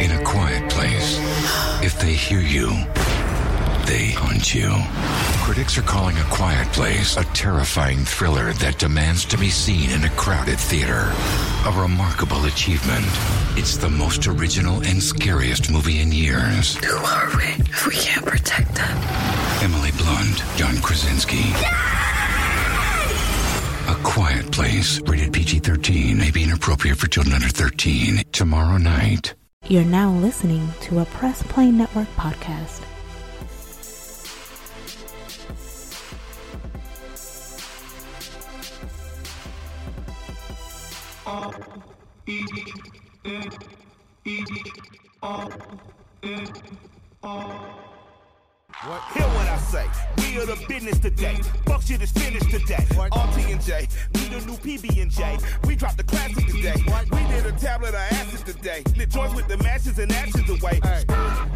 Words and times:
in 0.00 0.10
a 0.12 0.24
quiet 0.24 0.70
place. 0.70 1.18
If 1.82 2.00
they 2.00 2.12
hear 2.12 2.40
you, 2.40 2.68
they 3.86 4.12
hunt 4.16 4.54
you. 4.54 4.72
Critics 5.44 5.76
are 5.78 5.82
calling 5.82 6.16
A 6.16 6.24
Quiet 6.24 6.68
Place 6.68 7.16
a 7.16 7.24
terrifying 7.34 7.98
thriller 7.98 8.52
that 8.54 8.78
demands 8.78 9.24
to 9.26 9.36
be 9.36 9.50
seen 9.50 9.90
in 9.90 10.04
a 10.04 10.10
crowded 10.10 10.58
theater. 10.58 11.12
A 11.66 11.72
remarkable 11.76 12.44
achievement. 12.44 13.04
It's 13.58 13.76
the 13.76 13.90
most 13.90 14.26
original 14.26 14.76
and 14.82 15.02
scariest 15.02 15.70
movie 15.70 16.00
in 16.00 16.12
years. 16.12 16.76
Who 16.76 16.96
are 16.96 17.36
we 17.36 17.44
if 17.66 17.86
we 17.86 17.94
can't 17.94 18.24
protect 18.24 18.74
them? 18.74 18.96
Emily 19.60 19.90
Blunt, 19.98 20.42
John 20.56 20.76
Krasinski. 20.80 21.42
A 23.88 23.96
Quiet 24.04 24.50
Place, 24.52 25.00
rated 25.00 25.32
PG 25.32 25.58
13, 25.58 26.16
may 26.16 26.30
be 26.30 26.44
inappropriate 26.44 26.96
for 26.96 27.08
children 27.08 27.34
under 27.34 27.48
13. 27.48 28.22
Tomorrow 28.32 28.78
night. 28.78 29.34
You're 29.68 29.84
now 29.84 30.10
listening 30.10 30.68
to 30.80 31.00
a 31.00 31.04
Press 31.04 31.42
Play 31.44 31.70
Network 31.70 32.08
podcast. 32.16 32.82
What? 48.84 49.02
Hear 49.12 49.26
what 49.26 49.46
I 49.46 49.58
say. 49.58 49.86
We 50.16 50.40
are 50.40 50.46
the 50.46 50.56
business 50.66 50.98
today. 50.98 51.34
Fuck 51.66 51.82
shit 51.82 52.00
is 52.00 52.10
finished 52.12 52.50
today. 52.50 52.82
RT 52.92 53.50
and 53.50 53.60
J, 53.60 53.86
we 54.14 54.20
the 54.20 54.40
new 54.46 54.56
PB 54.56 55.02
and 55.02 55.10
J. 55.10 55.36
We 55.66 55.76
dropped 55.76 55.98
the 55.98 56.04
classic 56.04 56.46
today. 56.46 56.82
We 57.12 57.18
did 57.28 57.44
a 57.44 57.52
tablet 57.58 57.90
of 57.90 57.96
acid 57.96 58.46
today. 58.46 58.82
Lit 58.96 59.10
joints 59.10 59.34
with 59.34 59.48
the 59.48 59.58
matches 59.58 59.98
and 59.98 60.10
actions 60.10 60.48
away. 60.48 60.80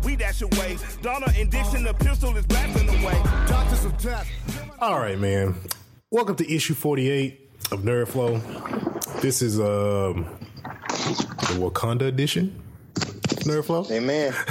We 0.05 0.17
dash 0.17 0.43
away. 0.43 0.77
Donna 1.01 1.33
and 1.35 1.51
Dixon, 1.51 1.85
the 1.85 1.95
pistol 1.95 2.37
is 2.37 2.45
blasting 2.45 2.91
away. 2.91 3.19
Doctors 3.49 3.87
of 3.87 3.97
death. 3.97 4.29
All 4.81 4.99
right, 4.99 5.19
man. 5.19 5.55
Welcome 6.11 6.37
to 6.37 6.55
issue 6.55 6.75
48 6.75 7.53
of 7.73 7.81
Nerd 7.85 8.09
Flow. 8.09 8.37
This 9.23 9.41
is 9.41 9.59
um 9.59 10.27
the 11.49 11.57
Wakanda 11.59 12.03
edition. 12.03 12.64
Of 13.45 13.53
Nerd 13.53 13.65
Flow. 13.65 13.87
Amen. 13.91 14.33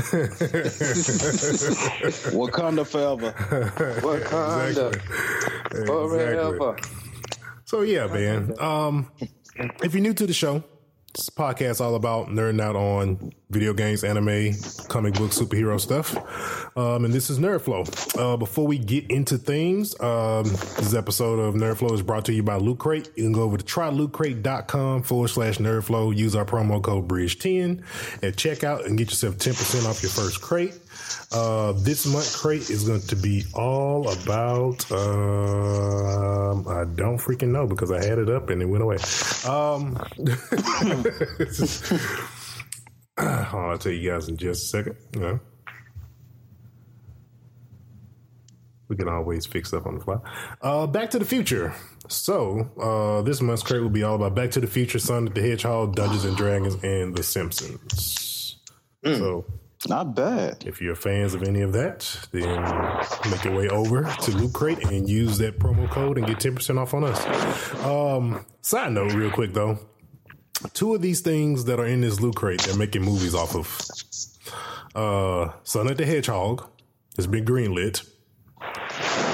Wakanda 2.33 2.85
forever. 2.85 3.31
Wakanda 4.01 4.91
forever. 5.85 6.75
So 7.65 7.81
yeah, 7.81 8.07
man. 8.07 8.53
Um, 8.59 9.11
if 9.83 9.93
you're 9.93 10.01
new 10.01 10.13
to 10.13 10.25
the 10.25 10.33
show, 10.33 10.63
this 11.13 11.29
podcast 11.29 11.79
all 11.79 11.95
about 11.95 12.27
nerding 12.27 12.61
out 12.61 12.75
on 12.75 13.31
video 13.51 13.73
games, 13.73 14.03
anime, 14.03 14.53
comic 14.87 15.13
book, 15.13 15.29
superhero 15.29 15.79
stuff. 15.79 16.15
Um, 16.75 17.05
and 17.05 17.13
this 17.13 17.29
is 17.29 17.37
Nerd 17.37 17.61
Flow. 17.61 17.83
Uh, 18.17 18.35
before 18.35 18.65
we 18.65 18.79
get 18.79 19.09
into 19.11 19.37
things, 19.37 19.99
um, 19.99 20.43
this 20.45 20.95
episode 20.95 21.39
of 21.39 21.53
Nerd 21.53 21.77
Flow 21.77 21.93
is 21.93 22.01
brought 22.01 22.25
to 22.25 22.33
you 22.33 22.41
by 22.41 22.55
Loot 22.55 22.79
Crate. 22.79 23.11
You 23.15 23.23
can 23.23 23.31
go 23.31 23.43
over 23.43 23.57
to 23.57 23.63
trylootcrate.com 23.63 25.03
forward 25.03 25.27
slash 25.27 25.59
Nerd 25.59 25.83
Flow. 25.83 26.09
Use 26.09 26.35
our 26.35 26.45
promo 26.45 26.81
code 26.81 27.07
Bridge10 27.07 27.83
at 28.23 28.35
checkout 28.35 28.85
and 28.85 28.97
get 28.97 29.09
yourself 29.09 29.35
10% 29.35 29.87
off 29.87 30.01
your 30.01 30.09
first 30.09 30.41
crate. 30.41 30.73
Uh, 31.31 31.71
this 31.77 32.05
month 32.05 32.35
crate 32.37 32.69
is 32.69 32.87
going 32.87 33.01
to 33.01 33.15
be 33.15 33.43
all 33.53 34.07
about, 34.09 34.91
um, 34.91 36.67
I 36.67 36.85
don't 36.95 37.17
freaking 37.17 37.49
know 37.49 37.65
because 37.65 37.91
I 37.91 38.03
had 38.03 38.19
it 38.19 38.29
up 38.29 38.49
and 38.49 38.61
it 38.61 38.65
went 38.65 38.83
away. 38.83 38.97
Um, 39.47 39.97
I'll 43.17 43.77
tell 43.77 43.91
you 43.91 44.11
guys 44.11 44.29
in 44.29 44.37
just 44.37 44.65
a 44.65 44.67
second. 44.67 44.95
Yeah. 45.17 45.37
We 48.89 48.97
can 48.97 49.07
always 49.07 49.45
fix 49.47 49.73
up 49.73 49.87
on 49.87 49.97
the 49.97 50.03
fly. 50.03 50.17
Uh, 50.61 50.85
Back 50.85 51.09
to 51.11 51.19
the 51.19 51.25
Future. 51.25 51.73
So, 52.09 52.69
uh, 52.79 53.21
this 53.23 53.41
month's 53.41 53.63
crate 53.63 53.81
will 53.81 53.89
be 53.89 54.03
all 54.03 54.15
about 54.15 54.35
Back 54.35 54.51
to 54.51 54.59
the 54.59 54.67
Future, 54.67 54.99
Sonic 54.99 55.33
the 55.33 55.41
Hedgehog, 55.41 55.95
Dungeons 55.95 56.25
and 56.25 56.37
Dragons, 56.37 56.75
and 56.83 57.15
The 57.15 57.23
Simpsons. 57.23 58.59
So, 59.03 59.45
Not 59.87 60.15
bad. 60.15 60.63
if 60.65 60.81
you're 60.81 60.95
fans 60.95 61.33
of 61.33 61.43
any 61.43 61.61
of 61.61 61.73
that, 61.73 62.27
then 62.31 62.61
make 63.29 63.43
your 63.43 63.55
way 63.55 63.67
over 63.69 64.03
to 64.03 64.31
Loot 64.31 64.53
Crate 64.53 64.83
and 64.85 65.09
use 65.09 65.37
that 65.39 65.59
promo 65.59 65.89
code 65.89 66.17
and 66.17 66.25
get 66.25 66.37
10% 66.37 66.77
off 66.79 66.93
on 66.93 67.03
us. 67.03 67.73
Um, 67.83 68.45
side 68.61 68.93
note, 68.93 69.13
real 69.13 69.31
quick 69.31 69.53
though. 69.53 69.77
Two 70.73 70.95
of 70.95 71.01
these 71.01 71.19
things 71.19 71.65
that 71.65 71.79
are 71.79 71.85
in 71.85 72.01
this 72.01 72.21
Loot 72.21 72.35
Crate, 72.35 72.61
they're 72.61 72.77
making 72.77 73.01
movies 73.01 73.35
off 73.35 73.55
of. 73.55 73.77
Uh, 74.95 75.51
Sonic 75.63 75.97
the 75.97 76.05
Hedgehog 76.05 76.69
has 77.17 77.27
been 77.27 77.43
greenlit. 77.43 78.07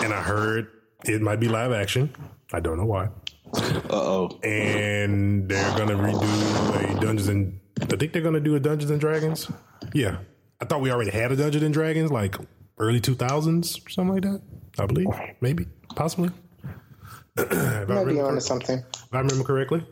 And 0.04 0.14
I 0.14 0.22
heard 0.22 0.68
it 1.06 1.22
might 1.22 1.40
be 1.40 1.48
live 1.48 1.72
action. 1.72 2.14
I 2.52 2.60
don't 2.60 2.78
know 2.78 2.86
why. 2.86 3.10
Uh 3.54 3.82
oh. 3.90 4.40
And 4.44 5.48
they're 5.50 5.78
gonna 5.78 5.96
redo 5.96 6.98
a 6.98 7.00
Dungeons 7.00 7.28
and 7.28 7.60
I 7.82 7.96
think 7.96 8.14
they're 8.14 8.22
gonna 8.22 8.40
do 8.40 8.56
a 8.56 8.60
Dungeons 8.60 8.90
and 8.92 9.00
Dragons. 9.00 9.52
Yeah, 9.94 10.18
I 10.62 10.66
thought 10.66 10.82
we 10.82 10.92
already 10.92 11.12
had 11.12 11.32
a 11.32 11.36
Dungeons 11.36 11.64
and 11.64 11.74
Dragons 11.74 12.12
like 12.12 12.36
early 12.78 13.00
two 13.00 13.16
thousands, 13.16 13.80
something 13.90 14.14
like 14.14 14.24
that. 14.24 14.42
I 14.78 14.86
believe, 14.86 15.08
maybe, 15.42 15.68
possibly. 15.96 16.32
if, 17.38 17.52
I 17.52 17.86
Might 17.86 17.86
be 17.88 17.94
remember, 17.94 18.26
on 18.28 18.36
to 18.36 18.42
something. 18.42 18.80
if 18.80 19.14
I 19.14 19.20
remember 19.20 19.44
correctly. 19.44 19.86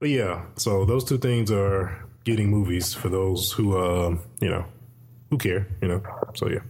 But 0.00 0.08
yeah, 0.10 0.44
so 0.56 0.84
those 0.84 1.04
two 1.04 1.18
things 1.18 1.50
are 1.50 2.04
getting 2.24 2.50
movies 2.50 2.92
for 2.94 3.08
those 3.08 3.52
who, 3.52 3.76
uh, 3.76 4.16
you 4.40 4.48
know, 4.50 4.64
who 5.34 5.38
care, 5.38 5.66
you 5.82 5.88
know. 5.88 6.02
So 6.36 6.48
yeah, 6.48 6.60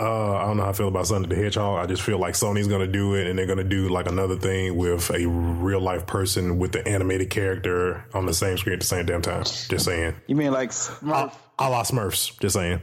uh, 0.00 0.34
I 0.36 0.46
don't 0.46 0.56
know 0.56 0.64
how 0.64 0.70
I 0.70 0.72
feel 0.72 0.88
about 0.88 1.06
Sonic 1.06 1.30
the 1.30 1.36
Hedgehog. 1.36 1.78
I 1.82 1.86
just 1.86 2.02
feel 2.02 2.18
like 2.18 2.34
Sony's 2.34 2.66
gonna 2.66 2.88
do 2.88 3.14
it, 3.14 3.26
and 3.28 3.38
they're 3.38 3.46
gonna 3.46 3.62
do 3.64 3.88
like 3.88 4.08
another 4.08 4.36
thing 4.36 4.76
with 4.76 5.10
a 5.10 5.26
real 5.28 5.80
life 5.80 6.06
person 6.06 6.58
with 6.58 6.72
the 6.72 6.86
animated 6.88 7.30
character 7.30 8.04
on 8.14 8.26
the 8.26 8.34
same 8.34 8.58
screen 8.58 8.74
at 8.74 8.80
the 8.80 8.86
same 8.86 9.06
damn 9.06 9.22
time. 9.22 9.44
Just 9.44 9.84
saying, 9.84 10.14
You 10.26 10.34
mean 10.34 10.52
like 10.52 10.70
a, 10.70 10.72
Smurf? 10.72 11.32
a 11.58 11.70
la 11.70 11.82
Smurfs. 11.84 12.38
Just 12.40 12.54
saying, 12.54 12.80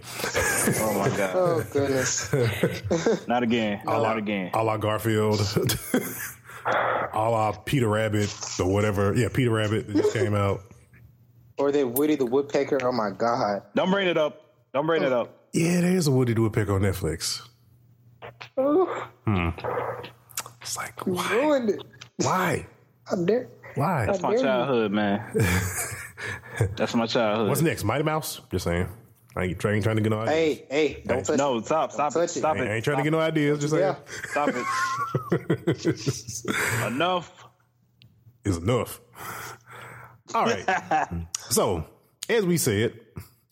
Oh 0.82 0.98
my 1.00 1.10
god. 1.18 1.36
Oh 1.36 1.66
goodness. 1.74 2.32
Not 3.28 3.44
again. 3.44 3.82
a 3.86 3.98
la, 4.00 4.04
Not 4.10 4.18
again. 4.18 4.52
a 4.54 4.64
la 4.64 4.78
Garfield, 4.78 5.40
a 6.66 7.30
la 7.30 7.52
Peter 7.52 7.88
Rabbit 7.90 8.34
or 8.60 8.72
whatever. 8.72 9.14
Yeah, 9.16 9.28
Peter 9.34 9.52
Rabbit 9.52 9.88
that 9.88 9.96
just 9.98 10.14
came 10.14 10.36
out. 10.36 10.62
or 11.58 11.72
they 11.72 11.84
Woody 11.84 12.16
the 12.16 12.26
Woodpecker. 12.26 12.80
Oh 12.84 12.92
my 12.92 13.10
god. 13.12 13.64
Don't 13.76 13.92
bring 13.92 14.08
it 14.08 14.18
up. 14.18 14.41
Don't 14.74 14.86
bring 14.86 15.04
it 15.04 15.12
up. 15.12 15.48
Yeah, 15.54 15.82
there 15.82 15.92
is 15.96 16.08
a 16.08 16.12
Woody 16.12 16.34
the 16.34 16.42
Woodpecker 16.42 16.74
on 16.74 16.82
Netflix. 16.82 17.42
Oh, 18.58 19.08
It's 20.62 20.78
like 20.78 21.06
why? 21.06 21.30
ruined 21.34 21.70
it. 21.72 21.82
Why? 22.18 22.66
How 23.06 23.16
dare? 23.18 23.50
Why? 23.76 24.06
That's 24.06 24.22
my 24.22 24.32
dare 24.36 24.44
childhood, 24.44 24.92
man. 24.92 25.32
That's 26.78 26.94
my 26.96 27.06
childhood. 27.08 27.50
What's 27.50 27.62
next? 27.62 27.84
Mighty 27.84 28.04
Mouse? 28.04 28.42
Just 28.52 28.66
saying. 28.66 28.88
I 29.36 29.44
ain't 29.46 29.60
trying, 29.60 29.82
trying 29.82 29.96
to 29.96 30.02
get 30.02 30.10
no 30.12 30.20
ideas. 30.20 30.60
Hey, 30.60 30.66
hey, 30.70 31.04
don't 31.06 31.26
touch 31.26 31.38
No, 31.38 31.62
stop, 31.62 31.92
stop 31.94 32.12
touch 32.14 32.32
it, 32.32 32.36
it. 32.36 32.40
stop 32.40 32.58
I 32.58 32.66
it. 32.66 32.70
ain't 32.70 32.84
trying 32.84 32.98
to 32.98 33.04
get 33.04 33.12
no 33.12 33.20
ideas. 33.20 33.60
Just 33.60 33.74
saying. 33.74 33.84
Yeah. 33.84 33.96
Stop 34.30 34.50
it. 34.54 34.66
Enough. 36.88 37.46
Is 38.44 38.58
enough. 38.58 39.00
All 40.34 40.46
right. 40.46 41.08
so, 41.50 41.86
as 42.28 42.46
we 42.46 42.58
said, 42.58 43.00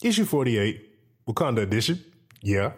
issue 0.01 0.25
48, 0.25 0.88
Wakanda 1.29 1.59
edition. 1.59 2.03
Yeah. 2.41 2.71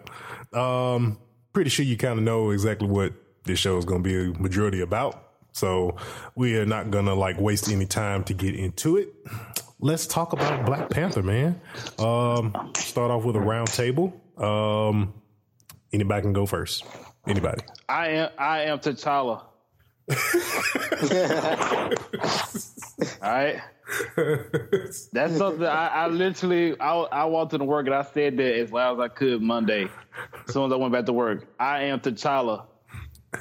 Um, 0.52 1.18
pretty 1.52 1.70
sure 1.70 1.84
you 1.84 1.96
kind 1.96 2.18
of 2.18 2.24
know 2.24 2.50
exactly 2.50 2.88
what 2.88 3.12
this 3.44 3.58
show 3.58 3.76
is 3.78 3.84
going 3.84 4.02
to 4.02 4.08
be 4.08 4.30
a 4.30 4.40
majority 4.40 4.80
about. 4.80 5.30
So, 5.52 5.96
we 6.34 6.56
are 6.56 6.64
not 6.64 6.90
going 6.90 7.04
to 7.06 7.14
like 7.14 7.38
waste 7.38 7.70
any 7.70 7.86
time 7.86 8.24
to 8.24 8.34
get 8.34 8.54
into 8.54 8.96
it. 8.96 9.12
Let's 9.80 10.06
talk 10.06 10.32
about 10.32 10.64
Black 10.64 10.88
Panther, 10.90 11.22
man. 11.22 11.60
Um, 11.98 12.72
start 12.76 13.10
off 13.10 13.24
with 13.24 13.36
a 13.36 13.40
round 13.40 13.68
table. 13.68 14.18
Um, 14.38 15.12
anybody 15.92 16.22
can 16.22 16.32
go 16.32 16.46
first. 16.46 16.84
Anybody. 17.26 17.62
I 17.88 18.08
am 18.08 18.30
I 18.38 18.62
am 18.62 18.78
T'Challa. 18.78 19.42
All 23.22 23.30
right. 23.30 23.60
That's 25.12 25.36
something 25.36 25.64
I, 25.64 25.88
I 25.88 26.06
literally 26.06 26.78
I, 26.80 26.94
I 26.94 27.24
walked 27.24 27.52
into 27.52 27.64
work 27.64 27.86
and 27.86 27.94
I 27.94 28.02
said 28.02 28.36
that 28.36 28.54
as 28.58 28.72
loud 28.72 29.00
as 29.00 29.04
I 29.04 29.08
could 29.08 29.42
Monday. 29.42 29.88
As 30.46 30.54
soon 30.54 30.66
as 30.66 30.72
I 30.72 30.76
went 30.76 30.92
back 30.92 31.06
to 31.06 31.12
work, 31.12 31.46
I 31.58 31.84
am 31.84 32.00
T'Challa. 32.00 32.66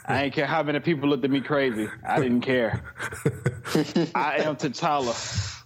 I 0.05 0.23
ain't 0.23 0.33
care 0.33 0.45
how 0.45 0.63
many 0.63 0.79
people 0.79 1.09
looked 1.09 1.25
at 1.25 1.31
me 1.31 1.41
crazy. 1.41 1.89
I 2.07 2.21
didn't 2.21 2.41
care. 2.41 2.83
I 4.15 4.37
am 4.37 4.55
T'Challa. 4.55 5.63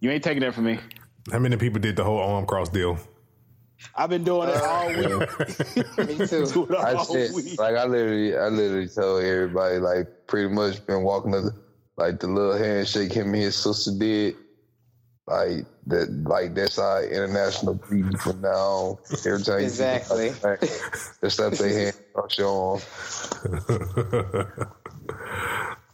You 0.00 0.10
ain't 0.10 0.22
taking 0.22 0.40
that 0.42 0.54
from 0.54 0.64
me. 0.64 0.78
How 1.32 1.38
many 1.38 1.56
people 1.56 1.80
did 1.80 1.96
the 1.96 2.04
whole 2.04 2.18
arm 2.18 2.46
cross 2.46 2.68
deal? 2.68 2.98
I've 3.94 4.10
been 4.10 4.24
doing 4.24 4.48
it 4.48 4.56
all 4.56 4.88
week. 4.88 4.98
Me 6.18 6.26
too. 6.26 6.76
I 6.78 6.94
all 6.94 7.04
said, 7.04 7.30
week. 7.34 7.58
like, 7.58 7.74
I 7.74 7.84
literally, 7.84 8.36
I 8.36 8.48
literally 8.48 8.88
told 8.88 9.22
everybody, 9.24 9.78
like, 9.78 10.06
pretty 10.26 10.48
much 10.48 10.84
been 10.86 11.02
walking 11.02 11.32
the, 11.32 11.52
like, 11.96 12.20
the 12.20 12.26
little 12.26 12.56
handshake 12.56 13.12
him 13.12 13.26
and 13.34 13.36
his 13.42 13.56
sister 13.56 13.92
did. 13.98 14.36
Like, 15.28 15.66
that 15.88 16.08
like 16.24 16.54
that's 16.54 16.78
our 16.78 17.02
international 17.04 17.74
greeting 17.74 18.16
from 18.16 18.40
now 18.42 18.50
on. 18.50 18.98
Every 19.26 19.42
time 19.42 19.60
you 19.60 19.68
see 19.68 19.84
Exactly. 19.84 20.30
somebody, 20.30 20.66
they 21.20 21.28
slap 21.28 21.52
their 21.54 21.68
hand 21.68 21.96
across 22.14 22.38
your 22.38 22.80
arm. 22.80 22.80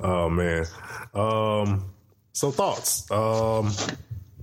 Oh 0.01 0.29
man. 0.29 0.67
Um 1.15 1.93
so 2.33 2.51
thoughts. 2.51 3.11
Um 3.11 3.71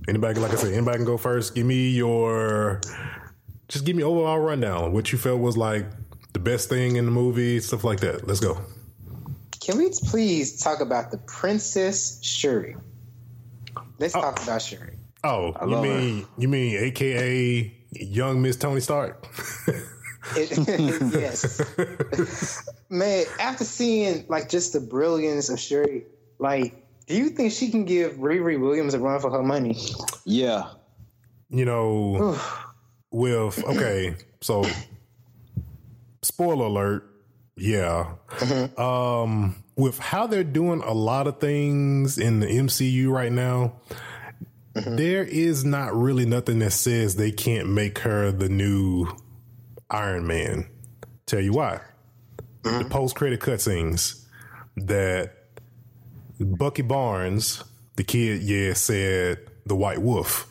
anybody 0.08 0.40
like 0.40 0.52
I 0.52 0.56
said, 0.56 0.72
anybody 0.72 0.98
can 0.98 1.06
go 1.06 1.16
first. 1.16 1.54
Give 1.54 1.66
me 1.66 1.90
your 1.90 2.80
just 3.68 3.84
give 3.84 3.94
me 3.96 4.02
overall 4.02 4.38
rundown. 4.38 4.92
What 4.92 5.12
you 5.12 5.18
felt 5.18 5.40
was 5.40 5.56
like 5.56 5.86
the 6.32 6.40
best 6.40 6.68
thing 6.68 6.96
in 6.96 7.04
the 7.04 7.10
movie, 7.10 7.60
stuff 7.60 7.84
like 7.84 8.00
that. 8.00 8.26
Let's 8.26 8.40
go. 8.40 8.58
Can 9.70 9.78
we 9.78 9.88
please 9.88 10.60
talk 10.60 10.80
about 10.80 11.12
the 11.12 11.18
Princess 11.18 12.18
Shuri? 12.24 12.74
Let's 14.00 14.16
oh. 14.16 14.20
talk 14.20 14.42
about 14.42 14.62
Shuri. 14.62 14.98
Oh, 15.22 15.54
you 15.60 15.66
love 15.68 15.84
mean 15.84 16.26
you 16.36 16.48
mean 16.48 16.76
AKA 16.76 17.72
young 17.92 18.42
Miss 18.42 18.56
Tony 18.56 18.80
Stark? 18.80 19.28
yes. 20.36 21.60
Man, 22.88 23.26
after 23.38 23.62
seeing 23.62 24.24
like 24.28 24.48
just 24.48 24.72
the 24.72 24.80
brilliance 24.80 25.50
of 25.50 25.60
Shuri, 25.60 26.04
like, 26.40 26.74
do 27.06 27.14
you 27.14 27.28
think 27.28 27.52
she 27.52 27.70
can 27.70 27.84
give 27.84 28.14
Riri 28.14 28.58
Williams 28.58 28.94
a 28.94 28.98
run 28.98 29.20
for 29.20 29.30
her 29.30 29.44
money? 29.44 29.78
Yeah. 30.24 30.70
you 31.48 31.64
know, 31.64 32.36
with 33.12 33.62
okay, 33.64 34.16
so 34.40 34.64
spoiler 36.22 36.66
alert, 36.66 37.09
yeah. 37.60 38.14
Mm-hmm. 38.38 38.80
Um, 38.80 39.62
with 39.76 39.98
how 39.98 40.26
they're 40.26 40.42
doing 40.44 40.82
a 40.82 40.92
lot 40.92 41.26
of 41.26 41.38
things 41.38 42.18
in 42.18 42.40
the 42.40 42.46
MCU 42.46 43.10
right 43.10 43.30
now, 43.30 43.74
mm-hmm. 44.74 44.96
there 44.96 45.22
is 45.22 45.64
not 45.64 45.94
really 45.94 46.24
nothing 46.24 46.58
that 46.60 46.72
says 46.72 47.16
they 47.16 47.30
can't 47.30 47.68
make 47.68 47.98
her 47.98 48.32
the 48.32 48.48
new 48.48 49.06
Iron 49.90 50.26
Man. 50.26 50.66
Tell 51.26 51.40
you 51.40 51.52
why. 51.52 51.80
The 52.62 52.70
mm-hmm. 52.70 52.88
post 52.88 53.14
credit 53.14 53.40
cutscenes 53.40 54.24
that 54.76 55.34
Bucky 56.38 56.82
Barnes, 56.82 57.62
the 57.96 58.04
kid, 58.04 58.42
yeah, 58.42 58.72
said 58.72 59.38
the 59.66 59.76
White 59.76 60.00
Wolf. 60.00 60.46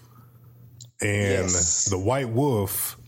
And 1.02 1.50
Yes. 1.50 1.86
the 1.86 1.98
White 1.98 2.30
Wolf 2.30 2.99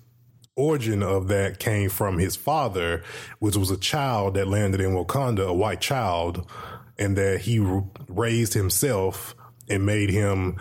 origin 0.62 1.02
of 1.04 1.28
that 1.30 1.60
came 1.60 1.90
from 1.90 2.18
his 2.18 2.36
father, 2.36 3.04
which 3.40 3.56
was 3.56 3.72
a 3.72 3.78
child 3.78 4.36
that 4.36 4.48
landed 4.48 4.82
in 4.82 4.92
Wakanda, 4.92 5.48
a 5.48 5.54
white 5.54 5.82
child, 5.82 6.50
and 6.98 7.18
that 7.18 7.42
he 7.42 7.60
raised 8.08 8.54
himself 8.54 9.36
and 9.70 9.86
made 9.86 10.10
him 10.10 10.58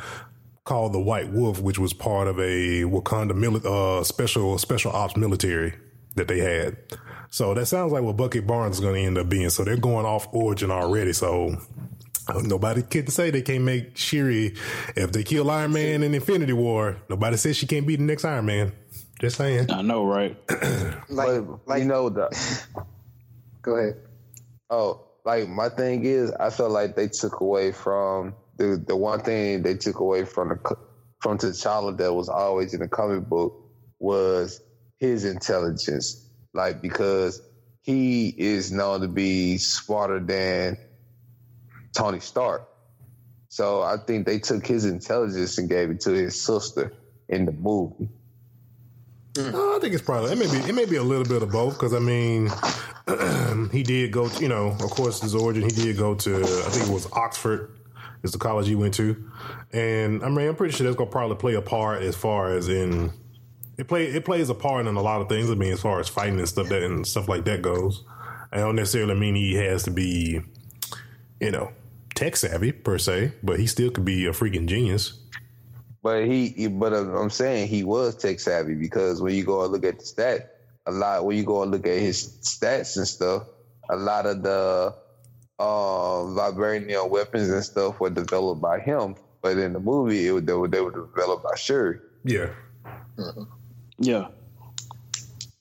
called 0.64 0.92
the 0.92 1.00
White 1.00 1.30
Wolf, 1.32 1.60
which 1.60 1.78
was 1.78 1.92
part 1.92 2.28
of 2.28 2.38
a 2.38 2.82
Wakanda 2.82 3.32
mili- 3.32 3.64
uh, 3.64 4.04
special 4.04 4.56
special 4.58 4.92
ops 4.92 5.16
military 5.16 5.74
that 6.16 6.28
they 6.28 6.38
had. 6.38 6.76
So 7.30 7.54
that 7.54 7.66
sounds 7.66 7.92
like 7.92 8.02
what 8.02 8.16
Bucky 8.16 8.40
Barnes 8.40 8.76
is 8.76 8.80
going 8.80 8.94
to 8.94 9.00
end 9.00 9.18
up 9.18 9.28
being. 9.28 9.50
So 9.50 9.64
they're 9.64 9.76
going 9.76 10.06
off 10.06 10.28
origin 10.32 10.70
already. 10.70 11.12
So 11.12 11.56
Nobody 12.44 12.82
can 12.82 13.08
say 13.08 13.30
they 13.30 13.42
can't 13.42 13.64
make 13.64 13.96
Shuri 13.96 14.54
if 14.96 15.12
they 15.12 15.22
kill 15.22 15.50
Iron 15.50 15.72
Man 15.72 16.02
in 16.02 16.14
Infinity 16.14 16.52
War. 16.52 16.96
Nobody 17.08 17.36
says 17.36 17.56
she 17.56 17.66
can't 17.66 17.86
be 17.86 17.96
the 17.96 18.02
next 18.02 18.24
Iron 18.24 18.46
Man. 18.46 18.72
Just 19.20 19.36
saying. 19.36 19.70
I 19.70 19.82
know, 19.82 20.04
right? 20.04 20.36
Like, 21.10 21.44
But 21.46 21.66
like, 21.66 21.82
you 21.82 21.88
know 21.88 22.08
the 22.08 22.28
go 23.62 23.76
ahead. 23.76 23.96
Oh, 24.70 25.02
like 25.24 25.48
my 25.48 25.68
thing 25.68 26.04
is, 26.04 26.30
I 26.30 26.50
felt 26.50 26.70
like 26.70 26.94
they 26.94 27.08
took 27.08 27.40
away 27.40 27.72
from 27.72 28.34
the 28.56 28.82
the 28.86 28.96
one 28.96 29.20
thing 29.20 29.62
they 29.62 29.74
took 29.74 29.98
away 29.98 30.24
from 30.24 30.48
the 30.50 30.76
from 31.20 31.36
T'Challa 31.36 31.98
that 31.98 32.14
was 32.14 32.28
always 32.28 32.72
in 32.74 32.80
the 32.80 32.88
comic 32.88 33.28
book 33.28 33.54
was 33.98 34.62
his 34.98 35.24
intelligence. 35.24 36.26
Like 36.54 36.80
because 36.80 37.42
he 37.82 38.28
is 38.28 38.70
known 38.70 39.00
to 39.00 39.08
be 39.08 39.58
smarter 39.58 40.20
than 40.20 40.78
Tony 41.94 42.20
Stark. 42.20 42.68
So 43.48 43.82
I 43.82 43.96
think 43.96 44.26
they 44.26 44.38
took 44.38 44.64
his 44.64 44.84
intelligence 44.84 45.58
and 45.58 45.68
gave 45.68 45.90
it 45.90 46.00
to 46.02 46.12
his 46.12 46.40
sister 46.40 46.92
in 47.28 47.46
the 47.46 47.52
movie. 47.52 48.08
Uh, 49.38 49.76
I 49.76 49.78
think 49.80 49.94
it's 49.94 50.02
probably 50.02 50.32
it 50.32 50.38
may 50.38 50.50
be 50.50 50.58
it 50.68 50.74
may 50.74 50.86
be 50.86 50.96
a 50.96 51.02
little 51.02 51.24
bit 51.24 51.42
of 51.42 51.52
both 51.52 51.74
because 51.74 51.94
I 51.94 52.00
mean 52.00 52.50
he 53.72 53.84
did 53.84 54.10
go 54.10 54.28
to, 54.28 54.42
you 54.42 54.48
know 54.48 54.68
of 54.68 54.90
course 54.90 55.20
his 55.20 55.36
origin 55.36 55.62
he 55.62 55.70
did 55.70 55.96
go 55.96 56.16
to 56.16 56.36
I 56.40 56.70
think 56.70 56.88
it 56.88 56.92
was 56.92 57.10
Oxford 57.12 57.78
is 58.24 58.32
the 58.32 58.38
college 58.38 58.66
he 58.66 58.74
went 58.74 58.94
to. 58.94 59.30
And 59.72 60.24
I 60.24 60.28
mean 60.28 60.48
I'm 60.48 60.56
pretty 60.56 60.74
sure 60.74 60.84
that's 60.84 60.96
gonna 60.96 61.10
probably 61.10 61.36
play 61.36 61.54
a 61.54 61.62
part 61.62 62.02
as 62.02 62.16
far 62.16 62.52
as 62.52 62.68
in 62.68 63.12
it 63.78 63.86
play 63.86 64.06
it 64.06 64.24
plays 64.24 64.50
a 64.50 64.54
part 64.54 64.86
in 64.86 64.96
a 64.96 65.02
lot 65.02 65.20
of 65.20 65.28
things 65.28 65.48
I 65.48 65.54
mean 65.54 65.72
as 65.72 65.80
far 65.80 66.00
as 66.00 66.08
fighting 66.08 66.40
and 66.40 66.48
stuff 66.48 66.68
that 66.68 66.82
and 66.82 67.06
stuff 67.06 67.28
like 67.28 67.44
that 67.44 67.62
goes. 67.62 68.02
I 68.52 68.56
don't 68.56 68.74
necessarily 68.74 69.14
mean 69.14 69.36
he 69.36 69.54
has 69.54 69.84
to 69.84 69.92
be 69.92 70.40
you 71.38 71.50
know 71.52 71.70
tech 72.16 72.34
savvy 72.34 72.72
per 72.72 72.98
se 72.98 73.32
but 73.44 73.60
he 73.60 73.68
still 73.68 73.92
could 73.92 74.04
be 74.04 74.26
a 74.26 74.30
freaking 74.30 74.66
genius 74.66 75.19
But 76.02 76.26
he, 76.26 76.48
he- 76.50 76.68
but 76.68 76.92
uh, 76.92 77.18
I'm 77.18 77.30
saying 77.30 77.68
he 77.68 77.84
was 77.84 78.16
tech 78.16 78.40
savvy 78.40 78.74
because 78.74 79.22
when 79.22 79.34
you 79.34 79.44
go 79.44 79.64
and 79.64 79.72
look 79.72 79.84
at 79.84 79.98
the 79.98 80.04
stat, 80.06 80.42
a 80.86 80.92
lot 80.92 81.24
when 81.26 81.36
you 81.36 81.44
go 81.44 81.62
and 81.62 81.70
look 81.72 81.86
at 81.86 81.98
his 82.00 82.38
stats 82.42 82.96
and 82.96 83.06
stuff, 83.08 83.44
a 83.90 83.96
lot 83.96 84.26
of 84.26 84.42
the 84.42 84.94
uh, 85.58 86.22
vibranium 86.24 87.10
weapons 87.10 87.50
and 87.50 87.64
stuff 87.64 88.00
were 88.00 88.10
developed 88.10 88.62
by 88.62 88.80
him. 88.80 89.16
But 89.42 89.58
in 89.58 89.74
the 89.74 89.80
movie, 89.80 90.26
it, 90.28 90.46
they 90.46 90.54
were 90.54 90.68
they 90.68 90.80
were 90.80 90.92
developed 90.92 91.44
by 91.44 91.56
Shuri. 91.56 91.98
yeah 92.24 92.48
Yeah. 93.98 94.28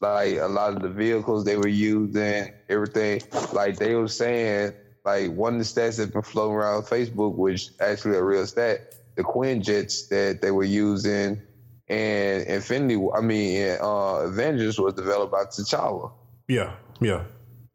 Like 0.02 0.38
a 0.38 0.48
lot 0.48 0.76
of 0.76 0.82
the 0.82 0.90
vehicles 0.90 1.46
they 1.46 1.58
were 1.58 1.68
using, 1.68 2.52
everything. 2.70 3.22
Like 3.54 3.78
they 3.78 3.96
were 3.96 4.08
saying, 4.10 4.74
like 5.06 5.32
one 5.32 5.56
of 5.56 5.60
the 5.60 5.66
stats 5.66 5.98
that's 5.98 6.12
been 6.12 6.22
floating 6.24 6.56
around 6.56 6.84
Facebook, 6.84 7.36
which 7.36 7.72
actually 7.82 8.18
a 8.18 8.24
real 8.24 8.48
stat, 8.48 8.82
the 9.20 9.26
Quinjets 9.26 10.08
that 10.08 10.42
they 10.42 10.50
were 10.50 10.64
using 10.64 11.42
and 11.90 12.44
Infinity, 12.44 12.98
I 13.14 13.20
mean, 13.20 13.78
uh, 13.82 14.22
Avengers 14.24 14.80
was 14.80 14.94
developed 14.94 15.34
by 15.34 15.44
T'Challa. 15.44 16.12
Yeah, 16.48 16.76
yeah, 17.02 17.26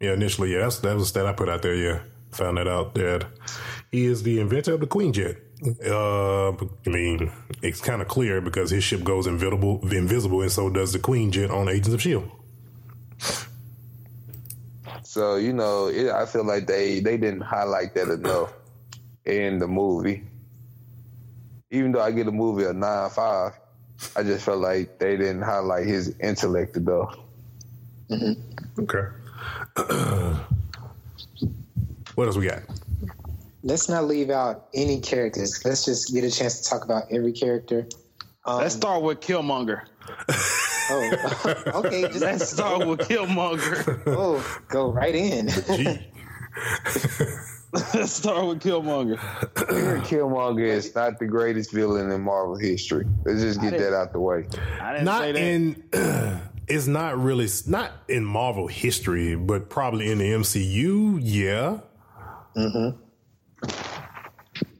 yeah. 0.00 0.14
Initially, 0.14 0.54
yeah, 0.54 0.60
that's 0.60 0.78
that 0.78 0.94
was 0.94 1.02
a 1.02 1.06
stat 1.06 1.26
I 1.26 1.34
put 1.34 1.50
out 1.50 1.60
there. 1.60 1.74
Yeah, 1.74 2.00
found 2.30 2.56
that 2.56 2.66
out 2.66 2.94
that 2.94 3.26
he 3.92 4.06
is 4.06 4.22
the 4.22 4.40
inventor 4.40 4.72
of 4.72 4.80
the 4.80 4.86
Quinjet. 4.86 5.36
Uh, 5.86 6.52
I 6.52 6.90
mean, 6.90 7.30
it's 7.60 7.82
kind 7.82 8.00
of 8.00 8.08
clear 8.08 8.40
because 8.40 8.70
his 8.70 8.84
ship 8.84 9.04
goes 9.04 9.26
invisible, 9.26 9.80
invisible, 9.92 10.40
and 10.40 10.50
so 10.50 10.70
does 10.70 10.94
the 10.94 10.98
Quinjet 10.98 11.50
on 11.50 11.68
Agents 11.68 11.92
of 11.92 12.00
Shield. 12.00 12.30
So 15.02 15.36
you 15.36 15.52
know, 15.52 15.88
it, 15.88 16.08
I 16.08 16.24
feel 16.24 16.44
like 16.44 16.66
they 16.66 17.00
they 17.00 17.18
didn't 17.18 17.42
highlight 17.42 17.94
that 17.96 18.08
enough 18.08 18.54
in 19.26 19.58
the 19.58 19.68
movie. 19.68 20.22
Even 21.74 21.92
though 21.92 22.00
I 22.00 22.12
get 22.12 22.28
a 22.28 22.32
movie 22.32 22.64
a 22.64 22.72
nine 22.72 23.10
five, 23.10 23.52
I 24.14 24.22
just 24.22 24.44
felt 24.44 24.60
like 24.60 25.00
they 25.00 25.16
didn't 25.16 25.42
highlight 25.42 25.86
his 25.86 26.14
intellect 26.20 26.76
enough. 26.76 27.18
Okay. 28.78 29.06
what 32.14 32.28
else 32.28 32.36
we 32.36 32.46
got? 32.46 32.60
Let's 33.64 33.88
not 33.88 34.04
leave 34.04 34.30
out 34.30 34.68
any 34.72 35.00
characters. 35.00 35.64
Let's 35.64 35.84
just 35.84 36.14
get 36.14 36.22
a 36.22 36.30
chance 36.30 36.60
to 36.60 36.70
talk 36.70 36.84
about 36.84 37.10
every 37.10 37.32
character. 37.32 37.88
Um, 38.44 38.58
Let's 38.58 38.74
start 38.74 39.02
with 39.02 39.20
Killmonger. 39.20 39.80
oh, 40.28 41.62
okay. 41.86 42.02
Just, 42.02 42.20
Let's 42.20 42.50
start 42.50 42.86
with 42.86 43.00
Killmonger. 43.00 44.02
oh, 44.06 44.60
go 44.68 44.92
right 44.92 45.14
in. 45.14 45.48
Gee, 47.76 47.98
Let's 47.98 48.12
start 48.22 48.46
with 48.46 48.60
Killmonger. 48.60 49.18
Killmonger 50.04 50.66
is 50.66 50.94
not 50.94 51.18
the 51.18 51.26
greatest 51.26 51.72
villain 51.72 52.10
in 52.10 52.20
Marvel 52.20 52.56
history. 52.56 53.06
Let's 53.24 53.40
just 53.40 53.60
get 53.60 53.78
that 53.78 53.94
out 53.94 54.12
the 54.12 54.20
way. 54.20 54.46
I 54.80 54.92
didn't 54.92 55.04
not 55.04 55.20
say 55.20 55.32
that. 55.32 55.40
in. 55.40 56.40
it's 56.68 56.86
not 56.86 57.18
really 57.18 57.48
not 57.66 57.92
in 58.08 58.24
Marvel 58.24 58.66
history, 58.66 59.34
but 59.36 59.68
probably 59.68 60.10
in 60.10 60.18
the 60.18 60.24
MCU. 60.24 61.18
Yeah. 61.22 61.80
Mm-hmm. 62.56 63.00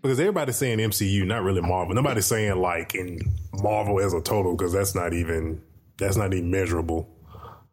Because 0.03 0.21
everybody's 0.21 0.57
saying 0.57 0.79
MCU, 0.79 1.27
not 1.27 1.43
really 1.43 1.63
Marvel. 1.63 1.95
Nobody's 1.95 2.27
saying 2.27 2.57
like 2.57 2.95
in 2.95 3.21
Marvel 3.55 4.01
as 4.01 4.13
a 4.13 4.21
total, 4.21 4.55
because 4.55 4.73
that's 4.73 4.95
not 4.95 5.15
even 5.15 5.63
that's 5.97 6.17
not 6.17 6.35
even 6.35 6.51
measurable. 6.51 7.09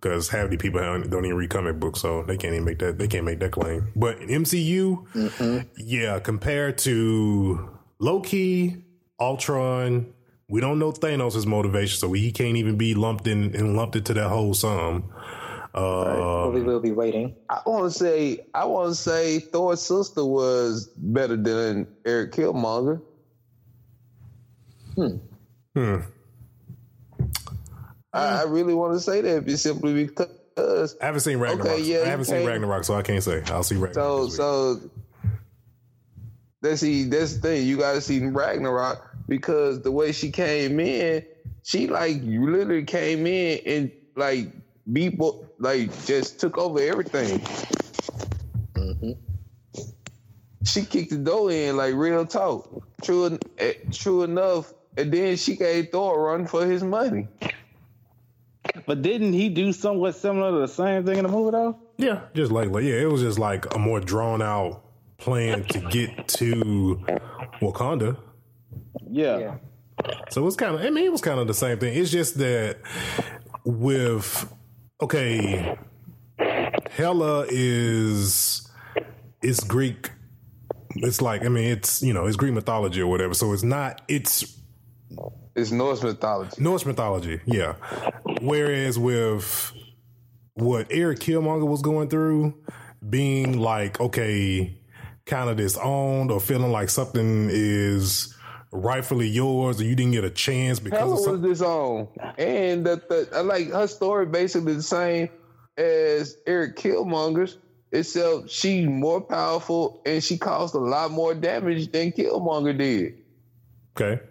Because 0.02 0.30
half 0.30 0.50
the 0.50 0.58
people 0.58 0.80
don't 0.82 1.10
don't 1.10 1.26
even 1.26 1.38
read 1.38 1.52
comic 1.52 1.80
books, 1.80 2.02
so 2.02 2.24
they 2.24 2.36
can't 2.36 2.54
even 2.54 2.66
make 2.66 2.80
that 2.80 2.98
they 2.98 3.08
can't 3.08 3.24
make 3.24 3.40
that 3.40 3.52
claim. 3.52 3.92
But 3.96 4.20
in 4.20 4.44
MCU, 4.44 5.68
yeah, 5.78 6.20
compared 6.20 6.80
to 6.80 7.70
Loki, 8.00 8.84
Ultron, 9.20 10.12
we 10.50 10.60
don't 10.60 10.80
know 10.80 10.92
Thanos' 10.92 11.46
motivation, 11.46 12.00
so 12.00 12.12
he 12.14 12.32
can't 12.32 12.58
even 12.58 12.78
be 12.78 12.96
lumped 12.96 13.28
in 13.28 13.56
and 13.56 13.76
lumped 13.76 13.96
into 13.96 14.14
that 14.16 14.30
whole 14.30 14.56
sum. 14.56 15.14
Uh, 15.74 16.50
we 16.54 16.62
will 16.62 16.82
be 16.82 16.92
waiting. 16.92 17.36
I 17.50 17.62
want 17.66 17.92
to 17.94 17.98
say 17.98 18.40
I 18.54 18.66
want 18.66 18.90
to 18.90 18.96
say 18.96 19.40
Thor's 19.40 19.82
sister 19.82 20.26
was 20.26 20.88
better 20.98 21.38
than 21.38 21.88
Eric 22.06 22.34
Killmonger. 22.34 23.02
Hmm. 24.96 25.18
I, 28.14 28.42
I 28.42 28.44
really 28.44 28.74
want 28.74 28.94
to 28.94 29.00
say 29.00 29.22
that 29.22 29.46
be 29.46 29.56
simply 29.56 30.06
because 30.06 30.98
I 31.02 31.06
haven't 31.06 31.22
seen 31.22 31.40
Ragnarok. 31.40 31.68
Okay, 31.68 31.82
yeah, 31.82 32.00
I 32.00 32.06
haven't 32.06 32.26
seen. 32.26 32.46
Ragnarok, 32.46 32.84
so 32.84 32.96
I 32.96 33.02
can't 33.02 33.24
say. 33.24 33.42
I'll 33.48 33.64
see 33.64 33.76
Ragnarok. 33.76 33.94
So 33.94 34.30
so 34.30 34.82
that's 36.62 36.82
the 36.82 37.04
that's 37.04 37.36
the 37.36 37.42
thing. 37.42 37.68
You 37.68 37.78
got 37.78 37.94
to 37.94 38.02
see 38.02 38.26
Ragnarok 38.26 39.08
because 39.28 39.82
the 39.82 39.92
way 39.92 40.12
she 40.12 40.32
came 40.32 40.80
in, 40.80 41.26
she 41.64 41.88
like 41.88 42.22
you 42.22 42.52
literally 42.52 42.84
came 42.84 43.26
in 43.26 43.60
and 43.66 43.92
like 44.16 44.52
people 44.92 45.48
like 45.60 45.90
just 46.06 46.40
took 46.40 46.58
over 46.58 46.80
everything. 46.80 47.40
Mm-hmm. 48.74 49.12
She 50.64 50.84
kicked 50.84 51.12
the 51.12 51.18
door 51.18 51.52
in 51.52 51.78
like 51.78 51.96
real 51.96 52.26
talk. 52.26 52.84
True, 53.02 53.40
eh, 53.58 53.74
true 53.92 54.24
enough. 54.24 54.74
And 54.98 55.12
then 55.12 55.38
she 55.38 55.56
gave 55.56 55.90
Thor 55.90 56.20
a 56.20 56.32
run 56.34 56.46
for 56.46 56.66
his 56.66 56.84
money. 56.84 57.28
But 58.86 59.02
didn't 59.02 59.34
he 59.34 59.50
do 59.50 59.74
somewhat 59.74 60.16
similar 60.16 60.52
to 60.52 60.60
the 60.60 60.68
same 60.68 61.06
thing 61.06 61.18
in 61.18 61.24
the 61.24 61.32
movie 61.32 61.52
though? 61.52 61.80
yeah, 61.98 62.22
just 62.34 62.52
like, 62.52 62.70
like 62.70 62.84
yeah, 62.84 62.96
it 62.96 63.12
was 63.12 63.22
just 63.22 63.40
like 63.40 63.74
a 63.76 63.80
more 63.80 64.00
drawn 64.00 64.42
out 64.42 64.84
plan 65.18 65.64
to 65.66 65.80
get 65.90 66.28
to 66.28 67.00
Wakanda. 67.62 68.18
Yeah. 69.10 69.38
Yeah. 69.38 69.56
So 70.30 70.48
it's 70.48 70.56
kind 70.56 70.76
of, 70.76 70.82
I 70.82 70.90
mean, 70.90 71.06
it 71.06 71.12
was 71.12 71.22
kind 71.22 71.40
of 71.40 71.48
the 71.48 71.54
same 71.54 71.78
thing. 71.78 71.96
It's 71.96 72.10
just 72.10 72.38
that 72.40 72.78
with, 73.64 74.52
okay, 75.00 75.78
Hela 76.90 77.46
is, 77.50 78.68
it's 79.44 79.64
Greek. 79.64 80.10
It's 80.96 81.22
like, 81.22 81.46
I 81.46 81.50
mean, 81.50 81.66
it's, 81.66 82.02
you 82.02 82.14
know, 82.14 82.26
it's 82.26 82.36
Greek 82.36 82.54
mythology 82.54 83.02
or 83.02 83.08
whatever. 83.08 83.36
So 83.36 83.54
it's 83.54 83.64
not, 83.64 84.02
it's 84.08 84.58
It's 85.56 85.72
Norse 85.72 86.02
mythology. 86.04 86.62
Norse 86.62 86.86
mythology. 86.86 87.42
Yeah. 87.46 87.76
Whereas 88.42 88.98
with 88.98 89.74
what 90.54 90.88
Eric 90.90 91.20
Killmonger 91.20 91.68
was 91.68 91.82
going 91.82 92.10
through, 92.10 92.54
being 93.08 93.60
like, 93.60 94.00
okay, 94.00 94.78
kind 95.26 95.50
of 95.50 95.58
disowned 95.58 96.32
or 96.32 96.40
feeling 96.40 96.72
like 96.72 96.90
something 96.90 97.50
is 97.52 98.36
rightfully 98.72 99.28
yours 99.28 99.82
or 99.82 99.84
you 99.84 99.96
didn't 99.96 100.14
get 100.14 100.24
a 100.24 100.30
chance 100.30 100.80
because 100.80 101.00
Hela 101.00 101.16
of 101.16 101.20
something. 101.20 101.50
this 101.50 101.62
on, 101.62 102.08
and 102.38 102.86
the, 102.86 103.02
the 103.10 103.40
uh, 103.40 103.44
like 103.44 103.70
her 103.72 103.88
story 103.88 104.26
basically 104.26 104.74
the 104.74 104.84
same 104.84 105.30
as 105.78 106.38
Eric 106.48 106.78
Killmonger's, 106.78 107.58
except 107.92 108.50
she's 108.50 108.88
more 108.88 109.22
powerful 109.22 110.02
and 110.06 110.24
she 110.24 110.38
caused 110.38 110.76
a 110.76 110.80
lot 110.80 111.12
more 111.12 111.34
damage 111.34 111.92
than 111.92 112.12
Killmonger 112.12 112.78
did. 112.78 113.16
Okay. 113.96 114.22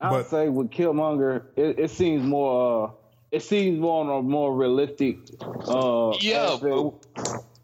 I 0.00 0.10
But- 0.10 0.16
would 0.16 0.26
say 0.26 0.48
with 0.48 0.70
Killmonger, 0.70 1.42
it, 1.56 1.78
it 1.78 1.90
seems 1.90 2.22
more. 2.24 2.88
Uh, 2.88 2.90
it 3.30 3.42
seems 3.42 3.80
more 3.80 4.04
on 4.04 4.10
a 4.18 4.22
more 4.22 4.54
realistic. 4.54 5.16
Uh, 5.66 6.12
Yeah. 6.20 6.56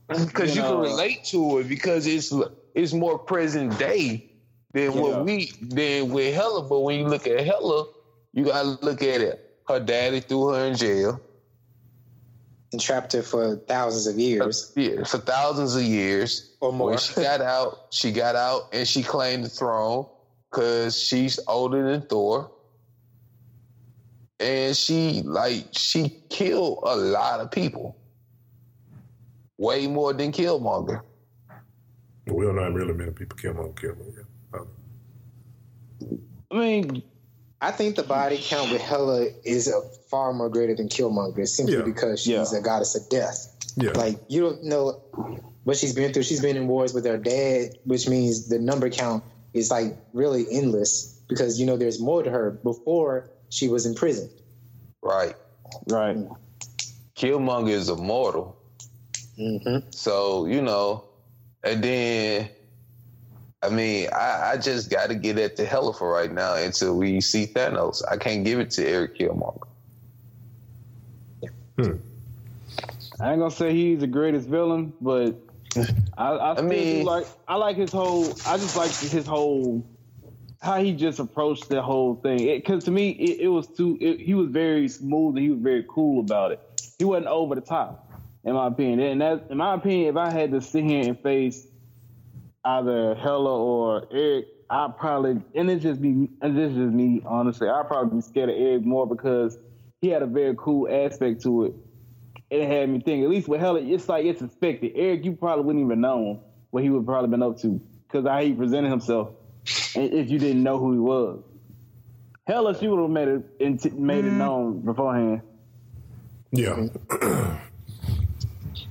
Because 0.08 0.56
you, 0.56 0.62
You 0.62 0.68
can 0.68 0.78
relate 0.78 1.24
to 1.26 1.58
it 1.58 1.68
because 1.68 2.06
it's 2.06 2.32
it's 2.74 2.92
more 2.92 3.18
present 3.18 3.78
day 3.78 4.28
than 4.72 4.92
Yeah. 4.92 5.00
what 5.00 5.24
we 5.24 5.52
than 5.62 6.10
with 6.10 6.34
Hela. 6.34 6.62
But 6.62 6.80
when 6.80 6.98
you 6.98 7.06
look 7.06 7.26
at 7.28 7.40
Hela, 7.44 7.86
you 8.32 8.44
gotta 8.46 8.78
look 8.82 9.02
at 9.02 9.20
it. 9.20 9.56
Her 9.68 9.78
daddy 9.78 10.20
threw 10.20 10.48
her 10.48 10.64
in 10.66 10.76
jail. 10.76 11.20
And 12.72 12.80
trapped 12.80 13.12
her 13.14 13.22
for 13.22 13.56
thousands 13.56 14.06
of 14.06 14.16
years. 14.18 14.72
Yeah, 14.76 15.02
for 15.04 15.18
thousands 15.18 15.74
of 15.74 15.82
years 15.82 16.50
Or 16.60 16.72
more. 16.72 16.90
When 16.90 16.98
she 16.98 17.14
got 17.14 17.40
out, 17.40 17.86
she 17.90 18.12
got 18.12 18.36
out 18.36 18.68
and 18.72 18.86
she 18.86 19.02
claimed 19.02 19.44
the 19.44 19.48
throne 19.48 20.06
because 20.50 20.98
she's 21.00 21.38
older 21.46 21.90
than 21.90 22.02
Thor. 22.02 22.50
And 24.38 24.74
she 24.76 25.22
like 25.22 25.66
she 25.72 26.22
killed 26.30 26.80
a 26.84 26.96
lot 26.96 27.40
of 27.40 27.50
people. 27.50 27.96
Way 29.58 29.86
more 29.86 30.14
than 30.14 30.32
Killmonger. 30.32 31.02
We 32.26 32.46
don't 32.46 32.56
know 32.56 32.62
how 32.62 32.70
really 32.70 32.94
many 32.94 33.10
people 33.10 33.36
Killmonger, 33.36 33.74
Killmonger. 33.74 34.24
I 36.50 36.54
mean, 36.54 37.02
I 37.60 37.70
think 37.70 37.96
the 37.96 38.02
body 38.02 38.38
count 38.40 38.72
with 38.72 38.80
Hela 38.80 39.26
is 39.44 39.68
a 39.68 39.82
far 40.10 40.32
more 40.32 40.48
greater 40.48 40.74
than 40.74 40.88
Killmonger 40.88 41.46
simply 41.46 41.76
Yeah. 41.76 41.82
because 41.82 42.20
she's 42.20 42.52
Yeah. 42.52 42.58
a 42.58 42.62
goddess 42.62 42.94
of 42.96 43.08
death. 43.10 43.54
Yeah. 43.76 43.90
Like 43.90 44.18
you 44.28 44.40
don't 44.40 44.64
know 44.64 45.02
what 45.64 45.76
she's 45.76 45.94
been 45.94 46.14
through. 46.14 46.22
She's 46.22 46.40
been 46.40 46.56
in 46.56 46.66
wars 46.66 46.94
with 46.94 47.04
her 47.04 47.18
dad, 47.18 47.76
which 47.84 48.08
means 48.08 48.48
the 48.48 48.58
number 48.58 48.88
count 48.88 49.22
is 49.54 49.70
like 49.70 49.96
really 50.12 50.46
endless 50.50 51.20
because 51.28 51.58
you 51.58 51.66
know 51.66 51.76
there's 51.76 52.00
more 52.00 52.22
to 52.22 52.30
her 52.30 52.50
before 52.50 53.30
she 53.48 53.68
was 53.68 53.86
in 53.86 53.94
prison. 53.94 54.28
Right. 55.02 55.34
right. 55.88 56.16
Killmonger 57.16 57.70
is 57.70 57.88
immortal. 57.88 58.56
Mm-hmm. 59.38 59.90
So, 59.90 60.46
you 60.46 60.60
know, 60.60 61.04
and 61.64 61.82
then 61.82 62.50
I 63.62 63.68
mean, 63.68 64.08
I, 64.12 64.52
I 64.52 64.56
just 64.56 64.90
got 64.90 65.08
to 65.10 65.14
get 65.14 65.38
at 65.38 65.56
the 65.56 65.66
hella 65.66 65.92
for 65.92 66.10
right 66.10 66.32
now 66.32 66.54
until 66.54 66.96
we 66.96 67.20
see 67.20 67.46
Thanos. 67.46 68.02
I 68.10 68.16
can't 68.16 68.44
give 68.44 68.58
it 68.58 68.70
to 68.72 68.86
Eric 68.86 69.18
Killmonger. 69.18 69.66
I 73.20 73.32
ain't 73.32 73.40
gonna 73.40 73.50
say 73.50 73.72
he's 73.72 74.00
the 74.00 74.06
greatest 74.06 74.48
villain, 74.48 74.92
but 75.00 75.34
I, 75.76 76.32
I, 76.32 76.54
still 76.54 76.68
mean- 76.68 77.00
do 77.00 77.06
like 77.06 77.26
I 77.46 77.56
like 77.56 77.76
his 77.76 77.92
whole. 77.92 78.26
I 78.46 78.56
just 78.56 78.76
like 78.76 78.90
his 78.90 79.26
whole 79.26 79.84
how 80.62 80.82
he 80.82 80.92
just 80.92 81.18
approached 81.18 81.68
the 81.68 81.80
whole 81.80 82.16
thing. 82.16 82.38
Because 82.38 82.84
to 82.84 82.90
me, 82.90 83.10
it, 83.10 83.40
it 83.40 83.48
was 83.48 83.66
too. 83.66 83.96
It, 84.00 84.20
he 84.20 84.34
was 84.34 84.48
very 84.48 84.88
smooth 84.88 85.36
and 85.36 85.44
he 85.44 85.50
was 85.50 85.60
very 85.60 85.84
cool 85.88 86.20
about 86.20 86.52
it. 86.52 86.60
He 86.98 87.04
wasn't 87.04 87.28
over 87.28 87.54
the 87.54 87.60
top, 87.62 88.10
in 88.44 88.54
my 88.54 88.66
opinion. 88.66 89.00
And 89.00 89.20
that, 89.20 89.46
in 89.50 89.56
my 89.56 89.74
opinion, 89.74 90.10
if 90.10 90.16
I 90.16 90.30
had 90.30 90.50
to 90.52 90.60
sit 90.60 90.84
here 90.84 91.04
and 91.06 91.18
face 91.18 91.66
either 92.64 93.14
Hela 93.14 93.58
or 93.58 94.06
Eric, 94.10 94.48
I'd 94.68 94.98
probably 94.98 95.42
and 95.54 95.70
it's 95.70 95.82
just 95.82 96.00
me. 96.00 96.28
And 96.42 96.56
this 96.56 96.72
is 96.72 96.76
just 96.76 96.92
me, 96.92 97.22
honestly. 97.24 97.68
I'd 97.68 97.88
probably 97.88 98.16
be 98.16 98.22
scared 98.22 98.50
of 98.50 98.56
Eric 98.56 98.84
more 98.84 99.06
because 99.06 99.56
he 100.02 100.08
had 100.08 100.22
a 100.22 100.26
very 100.26 100.54
cool 100.58 100.88
aspect 100.90 101.42
to 101.42 101.64
it 101.64 101.74
it 102.50 102.66
had 102.66 102.88
me 102.88 103.00
think. 103.00 103.24
At 103.24 103.30
least 103.30 103.48
with 103.48 103.60
Hela, 103.60 103.80
it's 103.80 104.08
like 104.08 104.24
it's 104.24 104.42
expected. 104.42 104.92
Eric, 104.94 105.24
you 105.24 105.32
probably 105.32 105.64
wouldn't 105.64 105.84
even 105.84 106.00
know 106.00 106.42
what 106.70 106.82
he 106.82 106.90
would 106.90 107.06
probably 107.06 107.30
been 107.30 107.42
up 107.42 107.58
to 107.60 107.80
because 108.06 108.26
how 108.26 108.40
he 108.40 108.52
presented 108.52 108.90
himself, 108.90 109.30
if 109.94 110.30
you 110.30 110.38
didn't 110.38 110.62
know 110.62 110.78
who 110.78 110.92
he 110.92 110.98
was. 110.98 111.42
Hela, 112.46 112.76
she 112.78 112.88
would 112.88 113.00
have 113.00 113.10
made 113.10 113.28
it 113.28 113.44
int- 113.60 113.98
made 113.98 114.24
it 114.24 114.32
mm. 114.32 114.38
known 114.38 114.80
beforehand. 114.80 115.42
yeah. 116.50 116.86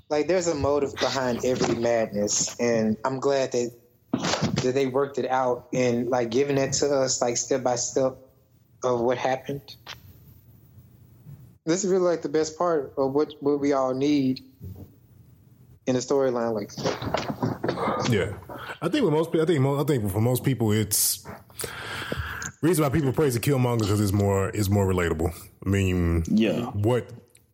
Like 0.10 0.28
there's 0.28 0.48
a 0.48 0.56
motive 0.56 0.96
behind 0.96 1.46
every 1.46 1.76
madness, 1.76 2.60
and 2.60 2.98
I'm 3.06 3.20
glad 3.20 3.52
that 3.52 3.72
that 4.12 4.74
they 4.74 4.88
worked 4.88 5.20
it 5.20 5.30
out 5.30 5.68
and 5.72 6.10
like 6.10 6.32
giving 6.32 6.58
it 6.58 6.74
to 6.74 6.92
us 6.92 7.22
like 7.22 7.38
step 7.38 7.62
by 7.62 7.76
step 7.76 8.18
of 8.84 9.02
what 9.02 9.20
happened. 9.20 9.76
This 11.70 11.84
is 11.84 11.92
really 11.92 12.06
like 12.06 12.24
the 12.24 12.30
best 12.30 12.58
part 12.58 12.94
of 12.98 13.14
what 13.14 13.36
what 13.42 13.60
we 13.60 13.74
all 13.74 13.94
need 13.94 14.42
in 15.86 15.96
a 15.96 16.00
storyline 16.00 16.54
like 16.56 16.74
that. 16.76 18.10
Yeah, 18.10 18.34
I 18.82 18.90
think 18.90 19.04
with 19.06 19.14
most, 19.14 19.32
people, 19.32 19.44
I 19.44 19.46
think 19.46 19.62
mo- 19.62 19.80
I 19.80 19.84
think 19.84 20.12
for 20.12 20.20
most 20.20 20.44
people, 20.44 20.72
it's 20.72 21.28
reason 22.64 22.84
why 22.84 22.90
people 22.90 23.14
praise 23.14 23.36
the 23.36 23.40
Killmonger 23.40 23.82
because 23.82 24.02
it's 24.02 24.12
more 24.12 24.50
it's 24.50 24.68
more 24.70 24.88
relatable. 24.92 25.32
I 25.64 25.70
mean, 25.70 26.24
Yeah. 26.28 26.66
what 26.72 27.08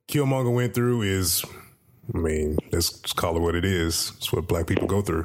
Killmonger 0.07 0.53
went 0.53 0.74
through 0.74 1.01
is, 1.01 1.43
I 2.13 2.17
mean, 2.17 2.57
let's 2.72 2.91
just 3.00 3.17
call 3.17 3.36
it 3.36 3.41
what 3.41 3.55
it 3.55 3.65
is. 3.65 4.13
It's 4.15 4.31
what 4.31 4.48
black 4.48 4.65
people 4.67 4.88
go 4.88 5.01
through, 5.01 5.24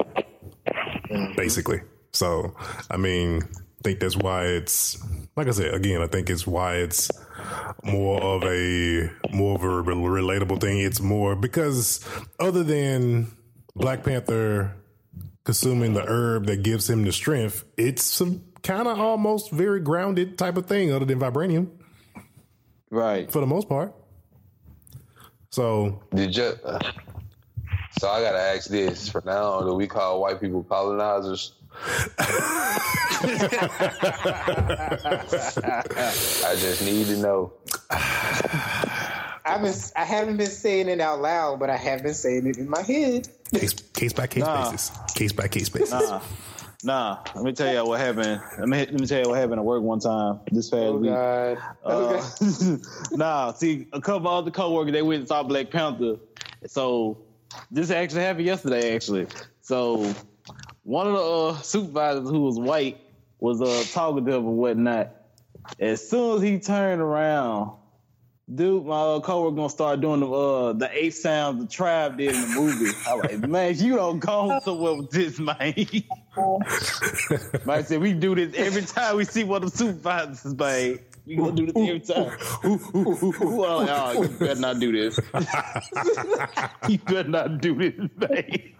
mm-hmm. 0.66 1.36
basically. 1.36 1.82
So, 2.12 2.56
I 2.90 2.96
mean, 2.96 3.42
I 3.44 3.80
think 3.84 4.00
that's 4.00 4.16
why 4.16 4.46
it's 4.46 4.98
like 5.40 5.48
I 5.48 5.52
said 5.52 5.72
again. 5.74 6.02
I 6.02 6.06
think 6.06 6.28
it's 6.28 6.46
why 6.46 6.76
it's 6.76 7.10
more 7.82 8.20
of 8.22 8.44
a 8.44 9.10
more 9.32 9.56
of 9.56 9.62
a 9.62 9.66
relatable 9.94 10.60
thing. 10.60 10.78
It's 10.78 11.00
more 11.00 11.34
because 11.34 12.04
other 12.38 12.62
than 12.62 13.28
Black 13.74 14.04
Panther 14.04 14.76
consuming 15.44 15.94
the 15.94 16.04
herb 16.06 16.46
that 16.46 16.62
gives 16.62 16.88
him 16.90 17.04
the 17.04 17.12
strength, 17.12 17.64
it's 17.78 18.04
some 18.04 18.42
kind 18.62 18.86
of 18.86 19.00
almost 19.00 19.50
very 19.50 19.80
grounded 19.80 20.36
type 20.36 20.58
of 20.58 20.66
thing, 20.66 20.92
other 20.92 21.06
than 21.06 21.18
vibranium 21.18 21.68
Right. 22.90 23.30
for 23.32 23.40
the 23.40 23.46
most 23.46 23.66
part. 23.68 23.94
So 25.50 26.02
Did 26.14 26.36
you? 26.36 26.52
uh, 26.64 26.78
so 27.98 28.08
I 28.10 28.20
gotta 28.22 28.38
ask 28.38 28.68
this: 28.68 29.08
For 29.08 29.22
now, 29.24 29.62
do 29.62 29.72
we 29.74 29.86
call 29.86 30.20
white 30.20 30.38
people 30.40 30.62
colonizers? 30.64 31.54
I 34.82 36.56
just 36.58 36.82
need 36.82 37.06
to 37.06 37.16
know. 37.16 37.52
I've 37.90 39.62
been 39.62 39.74
I 39.96 40.04
haven't 40.04 40.36
been 40.36 40.46
saying 40.50 40.88
it 40.88 41.00
out 41.00 41.20
loud, 41.20 41.58
but 41.60 41.70
I 41.70 41.76
have 41.76 42.02
been 42.02 42.14
saying 42.14 42.46
it 42.46 42.58
in 42.58 42.68
my 42.68 42.82
head. 42.82 43.28
case 43.54 43.72
case 43.94 44.12
by 44.12 44.26
case 44.26 44.42
Nah. 44.44 44.70
basis, 44.70 44.90
case 45.14 45.32
by 45.32 45.48
case 45.48 45.68
basis. 45.68 45.90
Nah. 45.90 46.20
Nah, 46.82 47.18
let 47.34 47.44
me 47.44 47.52
tell 47.52 47.70
you 47.72 47.84
what 47.84 48.00
happened. 48.00 48.40
Let 48.58 48.68
me 48.68 48.78
let 48.78 48.94
me 48.94 49.06
tell 49.06 49.20
you 49.20 49.28
what 49.28 49.38
happened 49.38 49.58
at 49.58 49.64
work 49.64 49.82
one 49.82 50.00
time 50.00 50.40
this 50.50 50.70
past 50.70 50.82
Oh 50.82 50.96
week. 50.96 51.10
God. 51.10 51.58
Uh, 51.84 52.26
nah, 53.12 53.52
see, 53.52 53.86
a 53.92 54.00
couple 54.00 54.28
of 54.30 54.34
other 54.44 54.50
coworkers 54.50 54.92
they 54.92 55.02
went 55.02 55.20
and 55.20 55.28
saw 55.28 55.42
Black 55.42 55.70
Panther. 55.70 56.16
So 56.66 57.18
this 57.70 57.90
actually 57.90 58.22
happened 58.22 58.46
yesterday, 58.46 58.94
actually. 58.94 59.26
So 59.60 60.14
one 60.82 61.06
of 61.06 61.12
the 61.12 61.20
uh, 61.20 61.62
supervisors 61.62 62.28
who 62.28 62.40
was 62.40 62.58
white 62.58 63.00
was 63.38 63.60
uh, 63.60 63.84
talking 63.92 64.24
to 64.26 64.32
him 64.32 64.46
and 64.46 64.56
whatnot. 64.56 65.10
As 65.78 66.08
soon 66.08 66.36
as 66.36 66.42
he 66.42 66.58
turned 66.58 67.00
around, 67.00 67.72
dude, 68.52 68.84
my 68.86 68.94
uh, 68.94 69.20
coworker 69.20 69.56
gonna 69.56 69.68
start 69.68 70.00
doing 70.00 70.20
the 70.20 70.30
uh, 70.30 70.72
the 70.72 70.88
eight 70.92 71.14
sounds 71.14 71.62
the 71.62 71.68
tribe 71.70 72.16
did 72.18 72.34
in 72.34 72.40
the 72.40 72.48
movie. 72.48 72.90
I 73.06 73.14
was 73.14 73.24
like, 73.24 73.38
man, 73.48 73.78
you 73.78 73.94
don't 73.96 74.18
go 74.18 74.58
somewhere 74.64 74.94
with 74.94 75.10
this, 75.10 75.38
man. 75.38 75.56
Mike 77.64 77.86
said 77.86 78.00
we 78.00 78.14
do 78.14 78.34
this 78.34 78.54
every 78.56 78.82
time 78.82 79.16
we 79.16 79.24
see 79.24 79.44
one 79.44 79.62
of 79.62 79.70
the 79.70 79.76
supervisors, 79.76 80.54
man. 80.54 80.98
We 81.26 81.36
gonna 81.36 81.52
do 81.52 81.66
this 81.66 81.76
every 81.76 82.00
time. 82.00 82.36
I'm 82.64 82.78
like, 83.56 83.88
oh, 83.90 84.22
you 84.22 84.28
better 84.28 84.60
not 84.60 84.80
do 84.80 84.92
this. 84.92 85.20
you 86.88 86.98
better 86.98 87.28
not 87.28 87.60
do 87.60 87.74
this, 87.76 87.94
man. 88.16 88.72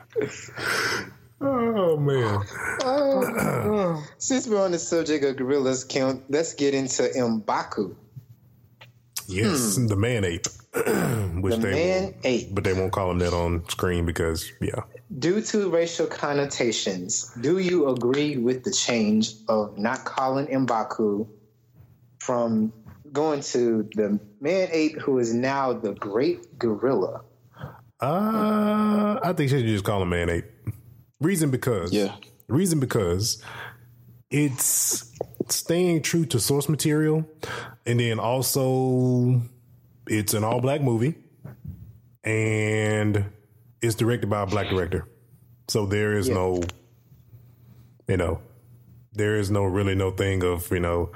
Oh 1.41 1.97
man. 1.97 2.43
Since 4.19 4.47
we're 4.47 4.63
on 4.63 4.73
the 4.73 4.79
subject 4.79 5.25
of 5.25 5.37
gorillas, 5.37 5.85
can 5.85 6.23
let's 6.29 6.55
get 6.55 6.75
into 6.75 7.03
Mbaku. 7.05 7.95
Yes, 9.27 9.77
the 9.77 9.97
man 9.97 10.25
ape. 10.25 10.47
Which 10.75 11.55
The 11.55 11.61
they 11.61 11.73
man 11.73 12.15
ape. 12.25 12.55
but 12.55 12.65
they 12.65 12.73
won't 12.75 12.93
call 12.93 13.11
him 13.11 13.19
that 13.21 13.33
on 13.33 13.69
screen 13.69 14.05
because 14.07 14.51
yeah. 14.61 14.83
Due 15.19 15.41
to 15.41 15.71
racial 15.71 16.07
connotations, 16.07 17.33
do 17.41 17.59
you 17.59 17.89
agree 17.89 18.37
with 18.37 18.63
the 18.65 18.71
change 18.73 19.33
of 19.49 19.79
not 19.79 20.05
calling 20.05 20.47
Mbaku 20.47 21.27
from 22.19 22.73
going 23.13 23.41
to 23.41 23.89
the 23.95 24.21
man 24.41 24.69
ape 24.73 24.99
who 25.01 25.19
is 25.19 25.33
now 25.35 25.73
the 25.73 25.93
great 25.95 26.59
gorilla? 26.59 27.23
Uh, 28.03 29.19
I 29.23 29.33
think 29.37 29.51
they 29.51 29.59
should 29.59 29.67
just 29.67 29.85
call 29.85 30.03
him 30.03 30.11
man 30.11 30.31
ape. 30.31 30.45
Reason 31.21 31.51
because 31.51 31.93
Yeah. 31.93 32.15
Reason 32.49 32.81
because 32.81 33.43
it's 34.31 35.13
staying 35.49 36.03
true 36.03 36.25
to 36.27 36.41
source 36.41 36.69
material, 36.69 37.25
and 37.87 38.01
then 38.01 38.19
also 38.19 39.43
it's 40.07 40.35
an 40.35 40.45
all 40.45 40.61
black 40.61 40.81
movie, 40.83 41.15
and 42.25 43.25
it's 43.83 43.95
directed 43.95 44.29
by 44.29 44.43
a 44.43 44.47
black 44.47 44.69
director. 44.69 45.07
So 45.69 45.87
there 45.87 46.15
is 46.15 46.29
Yeah. 46.29 46.35
no, 46.35 46.63
you 48.09 48.17
know, 48.17 48.41
there 49.13 49.37
is 49.37 49.51
no 49.51 49.65
really 49.65 49.95
no 49.95 50.11
thing 50.11 50.43
of 50.43 50.71
you 50.71 50.81
know 50.81 51.11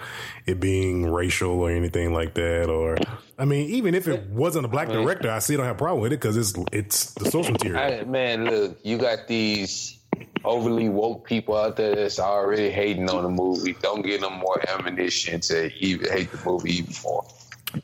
it 0.47 0.61
being 0.61 1.11
racial 1.13 1.51
or 1.51 1.71
anything 1.71 2.13
like 2.13 2.35
that. 2.35 2.69
Or 2.69 2.97
I 3.39 3.45
mean, 3.45 3.71
even 3.71 3.95
if 3.95 4.07
it 4.07 4.29
wasn't 4.31 4.65
a 4.65 4.69
black 4.69 4.89
director, 4.89 5.31
I 5.31 5.41
still 5.41 5.59
don't 5.59 5.67
have 5.67 5.77
a 5.77 5.79
problem 5.79 6.03
with 6.03 6.13
it 6.13 6.21
because 6.21 6.37
it's 6.37 6.55
it's 6.73 7.15
the 7.15 7.31
social 7.31 7.53
material. 7.53 7.81
I, 7.81 8.05
man, 8.05 8.45
look, 8.45 8.79
you 8.83 8.99
got 8.99 9.27
these 9.27 9.99
overly 10.45 10.89
woke 10.89 11.27
people 11.27 11.57
out 11.57 11.77
there 11.77 11.95
that's 11.97 12.19
already 12.19 12.71
hating 12.71 13.11
on 13.11 13.25
the 13.25 13.31
movie. 13.31 13.75
Don't 13.83 14.03
give 14.03 14.21
them 14.21 14.35
more 14.35 14.63
ammunition 14.69 15.41
to 15.41 15.73
even 15.79 16.11
hate 16.11 16.31
the 16.31 16.39
movie 16.45 16.79
even 16.79 16.95
more 17.03 17.25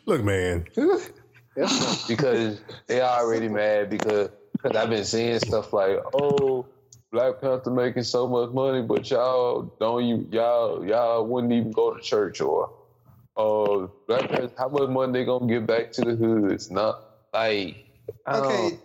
Look, 0.06 0.22
man, 0.22 0.66
because 2.08 2.60
they 2.86 3.00
already 3.00 3.48
mad 3.48 3.90
because 3.90 4.30
cause 4.62 4.76
I've 4.76 4.90
been 4.90 5.04
seeing 5.04 5.38
stuff 5.40 5.72
like, 5.72 5.98
oh, 6.14 6.66
Black 7.10 7.40
Panther 7.40 7.70
making 7.70 8.04
so 8.04 8.28
much 8.28 8.50
money, 8.52 8.82
but 8.82 9.10
y'all 9.10 9.62
don't 9.80 10.04
you 10.04 10.28
y'all 10.30 10.84
y'all 10.86 11.26
wouldn't 11.26 11.52
even 11.52 11.72
go 11.72 11.94
to 11.94 12.00
church 12.00 12.40
or 12.40 12.72
oh 13.36 13.90
Black 14.06 14.28
Panther, 14.28 14.52
how 14.58 14.68
much 14.68 14.88
money 14.88 15.12
they 15.12 15.24
gonna 15.24 15.46
give 15.46 15.66
back 15.66 15.92
to 15.92 16.02
the 16.02 16.14
hood? 16.16 16.52
It's 16.52 16.70
Not 16.70 17.00
like 17.32 17.84
I 18.26 18.32
don't- 18.40 18.46
Okay. 18.46 18.78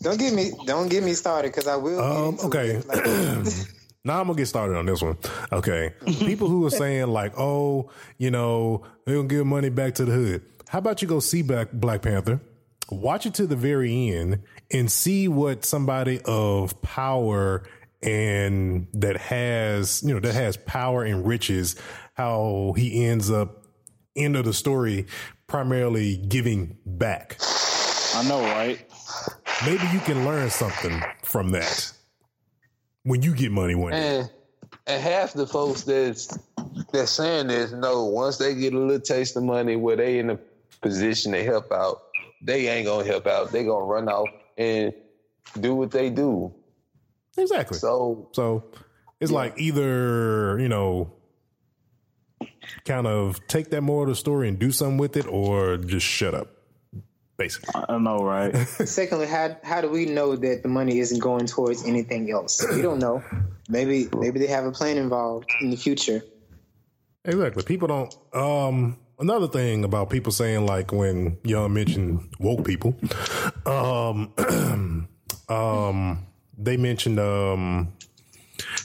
Don't 0.00 0.18
get 0.18 0.32
me 0.32 0.52
don't 0.64 0.88
get 0.88 1.02
me 1.02 1.12
started 1.14 1.48
because 1.50 1.66
I 1.66 1.74
will. 1.76 1.98
Um, 2.00 2.38
okay. 2.44 2.80
Now 4.04 4.20
I'm 4.20 4.28
gonna 4.28 4.36
get 4.38 4.46
started 4.46 4.76
on 4.76 4.86
this 4.86 5.02
one. 5.02 5.18
Okay, 5.52 5.92
people 6.06 6.48
who 6.48 6.64
are 6.66 6.70
saying 6.70 7.08
like, 7.08 7.36
"Oh, 7.36 7.90
you 8.16 8.30
know, 8.30 8.82
they're 9.04 9.16
gonna 9.16 9.28
give 9.28 9.44
money 9.44 9.70
back 9.70 9.96
to 9.96 10.04
the 10.04 10.12
hood." 10.12 10.42
How 10.68 10.78
about 10.78 11.02
you 11.02 11.08
go 11.08 11.18
see 11.18 11.42
Black 11.42 11.72
Black 11.72 12.02
Panther, 12.02 12.40
watch 12.90 13.26
it 13.26 13.34
to 13.34 13.46
the 13.48 13.56
very 13.56 14.12
end, 14.14 14.40
and 14.70 14.90
see 14.90 15.26
what 15.26 15.64
somebody 15.64 16.20
of 16.24 16.80
power 16.80 17.64
and 18.00 18.86
that 18.94 19.16
has 19.16 20.02
you 20.04 20.14
know 20.14 20.20
that 20.20 20.32
has 20.34 20.56
power 20.56 21.02
and 21.02 21.26
riches, 21.26 21.74
how 22.18 22.74
he 22.76 23.06
ends 23.06 23.30
up 23.30 23.64
end 24.16 24.34
of 24.34 24.44
the 24.44 24.52
story 24.52 25.06
primarily 25.46 26.16
giving 26.16 26.76
back. 26.84 27.36
I 28.16 28.24
know, 28.28 28.42
right? 28.42 28.84
Maybe 29.64 29.84
you 29.92 30.00
can 30.00 30.24
learn 30.24 30.50
something 30.50 31.00
from 31.22 31.52
that 31.52 31.92
when 33.04 33.22
you 33.22 33.34
get 33.34 33.52
money 33.52 33.76
one 33.76 33.92
day. 33.92 34.18
And 34.18 34.30
and 34.88 35.02
half 35.02 35.32
the 35.32 35.46
folks 35.46 35.82
that's 35.82 36.36
that's 36.92 37.12
saying 37.12 37.46
this 37.46 37.70
know 37.70 38.04
once 38.04 38.38
they 38.38 38.54
get 38.54 38.72
a 38.74 38.78
little 38.78 39.00
taste 39.00 39.36
of 39.36 39.44
money 39.44 39.76
where 39.76 39.96
they 39.96 40.18
in 40.18 40.30
a 40.30 40.38
position 40.80 41.32
to 41.32 41.44
help 41.44 41.70
out, 41.70 42.02
they 42.42 42.68
ain't 42.68 42.86
gonna 42.86 43.06
help 43.06 43.28
out. 43.28 43.52
They 43.52 43.64
gonna 43.64 43.84
run 43.84 44.08
off 44.08 44.28
and 44.56 44.92
do 45.60 45.74
what 45.74 45.92
they 45.92 46.10
do. 46.10 46.52
Exactly. 47.36 47.78
So 47.78 48.28
So 48.32 48.64
it's 49.20 49.30
like 49.30 49.54
either, 49.58 50.58
you 50.58 50.68
know, 50.68 51.12
kind 52.84 53.06
of 53.06 53.44
take 53.46 53.70
that 53.70 53.82
moral 53.82 54.04
of 54.04 54.08
the 54.10 54.14
story 54.14 54.48
and 54.48 54.58
do 54.58 54.70
something 54.70 54.98
with 54.98 55.16
it 55.16 55.26
or 55.26 55.76
just 55.76 56.06
shut 56.06 56.34
up. 56.34 56.48
Basically. 57.36 57.68
I 57.88 57.98
know, 57.98 58.18
right? 58.18 58.54
Secondly, 58.66 59.26
how 59.26 59.56
how 59.62 59.80
do 59.80 59.88
we 59.88 60.06
know 60.06 60.34
that 60.34 60.62
the 60.62 60.68
money 60.68 60.98
isn't 60.98 61.20
going 61.20 61.46
towards 61.46 61.84
anything 61.84 62.30
else? 62.32 62.64
We 62.74 62.82
don't 62.82 62.98
know. 62.98 63.22
Maybe 63.68 64.08
maybe 64.16 64.40
they 64.40 64.48
have 64.48 64.64
a 64.64 64.72
plan 64.72 64.96
involved 64.96 65.48
in 65.60 65.70
the 65.70 65.76
future. 65.76 66.22
Exactly. 67.24 67.62
People 67.62 67.86
don't 67.88 68.14
um 68.34 68.98
another 69.20 69.46
thing 69.46 69.84
about 69.84 70.10
people 70.10 70.32
saying 70.32 70.66
like 70.66 70.92
when 70.92 71.38
y'all 71.44 71.68
mentioned 71.68 72.28
woke 72.40 72.64
people, 72.64 72.96
um 73.66 74.32
um 75.48 76.26
they 76.56 76.76
mentioned 76.76 77.20
um 77.20 77.92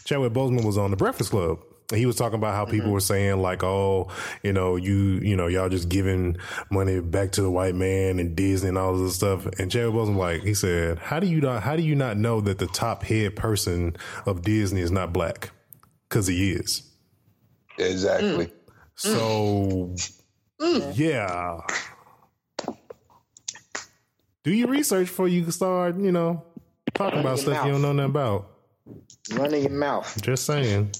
Chadwick 0.05 0.33
Boseman 0.33 0.63
was 0.63 0.77
on 0.77 0.91
the 0.91 0.97
Breakfast 0.97 1.31
Club. 1.31 1.59
And 1.89 1.99
He 1.99 2.05
was 2.05 2.15
talking 2.15 2.37
about 2.37 2.55
how 2.55 2.65
people 2.65 2.85
mm-hmm. 2.85 2.93
were 2.93 2.99
saying 2.99 3.41
like, 3.41 3.63
oh, 3.63 4.09
you 4.41 4.53
know, 4.53 4.75
you, 4.75 5.19
you 5.21 5.35
know, 5.35 5.47
y'all 5.47 5.69
just 5.69 5.89
giving 5.89 6.37
money 6.69 6.99
back 6.99 7.31
to 7.33 7.41
the 7.41 7.51
white 7.51 7.75
man 7.75 8.19
and 8.19 8.35
Disney 8.35 8.69
and 8.69 8.77
all 8.77 8.95
this 8.95 9.15
stuff. 9.15 9.45
And 9.59 9.71
Chadwick 9.71 9.93
Boseman 9.93 10.17
like, 10.17 10.43
he 10.43 10.53
said, 10.53 10.99
how 10.99 11.19
do 11.19 11.27
you 11.27 11.41
not, 11.41 11.63
how 11.63 11.75
do 11.75 11.83
you 11.83 11.95
not 11.95 12.17
know 12.17 12.41
that 12.41 12.57
the 12.59 12.67
top 12.67 13.03
head 13.03 13.35
person 13.35 13.95
of 14.25 14.41
Disney 14.41 14.81
is 14.81 14.91
not 14.91 15.13
black? 15.13 15.51
Cause 16.09 16.27
he 16.27 16.51
is. 16.51 16.83
exactly. 17.79 18.45
Mm. 18.45 18.51
So, 18.95 19.93
mm. 20.61 20.81
Mm. 20.81 20.97
yeah. 20.97 21.59
Do 24.43 24.53
your 24.53 24.67
research 24.67 25.07
before 25.07 25.27
you 25.27 25.49
start, 25.51 25.97
you 25.97 26.11
know, 26.11 26.43
talking 26.93 27.19
about 27.19 27.37
your 27.37 27.37
stuff 27.37 27.65
you 27.65 27.71
don't 27.71 27.81
know 27.81 27.93
nothing 27.93 28.09
about. 28.09 28.49
Running 29.31 29.61
your 29.61 29.71
mouth. 29.71 30.21
Just 30.21 30.45
saying. 30.45 30.91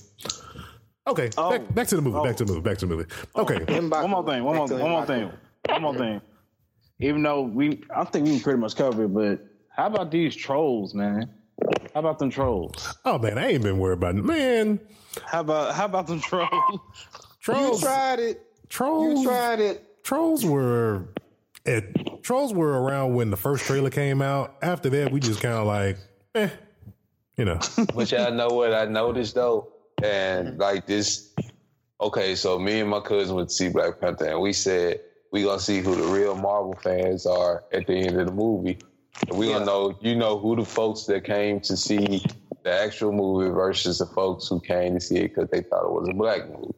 Okay, 1.06 1.30
Oh. 1.38 1.50
back, 1.52 1.74
back 1.76 1.88
to 1.88 1.96
the 1.98 2.02
movie. 2.02 2.26
Back 2.28 2.38
to 2.38 2.46
the 2.46 2.52
movie. 2.54 2.62
Back 2.64 2.78
to 2.80 2.86
the 2.86 2.96
movie. 2.96 3.10
Okay. 3.36 3.60
Mbaku. 3.60 4.02
One 4.02 4.10
more 4.12 4.26
thing. 4.26 4.44
One 4.44 4.56
more. 4.56 4.68
Back 4.68 4.80
One 4.80 4.92
more 4.92 5.06
thing. 5.06 5.32
One 5.70 5.82
more 5.82 5.96
thing. 5.96 6.22
Even 7.00 7.24
though 7.24 7.42
we, 7.42 7.84
I 7.94 8.04
think 8.06 8.26
we 8.28 8.40
pretty 8.40 8.60
much 8.60 8.76
covered 8.76 9.06
it, 9.06 9.14
but 9.14 9.46
how 9.70 9.88
about 9.88 10.12
these 10.12 10.36
trolls, 10.36 10.94
man? 10.94 11.30
How 11.94 12.00
about 12.00 12.20
them 12.20 12.30
trolls? 12.30 12.96
Oh 13.04 13.18
man, 13.20 13.38
I 13.38 13.52
ain't 13.52 13.64
been 13.64 13.78
worried 13.80 13.98
about 13.98 14.16
it. 14.16 14.24
Man, 14.24 14.80
How 15.26 15.42
about 15.42 15.76
how 15.76 15.86
about 15.86 16.08
them 16.08 16.22
trolls? 16.22 16.50
trolls 16.50 16.80
You 17.48 17.54
trolls. 17.54 17.82
tried 17.82 18.20
it. 18.20 18.42
trolls. 18.70 19.20
You 19.22 19.28
tried 19.28 19.60
it. 19.60 20.04
Trolls 20.04 20.46
were. 20.46 21.10
At, 21.66 22.24
trolls 22.24 22.54
were 22.54 22.82
around 22.82 23.14
when 23.16 23.30
the 23.30 23.38
first 23.38 23.66
trailer 23.66 23.90
came 23.90 24.22
out. 24.22 24.56
After 24.62 24.90
that, 24.92 25.12
we 25.12 25.20
just 25.22 25.40
kind 25.42 25.56
of 25.56 25.66
like, 25.66 25.98
eh, 26.36 26.50
you 27.38 27.46
know. 27.46 27.60
But 27.96 28.12
y'all 28.12 28.32
know 28.34 28.48
what 28.50 28.74
I 28.74 28.86
noticed 28.86 29.36
though? 29.36 29.73
And 30.02 30.50
mm-hmm. 30.50 30.62
like 30.62 30.88
this 30.88 31.34
okay, 32.02 32.36
so 32.36 32.60
me 32.60 32.80
and 32.80 32.90
my 32.90 33.00
cousin 33.00 33.36
went 33.36 33.50
to 33.50 33.56
see 33.56 33.70
Black 33.70 34.00
Panther 34.00 34.26
and 34.26 34.42
we 34.42 34.54
said 34.54 35.00
we 35.32 35.44
gonna 35.44 35.60
see 35.60 35.80
who 35.80 35.96
the 35.96 36.08
real 36.14 36.36
Marvel 36.36 36.76
fans 36.84 37.26
are 37.26 37.64
at 37.72 37.88
the 37.88 37.96
end 37.96 38.20
of 38.20 38.28
the 38.28 38.34
movie. 38.34 38.78
And 39.28 39.38
we 39.38 39.48
gonna 39.48 39.66
know 39.66 39.98
you 40.02 40.16
know 40.16 40.38
who 40.38 40.56
the 40.56 40.66
folks 40.66 41.04
that 41.06 41.24
came 41.24 41.60
to 41.62 41.78
see 41.78 42.24
the 42.64 42.72
actual 42.72 43.12
movie 43.12 43.50
versus 43.50 44.00
the 44.00 44.06
folks 44.06 44.48
who 44.48 44.60
came 44.60 44.96
to 44.96 45.00
see 45.00 45.18
it 45.18 45.36
because 45.36 45.50
they 45.50 45.62
thought 45.62 45.86
it 45.86 45.92
was 45.92 46.10
a 46.10 46.14
black 46.14 46.50
movie. 46.50 46.74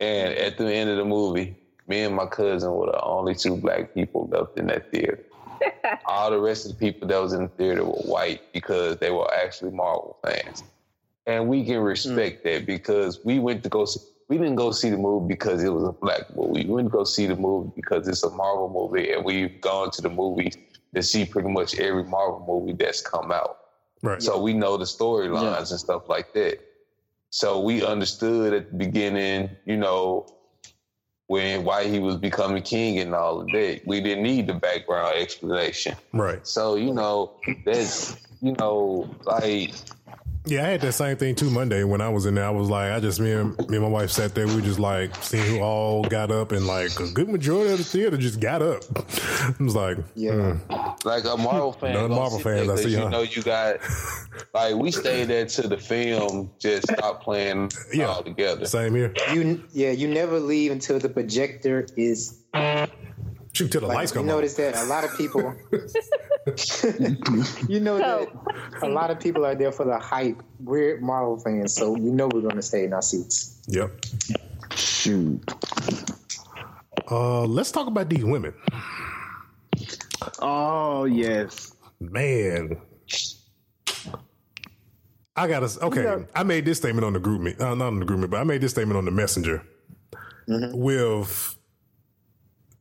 And 0.00 0.34
mm-hmm. 0.34 0.46
at 0.46 0.58
the 0.58 0.72
end 0.72 0.90
of 0.90 0.96
the 0.96 1.04
movie, 1.04 1.56
me 1.86 2.02
and 2.02 2.14
my 2.14 2.26
cousin 2.26 2.72
were 2.72 2.86
the 2.86 3.02
only 3.02 3.34
two 3.34 3.56
black 3.56 3.94
people 3.94 4.28
left 4.32 4.58
in 4.58 4.66
that 4.68 4.90
theater. 4.90 5.20
All 6.06 6.30
the 6.30 6.40
rest 6.40 6.66
of 6.66 6.72
the 6.72 6.78
people 6.78 7.06
that 7.08 7.20
was 7.20 7.32
in 7.32 7.42
the 7.42 7.48
theater 7.48 7.84
were 7.84 7.92
white 7.92 8.52
because 8.52 8.96
they 8.98 9.10
were 9.10 9.32
actually 9.34 9.70
Marvel 9.70 10.18
fans. 10.24 10.62
And 11.26 11.48
we 11.48 11.64
can 11.64 11.76
mm. 11.76 11.84
respect 11.84 12.44
that 12.44 12.66
because 12.66 13.24
we 13.24 13.38
went 13.38 13.62
to 13.62 13.68
go. 13.68 13.84
See, 13.84 14.00
we 14.28 14.38
didn't 14.38 14.56
go 14.56 14.70
see 14.70 14.90
the 14.90 14.96
movie 14.96 15.28
because 15.28 15.62
it 15.62 15.68
was 15.68 15.84
a 15.84 15.92
black 15.92 16.34
movie. 16.34 16.64
We 16.64 16.74
went 16.74 16.88
to 16.88 16.92
go 16.92 17.04
see 17.04 17.26
the 17.26 17.36
movie 17.36 17.72
because 17.76 18.08
it's 18.08 18.22
a 18.22 18.30
Marvel 18.30 18.70
movie, 18.70 19.12
and 19.12 19.24
we've 19.24 19.60
gone 19.60 19.90
to 19.92 20.02
the 20.02 20.10
movies 20.10 20.56
to 20.94 21.02
see 21.02 21.24
pretty 21.24 21.48
much 21.50 21.78
every 21.78 22.04
Marvel 22.04 22.44
movie 22.46 22.72
that's 22.72 23.00
come 23.00 23.30
out. 23.32 23.58
Right. 24.02 24.22
So 24.22 24.40
we 24.40 24.52
know 24.52 24.76
the 24.76 24.84
storylines 24.84 25.42
Yeah. 25.42 25.58
and 25.58 25.80
stuff 25.80 26.08
like 26.08 26.32
that. 26.34 26.60
So 27.30 27.60
we 27.60 27.84
understood 27.84 28.52
at 28.52 28.70
the 28.70 28.76
beginning, 28.76 29.50
you 29.64 29.76
know, 29.76 30.26
when 31.26 31.64
why 31.64 31.88
he 31.88 31.98
was 31.98 32.16
becoming 32.16 32.62
king 32.62 32.98
and 32.98 33.14
all 33.14 33.40
of 33.40 33.48
that. 33.48 33.80
We 33.86 34.00
didn't 34.00 34.24
need 34.24 34.46
the 34.46 34.54
background 34.54 35.16
explanation. 35.16 35.96
Right. 36.12 36.46
So 36.46 36.76
you 36.76 36.92
know, 36.92 37.32
that's 37.64 38.16
you 38.40 38.52
know, 38.58 39.08
like 39.24 39.74
Yeah, 40.46 40.66
I 40.66 40.68
had 40.72 40.82
that 40.82 40.92
same 40.92 41.16
thing 41.16 41.34
too 41.34 41.48
Monday 41.48 41.84
when 41.84 42.02
I 42.02 42.10
was 42.10 42.26
in 42.26 42.34
there. 42.34 42.44
I 42.44 42.50
was 42.50 42.68
like, 42.68 42.92
I 42.92 43.00
just 43.00 43.18
me 43.18 43.32
and 43.32 43.56
me 43.70 43.76
and 43.78 43.80
my 43.80 43.88
wife 43.88 44.10
sat 44.10 44.34
there. 44.34 44.46
We 44.46 44.56
were 44.56 44.60
just 44.60 44.78
like 44.78 45.14
seeing 45.16 45.42
who 45.56 45.60
all 45.60 46.04
got 46.04 46.30
up, 46.30 46.52
and 46.52 46.66
like 46.66 47.00
a 47.00 47.08
good 47.12 47.30
majority 47.30 47.72
of 47.72 47.78
the 47.78 47.84
theater 47.84 48.18
just 48.18 48.40
got 48.40 48.60
up. 48.60 48.82
I 48.98 49.54
was 49.58 49.74
like, 49.74 49.96
Yeah. 50.14 50.52
hmm. 50.56 51.08
like 51.08 51.24
a 51.24 51.38
Marvel 51.38 51.72
fan. 51.72 51.94
None 51.94 52.02
gonna 52.08 52.14
Marvel 52.14 52.38
sit 52.40 52.44
there 52.44 52.56
fans 52.58 52.68
I 52.68 52.72
'cause 52.74 52.82
see, 52.84 52.90
You 52.90 52.98
huh? 52.98 53.08
know, 53.08 53.22
you 53.22 53.42
got 53.42 53.76
like 54.52 54.74
we 54.74 54.90
stayed 54.90 55.28
there 55.28 55.46
till 55.46 55.70
the 55.70 55.78
film 55.78 56.50
just 56.58 56.92
stopped 56.92 57.22
playing 57.24 57.70
Yeah. 57.94 58.06
all 58.08 58.22
together. 58.22 58.66
same 58.66 58.94
here. 58.94 59.14
You 59.32 59.64
yeah, 59.72 59.92
you 59.92 60.08
never 60.08 60.38
leave 60.40 60.72
until 60.72 60.98
the 60.98 61.08
projector 61.08 61.86
is 61.96 62.38
Shoot 63.54 63.70
till 63.72 63.80
the 63.80 63.86
lights 63.86 64.10
like, 64.10 64.16
you 64.16 64.20
come 64.20 64.28
on. 64.28 64.36
notice 64.36 64.54
that 64.56 64.76
a 64.76 64.84
lot 64.84 65.04
of 65.04 65.16
people 65.16 65.54
you 67.68 67.80
know 67.80 67.96
that 67.96 68.28
a 68.82 68.88
lot 68.88 69.10
of 69.10 69.18
people 69.18 69.46
are 69.46 69.54
there 69.54 69.72
for 69.72 69.84
the 69.86 69.98
hype. 69.98 70.42
We're 70.60 71.00
Marvel 71.00 71.38
fans, 71.38 71.74
so 71.74 71.96
you 71.96 72.10
know 72.10 72.28
we're 72.28 72.42
gonna 72.42 72.62
stay 72.62 72.84
in 72.84 72.92
our 72.92 73.02
seats. 73.02 73.62
Yep. 73.68 74.04
Shoot. 74.74 75.42
Uh, 77.10 77.44
let's 77.44 77.70
talk 77.70 77.86
about 77.86 78.08
these 78.10 78.24
women. 78.24 78.52
Oh 80.40 81.04
yes. 81.04 81.74
Man. 82.00 82.78
I 85.36 85.48
gotta 85.48 85.70
okay. 85.82 86.26
I 86.34 86.42
made 86.42 86.64
this 86.64 86.78
statement 86.78 87.04
on 87.04 87.12
the 87.12 87.20
GroupMe, 87.20 87.60
uh, 87.60 87.74
not 87.74 87.88
on 87.88 88.00
the 88.00 88.06
GroupMe, 88.06 88.30
but 88.30 88.38
I 88.38 88.44
made 88.44 88.60
this 88.60 88.72
statement 88.72 88.98
on 88.98 89.04
the 89.04 89.10
messenger 89.10 89.62
with 90.46 91.58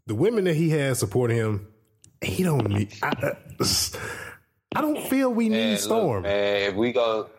the 0.06 0.16
women 0.16 0.44
that 0.44 0.56
he 0.56 0.70
has 0.70 1.00
supporting 1.00 1.38
him. 1.38 1.68
He 2.24 2.44
don't 2.44 2.68
need. 2.70 2.94
I, 3.02 3.10
uh, 3.10 3.66
I 4.76 4.82
don't 4.82 5.02
feel 5.08 5.32
we 5.34 5.50
need 5.50 5.62
And 5.62 5.72
look, 5.74 5.80
Storm. 5.82 6.24
man, 6.24 6.70
if 6.70 6.76
we 6.76 6.92
go, 6.92 7.30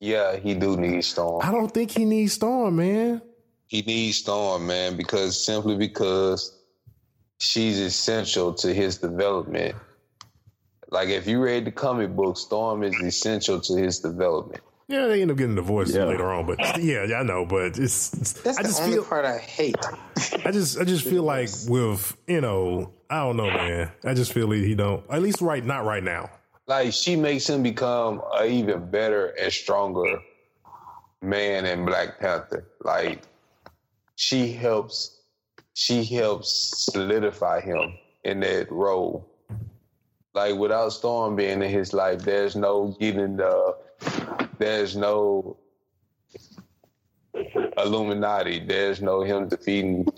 yeah, 0.00 0.36
he 0.36 0.54
do 0.54 0.76
need 0.76 1.04
Storm. 1.04 1.40
I 1.44 1.50
don't 1.52 1.72
think 1.72 1.90
he 1.92 2.04
needs 2.04 2.32
Storm, 2.34 2.76
man. 2.76 3.22
He 3.66 3.82
needs 3.82 4.18
Storm, 4.18 4.66
man, 4.66 4.96
because 4.96 5.42
simply 5.42 5.76
because 5.76 6.58
she's 7.38 7.78
essential 7.78 8.52
to 8.54 8.74
his 8.74 8.98
development. 8.98 9.74
Like 10.90 11.08
if 11.08 11.26
you 11.26 11.40
read 11.40 11.64
the 11.64 11.72
comic 11.72 12.14
book, 12.14 12.36
Storm 12.36 12.82
is 12.82 12.94
essential 13.00 13.60
to 13.60 13.76
his 13.76 14.00
development. 14.00 14.62
Yeah, 14.88 15.06
they 15.06 15.22
end 15.22 15.30
up 15.30 15.38
getting 15.38 15.54
divorced 15.54 15.94
Yeah. 15.94 16.04
later 16.04 16.30
on, 16.32 16.44
but 16.44 16.58
yeah, 16.82 17.04
yeah, 17.04 17.20
I 17.20 17.22
know. 17.22 17.46
But 17.46 17.78
it's, 17.78 18.12
it's 18.12 18.32
That's 18.34 18.58
I 18.58 18.62
the 18.62 18.68
just 18.68 18.82
only 18.82 18.94
feel 18.96 19.04
part 19.04 19.24
I 19.24 19.38
hate. 19.38 19.76
I 20.44 20.50
just 20.50 20.78
I 20.78 20.84
just 20.84 21.04
feel 21.08 21.22
like 21.22 21.48
with 21.66 22.14
you 22.26 22.40
know 22.42 22.92
I 23.12 23.16
don't 23.16 23.36
know, 23.36 23.50
man. 23.50 23.92
I 24.04 24.14
just 24.14 24.32
feel 24.32 24.50
he 24.50 24.74
don't 24.74 25.04
at 25.10 25.20
least 25.20 25.42
right 25.42 25.62
not 25.62 25.84
right 25.84 26.02
now. 26.02 26.30
Like 26.66 26.94
she 26.94 27.14
makes 27.14 27.46
him 27.46 27.62
become 27.62 28.22
an 28.32 28.50
even 28.50 28.90
better 28.90 29.26
and 29.38 29.52
stronger 29.52 30.18
man 31.20 31.66
in 31.66 31.84
Black 31.84 32.18
Panther. 32.18 32.64
Like 32.82 33.20
she 34.16 34.50
helps 34.52 35.20
she 35.74 36.04
helps 36.04 36.86
solidify 36.90 37.60
him 37.60 37.98
in 38.24 38.40
that 38.40 38.72
role. 38.72 39.28
Like 40.32 40.56
without 40.56 40.94
Storm 40.94 41.36
being 41.36 41.60
in 41.62 41.70
his 41.70 41.92
life, 41.92 42.20
there's 42.20 42.56
no 42.56 42.96
getting 42.98 43.36
the 43.36 43.76
there's 44.58 44.96
no 44.96 45.58
Illuminati. 47.76 48.60
There's 48.60 49.02
no 49.02 49.20
him 49.20 49.48
defeating 49.48 50.08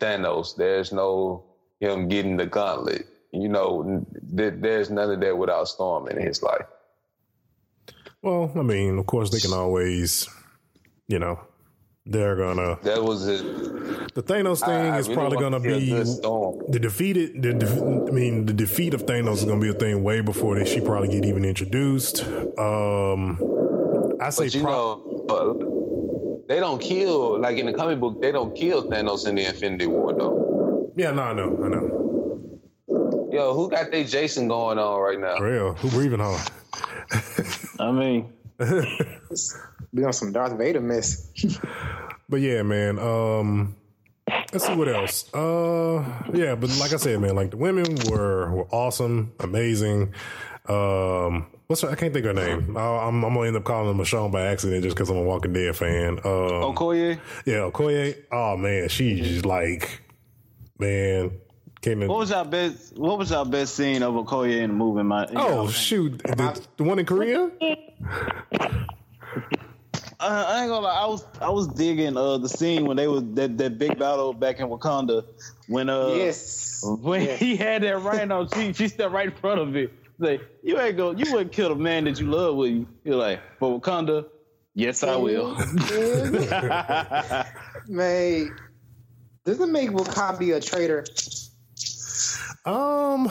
Thanos. 0.00 0.56
There's 0.56 0.90
no 0.90 1.49
him 1.80 2.08
getting 2.08 2.36
the 2.36 2.46
gauntlet. 2.46 3.06
You 3.32 3.48
know, 3.48 4.04
th- 4.36 4.54
there's 4.58 4.90
none 4.90 5.10
of 5.10 5.20
that 5.20 5.36
without 5.36 5.68
Storm 5.68 6.08
in 6.08 6.20
his 6.20 6.42
life. 6.42 6.66
Well, 8.22 8.52
I 8.54 8.62
mean, 8.62 8.98
of 8.98 9.06
course 9.06 9.30
they 9.30 9.38
can 9.40 9.52
always, 9.52 10.28
you 11.08 11.18
know, 11.18 11.40
they're 12.06 12.36
gonna 12.36 12.78
That 12.82 13.02
was 13.02 13.26
it. 13.28 13.42
the 14.14 14.22
Thanos 14.22 14.60
thing 14.64 14.74
I- 14.74 14.96
I 14.96 14.98
is 14.98 15.08
really 15.08 15.16
probably 15.16 15.38
gonna 15.38 15.60
to 15.60 15.78
be 15.78 16.04
Storm. 16.04 16.58
the 16.68 16.78
defeated. 16.80 17.40
The 17.42 17.54
def, 17.54 17.80
I 17.80 18.10
mean, 18.10 18.46
the 18.46 18.52
defeat 18.52 18.94
of 18.94 19.06
Thanos 19.06 19.34
is 19.34 19.44
gonna 19.44 19.60
be 19.60 19.68
a 19.70 19.74
thing 19.74 20.02
way 20.02 20.20
before 20.20 20.58
they 20.58 20.64
she 20.64 20.80
probably 20.80 21.08
get 21.08 21.24
even 21.24 21.44
introduced. 21.44 22.24
Um, 22.58 23.38
I 24.20 24.30
say 24.30 24.44
But 24.46 24.54
you 24.54 24.62
pro- 24.62 24.70
know, 24.72 25.26
uh, 26.40 26.44
they 26.48 26.58
don't 26.58 26.80
kill 26.80 27.38
like 27.40 27.58
in 27.58 27.66
the 27.66 27.72
comic 27.72 28.00
book. 28.00 28.20
They 28.20 28.32
don't 28.32 28.54
kill 28.56 28.82
Thanos 28.84 29.26
in 29.28 29.36
the 29.36 29.46
Infinity 29.46 29.86
War 29.86 30.12
though. 30.12 30.49
Yeah, 31.00 31.10
no, 31.12 31.22
I 31.22 31.32
know, 31.32 31.58
I 31.64 31.68
know. 31.68 33.30
Yo, 33.32 33.54
who 33.54 33.70
got 33.70 33.90
their 33.90 34.04
Jason 34.04 34.48
going 34.48 34.78
on 34.78 35.00
right 35.00 35.18
now? 35.18 35.36
For 35.38 35.50
real, 35.50 35.72
who 35.74 35.88
breathing 35.90 36.20
hard? 36.20 36.50
I 37.78 37.90
mean, 37.90 38.32
Be 39.94 40.04
on 40.04 40.12
some 40.12 40.32
Darth 40.32 40.56
Vader 40.58 40.80
mess. 40.80 41.28
But 42.28 42.40
yeah, 42.40 42.62
man. 42.62 42.98
Um, 42.98 43.74
let's 44.52 44.66
see 44.66 44.74
what 44.74 44.88
else. 44.88 45.32
Uh, 45.34 46.04
yeah, 46.34 46.54
but 46.54 46.70
like 46.78 46.92
I 46.92 46.96
said, 46.96 47.20
man, 47.20 47.34
like 47.34 47.50
the 47.52 47.56
women 47.56 47.96
were 48.08 48.52
were 48.54 48.66
awesome, 48.70 49.32
amazing. 49.40 50.14
Um, 50.68 51.46
what's 51.66 51.82
her, 51.82 51.88
I 51.88 51.94
can't 51.94 52.12
think 52.12 52.26
of 52.26 52.36
her 52.36 52.46
name. 52.46 52.76
I, 52.76 52.80
I'm, 52.80 53.24
I'm 53.24 53.34
gonna 53.34 53.46
end 53.48 53.56
up 53.56 53.64
calling 53.64 53.96
her 53.96 54.02
Michonne 54.02 54.30
by 54.30 54.42
accident 54.42 54.84
just 54.84 54.94
because 54.94 55.08
I'm 55.08 55.16
a 55.16 55.22
Walking 55.22 55.54
Dead 55.54 55.74
fan. 55.74 56.18
Um, 56.18 56.74
Okoye. 56.74 57.18
yeah, 57.46 57.68
Okoye. 57.70 58.16
Oh 58.30 58.56
man, 58.58 58.88
she's 58.90 59.44
like, 59.44 60.02
man, 60.80 61.30
came 61.80 62.02
in. 62.02 62.08
What 62.08 62.18
was 62.18 62.32
our 62.32 62.44
best? 62.44 62.96
What 62.98 63.18
was 63.18 63.32
our 63.32 63.46
best 63.46 63.74
scene 63.76 64.02
of 64.02 64.14
Okoye 64.14 64.58
in 64.60 64.70
the 64.70 64.74
movie? 64.76 65.02
My 65.02 65.26
Oh 65.36 65.68
shoot, 65.68 66.18
the, 66.18 66.60
the 66.76 66.84
one 66.84 66.98
in 66.98 67.06
Korea. 67.06 67.50
I, 70.22 70.44
I 70.44 70.60
ain't 70.62 70.68
gonna 70.68 70.80
lie. 70.86 71.00
I 71.02 71.06
was 71.06 71.24
I 71.40 71.48
was 71.50 71.66
digging 71.68 72.16
uh 72.16 72.36
the 72.38 72.48
scene 72.48 72.84
when 72.84 72.96
they 72.98 73.08
was 73.08 73.22
that, 73.34 73.56
that 73.58 73.78
big 73.78 73.98
battle 73.98 74.34
back 74.34 74.60
in 74.60 74.66
Wakanda 74.68 75.24
when 75.66 75.88
uh 75.88 76.08
yes. 76.08 76.82
when 76.84 77.22
Yes. 77.22 77.38
he 77.40 77.56
had 77.56 77.82
that 77.84 78.02
rhino 78.02 78.46
she 78.52 78.72
she 78.74 78.88
stepped 78.88 79.12
right 79.12 79.28
in 79.28 79.34
front 79.34 79.60
of 79.60 79.76
it. 79.76 79.92
Like 80.18 80.42
you 80.62 80.78
ain't 80.78 80.98
go 80.98 81.12
you 81.12 81.32
wouldn't 81.32 81.52
kill 81.52 81.70
the 81.70 81.74
man 81.74 82.04
that 82.04 82.20
you 82.20 82.26
love, 82.26 82.56
will 82.56 82.66
you? 82.66 82.86
You're 83.04 83.16
like 83.16 83.40
for 83.58 83.80
Wakanda. 83.80 84.26
Yes, 84.74 85.02
I 85.02 85.16
will. 85.16 85.56
May 87.88 88.48
does 89.50 89.60
it 89.60 89.68
make 89.68 89.90
W'Kabi 89.90 90.56
a 90.56 90.60
traitor? 90.60 91.04
Um, 92.64 93.30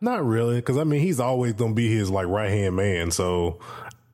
not 0.00 0.24
really, 0.24 0.56
because 0.56 0.78
I 0.78 0.84
mean 0.84 1.00
he's 1.00 1.20
always 1.20 1.52
gonna 1.52 1.74
be 1.74 1.94
his 1.94 2.10
like 2.10 2.26
right 2.26 2.50
hand 2.50 2.76
man. 2.76 3.10
So 3.10 3.60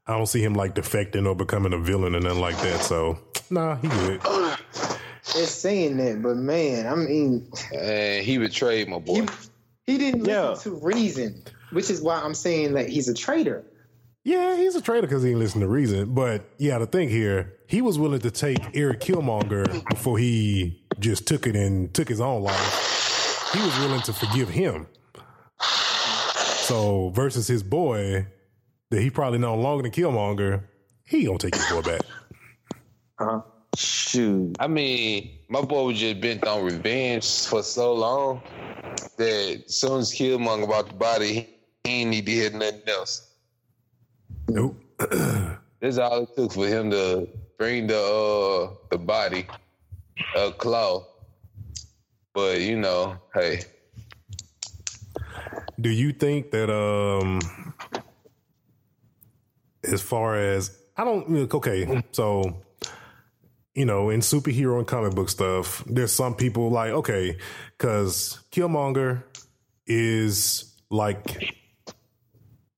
I 0.06 0.16
don't 0.16 0.26
see 0.26 0.42
him 0.42 0.54
like 0.54 0.74
defecting 0.74 1.26
or 1.26 1.34
becoming 1.34 1.72
a 1.72 1.78
villain 1.78 2.14
or 2.14 2.20
nothing 2.20 2.40
like 2.40 2.58
that. 2.58 2.80
So 2.80 3.18
nah, 3.50 3.76
he 3.76 3.88
good. 3.88 4.20
They're 4.22 5.46
saying 5.46 5.98
that, 5.98 6.22
but 6.22 6.37
man, 6.37 6.87
I 6.87 6.94
mean, 6.94 7.50
And 7.74 8.24
he 8.24 8.38
betrayed 8.38 8.88
my 8.88 8.98
boy. 8.98 9.22
he, 9.87 9.92
he 9.92 9.98
didn't 9.98 10.24
Yeah. 10.24 10.50
listen 10.50 10.80
to 10.80 10.84
reason, 10.84 11.42
which 11.70 11.90
is 11.90 12.00
why 12.00 12.20
I'm 12.20 12.34
saying 12.34 12.74
that 12.74 12.88
he's 12.88 13.08
a 13.08 13.14
traitor. 13.14 13.64
Yeah, 14.24 14.56
he's 14.56 14.74
a 14.74 14.80
traitor 14.82 15.02
because 15.06 15.22
he 15.22 15.28
didn't 15.30 15.40
listen 15.40 15.61
to 15.61 15.68
reason. 15.68 16.14
But 16.14 16.44
yeah, 16.58 16.78
the 16.78 16.87
thing 16.87 17.08
here, 17.11 17.54
he 17.66 17.80
was 17.82 17.98
willing 17.98 18.20
to 18.20 18.30
take 18.30 18.58
Eric 18.74 19.00
Killmonger 19.00 19.88
before 19.90 20.18
he 20.18 20.82
just 20.98 21.26
took 21.26 21.46
it 21.46 21.56
and 21.56 21.92
took 21.94 22.08
his 22.08 22.20
own 22.20 22.42
life. 22.42 23.50
He 23.52 23.61
was 23.61 23.78
willing 23.78 24.02
to 24.02 24.12
forgive 24.12 24.48
him. 24.48 24.87
So 25.61 27.11
versus 27.11 27.46
his 27.46 27.62
boy 27.62 28.26
that 28.90 29.00
he 29.00 29.11
probably 29.11 29.38
known 29.38 29.62
longer 29.62 29.82
than 29.82 29.92
Killmonger, 29.92 30.64
he 31.04 31.24
gonna 31.24 31.38
take 31.38 31.54
his 31.54 31.70
boy 31.70 31.82
back. 31.82 32.00
Uh-huh. 33.18 33.40
Shoot. 33.76 34.56
I 34.61 34.66
mean, 34.66 35.38
my 35.48 35.62
boy 35.62 35.84
was 35.84 35.98
just 35.98 36.20
bent 36.20 36.46
on 36.46 36.64
revenge 36.64 37.46
for 37.46 37.62
so 37.62 37.92
long 37.94 38.42
that 39.16 39.62
as 39.66 39.74
soon 39.74 40.00
as 40.00 40.12
Killmonger 40.12 40.64
about 40.64 40.88
the 40.88 40.94
body, 40.94 41.48
he 41.84 41.90
ain't 41.90 42.11
need 42.11 42.26
to 42.26 42.32
hear 42.32 42.50
nothing 42.50 42.88
else. 42.88 43.30
Nope. 44.48 44.76
That's 45.80 45.98
all 45.98 46.22
it 46.22 46.34
took 46.34 46.52
for 46.52 46.66
him 46.66 46.90
to 46.90 47.28
bring 47.56 47.87
the 47.87 47.98
uh 47.98 48.74
the 48.90 48.98
body, 48.98 49.46
uh 50.37 50.50
Claw. 50.52 51.07
But 52.35 52.61
you 52.61 52.76
know, 52.76 53.18
hey, 53.35 53.61
Do 55.81 55.90
you 55.90 56.12
think 56.12 56.50
that 56.50 56.70
um 56.72 57.40
as 59.85 60.02
far 60.02 60.37
as 60.37 60.76
I 60.96 61.04
don't. 61.04 61.52
Okay, 61.54 62.02
so 62.12 62.61
you 63.74 63.85
know, 63.85 64.11
in 64.11 64.20
superhero 64.20 64.78
and 64.78 64.87
comic 64.87 65.14
book 65.14 65.28
stuff, 65.28 65.85
there's 65.87 66.12
some 66.12 66.35
people 66.35 66.70
like 66.70 66.90
okay, 66.90 67.38
because 67.76 68.40
Killmonger 68.50 69.22
is 69.87 70.74
like 70.90 71.54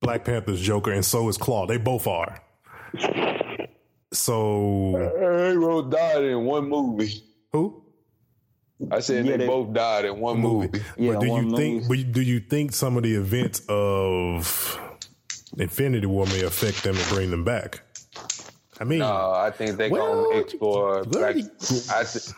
Black 0.00 0.24
Panther's 0.24 0.60
Joker, 0.60 0.92
and 0.92 1.04
so 1.04 1.28
is 1.28 1.38
Claw. 1.38 1.66
They 1.66 1.78
both 1.78 2.06
are. 2.06 2.42
So 4.12 4.92
both 5.58 5.90
died 5.90 6.24
in 6.24 6.44
one 6.44 6.68
movie. 6.68 7.22
Who? 7.52 7.82
I 8.90 9.00
said 9.00 9.26
Yeah, 9.26 9.32
they, 9.32 9.38
they- 9.38 9.46
both 9.46 9.72
died 9.72 10.04
in 10.06 10.18
one 10.20 10.38
movie. 10.40 10.80
Yeah, 10.96 11.12
but 11.14 11.20
do 11.20 11.26
you 11.26 11.32
one 11.32 11.56
think? 11.56 11.82
movie. 11.88 12.04
But 12.04 12.12
do 12.12 12.22
you 12.22 12.40
think 12.40 12.72
some 12.72 12.96
of 12.96 13.02
the 13.02 13.14
events 13.14 13.62
of 13.68 14.78
Infinity 15.58 16.06
War 16.06 16.26
may 16.26 16.42
affect 16.42 16.82
them 16.84 16.96
and 16.96 17.08
bring 17.08 17.30
them 17.30 17.44
back? 17.44 17.82
I 18.80 18.84
mean, 18.84 19.00
No, 19.00 19.32
I 19.32 19.50
think 19.50 19.76
they 19.76 19.90
Well, 19.90 20.24
gonna 20.24 20.38
explore. 20.38 20.92
well, 20.94 21.04
Black, 21.04 21.36
you- 21.36 21.50
I 21.92 22.04
th- 22.04 22.28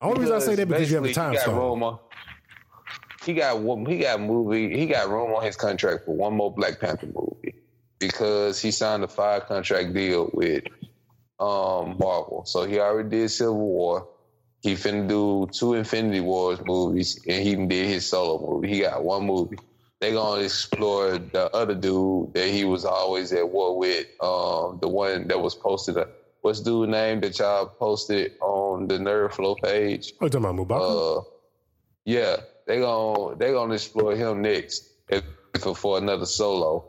only 0.00 0.20
reason 0.20 0.36
I 0.36 0.38
say 0.38 0.54
that 0.54 0.66
because 0.68 0.88
you 0.90 0.96
have 0.96 1.04
a 1.04 1.12
time 1.12 1.32
he 1.32 1.36
got 1.36 1.42
stone. 1.42 1.80
room 1.80 1.98
He 3.24 3.34
got 3.34 3.58
one- 3.60 3.84
he 3.84 3.98
got 3.98 4.20
movie. 4.20 4.74
He 4.78 4.86
got 4.86 5.08
room 5.10 5.32
on 5.34 5.42
his 5.44 5.56
contract 5.56 6.04
for 6.06 6.14
one 6.14 6.34
more 6.34 6.50
Black 6.54 6.80
Panther 6.80 7.06
movie 7.08 7.54
because 7.98 8.62
he 8.62 8.70
signed 8.70 9.04
a 9.04 9.08
five 9.08 9.44
contract 9.46 9.92
deal 9.92 10.30
with 10.32 10.64
um 11.38 11.96
Marvel. 11.98 12.44
So 12.46 12.64
he 12.64 12.78
already 12.78 13.10
did 13.10 13.28
Civil 13.30 13.56
War. 13.58 14.08
He 14.66 14.74
finna 14.74 15.06
do 15.06 15.48
two 15.52 15.74
Infinity 15.74 16.18
Wars 16.18 16.58
movies, 16.66 17.20
and 17.24 17.40
he 17.40 17.54
did 17.54 17.86
his 17.86 18.04
solo 18.04 18.44
movie. 18.44 18.66
He 18.66 18.80
got 18.80 19.04
one 19.04 19.24
movie. 19.24 19.58
They 20.00 20.10
gonna 20.10 20.42
explore 20.42 21.18
the 21.18 21.54
other 21.54 21.76
dude 21.76 22.34
that 22.34 22.48
he 22.48 22.64
was 22.64 22.84
always 22.84 23.32
at 23.32 23.48
war 23.48 23.78
with. 23.78 24.06
Um, 24.20 24.78
the 24.82 24.88
one 24.88 25.28
that 25.28 25.40
was 25.40 25.54
posted. 25.54 25.96
Up. 25.98 26.08
What's 26.40 26.62
dude 26.62 26.88
name 26.88 27.20
that 27.20 27.38
y'all 27.38 27.66
posted 27.66 28.32
on 28.40 28.88
the 28.88 28.98
Nerd 28.98 29.34
Flow 29.34 29.54
page? 29.54 30.14
Oh, 30.20 30.26
talking 30.26 30.50
about 30.50 30.68
Mbaku? 30.68 31.18
Uh, 31.18 31.24
yeah, 32.04 32.36
they 32.66 32.80
gonna 32.80 33.36
they 33.36 33.52
gonna 33.52 33.74
explore 33.74 34.16
him 34.16 34.42
next 34.42 34.90
if, 35.08 35.22
for, 35.60 35.76
for 35.76 35.98
another 35.98 36.26
solo. 36.26 36.88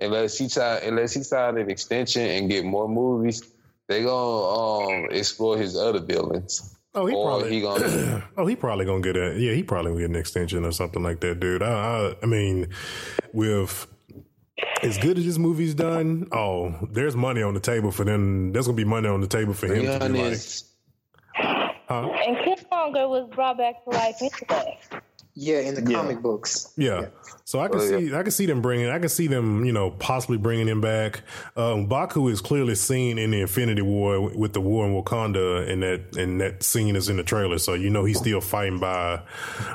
Unless 0.00 0.38
he 0.38 0.48
try, 0.48 0.78
unless 0.78 1.14
he 1.14 1.22
sign 1.22 1.56
an 1.56 1.70
extension 1.70 2.22
and 2.22 2.50
get 2.50 2.64
more 2.64 2.88
movies, 2.88 3.44
they 3.86 4.02
gonna 4.02 5.04
um 5.04 5.08
explore 5.12 5.56
his 5.56 5.76
other 5.76 6.00
villains. 6.00 6.76
Oh, 6.94 7.06
he 7.06 7.14
or 7.14 7.26
probably. 7.26 7.50
he 7.50 7.60
gonna 7.60 8.28
oh, 8.36 8.46
he 8.46 8.56
probably 8.56 8.84
gonna 8.84 9.00
get 9.00 9.16
a. 9.16 9.38
Yeah, 9.38 9.52
he 9.52 9.62
probably 9.62 9.92
gonna 9.92 10.02
get 10.02 10.10
an 10.10 10.16
extension 10.16 10.64
or 10.64 10.72
something 10.72 11.02
like 11.02 11.20
that, 11.20 11.40
dude. 11.40 11.62
I, 11.62 11.66
I, 11.66 12.16
I 12.22 12.26
mean, 12.26 12.68
with 13.32 13.86
as 14.82 14.98
good 14.98 15.18
as 15.18 15.24
this 15.24 15.38
movie's 15.38 15.74
done, 15.74 16.28
oh, 16.32 16.74
there's 16.90 17.16
money 17.16 17.42
on 17.42 17.54
the 17.54 17.60
table 17.60 17.90
for 17.90 18.04
them. 18.04 18.52
There's 18.52 18.66
gonna 18.66 18.76
be 18.76 18.84
money 18.84 19.08
on 19.08 19.20
the 19.20 19.26
table 19.26 19.54
for 19.54 19.66
him 19.66 19.84
to 19.84 20.08
be 20.08 20.22
like, 20.22 20.38
huh? 21.34 22.10
And 22.10 22.36
Killmonger 22.38 23.08
was 23.08 23.28
brought 23.34 23.58
back 23.58 23.84
to 23.84 23.90
life 23.90 24.16
anyway. 24.20 24.78
Yeah, 25.34 25.60
in 25.60 25.74
the 25.74 25.80
Yeah. 25.90 25.96
comic 25.96 26.20
books. 26.20 26.72
Yeah. 26.76 27.06
So 27.44 27.58
I 27.60 27.68
can 27.68 27.80
Oh, 27.80 27.82
yeah. 27.84 27.98
see, 27.98 28.14
I 28.14 28.22
can 28.22 28.30
see 28.32 28.44
them 28.46 28.60
bringing, 28.60 28.88
I 28.90 28.98
can 28.98 29.08
see 29.08 29.26
them, 29.26 29.64
you 29.64 29.72
know, 29.72 29.90
possibly 29.90 30.36
bringing 30.36 30.68
him 30.68 30.80
back. 30.82 31.22
Um, 31.56 31.88
Mbaku 31.88 32.30
is 32.30 32.40
clearly 32.42 32.74
seen 32.74 33.18
in 33.18 33.30
the 33.30 33.40
Infinity 33.40 33.80
War 33.82 34.20
with 34.36 34.52
the 34.52 34.60
war 34.60 34.86
in 34.86 34.92
Wakanda, 34.92 35.68
and 35.70 35.82
that 35.82 36.16
and 36.16 36.40
that 36.40 36.62
scene 36.62 36.96
is 36.96 37.08
in 37.08 37.16
the 37.16 37.22
trailer. 37.22 37.58
So 37.58 37.72
you 37.74 37.88
know 37.90 38.04
he's 38.04 38.18
still 38.18 38.40
fighting 38.42 38.78
by 38.78 39.22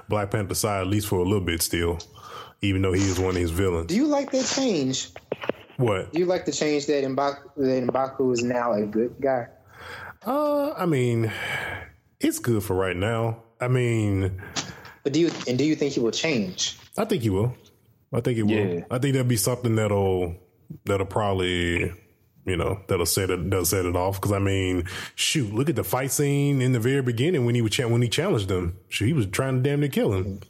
Black 0.09 0.29
Panther 0.31 0.53
side 0.55 0.81
at 0.81 0.87
least 0.87 1.07
for 1.07 1.17
a 1.19 1.23
little 1.23 1.41
bit 1.41 1.61
still, 1.63 1.97
even 2.61 2.81
though 2.83 2.93
he 2.93 3.01
is 3.01 3.19
one 3.19 3.31
of 3.31 3.35
his 3.41 3.51
villains. 3.51 3.87
Do 3.87 3.95
you 3.95 4.05
like 4.07 4.31
that 4.31 4.45
change? 4.45 5.09
What? 5.77 6.13
Do 6.13 6.19
you 6.19 6.25
like 6.25 6.45
the 6.45 6.51
change 6.51 6.85
that 6.87 7.03
Mbaku, 7.03 7.55
that 7.57 7.83
Mbaku 7.87 8.31
is 8.33 8.43
now 8.43 8.73
a 8.73 8.83
good 8.85 9.15
guy? 9.19 9.47
Uh, 10.25 10.71
I 10.73 10.85
mean, 10.85 11.31
it's 12.19 12.39
good 12.39 12.63
for 12.63 12.75
right 12.75 12.95
now. 12.95 13.43
I 13.59 13.67
mean, 13.67 14.41
But 15.07 15.13
do 15.13 15.21
you 15.21 15.31
and 15.47 15.57
do 15.57 15.63
you 15.63 15.73
think 15.73 15.93
he 15.93 16.01
will 16.01 16.11
change? 16.11 16.77
I 16.97 17.05
think 17.05 17.23
he 17.23 17.29
will. 17.29 17.55
I 18.11 18.19
think 18.19 18.35
he 18.35 18.43
will. 18.43 18.51
Yeah. 18.51 18.83
I 18.91 18.97
think 18.99 19.13
that'll 19.13 19.23
be 19.23 19.37
something 19.37 19.77
that'll 19.77 20.35
that'll 20.83 21.05
probably 21.05 21.93
you 22.43 22.57
know 22.57 22.81
that'll 22.89 23.05
set 23.05 23.29
it 23.29 23.49
that'll 23.49 23.63
set 23.63 23.85
it 23.85 23.95
off. 23.95 24.19
Because 24.19 24.33
I 24.33 24.39
mean, 24.39 24.83
shoot, 25.15 25.53
look 25.53 25.69
at 25.69 25.77
the 25.77 25.85
fight 25.85 26.11
scene 26.11 26.61
in 26.61 26.73
the 26.73 26.79
very 26.81 27.01
beginning 27.01 27.45
when 27.45 27.55
he 27.55 27.61
was 27.61 27.71
cha- 27.71 27.87
when 27.87 28.01
he 28.01 28.09
challenged 28.09 28.51
him. 28.51 28.77
Shoot, 28.89 29.05
he 29.05 29.13
was 29.13 29.27
trying 29.27 29.63
to 29.63 29.69
damn 29.69 29.79
near 29.79 29.87
kill 29.87 30.11
him. 30.11 30.41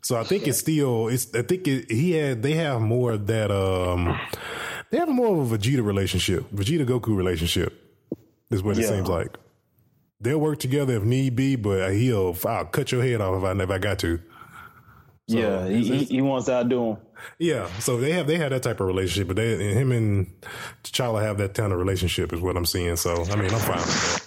So 0.00 0.18
I 0.18 0.24
think 0.24 0.48
it's 0.48 0.56
still 0.56 1.08
it's. 1.08 1.34
I 1.34 1.42
think 1.42 1.68
it, 1.68 1.90
he 1.90 2.12
had 2.12 2.42
they 2.42 2.54
have 2.54 2.80
more 2.80 3.12
of 3.12 3.26
that. 3.26 3.50
Um, 3.50 4.18
they 4.90 4.96
have 4.96 5.10
more 5.10 5.42
of 5.42 5.52
a 5.52 5.58
Vegeta 5.58 5.84
relationship, 5.84 6.50
Vegeta 6.50 6.86
Goku 6.86 7.14
relationship. 7.14 7.74
Is 8.48 8.62
what 8.62 8.78
it 8.78 8.88
seems 8.88 9.06
like. 9.06 9.36
They'll 10.20 10.38
work 10.38 10.58
together 10.58 10.96
if 10.96 11.02
need 11.02 11.36
be, 11.36 11.56
but 11.56 11.92
he'll 11.92 12.36
I'll 12.44 12.64
cut 12.66 12.92
your 12.92 13.02
head 13.02 13.20
off 13.20 13.42
if 13.42 13.44
I 13.44 13.62
if 13.62 13.70
I 13.70 13.78
got 13.78 13.98
to. 14.00 14.18
So, 15.28 15.36
yeah, 15.36 15.66
he, 15.68 15.82
he, 15.82 16.04
he 16.04 16.20
wants 16.20 16.46
to 16.46 16.54
outdo 16.54 16.90
him. 16.90 16.96
Yeah, 17.38 17.68
so 17.80 17.98
they 17.98 18.12
have 18.12 18.26
they 18.26 18.36
have 18.36 18.50
that 18.50 18.62
type 18.62 18.80
of 18.80 18.86
relationship, 18.86 19.26
but 19.26 19.36
they 19.36 19.52
and 19.54 19.78
him 19.78 19.92
and 19.92 20.40
T'Challa 20.84 21.22
have 21.22 21.38
that 21.38 21.54
kind 21.54 21.72
of 21.72 21.78
relationship 21.78 22.32
is 22.32 22.40
what 22.40 22.56
I'm 22.56 22.66
seeing. 22.66 22.96
So 22.96 23.24
I 23.24 23.36
mean, 23.36 23.52
I'm 23.52 23.60
fine 23.60 23.78
with 23.78 24.22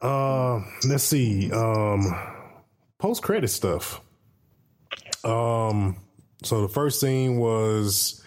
that. 0.00 0.06
Uh, 0.06 0.60
let's 0.88 1.04
see. 1.04 1.52
Um, 1.52 2.14
post 2.98 3.22
credit 3.22 3.48
stuff. 3.48 4.00
Um, 5.24 5.98
so 6.42 6.62
the 6.62 6.68
first 6.68 7.00
scene 7.00 7.38
was 7.38 8.22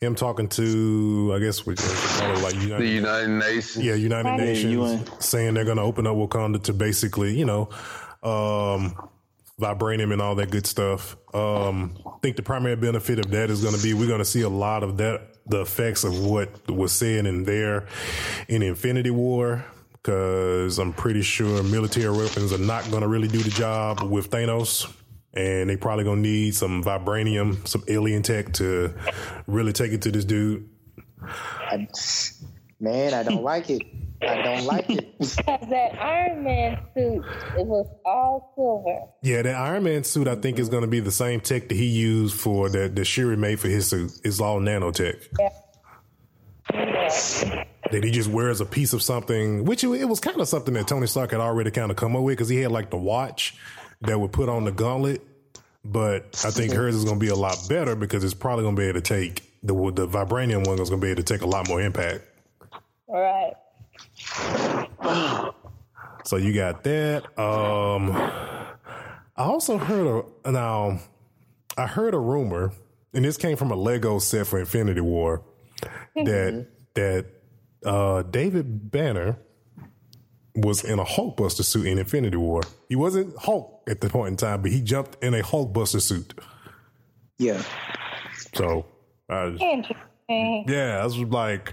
him 0.00 0.14
talking 0.14 0.48
to 0.48 1.32
I 1.34 1.38
guess 1.40 1.66
we 1.66 1.72
we 1.72 1.76
call 1.76 2.30
it 2.36 2.42
like 2.42 2.54
the 2.54 2.60
United, 2.66 2.88
United 2.88 3.28
Nations. 3.30 3.84
yeah 3.84 3.94
United 3.94 4.28
Right. 4.28 4.40
Nations 4.40 4.72
UN. 4.74 5.20
saying 5.20 5.54
they're 5.54 5.64
going 5.64 5.76
to 5.78 5.82
open 5.82 6.06
up 6.06 6.14
Wakanda 6.14 6.62
to 6.64 6.72
basically 6.72 7.36
you 7.36 7.44
know 7.44 7.68
um 8.22 8.94
vibranium 9.60 10.12
and 10.12 10.22
all 10.22 10.36
that 10.36 10.52
good 10.52 10.64
stuff. 10.68 11.16
Um, 11.34 11.96
I 12.06 12.12
think 12.22 12.36
the 12.36 12.44
primary 12.44 12.76
benefit 12.76 13.18
of 13.18 13.32
that 13.32 13.50
is 13.50 13.60
going 13.60 13.74
to 13.74 13.82
be 13.82 13.92
we're 13.92 14.06
going 14.06 14.20
to 14.20 14.24
see 14.24 14.42
a 14.42 14.48
lot 14.48 14.84
of 14.84 14.98
that, 14.98 15.20
the 15.46 15.62
effects 15.62 16.04
of 16.04 16.16
what 16.24 16.70
was 16.70 16.92
said 16.92 17.26
in 17.26 17.42
there 17.42 17.88
in 18.46 18.62
Infinity 18.62 19.10
War, 19.10 19.64
because 19.94 20.78
I'm 20.78 20.92
pretty 20.92 21.22
sure 21.22 21.60
military 21.64 22.16
weapons 22.16 22.52
are 22.52 22.58
not 22.58 22.88
going 22.92 23.02
to 23.02 23.08
really 23.08 23.26
do 23.26 23.38
the 23.38 23.50
job 23.50 24.00
with 24.04 24.30
Thanos. 24.30 24.94
And 25.34 25.68
they 25.70 25.76
probably 25.76 26.04
gonna 26.04 26.20
need 26.20 26.54
some 26.54 26.82
vibranium, 26.82 27.66
some 27.68 27.84
alien 27.88 28.22
tech 28.22 28.52
to 28.54 28.92
really 29.46 29.72
take 29.72 29.92
it 29.92 30.02
to 30.02 30.10
this 30.10 30.24
dude. 30.24 30.68
I, 31.22 31.86
man, 32.80 33.14
I 33.14 33.22
don't 33.22 33.42
like 33.42 33.68
it. 33.70 33.82
I 34.22 34.42
don't 34.42 34.64
like 34.64 34.90
it. 34.90 35.04
Because 35.18 35.68
that 35.70 36.00
Iron 36.00 36.42
Man 36.44 36.78
suit, 36.94 37.24
it 37.58 37.66
was 37.66 37.86
all 38.04 38.52
silver. 38.56 39.12
Yeah, 39.22 39.42
that 39.42 39.54
Iron 39.54 39.84
Man 39.84 40.04
suit 40.04 40.26
I 40.28 40.36
think 40.36 40.58
is 40.58 40.68
gonna 40.68 40.86
be 40.86 41.00
the 41.00 41.10
same 41.10 41.40
tech 41.40 41.68
that 41.68 41.74
he 41.74 41.86
used 41.86 42.34
for 42.38 42.68
that 42.70 42.96
that 42.96 43.04
Shuri 43.04 43.36
made 43.36 43.60
for 43.60 43.68
his 43.68 43.88
suit. 43.88 44.12
It's 44.24 44.40
all 44.40 44.60
nanotech. 44.60 45.26
Yeah. 45.38 45.50
that 47.90 48.04
he 48.04 48.10
just 48.10 48.28
wears 48.30 48.60
a 48.60 48.66
piece 48.66 48.92
of 48.92 49.02
something, 49.02 49.64
which 49.64 49.82
it, 49.84 49.88
it 49.92 50.04
was 50.04 50.20
kind 50.20 50.40
of 50.40 50.48
something 50.48 50.74
that 50.74 50.86
Tony 50.88 51.06
Stark 51.06 51.32
had 51.32 51.40
already 51.40 51.70
kind 51.70 51.90
of 51.90 51.96
come 51.96 52.14
up 52.16 52.22
with 52.22 52.32
because 52.36 52.48
he 52.48 52.58
had 52.58 52.70
like 52.72 52.90
the 52.90 52.96
watch 52.96 53.56
that 54.02 54.18
would 54.18 54.32
put 54.32 54.48
on 54.48 54.64
the 54.64 54.72
gauntlet. 54.72 55.22
But 55.84 56.42
I 56.44 56.50
think 56.50 56.72
hers 56.72 56.94
is 56.94 57.04
going 57.04 57.18
to 57.18 57.24
be 57.24 57.30
a 57.30 57.36
lot 57.36 57.56
better 57.68 57.94
because 57.94 58.24
it's 58.24 58.34
probably 58.34 58.64
going 58.64 58.76
to 58.76 58.80
be 58.80 58.88
able 58.88 59.00
to 59.00 59.06
take 59.14 59.48
the 59.62 59.74
the 59.92 60.06
vibranium 60.06 60.66
one 60.66 60.78
is 60.78 60.90
going 60.90 61.00
to 61.00 61.04
be 61.04 61.10
able 61.10 61.22
to 61.22 61.32
take 61.34 61.42
a 61.42 61.46
lot 61.46 61.68
more 61.68 61.80
impact. 61.80 62.24
All 63.06 63.20
right. 63.20 63.54
So 66.24 66.36
you 66.36 66.52
got 66.52 66.84
that. 66.84 67.24
Um, 67.38 68.10
I 68.12 69.44
also 69.44 69.78
heard 69.78 70.24
a 70.44 70.52
now. 70.52 71.00
I 71.78 71.86
heard 71.86 72.12
a 72.12 72.18
rumor, 72.18 72.72
and 73.14 73.24
this 73.24 73.36
came 73.36 73.56
from 73.56 73.70
a 73.70 73.76
Lego 73.76 74.18
set 74.18 74.46
for 74.46 74.58
Infinity 74.58 75.00
War, 75.00 75.42
that 76.14 76.66
that 76.94 77.26
uh, 77.84 78.22
David 78.22 78.90
Banner 78.90 79.38
was 80.62 80.84
in 80.84 80.98
a 80.98 81.04
Hulkbuster 81.04 81.64
suit 81.64 81.86
in 81.86 81.98
Infinity 81.98 82.36
War. 82.36 82.62
He 82.88 82.96
wasn't 82.96 83.36
Hulk 83.38 83.82
at 83.88 84.00
the 84.00 84.08
point 84.08 84.28
in 84.32 84.36
time, 84.36 84.62
but 84.62 84.70
he 84.70 84.80
jumped 84.80 85.22
in 85.22 85.34
a 85.34 85.42
Hulkbuster 85.42 86.00
suit. 86.00 86.34
Yeah. 87.38 87.62
So, 88.54 88.86
I, 89.28 89.46
Interesting. 89.48 90.64
yeah, 90.68 90.98
I 91.00 91.04
was 91.04 91.16
like, 91.18 91.72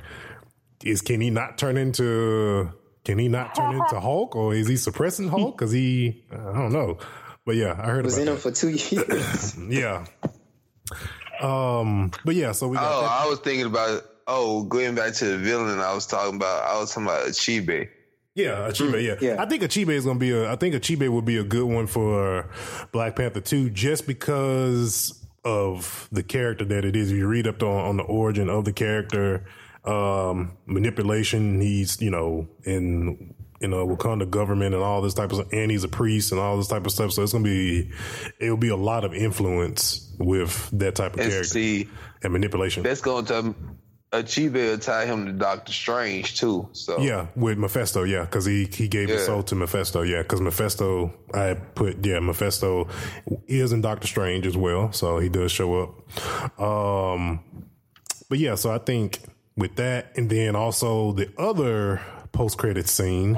is 0.84 1.02
can 1.02 1.22
he 1.22 1.30
not 1.30 1.58
turn 1.58 1.78
into? 1.78 2.70
Can 3.04 3.18
he 3.20 3.28
not 3.28 3.56
turn 3.56 3.74
into 3.76 4.00
Hulk, 4.00 4.36
or 4.36 4.54
is 4.54 4.68
he 4.68 4.78
suppressing 4.78 5.30
Hulk? 5.30 5.58
Because 5.58 5.72
he, 5.72 6.24
I 6.32 6.36
don't 6.54 6.74
know. 6.74 6.98
But 7.46 7.56
yeah, 7.56 7.76
I 7.78 7.86
heard 7.88 8.06
Was 8.06 8.16
about 8.18 8.22
in 8.24 8.34
him 8.34 8.38
for 8.40 8.52
two 8.52 8.70
years. 8.70 9.56
Yeah. 9.70 10.06
Um. 11.42 12.12
But 12.24 12.36
yeah, 12.36 12.52
so 12.52 12.68
we 12.68 12.78
got 12.78 12.86
Oh, 12.92 13.02
that. 13.02 13.12
I 13.12 13.28
was 13.30 13.40
thinking 13.40 13.66
about 13.66 14.04
oh, 14.28 14.64
going 14.64 14.96
back 14.96 15.14
to 15.16 15.26
the 15.26 15.38
villain 15.38 15.80
I 15.80 15.94
was 15.94 16.06
talking 16.08 16.36
about. 16.36 16.64
I 16.64 16.80
was 16.80 16.90
talking 16.94 17.04
about 17.08 17.28
Chibe. 17.30 17.90
Yeah, 18.36 18.70
Achebe. 18.70 19.02
Yeah. 19.02 19.16
yeah. 19.22 19.42
I 19.42 19.46
think 19.46 19.64
Achebe 19.64 19.90
is 19.90 20.04
going 20.04 20.18
to 20.18 20.20
be 20.20 20.32
a. 20.32 20.52
I 20.52 20.58
think 20.58 20.76
Achebe 20.76 21.10
would 21.10 21.26
be 21.26 21.38
a 21.38 21.44
good 21.44 21.66
one 21.66 21.88
for 21.88 22.50
Black 22.92 23.16
Panther 23.16 23.40
two, 23.40 23.70
just 23.70 24.06
because 24.06 25.26
of 25.46 26.10
the 26.12 26.22
character 26.22 26.66
that 26.66 26.84
it 26.84 26.98
is. 26.98 27.12
If 27.12 27.18
you 27.18 27.28
read 27.28 27.48
up 27.48 27.64
on, 27.64 27.86
on 27.86 27.98
the 27.98 28.04
origin 28.04 28.50
of 28.50 28.66
the 28.66 28.74
character, 28.74 29.46
um, 29.86 30.58
manipulation. 30.66 31.62
He's 31.62 32.02
you 32.02 32.12
know 32.12 32.48
in 32.66 33.34
you 33.62 33.68
know 33.70 33.88
Wakanda 33.88 34.30
government 34.30 34.76
and 34.76 34.84
all 34.84 35.02
this 35.02 35.14
type 35.14 35.32
of 35.32 35.48
and 35.54 35.72
he's 35.72 35.84
a 35.84 35.88
priest 35.88 36.32
and 36.32 36.42
all 36.42 36.58
this 36.58 36.68
type 36.68 36.86
of 36.86 36.92
stuff. 36.92 37.14
So 37.14 37.24
it's 37.24 37.32
gonna 37.32 37.46
be 37.46 37.90
it'll 38.40 38.58
be 38.58 38.70
a 38.70 38.76
lot 38.76 39.06
of 39.06 39.14
influence 39.14 40.14
with 40.20 40.70
that 40.74 40.96
type 40.96 41.14
of 41.14 41.20
character 41.20 41.44
see, 41.44 41.90
and 42.24 42.34
manipulation. 42.34 42.84
that's 42.84 43.02
going 43.02 43.26
to 43.26 43.56
Achebe. 44.24 44.82
Tie 44.82 45.06
him 45.06 45.26
to 45.26 45.32
Doctor 45.32 45.72
Strange 45.72 46.40
too. 46.40 46.70
So 46.74 47.00
Yeah, 47.00 47.28
with 47.36 47.58
Mephisto, 47.58 48.04
yeah, 48.04 48.22
because 48.22 48.46
he 48.46 48.66
he 48.72 48.88
gave 48.88 49.10
his 49.10 49.26
soul 49.26 49.44
to 49.44 49.56
Mephisto, 49.56 50.02
yeah, 50.02 50.22
because 50.22 50.42
Mephisto, 50.42 51.14
I 51.34 51.54
put, 51.54 52.06
yeah, 52.06 52.20
Mephisto 52.20 52.88
is 53.48 53.72
in 53.72 53.82
Doctor 53.82 54.08
Strange 54.08 54.46
as 54.48 54.58
well, 54.58 54.92
so 54.92 55.20
he 55.20 55.30
does 55.30 55.52
show 55.52 55.82
up. 55.82 56.60
Um, 56.62 57.40
but 58.30 58.40
yeah, 58.40 58.56
so 58.56 58.72
I 58.72 58.80
think 58.80 59.20
with 59.56 59.76
that, 59.76 60.12
and 60.18 60.30
then 60.30 60.56
also 60.56 61.12
the 61.14 61.32
other 61.38 62.02
post 62.32 62.58
credit 62.58 62.88
scene 62.88 63.38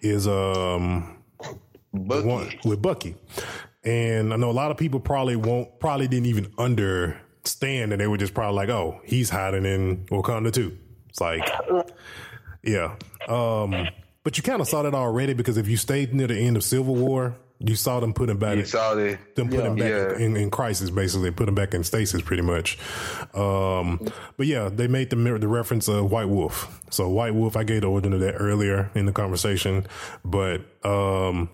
is 0.00 0.26
um 0.26 1.18
Bucky. 1.92 2.58
with 2.64 2.80
Bucky, 2.80 3.16
and 3.84 4.32
I 4.32 4.36
know 4.36 4.50
a 4.50 4.52
lot 4.52 4.70
of 4.70 4.76
people 4.76 5.00
probably 5.00 5.36
won't, 5.36 5.78
probably 5.80 6.08
didn't 6.08 6.26
even 6.26 6.52
understand, 7.44 7.92
and 7.92 8.00
they 8.00 8.06
were 8.06 8.18
just 8.18 8.34
probably 8.34 8.56
like, 8.56 8.68
oh, 8.68 9.00
he's 9.04 9.30
hiding 9.30 9.64
in 9.64 10.04
Wakanda 10.06 10.52
too. 10.52 10.76
It's 11.08 11.20
like, 11.20 11.48
yeah. 12.62 12.94
Um, 13.28 13.88
but 14.22 14.36
you 14.36 14.42
kind 14.42 14.60
of 14.60 14.68
saw 14.68 14.82
that 14.82 14.94
already 14.94 15.32
because 15.32 15.56
if 15.56 15.66
you 15.68 15.76
stayed 15.76 16.14
near 16.14 16.26
the 16.26 16.38
end 16.38 16.56
of 16.56 16.64
Civil 16.64 16.94
War, 16.94 17.36
you 17.58 17.74
saw 17.74 18.00
them 18.00 18.14
put 18.14 18.30
him 18.30 18.38
back. 18.38 18.56
You 18.56 18.64
saw 18.64 18.94
that. 18.94 19.34
them 19.36 19.50
put 19.50 19.60
him 19.64 19.76
back 19.76 19.90
Yeah. 19.90 20.16
in, 20.18 20.34
in 20.36 20.50
crisis, 20.50 20.88
basically 20.88 21.30
put 21.30 21.48
him 21.48 21.54
back 21.54 21.74
in 21.74 21.84
stasis, 21.84 22.22
pretty 22.22 22.42
much. 22.42 22.78
Um, 23.34 24.00
but 24.38 24.46
yeah, 24.46 24.70
they 24.72 24.86
made 24.88 25.10
the 25.10 25.16
the 25.16 25.48
reference 25.48 25.88
of 25.88 26.10
White 26.10 26.28
Wolf. 26.28 26.80
So 26.90 27.08
White 27.08 27.34
Wolf, 27.34 27.56
I 27.56 27.64
gave 27.64 27.82
the 27.82 27.88
origin 27.88 28.12
of 28.14 28.20
that 28.20 28.34
earlier 28.36 28.90
in 28.94 29.04
the 29.06 29.12
conversation, 29.12 29.86
but 30.24 30.62
um, 30.86 31.50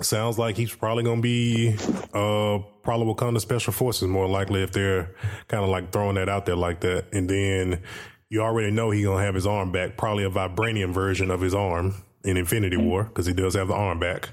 sounds 0.00 0.38
like 0.38 0.56
he's 0.56 0.74
probably 0.74 1.04
going 1.04 1.18
to 1.18 1.22
be 1.22 1.74
uh, 2.14 2.58
probably 2.82 3.12
Wakanda 3.12 3.40
Special 3.40 3.72
Forces 3.72 4.08
more 4.08 4.26
likely 4.28 4.62
if 4.62 4.72
they're 4.72 5.14
kind 5.48 5.62
of 5.62 5.68
like 5.70 5.92
throwing 5.92 6.14
that 6.16 6.28
out 6.28 6.46
there 6.46 6.56
like 6.56 6.80
that, 6.80 7.06
and 7.12 7.28
then 7.28 7.82
you 8.30 8.40
already 8.40 8.70
know 8.70 8.90
he's 8.90 9.04
gonna 9.04 9.22
have 9.22 9.34
his 9.34 9.46
arm 9.46 9.70
back, 9.72 9.96
probably 9.98 10.24
a 10.24 10.30
vibranium 10.30 10.92
version 10.94 11.30
of 11.30 11.40
his 11.42 11.54
arm 11.54 11.94
in 12.24 12.36
Infinity 12.38 12.78
War 12.78 13.04
because 13.04 13.26
he 13.26 13.34
does 13.34 13.54
have 13.54 13.68
the 13.68 13.74
arm 13.74 13.98
back. 13.98 14.30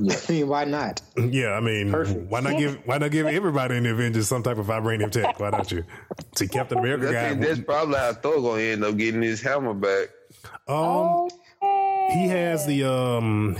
I 0.00 0.16
mean, 0.32 0.46
why 0.46 0.64
not? 0.64 1.02
Yeah, 1.16 1.54
I 1.54 1.60
mean, 1.60 1.90
Perfect. 1.90 2.30
why 2.30 2.38
not 2.38 2.56
give 2.56 2.76
why 2.86 2.98
not 2.98 3.10
give 3.10 3.26
everybody 3.26 3.76
in 3.76 3.82
the 3.82 3.90
Avengers 3.90 4.28
some 4.28 4.44
type 4.44 4.58
of 4.58 4.66
vibranium 4.66 5.10
tech? 5.10 5.40
Why 5.40 5.50
don't 5.50 5.72
you? 5.72 5.82
See, 6.36 6.46
Captain 6.46 6.78
America 6.84 7.08
I 7.08 7.30
think 7.30 7.40
guy, 7.40 7.46
that's 7.48 7.60
probably 7.60 7.96
how 7.98 8.12
Thor 8.12 8.36
gonna 8.40 8.62
end 8.62 8.84
up 8.84 8.96
getting 8.96 9.22
his 9.22 9.40
hammer 9.40 9.74
back. 9.74 10.10
um, 10.68 11.28
he 12.12 12.28
has 12.28 12.64
the 12.66 12.84
um, 12.84 13.56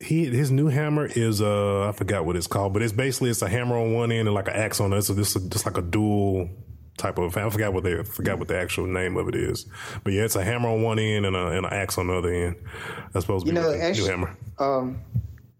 he 0.00 0.24
his 0.24 0.50
new 0.50 0.68
hammer 0.68 1.06
is 1.06 1.40
uh, 1.42 1.88
I 1.88 1.92
forgot 1.92 2.24
what 2.24 2.36
it's 2.36 2.46
called, 2.46 2.72
but 2.72 2.82
it's 2.82 2.92
basically 2.92 3.30
it's 3.30 3.42
a 3.42 3.48
hammer 3.48 3.76
on 3.76 3.92
one 3.92 4.10
end 4.10 4.26
and 4.28 4.34
like 4.34 4.48
an 4.48 4.54
axe 4.54 4.80
on 4.80 4.90
the 4.90 4.96
other. 4.96 5.02
So 5.04 5.14
this 5.14 5.36
is 5.36 5.44
just 5.48 5.66
like 5.66 5.76
a 5.76 5.82
dual 5.82 6.48
type 6.96 7.18
of. 7.18 7.36
I 7.36 7.48
forgot 7.50 7.72
what 7.74 7.84
they 7.84 7.98
I 7.98 8.02
forgot 8.02 8.38
what 8.38 8.48
the 8.48 8.58
actual 8.58 8.86
name 8.86 9.16
of 9.16 9.28
it 9.28 9.34
is, 9.34 9.66
but 10.02 10.12
yeah, 10.12 10.22
it's 10.22 10.36
a 10.36 10.44
hammer 10.44 10.68
on 10.68 10.82
one 10.82 10.98
end 10.98 11.26
and 11.26 11.36
a 11.36 11.48
and 11.48 11.66
an 11.66 11.72
axe 11.72 11.98
on 11.98 12.06
the 12.06 12.14
other 12.14 12.32
end. 12.32 12.56
That's 13.12 13.24
supposed 13.26 13.44
to 13.46 13.52
You 13.52 13.58
be 13.58 13.60
know, 13.60 13.70
the 13.76 13.92
new 13.92 14.04
hammer. 14.06 14.36
um, 14.58 15.00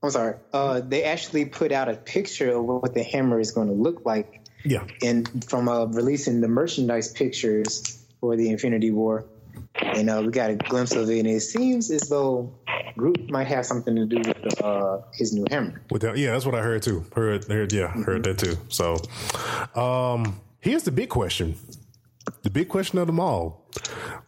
I'm 0.02 0.10
sorry. 0.10 0.36
Uh, 0.54 0.80
they 0.80 1.04
actually 1.04 1.44
put 1.44 1.72
out 1.72 1.88
a 1.90 1.94
picture 1.94 2.56
of 2.56 2.64
what 2.64 2.94
the 2.94 3.02
hammer 3.02 3.38
is 3.38 3.52
going 3.52 3.68
to 3.68 3.74
look 3.74 4.06
like, 4.06 4.40
Yeah, 4.64 4.86
and 5.02 5.44
from 5.44 5.68
uh, 5.68 5.84
releasing 5.84 6.40
the 6.40 6.48
merchandise 6.48 7.12
pictures 7.12 8.02
for 8.20 8.36
the 8.36 8.48
Infinity 8.48 8.90
War, 8.90 9.26
and 9.76 10.10
uh, 10.10 10.22
we 10.24 10.30
got 10.30 10.50
a 10.50 10.56
glimpse 10.56 10.92
of 10.92 11.08
it, 11.10 11.18
and 11.18 11.28
it 11.28 11.40
seems 11.40 11.90
as 11.90 12.08
though 12.08 12.52
Groot 12.96 13.30
might 13.30 13.46
have 13.46 13.66
something 13.66 13.94
to 13.96 14.06
do 14.06 14.18
with 14.18 14.62
uh, 14.62 14.98
his 15.12 15.32
new 15.32 15.44
hammer. 15.50 15.82
With 15.90 16.02
that, 16.02 16.16
yeah, 16.16 16.32
that's 16.32 16.46
what 16.46 16.54
I 16.54 16.62
heard 16.62 16.82
too. 16.82 17.04
Heard, 17.14 17.44
heard, 17.44 17.72
yeah, 17.72 17.88
heard 17.88 18.24
that 18.24 18.38
too. 18.38 18.56
So, 18.68 18.96
um, 19.80 20.40
here's 20.60 20.82
the 20.82 20.92
big 20.92 21.08
question: 21.08 21.54
the 22.42 22.50
big 22.50 22.68
question 22.68 22.98
of 22.98 23.06
them 23.06 23.20
all: 23.20 23.68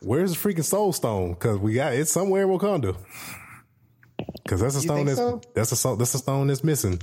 Where's 0.00 0.34
the 0.34 0.38
freaking 0.38 0.64
Soul 0.64 0.92
Stone? 0.92 1.34
Because 1.34 1.58
we 1.58 1.74
got 1.74 1.92
it's 1.94 2.12
somewhere 2.12 2.42
in 2.42 2.48
Wakanda. 2.48 2.96
Because 4.42 4.60
that's 4.60 4.74
a 4.76 4.78
You 4.78 4.82
stone 4.84 5.06
that's 5.06 5.18
so? 5.18 5.40
that's 5.54 5.84
a 5.84 5.96
that's 5.96 6.14
a 6.14 6.18
stone 6.18 6.46
that's 6.48 6.64
missing. 6.64 7.00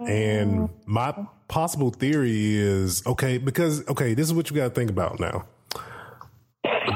And 0.00 0.68
my 0.84 1.14
possible 1.48 1.90
theory 1.90 2.56
is 2.56 3.04
okay 3.06 3.38
because 3.38 3.86
okay, 3.88 4.14
this 4.14 4.26
is 4.26 4.34
what 4.34 4.50
you 4.50 4.56
got 4.56 4.68
to 4.68 4.74
think 4.74 4.90
about 4.90 5.20
now. 5.20 5.46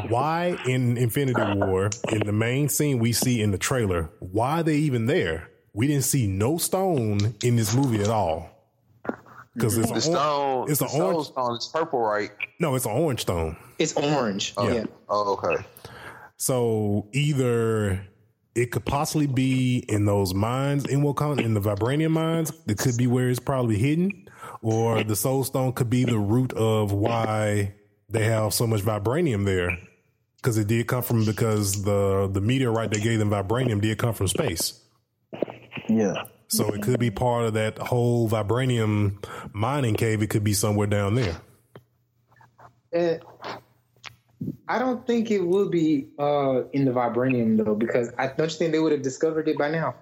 Why 0.08 0.58
in 0.66 0.96
Infinity 0.96 1.40
War, 1.58 1.90
in 2.10 2.26
the 2.26 2.32
main 2.32 2.68
scene 2.68 2.98
we 2.98 3.12
see 3.12 3.40
in 3.40 3.50
the 3.50 3.58
trailer, 3.58 4.10
why 4.20 4.60
are 4.60 4.62
they 4.62 4.76
even 4.76 5.06
there? 5.06 5.50
We 5.72 5.86
didn't 5.86 6.04
see 6.04 6.26
no 6.26 6.58
stone 6.58 7.34
in 7.44 7.56
this 7.56 7.74
movie 7.74 8.02
at 8.02 8.08
all. 8.08 8.50
Because 9.54 9.76
it's 9.78 9.90
The 9.90 9.96
a 9.96 10.00
stone, 10.00 10.70
it's 10.70 10.78
the 10.78 10.86
an 10.86 11.00
orange. 11.02 11.26
stone 11.26 11.56
is 11.56 11.70
purple, 11.72 12.00
right? 12.00 12.30
No, 12.60 12.74
it's 12.76 12.86
an 12.86 12.92
orange 12.92 13.20
stone. 13.20 13.56
It's 13.78 13.92
orange. 13.94 14.54
Oh, 14.56 14.68
yeah. 14.68 14.84
Oh, 15.08 15.32
okay. 15.34 15.62
So 16.36 17.08
either 17.12 18.06
it 18.54 18.70
could 18.72 18.84
possibly 18.84 19.26
be 19.26 19.84
in 19.88 20.06
those 20.06 20.34
mines 20.34 20.86
in 20.86 21.02
Wakanda, 21.02 21.44
in 21.44 21.54
the 21.54 21.60
vibranium 21.60 22.12
mines. 22.12 22.52
It 22.66 22.78
could 22.78 22.96
be 22.96 23.06
where 23.06 23.28
it's 23.28 23.38
probably 23.40 23.76
hidden, 23.76 24.28
or 24.62 25.04
the 25.04 25.16
Soul 25.16 25.44
Stone 25.44 25.72
could 25.74 25.90
be 25.90 26.04
the 26.04 26.18
root 26.18 26.52
of 26.54 26.92
why 26.92 27.74
they 28.10 28.24
have 28.24 28.54
so 28.54 28.66
much 28.66 28.82
vibranium 28.82 29.44
there. 29.44 29.78
Because 30.36 30.56
it 30.56 30.68
did 30.68 30.86
come 30.86 31.02
from 31.02 31.26
because 31.26 31.82
the 31.82 32.28
the 32.32 32.40
meteorite 32.40 32.90
that 32.92 33.02
gave 33.02 33.18
them 33.18 33.30
vibranium 33.30 33.80
did 33.80 33.98
come 33.98 34.14
from 34.14 34.26
space. 34.26 34.80
Yeah. 35.88 36.24
So 36.48 36.72
it 36.72 36.82
could 36.82 36.98
be 36.98 37.10
part 37.10 37.44
of 37.44 37.54
that 37.54 37.78
whole 37.78 38.28
vibranium 38.28 39.24
mining 39.52 39.94
cave. 39.94 40.22
It 40.22 40.30
could 40.30 40.42
be 40.42 40.54
somewhere 40.54 40.86
down 40.86 41.14
there. 41.14 41.40
Uh, 42.92 43.18
I 44.66 44.78
don't 44.78 45.06
think 45.06 45.30
it 45.30 45.40
would 45.40 45.70
be 45.70 46.08
uh, 46.18 46.62
in 46.72 46.86
the 46.86 46.90
vibranium 46.90 47.62
though, 47.62 47.74
because 47.74 48.10
I 48.18 48.28
don't 48.28 48.50
you 48.50 48.56
think 48.56 48.72
they 48.72 48.78
would 48.78 48.92
have 48.92 49.02
discovered 49.02 49.46
it 49.46 49.58
by 49.58 49.70
now. 49.70 49.94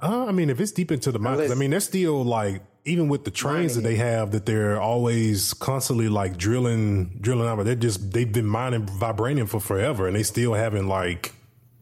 Uh, 0.00 0.26
I 0.26 0.32
mean, 0.32 0.48
if 0.48 0.58
it's 0.60 0.72
deep 0.72 0.90
into 0.90 1.12
the 1.12 1.18
mines, 1.18 1.50
I 1.50 1.54
mean, 1.54 1.70
they're 1.70 1.80
still 1.80 2.24
like 2.24 2.62
even 2.84 3.08
with 3.08 3.24
the 3.24 3.30
trains 3.30 3.74
that 3.74 3.82
they 3.82 3.96
have 3.96 4.30
that 4.32 4.46
they're 4.46 4.80
always 4.80 5.52
constantly 5.54 6.08
like 6.08 6.36
drilling, 6.36 7.18
drilling 7.20 7.46
out. 7.46 7.56
But 7.56 7.64
they're 7.66 7.74
just 7.74 8.12
they've 8.12 8.30
been 8.30 8.46
mining 8.46 8.86
vibranium 8.86 9.48
for 9.48 9.60
forever, 9.60 10.06
and 10.06 10.16
they 10.16 10.22
still 10.22 10.54
haven't 10.54 10.88
like 10.88 11.34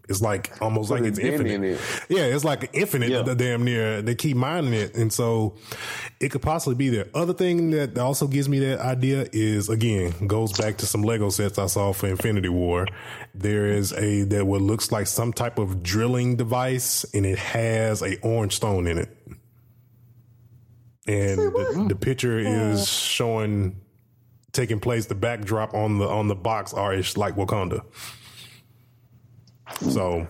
it's 0.08 0.22
like 0.22 0.50
almost 0.62 0.90
like 0.90 1.04
it's 1.04 1.18
infinite. 1.18 1.52
in 1.52 1.64
it. 1.64 1.80
Yeah, 2.08 2.22
it's 2.22 2.44
like 2.44 2.70
infinite. 2.72 3.10
Yeah. 3.10 3.22
The 3.22 3.34
damn 3.34 3.64
near 3.64 4.00
they 4.00 4.14
keep 4.14 4.36
mining 4.38 4.72
it, 4.72 4.94
and 4.94 5.12
so 5.12 5.56
it 6.18 6.30
could 6.30 6.40
possibly 6.40 6.74
be 6.74 6.88
there. 6.88 7.06
Other 7.14 7.34
thing 7.34 7.70
that 7.72 7.98
also 7.98 8.26
gives 8.26 8.48
me 8.48 8.58
that 8.60 8.80
idea 8.80 9.28
is 9.32 9.68
again 9.68 10.26
goes 10.26 10.52
back 10.58 10.78
to 10.78 10.86
some 10.86 11.02
Lego 11.02 11.28
sets 11.28 11.58
I 11.58 11.66
saw 11.66 11.92
for 11.92 12.06
Infinity 12.06 12.48
War. 12.48 12.86
There 13.34 13.66
is 13.66 13.92
a 13.92 14.22
that 14.24 14.46
what 14.46 14.62
looks 14.62 14.90
like 14.90 15.06
some 15.06 15.32
type 15.32 15.58
of 15.58 15.82
drilling 15.82 16.36
device, 16.36 17.04
and 17.12 17.26
it 17.26 17.38
has 17.38 18.02
a 18.02 18.18
orange 18.20 18.56
stone 18.56 18.86
in 18.86 18.96
it. 18.98 19.14
And 21.08 21.38
the, 21.38 21.86
the 21.88 21.96
picture 21.96 22.38
is 22.38 22.86
showing 22.86 23.80
taking 24.52 24.78
place. 24.78 25.06
The 25.06 25.14
backdrop 25.14 25.72
on 25.72 25.98
the 25.98 26.06
on 26.06 26.28
the 26.28 26.34
box 26.34 26.74
are 26.74 26.92
is 26.92 27.16
like 27.16 27.34
Wakanda. 27.34 27.82
So, 29.80 30.26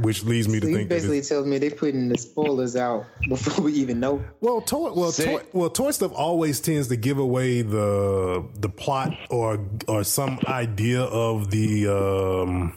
which 0.00 0.24
leads 0.24 0.48
me 0.48 0.54
So 0.54 0.60
to 0.60 0.70
you 0.70 0.76
think 0.76 0.88
that 0.88 0.94
basically 0.94 1.20
tells 1.22 1.46
me 1.46 1.58
they're 1.58 1.70
putting 1.70 2.08
the 2.08 2.16
spoilers 2.16 2.74
out 2.76 3.04
before 3.28 3.64
we 3.64 3.72
even 3.74 4.00
know. 4.00 4.24
well, 4.40 4.60
toy, 4.60 4.92
well, 4.92 5.12
toy, 5.12 5.42
well, 5.52 5.70
toy 5.70 5.90
stuff 5.90 6.12
always 6.14 6.60
tends 6.60 6.88
to 6.88 6.96
give 6.96 7.18
away 7.18 7.62
the 7.62 8.44
the 8.54 8.68
plot 8.68 9.12
or 9.28 9.66
or 9.88 10.04
some 10.04 10.38
idea 10.46 11.02
of 11.02 11.50
the 11.50 11.86
um, 11.86 12.76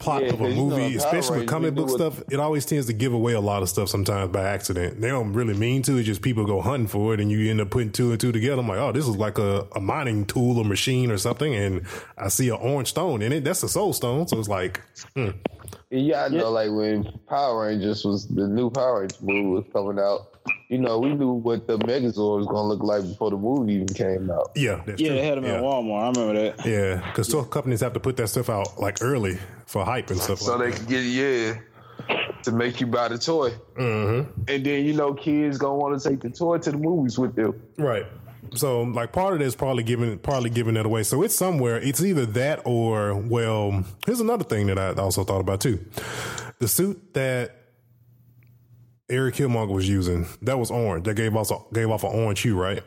plot 0.00 0.22
Yeah, 0.22 0.30
of 0.30 0.40
a 0.40 0.44
'cause 0.44 0.54
you 0.56 0.64
know, 0.64 0.76
movie, 0.76 0.96
especially 0.96 1.38
with 1.40 1.48
comic 1.48 1.70
we 1.70 1.76
do 1.76 1.82
book 1.86 1.90
what- 2.00 2.12
stuff. 2.14 2.22
It 2.30 2.40
always 2.40 2.66
tends 2.66 2.86
to 2.86 2.92
give 2.92 3.12
away 3.12 3.34
a 3.34 3.40
lot 3.40 3.62
of 3.62 3.68
stuff 3.68 3.88
sometimes 3.88 4.32
by 4.32 4.42
accident. 4.42 5.00
They 5.00 5.08
don't 5.08 5.32
really 5.32 5.54
mean 5.54 5.82
to. 5.82 5.96
It's 5.98 6.06
just 6.06 6.22
people 6.22 6.44
go 6.44 6.60
hunting 6.60 6.88
for 6.88 7.14
it, 7.14 7.20
and 7.20 7.30
you 7.30 7.48
end 7.50 7.60
up 7.60 7.70
putting 7.70 7.92
two 7.92 8.10
and 8.10 8.18
two 8.20 8.32
together. 8.32 8.60
I'm 8.60 8.66
like, 8.68 8.78
oh, 8.78 8.90
this 8.92 9.06
is 9.06 9.16
like 9.16 9.38
a, 9.38 9.66
a 9.76 9.80
mining 9.80 10.24
tool 10.24 10.58
or 10.58 10.64
machine 10.64 11.10
or 11.12 11.18
something, 11.18 11.54
and 11.54 11.82
I 12.18 12.28
see 12.28 12.48
an 12.48 12.56
orange 12.60 12.88
stone 12.88 13.22
in 13.22 13.30
it. 13.32 13.44
That's 13.44 13.62
a 13.62 13.68
soul 13.68 13.92
stone. 13.92 14.26
So 14.26 14.38
it's 14.38 14.48
like, 14.48 14.80
hmm. 15.14 15.28
Yeah, 15.90 16.24
I 16.24 16.28
know. 16.28 16.50
Like 16.50 16.70
when 16.70 17.04
Power 17.28 17.66
Rangers 17.66 18.04
was 18.04 18.26
the 18.28 18.46
new 18.48 18.70
Power 18.70 19.00
Rangers 19.00 19.20
movie 19.22 19.46
was 19.48 19.64
coming 19.72 19.98
out, 19.98 20.29
you 20.68 20.78
know, 20.78 20.98
we 20.98 21.12
knew 21.14 21.32
what 21.32 21.66
the 21.66 21.78
Megazord 21.78 22.38
was 22.38 22.46
going 22.46 22.56
to 22.56 22.68
look 22.74 22.82
like 22.82 23.02
before 23.02 23.30
the 23.30 23.36
movie 23.36 23.74
even 23.74 23.88
came 23.88 24.30
out. 24.30 24.50
yeah, 24.56 24.80
that's 24.86 25.00
Yeah, 25.00 25.08
true. 25.08 25.16
they 25.16 25.24
had 25.26 25.38
them 25.38 25.44
yeah. 25.44 25.54
at 25.54 25.62
Walmart. 25.62 26.02
I 26.16 26.20
remember 26.20 26.42
that. 26.56 26.66
Yeah, 26.66 27.06
because 27.08 27.28
toy 27.28 27.42
companies 27.42 27.80
have 27.80 27.92
to 27.94 28.00
put 28.00 28.16
that 28.18 28.28
stuff 28.28 28.48
out 28.48 28.78
like 28.78 28.98
early 29.02 29.38
for 29.66 29.84
hype 29.84 30.10
and 30.10 30.20
stuff. 30.20 30.38
So 30.38 30.56
like 30.56 30.64
they 30.66 30.70
that. 30.70 30.78
could 30.80 30.88
get 30.88 31.04
yeah 31.04 31.54
to 32.42 32.52
make 32.52 32.80
you 32.80 32.86
buy 32.86 33.08
the 33.08 33.18
toy, 33.18 33.50
Mm-hmm. 33.76 34.30
and 34.48 34.64
then 34.64 34.84
you 34.84 34.94
know 34.94 35.12
kids 35.14 35.58
gonna 35.58 35.74
want 35.76 36.00
to 36.00 36.08
take 36.08 36.20
the 36.20 36.30
toy 36.30 36.58
to 36.58 36.70
the 36.70 36.78
movies 36.78 37.18
with 37.18 37.34
them. 37.36 37.60
Right. 37.76 38.06
so 38.54 38.82
like 38.82 39.12
part 39.12 39.34
of 39.34 39.40
it 39.42 39.44
is 39.44 39.54
probably 39.54 39.82
giving 39.82 40.18
partly 40.18 40.48
giving 40.50 40.76
it 40.76 40.86
away. 40.86 41.02
So 41.02 41.22
it's 41.22 41.34
somewhere. 41.34 41.76
It's 41.78 42.02
either 42.02 42.24
that 42.26 42.62
or 42.64 43.14
well. 43.14 43.84
Here's 44.06 44.20
another 44.20 44.44
thing 44.44 44.68
that 44.68 44.78
I 44.78 44.92
also 44.94 45.24
thought 45.24 45.40
about 45.40 45.60
too. 45.60 45.84
The 46.60 46.68
suit 46.68 47.12
that 47.14 47.59
Eric 49.10 49.34
Killmonger 49.36 49.72
was 49.74 49.88
using 49.88 50.26
that 50.42 50.58
was 50.58 50.70
orange. 50.70 51.04
That 51.04 51.14
gave 51.14 51.34
off 51.36 51.50
gave 51.72 51.90
off 51.90 52.04
an 52.04 52.10
orange 52.12 52.40
hue, 52.40 52.56
right? 52.58 52.82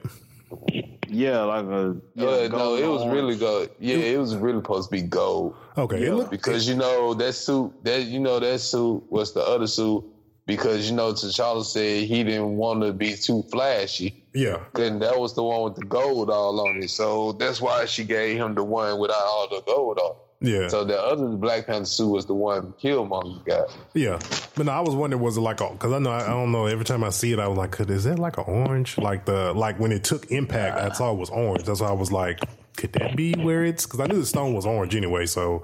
Yeah, 1.10 1.42
like 1.44 1.66
a 1.66 1.96
yeah, 2.16 2.26
Uh, 2.26 2.30
no, 2.44 2.50
gold 2.50 2.80
it 2.80 2.88
was 2.88 3.02
orange. 3.02 3.14
really 3.16 3.36
gold. 3.38 3.70
Yeah, 3.80 3.96
it 3.98 4.18
was 4.18 4.36
really 4.36 4.60
supposed 4.60 4.90
to 4.90 4.96
be 4.96 5.02
gold. 5.04 5.56
Okay, 5.78 6.04
it 6.06 6.14
looked 6.14 6.32
because 6.32 6.68
you 6.68 6.76
know 6.76 7.14
that 7.14 7.34
suit 7.34 7.72
that 7.84 8.04
you 8.06 8.20
know 8.20 8.40
that 8.40 8.60
suit 8.60 9.04
was 9.12 9.34
the 9.34 9.42
other 9.42 9.68
suit 9.68 10.04
because 10.48 10.90
you 10.90 10.96
know 10.96 11.14
T'Challa 11.14 11.64
said 11.64 12.04
he 12.06 12.24
didn't 12.24 12.58
want 12.58 12.82
to 12.82 12.94
be 12.94 13.16
too 13.16 13.44
flashy. 13.52 14.24
yeah. 14.34 14.58
Then 14.74 15.00
that 15.00 15.20
was 15.20 15.36
the 15.36 15.44
one 15.44 15.64
with 15.64 15.76
the 15.76 15.86
gold 15.86 16.30
all 16.30 16.60
on 16.68 16.82
it. 16.82 16.90
So 16.90 17.34
that's 17.34 17.62
why 17.62 17.86
she 17.86 18.04
gave 18.04 18.38
him 18.38 18.56
the 18.56 18.64
one 18.64 18.98
without 19.00 19.22
all 19.24 19.48
the 19.50 19.62
gold 19.66 20.00
on. 20.00 20.16
It. 20.44 20.50
Yeah. 20.50 20.68
So 20.68 20.84
the 20.84 21.00
other 21.02 21.28
Black 21.30 21.68
Panther 21.68 21.86
suit 21.86 22.10
was 22.10 22.26
the 22.26 22.34
one 22.34 22.74
Killmonger 22.74 23.46
got. 23.46 23.76
Yeah, 23.94 24.20
but 24.56 24.66
no, 24.66 24.72
I 24.72 24.82
was 24.82 24.96
wondering 24.96 25.22
was 25.22 25.38
it 25.38 25.41
like 25.41 25.62
a 25.62 25.70
because 25.70 25.94
I 25.94 26.00
know 26.00 26.12
I, 26.12 26.26
I 26.26 26.30
don't 26.30 26.52
know 26.52 26.66
every 26.66 26.86
time 26.86 27.04
I 27.04 27.10
see 27.10 27.32
it 27.32 27.39
I 27.39 27.48
was 27.48 27.58
like, 27.58 27.72
could 27.72 27.89
is 27.89 28.04
that 28.04 28.20
like 28.20 28.38
an 28.38 28.46
orange? 28.48 28.98
Like 28.98 29.26
the 29.26 29.54
like 29.54 29.80
when 29.80 29.91
it 29.91 30.04
took 30.04 30.32
impact, 30.32 30.78
I 30.78 30.94
saw 30.94 31.12
it 31.12 31.18
was 31.18 31.30
orange. 31.30 31.64
That's 31.64 31.82
why 31.82 31.88
I 31.89 31.94
was 31.94 32.12
like, 32.12 32.39
could 32.78 32.94
that 32.94 33.16
be 33.16 33.34
where 33.34 33.64
it's? 33.64 33.86
Because 33.86 34.00
I 34.00 34.08
knew 34.08 34.20
the 34.20 34.26
stone 34.26 34.54
was 34.54 34.66
orange 34.66 34.96
anyway. 34.96 35.26
So, 35.26 35.64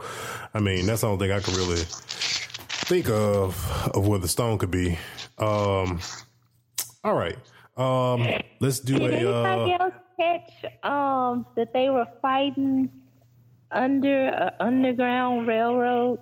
I 0.54 0.60
mean, 0.60 0.86
that's 0.86 1.02
the 1.02 1.08
only 1.08 1.28
thing 1.28 1.36
I 1.36 1.40
could 1.42 1.56
really 1.58 1.84
think 1.86 3.10
of 3.10 3.90
of 3.94 4.08
where 4.08 4.20
the 4.20 4.28
stone 4.28 4.58
could 4.58 4.72
be. 4.72 4.98
Um, 5.38 6.00
all 7.04 7.14
right, 7.16 7.38
um, 7.78 8.28
let's 8.60 8.80
do 8.80 8.98
Did 9.00 9.12
a. 9.12 9.16
anybody 9.18 9.74
Uh, 9.74 9.78
else 9.84 9.94
catch 10.20 10.84
um 10.84 11.46
that 11.56 11.72
they 11.74 11.90
were 11.90 12.06
fighting 12.22 12.90
under 13.72 14.28
a 14.28 14.54
underground 14.60 15.48
railroad? 15.48 16.20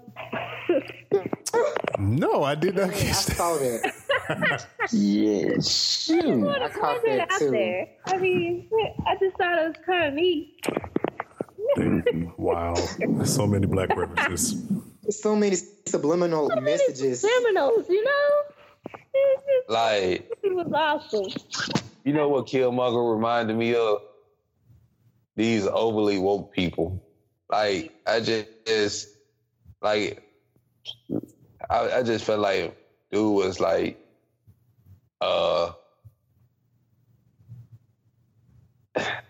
no, 2.00 2.43
I 2.43 2.56
did 2.56 2.76
not 2.76 2.89
I 2.89 2.93
catch 2.93 3.26
that. 3.28 3.36
saw 3.38 3.56
that. 3.58 3.93
Yeah, 4.91 5.60
shoot. 5.62 6.45
I 6.48 6.68
caught 6.70 7.02
that 7.06 7.20
out 7.32 7.39
too. 7.39 7.50
there. 7.52 7.88
I 8.08 8.18
mean, 8.18 8.70
I 9.06 9.16
just 9.18 9.38
thought 9.38 9.58
it 9.58 9.68
was 9.70 9.76
kind 9.86 10.08
of 10.10 10.14
neat. 10.16 10.60
Wow, 12.38 12.76
so 13.24 13.48
many 13.48 13.68
black 13.68 13.95
references. 13.95 14.62
So 15.10 15.36
many 15.36 15.56
subliminal 15.86 16.50
messages. 16.62 17.22
Criminals, 17.22 17.86
you 17.89 18.04
know. 18.04 18.30
It, 19.14 19.39
just- 19.45 19.70
Like 19.70 20.32
it 20.43 20.54
was 20.54 20.72
awesome. 20.74 21.26
you 22.04 22.12
know 22.14 22.28
what 22.30 22.48
Killmonger 22.48 23.14
reminded 23.16 23.56
me 23.56 23.76
of? 23.76 24.00
These 25.36 25.68
overly 25.68 26.18
woke 26.18 26.52
people. 26.54 27.04
Like 27.50 27.91
I 28.06 28.20
just 28.20 29.08
like 29.82 30.22
I, 31.70 31.91
I 31.91 32.04
just 32.04 32.26
felt 32.26 32.39
like 32.39 32.76
dude 33.12 33.36
was 33.36 33.60
like 33.60 33.98
uh 35.22 35.72
I 38.95 39.22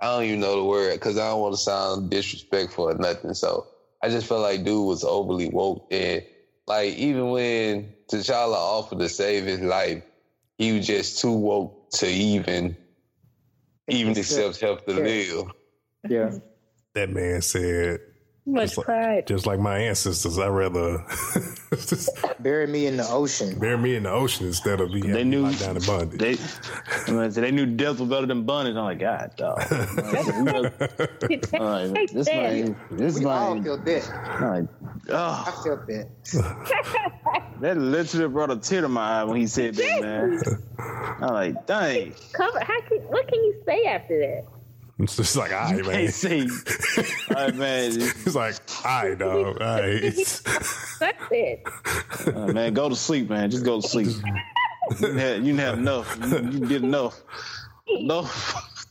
don't 0.00 0.24
even 0.24 0.40
know 0.40 0.56
the 0.56 0.64
word 0.64 0.94
because 0.94 1.16
I 1.16 1.28
don't 1.30 1.40
want 1.40 1.54
to 1.54 1.60
sound 1.60 2.10
disrespectful 2.10 2.88
or 2.90 2.94
nothing. 2.94 3.34
So 3.34 3.66
I 4.02 4.08
just 4.08 4.26
felt 4.26 4.42
like 4.42 4.64
dude 4.64 4.86
was 4.86 5.04
overly 5.04 5.48
woke 5.48 5.86
and 5.90 6.24
like 6.66 6.94
even 6.94 7.30
when 7.30 7.94
T'Challa 8.10 8.54
offered 8.54 8.98
to 8.98 9.08
save 9.08 9.44
his 9.44 9.60
life, 9.60 10.02
he 10.58 10.72
was 10.72 10.86
just 10.86 11.20
too 11.20 11.32
woke 11.32 11.90
to 11.92 12.06
even 12.06 12.76
even 13.88 14.16
accept 14.16 14.60
help 14.60 14.86
to 14.86 14.92
live. 14.94 15.46
Yeah. 16.08 16.32
That 16.94 17.08
man 17.10 17.40
said, 17.40 18.00
Much 18.44 18.74
Just 18.74 18.88
like- 18.88 19.26
just 19.26 19.46
like 19.46 19.60
my 19.60 19.78
ancestors, 19.78 20.38
I'd 20.38 20.48
rather 20.48 21.04
Bury 22.40 22.66
me 22.66 22.86
in 22.86 22.96
the 22.98 23.06
ocean. 23.08 23.58
bury 23.58 23.78
me 23.78 23.94
in 23.96 24.02
the 24.02 24.10
ocean 24.10 24.46
instead 24.48 24.80
of 24.80 24.90
being 24.92 25.10
They 25.12 25.24
knew- 25.24 25.42
locked 25.42 25.60
down 25.60 25.76
in 25.76 25.82
bondage. 25.84 26.18
They, 26.18 26.36
I'm 27.06 27.14
gonna 27.14 27.28
they 27.30 27.50
knew 27.52 27.64
death 27.66 28.00
was 28.00 28.08
better 28.10 28.26
than 28.26 28.44
bondage. 28.44 28.74
I'm 28.76 28.84
like, 28.84 28.98
God, 28.98 29.32
dog. 29.36 29.58
Like, 29.70 30.78
Take 31.20 31.50
this 31.50 32.26
that. 32.26 32.42
man, 32.52 32.76
this 32.90 33.18
We 33.18 33.24
all 33.26 33.54
man, 33.54 33.64
feel 33.64 33.76
that. 33.78 34.08
like, 34.40 34.68
ah. 35.10 35.44
I 35.46 35.50
oh, 35.54 35.62
felt 35.62 35.86
that. 35.86 36.08
that 37.60 37.76
literally 37.78 38.28
brought 38.28 38.50
a 38.50 38.56
tear 38.56 38.80
to 38.82 38.88
my 38.88 39.20
eye 39.20 39.24
when 39.24 39.36
he 39.38 39.46
said 39.46 39.74
that, 39.76 40.00
man. 40.02 40.40
I'm 41.22 41.32
like, 41.32 41.66
dang, 41.66 42.12
Cover. 42.32 42.60
How 42.60 42.80
can? 42.82 42.98
What 42.98 43.28
can 43.28 43.42
you 43.42 43.62
say 43.64 43.84
after 43.84 44.18
that? 44.18 44.44
It's 45.02 45.16
just 45.16 45.36
like, 45.36 45.52
I 45.52 45.76
you 45.76 45.82
man. 45.84 45.92
can't 45.92 46.14
say, 46.14 46.46
man, 47.54 47.92
He's 47.92 48.36
like, 48.36 48.54
all 48.84 49.02
right, 49.02 49.18
dog. 49.18 49.46
All 49.46 49.54
right. 49.54 50.00
That's 51.00 51.22
it. 51.30 51.62
uh, 52.34 52.52
man, 52.52 52.72
go 52.74 52.88
to 52.88 52.96
sleep, 52.96 53.28
man. 53.28 53.50
Just 53.50 53.64
go 53.64 53.80
to 53.80 53.86
sleep. 53.88 54.06
You 54.08 54.96
didn't 55.00 55.18
have, 55.18 55.36
you 55.38 55.44
didn't 55.56 55.58
have 55.58 55.78
enough. 55.78 56.18
You, 56.20 56.38
you 56.50 56.66
did 56.66 56.84
enough. 56.84 57.20
Enough. 57.88 58.84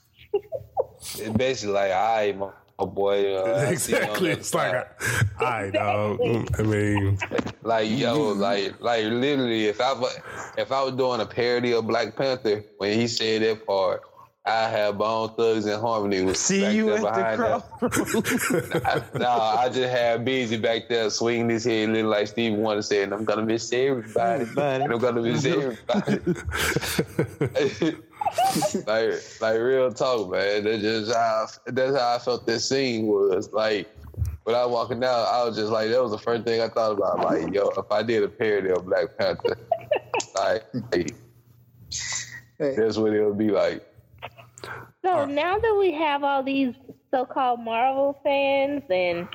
It's 1.18 1.30
basically 1.38 1.74
like, 1.74 1.92
all 1.92 2.16
right, 2.18 2.38
my, 2.38 2.50
my 2.80 2.86
boy. 2.86 3.36
Uh, 3.36 3.42
I 3.44 3.46
you 3.62 3.66
on 3.68 3.74
exactly. 3.74 4.30
the 4.34 4.40
It's 4.40 4.54
like, 4.54 4.72
side." 4.72 5.30
all 5.40 5.48
right, 5.48 5.74
dog. 5.74 6.20
I 6.60 6.64
mean, 6.64 7.18
Like 7.64 7.90
yo, 7.90 8.30
like 8.34 8.80
like 8.82 9.06
literally, 9.06 9.66
if 9.68 9.80
I 9.82 9.94
if 10.58 10.72
I 10.72 10.84
was 10.84 10.94
doing 10.96 11.22
a 11.22 11.26
parody 11.26 11.74
of 11.74 11.88
Black 11.88 12.16
Panther 12.16 12.64
when 12.78 13.00
he 13.00 13.08
said 13.08 13.42
that 13.44 13.66
part, 13.66 14.02
I 14.44 14.70
have 14.70 14.98
Bone 14.98 15.30
Thugs-n-Harmony 15.36 16.24
was 16.24 16.40
See 16.40 16.62
back 16.62 16.74
you 16.74 16.86
there 16.86 16.96
at 16.96 17.02
the 17.02 17.08
behind 17.08 17.38
crowd. 17.38 18.86
I, 18.88 19.20
no, 19.20 19.30
I 19.30 19.70
just 19.70 19.90
had 19.90 20.26
Bizzy 20.26 20.60
back 20.60 20.90
there 20.90 21.12
swinging 21.12 21.50
his 21.50 21.64
head, 21.64 21.90
looking 21.90 22.08
like 22.08 22.26
Stevie 22.28 22.56
Wonder 22.56 22.82
saying, 22.82 23.14
"I'm 23.14 23.24
gonna 23.24 23.44
miss 23.46 23.72
everybody, 23.72 24.42
Everybody. 24.42 24.84
and 24.84 24.94
I'm 24.94 25.00
gonna 25.00 25.22
miss 25.22 25.46
everybody." 25.46 26.18
like, 28.88 29.42
like 29.42 29.60
real 29.60 29.94
talk, 29.94 30.32
man. 30.32 30.64
That's 30.64 30.82
just 30.82 31.14
how 31.14 31.46
that's 31.68 31.96
how 31.96 32.16
I 32.16 32.18
felt 32.18 32.48
this 32.48 32.68
scene 32.68 33.06
was. 33.06 33.54
Like, 33.54 33.96
when 34.46 34.56
I 34.56 34.66
was 34.66 34.74
walking 34.74 35.04
out, 35.04 35.28
I 35.28 35.44
was 35.44 35.56
just 35.56 35.72
like, 35.72 35.90
that 35.90 36.02
was 36.02 36.12
the 36.12 36.18
first 36.18 36.46
thing 36.46 36.62
I 36.62 36.68
thought 36.68 36.94
about. 36.94 37.20
Like, 37.20 37.54
yo, 37.54 37.70
if 37.70 37.92
I 37.92 38.02
did 38.02 38.24
a 38.24 38.28
parody 38.28 38.72
of 38.72 38.88
Black 38.88 39.16
Panther, 39.20 39.56
like, 40.34 40.66
like, 40.92 41.14
that's 42.58 42.98
what 42.98 43.14
it 43.14 43.24
would 43.24 43.38
be 43.38 43.52
like. 43.52 43.86
So 45.04 45.26
now 45.26 45.58
that 45.58 45.76
we 45.80 45.94
have 45.94 46.24
all 46.24 46.44
these 46.44 46.74
so-called 47.10 47.60
Marvel 47.62 48.20
fans 48.24 48.84
and 48.90 49.28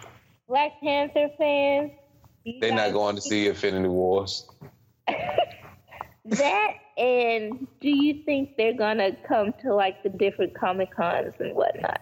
Black 0.48 0.72
Panther 0.80 1.28
fans, 1.38 1.90
They're 2.60 2.74
not 2.74 2.92
going 2.92 3.16
to 3.16 3.22
see 3.22 3.48
Infinity 3.48 3.88
Wars. 3.88 4.48
that. 6.24 6.74
And 6.96 7.66
do 7.80 7.90
you 7.90 8.22
think 8.24 8.56
they're 8.56 8.76
gonna 8.76 9.10
come 9.28 9.52
to 9.62 9.74
like 9.74 10.02
the 10.02 10.08
different 10.08 10.54
comic 10.58 10.94
cons 10.96 11.34
and 11.38 11.54
whatnot? 11.54 12.00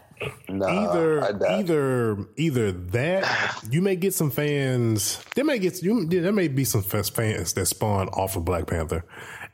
Nah, 0.48 0.68
either 0.68 1.46
either 1.50 2.16
either 2.36 2.70
that 2.70 3.58
you 3.68 3.82
may 3.82 3.96
get 3.96 4.14
some 4.14 4.30
fans. 4.30 5.20
There 5.34 5.44
may 5.44 5.58
get 5.58 5.82
you. 5.82 6.06
There 6.06 6.30
may 6.30 6.46
be 6.46 6.64
some 6.64 6.82
fans 6.82 7.54
that 7.54 7.66
spawn 7.66 8.08
off 8.10 8.36
of 8.36 8.44
Black 8.44 8.68
Panther, 8.68 9.04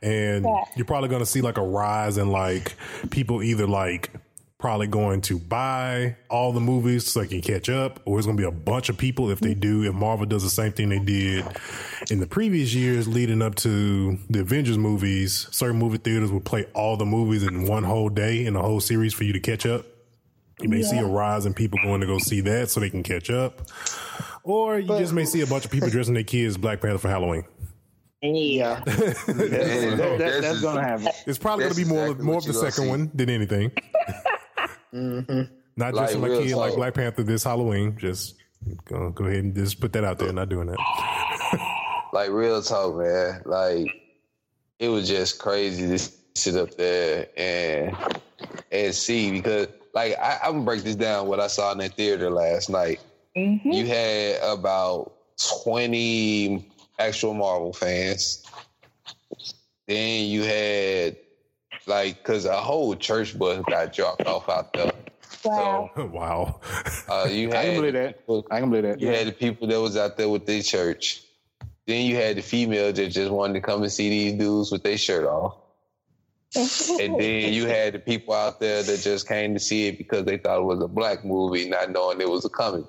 and 0.01 0.45
Yeah. 0.45 0.63
you're 0.75 0.85
probably 0.85 1.09
going 1.09 1.21
to 1.21 1.25
see 1.25 1.41
like 1.41 1.57
a 1.57 1.63
rise 1.63 2.17
in 2.17 2.29
like 2.31 2.75
people 3.09 3.41
either 3.43 3.67
like 3.67 4.09
probably 4.57 4.85
going 4.85 5.21
to 5.21 5.39
buy 5.39 6.15
all 6.29 6.51
the 6.53 6.59
movies 6.59 7.09
so 7.11 7.21
they 7.21 7.27
can 7.27 7.41
catch 7.41 7.67
up, 7.67 7.99
or 8.05 8.19
it's 8.19 8.27
going 8.27 8.37
to 8.37 8.41
be 8.41 8.47
a 8.47 8.51
bunch 8.51 8.89
of 8.89 8.97
people 8.97 9.31
if 9.31 9.39
they 9.39 9.55
do. 9.55 9.83
If 9.83 9.95
Marvel 9.95 10.27
does 10.27 10.43
the 10.43 10.51
same 10.51 10.71
thing 10.71 10.89
they 10.89 10.99
did 10.99 11.43
in 12.11 12.19
the 12.19 12.27
previous 12.27 12.71
years 12.71 13.07
leading 13.07 13.41
up 13.41 13.55
to 13.55 14.19
the 14.29 14.41
Avengers 14.41 14.77
movies, 14.77 15.47
certain 15.49 15.77
movie 15.79 15.97
theaters 15.97 16.31
would 16.31 16.45
play 16.45 16.65
all 16.75 16.95
the 16.95 17.07
movies 17.07 17.41
in 17.41 17.65
one 17.65 17.83
whole 17.83 18.09
day 18.09 18.45
in 18.45 18.53
the 18.53 18.61
whole 18.61 18.79
series 18.79 19.15
for 19.15 19.23
you 19.23 19.33
to 19.33 19.39
catch 19.39 19.65
up. 19.65 19.83
You 20.59 20.69
may 20.69 20.83
see 20.83 20.99
a 20.99 21.05
rise 21.07 21.47
in 21.47 21.55
people 21.55 21.79
going 21.81 22.01
to 22.01 22.07
go 22.07 22.19
see 22.19 22.41
that 22.41 22.69
so 22.69 22.79
they 22.81 22.91
can 22.91 23.01
catch 23.01 23.31
up. 23.31 23.61
Or 24.43 24.77
you 24.77 24.87
just 24.87 25.11
may 25.13 25.25
see 25.25 25.41
a 25.41 25.47
bunch 25.47 25.65
of 25.65 25.71
people 25.71 25.89
dressing 25.89 26.13
their 26.13 26.23
kids 26.23 26.55
Black 26.57 26.81
Panther 26.81 26.99
for 26.99 27.09
Halloween. 27.09 27.45
Yeah. 28.21 28.83
And 28.87 28.95
That- 28.95 30.17
that- 30.19 30.41
that's 30.41 30.45
is- 30.57 30.61
gonna 30.61 30.81
happen. 30.83 31.07
It's 31.25 31.39
probably 31.39 31.65
gonna 31.65 31.75
be 31.75 31.85
more 31.85 32.03
exactly 32.05 32.25
more 32.25 32.37
of 32.37 32.45
the 32.45 32.53
second 32.53 32.83
see. 32.83 32.89
one 32.89 33.11
than 33.13 33.29
anything. 33.29 33.71
Mm-hmm. 34.93 35.41
Not 35.77 35.93
Like, 35.93 36.05
dressing 36.07 36.21
my 36.21 36.27
real 36.27 36.43
kid 36.43 36.55
like. 36.55 36.75
Black 36.75 36.93
Panther 36.93 37.23
this 37.23 37.43
Halloween. 37.45 37.95
Just 37.97 38.35
go, 38.85 39.09
go 39.11 39.23
ahead 39.25 39.43
and 39.45 39.55
just 39.55 39.79
put 39.79 39.93
that 39.93 40.03
out 40.03 40.19
there. 40.19 40.33
Not 40.33 40.49
doing 40.49 40.67
that. 40.67 40.77
like 42.13 42.29
real 42.29 42.61
talk, 42.61 42.97
man. 42.97 43.41
Like 43.45 43.87
it 44.79 44.89
was 44.89 45.07
just 45.07 45.39
crazy 45.39 45.87
to 45.87 45.97
sit 46.35 46.55
up 46.57 46.75
there 46.75 47.27
and 47.37 47.95
and 48.71 48.93
see 48.93 49.31
because 49.31 49.67
like 49.93 50.17
I, 50.19 50.39
I'm 50.43 50.51
gonna 50.53 50.65
break 50.65 50.83
this 50.83 50.95
down 50.95 51.27
what 51.27 51.39
I 51.39 51.47
saw 51.47 51.71
in 51.71 51.77
that 51.77 51.93
theater 51.95 52.29
last 52.29 52.69
night. 52.69 52.99
Mm-hmm. 53.37 53.71
You 53.71 53.85
had 53.85 54.41
about 54.43 55.13
20 55.63 56.69
actual 57.01 57.33
Marvel 57.33 57.73
fans. 57.73 58.43
Then 59.87 60.25
you 60.25 60.43
had 60.43 61.17
like 61.87 62.17
because 62.17 62.45
a 62.45 62.55
whole 62.55 62.95
church 62.95 63.37
bus 63.37 63.63
got 63.67 63.93
dropped 63.93 64.25
off 64.25 64.47
out 64.49 64.73
there. 64.73 64.91
Wow. 65.43 65.89
wow. 65.97 66.59
Uh, 67.09 67.27
you 67.29 67.49
had 67.49 67.57
I 67.57 67.63
can 67.65 67.75
believe 67.75 67.93
that. 67.93 68.43
I 68.51 68.59
can 68.59 68.69
believe 68.69 68.83
that. 68.83 69.01
You 69.01 69.07
had 69.07 69.27
the 69.27 69.31
people 69.31 69.67
that 69.67 69.79
was 69.81 69.97
out 69.97 70.17
there 70.17 70.29
with 70.29 70.45
their 70.45 70.61
church. 70.61 71.23
Then 71.87 72.05
you 72.05 72.15
had 72.15 72.37
the 72.37 72.41
females 72.41 72.95
that 72.95 73.07
just 73.07 73.31
wanted 73.31 73.53
to 73.53 73.61
come 73.61 73.81
and 73.81 73.91
see 73.91 74.09
these 74.09 74.33
dudes 74.33 74.71
with 74.71 74.83
their 74.83 74.97
shirt 74.97 75.25
off. 75.25 75.57
and 76.55 76.69
then 77.19 77.53
you 77.53 77.65
had 77.65 77.93
the 77.93 77.99
people 77.99 78.33
out 78.33 78.59
there 78.59 78.83
that 78.83 78.99
just 79.01 79.27
came 79.27 79.53
to 79.55 79.59
see 79.59 79.87
it 79.87 79.97
because 79.97 80.25
they 80.25 80.37
thought 80.37 80.59
it 80.59 80.63
was 80.63 80.81
a 80.81 80.87
black 80.87 81.25
movie, 81.25 81.67
not 81.67 81.91
knowing 81.91 82.21
it 82.21 82.29
was 82.29 82.45
a 82.45 82.49
comic. 82.49 82.85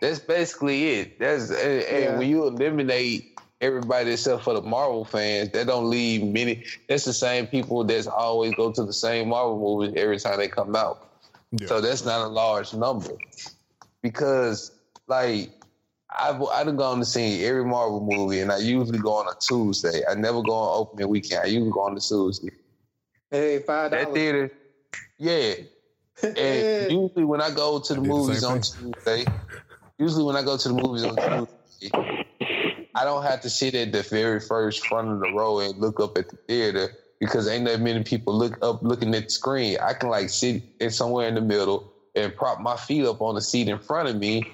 That's 0.00 0.18
basically 0.18 0.90
it. 0.90 1.18
That's 1.18 1.50
and, 1.50 1.82
and 1.82 2.18
when 2.18 2.28
you 2.28 2.46
eliminate 2.46 3.38
everybody 3.60 4.12
except 4.12 4.42
for 4.42 4.54
the 4.54 4.62
Marvel 4.62 5.04
fans, 5.04 5.50
that 5.50 5.66
don't 5.66 5.88
leave 5.88 6.22
many. 6.22 6.64
That's 6.88 7.04
the 7.04 7.12
same 7.12 7.46
people 7.46 7.84
that's 7.84 8.06
always 8.06 8.54
go 8.54 8.72
to 8.72 8.84
the 8.84 8.92
same 8.92 9.28
Marvel 9.28 9.58
movies 9.58 9.94
every 9.96 10.18
time 10.18 10.38
they 10.38 10.48
come 10.48 10.76
out. 10.76 11.08
Yeah. 11.52 11.68
So 11.68 11.80
that's 11.80 12.04
not 12.04 12.20
a 12.20 12.28
large 12.28 12.74
number 12.74 13.12
because, 14.02 14.72
like, 15.06 15.50
I've 16.16 16.42
I've 16.42 16.76
gone 16.76 16.98
to 16.98 17.04
see 17.04 17.44
every 17.44 17.64
Marvel 17.64 18.00
movie, 18.00 18.40
and 18.40 18.52
I 18.52 18.58
usually 18.58 18.98
go 18.98 19.14
on 19.14 19.26
a 19.28 19.38
Tuesday. 19.40 20.02
I 20.08 20.14
never 20.14 20.42
go 20.42 20.52
on 20.52 20.80
opening 20.80 21.08
weekend. 21.08 21.42
I 21.44 21.46
usually 21.46 21.70
go 21.70 21.80
on 21.80 21.96
a 21.96 22.00
Tuesday. 22.00 22.50
Hey, 23.30 23.58
five 23.60 23.90
dollars. 23.90 24.06
That 24.06 24.14
theater, 24.14 24.52
yeah. 25.18 25.54
And 26.22 26.92
usually 26.92 27.24
when 27.24 27.40
I 27.40 27.50
go 27.50 27.80
to 27.80 27.94
the 27.94 28.00
did 28.00 28.04
the 28.04 28.08
movies 28.08 28.44
on. 28.44 28.60
Tuesday, 28.60 29.24
usually 29.98 30.24
when 30.24 30.36
I 30.36 30.42
go 30.42 30.56
to 30.56 30.68
the 30.68 30.74
movies 30.74 31.04
on 31.04 31.16
Tuesday, 31.16 31.90
I 32.94 33.04
don't 33.04 33.22
have 33.22 33.40
to 33.42 33.50
sit 33.50 33.74
at 33.74 33.92
the 33.92 34.02
very 34.02 34.40
first 34.40 34.86
front 34.86 35.08
of 35.08 35.20
the 35.20 35.32
row 35.32 35.60
and 35.60 35.78
look 35.78 36.00
up 36.00 36.16
at 36.16 36.28
the 36.28 36.36
theater 36.48 36.90
because 37.20 37.48
ain't 37.48 37.64
that 37.66 37.80
many 37.80 38.02
people 38.02 38.36
look 38.36 38.58
up 38.62 38.82
looking 38.82 39.14
at 39.14 39.24
the 39.24 39.30
screen. 39.30 39.78
I 39.82 39.94
can 39.94 40.10
like 40.10 40.28
sit 40.28 40.62
in 40.80 40.90
somewhere 40.90 41.28
in 41.28 41.34
the 41.34 41.40
middle 41.40 41.92
and 42.14 42.34
prop 42.34 42.60
my 42.60 42.76
feet 42.76 43.04
up 43.04 43.20
on 43.20 43.34
the 43.34 43.40
seat 43.40 43.68
in 43.68 43.78
front 43.78 44.08
of 44.08 44.16
me 44.16 44.44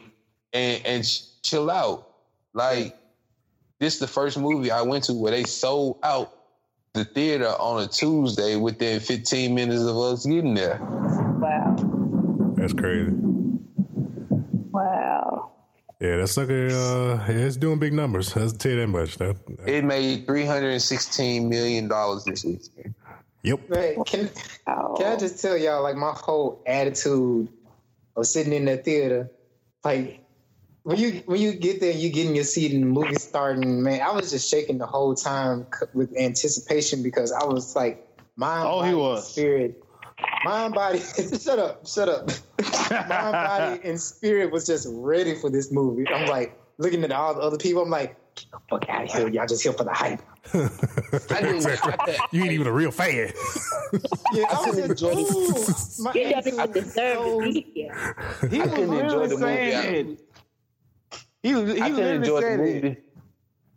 and 0.53 0.85
and 0.85 1.05
ch- 1.05 1.43
chill 1.43 1.71
out. 1.71 2.09
Like 2.55 2.97
this 3.79 3.95
is 3.95 4.01
the 4.01 4.07
first 4.07 4.39
movie 4.39 4.71
I 4.71 4.83
went 4.83 5.05
to 5.05 5.15
where 5.15 5.33
they 5.33 5.45
sold 5.45 5.99
out 6.03 6.33
the 6.93 7.05
theater 7.05 7.49
on 7.49 7.83
a 7.83 7.87
Tuesday 7.87 8.57
within 8.57 9.01
15 9.01 9.55
minutes 9.55 9.83
of 9.83 9.97
us 9.97 10.27
getting 10.27 10.55
there. 10.55 10.79
Wow. 10.81 11.77
That's 12.57 12.73
crazy. 12.73 13.40
Wow. 16.01 16.09
Yeah, 16.09 16.17
that 16.19 16.29
sucker. 16.29 16.67
Uh, 16.69 17.17
yeah, 17.29 17.47
it's 17.47 17.57
doing 17.57 17.79
big 17.79 17.93
numbers. 17.93 18.37
I'll 18.37 18.51
tell 18.51 18.73
you 18.73 18.81
that 18.81 18.87
much. 18.89 19.19
That, 19.19 19.37
It 19.67 19.85
made 19.85 20.27
316 20.27 21.49
million 21.49 21.89
dollars 21.89 22.25
this 22.25 22.45
week. 22.45 22.63
yep. 23.43 23.61
Right. 23.69 23.97
Can 24.07 24.31
Oh. 24.67 24.95
can 24.99 25.13
I 25.13 25.17
just 25.17 25.41
tell 25.41 25.57
y'all 25.57 25.83
like 25.83 25.97
my 25.97 26.13
whole 26.13 26.63
attitude 26.67 27.49
of 28.17 28.27
sitting 28.27 28.53
in 28.53 28.65
that 28.67 28.85
theater, 28.85 29.31
like 29.85 30.21
when 30.83 30.97
you 30.99 31.23
when 31.27 31.41
you 31.41 31.53
get 31.53 31.81
there, 31.81 31.93
you 31.93 32.11
get 32.11 32.27
in 32.27 32.35
your 32.35 32.45
seat 32.45 32.73
and 32.73 32.83
the 32.83 32.87
movie 32.87 33.15
starting. 33.17 33.83
Man, 33.83 34.01
I 34.01 34.13
was 34.13 34.31
just 34.31 34.49
shaking 34.51 34.79
the 34.79 34.87
whole 34.87 35.15
time 35.15 35.67
with 35.93 36.17
anticipation 36.17 37.03
because 37.03 37.33
I 37.33 37.45
was 37.45 37.77
like, 37.77 38.07
mind, 38.37 38.67
Oh, 38.67 38.83
he 38.83 38.95
was. 38.95 39.31
spirit, 39.31 39.83
mind, 40.45 40.75
body. 40.75 40.99
shut 41.41 41.59
up, 41.59 41.87
shut 41.87 42.09
up. 42.09 42.29
mind, 43.09 43.09
body, 43.33 43.81
and 43.85 44.01
spirit 44.01 44.51
was 44.51 44.67
just 44.67 44.87
ready 44.91 45.35
for 45.35 45.51
this 45.51 45.71
movie. 45.73 46.07
I'm 46.09 46.27
like 46.29 46.59
looking 46.79 47.05
at 47.05 47.13
all 47.13 47.35
the 47.35 47.41
other 47.41 47.59
people. 47.59 47.83
I'm 47.83 47.91
like, 47.91 48.17
get 48.35 48.51
the 48.53 48.59
fuck 48.69 48.89
out 48.89 49.05
of 49.05 49.13
here! 49.13 49.29
Y'all 49.29 49.47
just 49.47 49.63
here 49.63 49.73
for 49.73 49.85
the 49.85 49.93
hype. 49.93 50.21
I 50.55 51.41
didn't, 51.43 51.67
I, 51.85 51.97
could- 51.97 52.17
You 52.33 52.43
ain't 52.45 52.53
even 52.53 52.67
a 52.67 52.73
real 52.73 52.91
fan. 52.91 53.33
Yeah, 54.33 54.45
I 54.51 54.55
was 54.55 54.65
couldn't 54.75 54.97
just, 54.99 55.03
enjoy 55.03 55.21
ooh, 55.21 56.05
my 56.05 56.13
You 56.15 56.23
don't 56.25 56.35
attitude 56.39 56.55
even 56.55 56.73
was 56.73 56.85
deserve 56.85 57.17
so- 57.17 57.41
to 57.41 57.53
be. 57.53 57.61
He 58.51 58.61
I 58.61 58.65
was 58.65 58.75
couldn't 58.75 58.95
enjoy 58.95 59.27
the 59.27 59.35
movie. 59.35 59.37
saying 59.43 60.07
it. 60.11 60.21
He 61.43 61.55
was, 61.55 61.73
he 61.75 61.81
I 61.83 61.91
couldn't 61.91 62.17
enjoy 62.17 62.41
the 62.41 62.57
movie. 62.57 62.97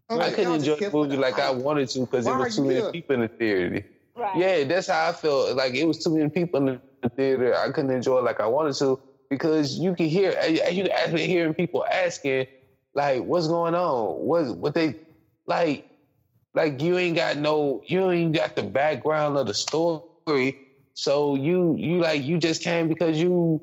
I'm 0.09 0.19
I 0.21 0.29
couldn't 0.31 0.53
enjoy 0.55 0.75
the 0.75 0.91
movie 0.91 1.15
the 1.15 1.21
like 1.21 1.39
I 1.39 1.49
wanted 1.51 1.89
to 1.89 1.99
because 2.01 2.25
there 2.25 2.33
Why 2.33 2.39
was 2.45 2.55
too 2.55 2.65
many 2.65 2.91
people 2.91 3.15
in 3.15 3.21
the 3.21 3.27
theater. 3.29 3.85
Right. 4.15 4.37
Yeah, 4.37 4.63
that's 4.65 4.87
how 4.87 5.09
I 5.09 5.13
felt. 5.13 5.55
Like 5.55 5.73
it 5.75 5.85
was 5.85 5.99
too 5.99 6.15
many 6.15 6.29
people 6.29 6.59
in 6.67 6.79
the 7.01 7.09
theater. 7.17 7.55
I 7.55 7.71
couldn't 7.71 7.91
enjoy 7.91 8.19
it 8.19 8.23
like 8.23 8.39
I 8.39 8.47
wanted 8.47 8.75
to 8.77 8.97
because 9.29 9.77
you 9.77 9.95
can 9.95 10.07
hear 10.07 10.31
eh, 10.37 10.59
eh, 10.63 10.69
you 10.69 10.83
can 10.83 10.91
actually 10.91 11.27
hearing 11.27 11.53
people 11.55 11.85
asking 11.91 12.45
like, 12.93 13.21
"What's 13.23 13.47
going 13.47 13.75
on? 13.75 14.15
What 14.25 14.57
what 14.57 14.73
they 14.73 14.95
like?" 15.47 15.83
Like 16.53 16.81
you 16.81 16.97
ain't 16.97 17.15
got 17.15 17.37
no, 17.37 17.81
you 17.87 18.09
ain't 18.11 18.35
got 18.35 18.55
the 18.55 18.63
background 18.63 19.37
of 19.37 19.47
the 19.47 19.53
story. 19.53 20.55
So 20.95 21.35
you 21.35 21.75
you 21.77 21.99
like 21.99 22.23
you 22.23 22.37
just 22.39 22.61
came 22.63 22.87
because 22.87 23.19
you 23.19 23.59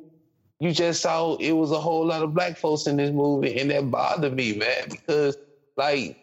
you 0.61 0.73
just 0.73 1.03
saw 1.03 1.37
it 1.37 1.53
was 1.53 1.73
a 1.73 1.81
whole 1.81 2.07
lot 2.07 2.23
of 2.23 2.35
black 2.35 2.57
folks 2.59 2.87
in 2.87 2.97
this 2.97 3.11
movie, 3.13 3.59
and 3.61 3.71
that 3.71 3.91
bothered 3.91 4.35
me, 4.35 4.55
man, 4.55 4.85
because 4.91 5.37
like 5.77 6.15